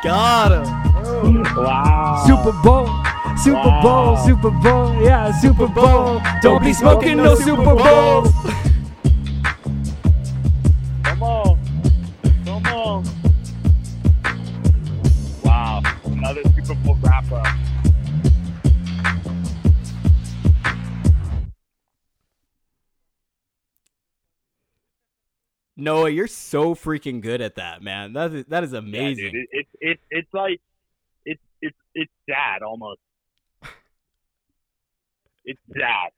Got 0.01 0.53
him. 0.53 0.63
Oh. 1.03 1.43
wow. 1.57 2.23
Super 2.25 2.53
Bowl, 2.63 2.87
Super 3.35 3.81
Bowl, 3.81 4.15
Super 4.25 4.49
Bowl, 4.49 4.95
yeah, 5.01 5.29
Super 5.41 5.67
Bowl. 5.67 6.21
Don't 6.41 6.63
be 6.63 6.71
smoking 6.71 7.17
no 7.17 7.35
Super 7.35 7.75
Bowls. 7.75 8.31
Noah, 25.87 26.09
you're 26.09 26.27
so 26.27 26.75
freaking 26.75 27.21
good 27.21 27.39
at 27.39 27.55
that, 27.55 27.81
man. 27.81 28.11
That 28.11 28.33
is 28.33 28.45
that 28.47 28.63
is 28.65 28.73
amazing. 28.73 29.25
Yeah, 29.25 29.31
dude, 29.31 29.35
it, 29.35 29.47
it's 29.51 29.69
it's 29.79 30.01
it's 30.11 30.33
like 30.33 30.61
it's 31.23 31.41
it's 31.61 31.77
it's 31.95 32.11
sad 32.29 32.61
almost. 32.61 32.99
It's 35.45 35.59
sad. 35.73 36.09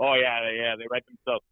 Oh 0.00 0.14
yeah, 0.14 0.50
yeah, 0.50 0.76
they 0.78 0.86
write 0.90 1.04
themselves. 1.06 1.44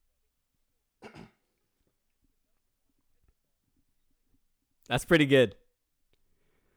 That's 4.88 5.04
pretty 5.04 5.26
good. 5.26 5.54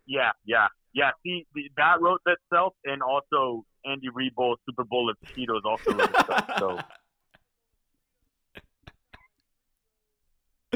Yeah, 0.06 0.32
yeah, 0.46 0.68
yeah. 0.94 1.12
See, 1.24 1.48
the, 1.56 1.72
that 1.78 2.02
wrote 2.02 2.20
itself, 2.26 2.74
and 2.84 3.02
also 3.02 3.64
Andy 3.86 4.10
Reid 4.14 4.34
Super 4.66 4.84
Bowl 4.84 5.10
of 5.10 5.16
Cheetos 5.34 5.64
also 5.64 5.94
wrote 5.94 6.10
itself. 6.10 6.46
So 6.60 6.80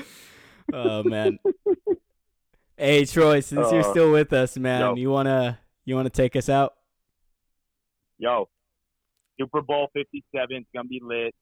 oh 0.73 1.03
man. 1.03 1.39
Hey 2.77 3.05
Troy, 3.05 3.39
since 3.41 3.71
you're 3.71 3.81
Uh, 3.85 3.91
still 3.91 4.11
with 4.11 4.33
us, 4.33 4.57
man, 4.57 4.81
yo. 4.81 4.95
you 4.95 5.09
wanna 5.11 5.59
you 5.85 5.95
wanna 5.95 6.09
take 6.09 6.35
us 6.35 6.49
out? 6.49 6.73
yo, 8.17 8.47
Super 9.39 9.61
Bowl 9.61 9.87
Fifty 9.93 10.23
Seven 10.35 10.57
is 10.57 10.65
gonna 10.73 10.87
be 10.87 10.99
lit. 11.03 11.33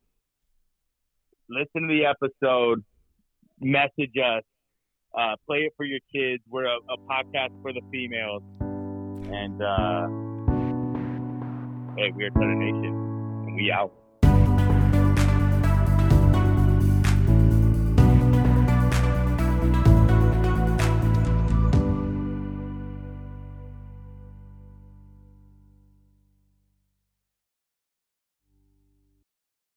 listen 1.49 1.87
to 1.87 1.87
the 1.87 2.05
episode, 2.05 2.83
message 3.59 4.15
us, 4.23 4.43
uh, 5.17 5.35
play 5.47 5.59
it 5.59 5.73
for 5.77 5.85
your 5.85 5.99
kids. 6.13 6.41
We're 6.49 6.65
a, 6.65 6.77
a 6.77 6.97
podcast 7.09 7.59
for 7.61 7.73
the 7.73 7.81
females, 7.91 8.43
and 8.61 9.61
uh, 9.61 10.07
hey, 11.97 12.11
we 12.15 12.23
are 12.25 12.29
Tutter 12.31 12.55
Nation, 12.55 12.93
and 13.47 13.55
we 13.55 13.71
out. 13.71 13.91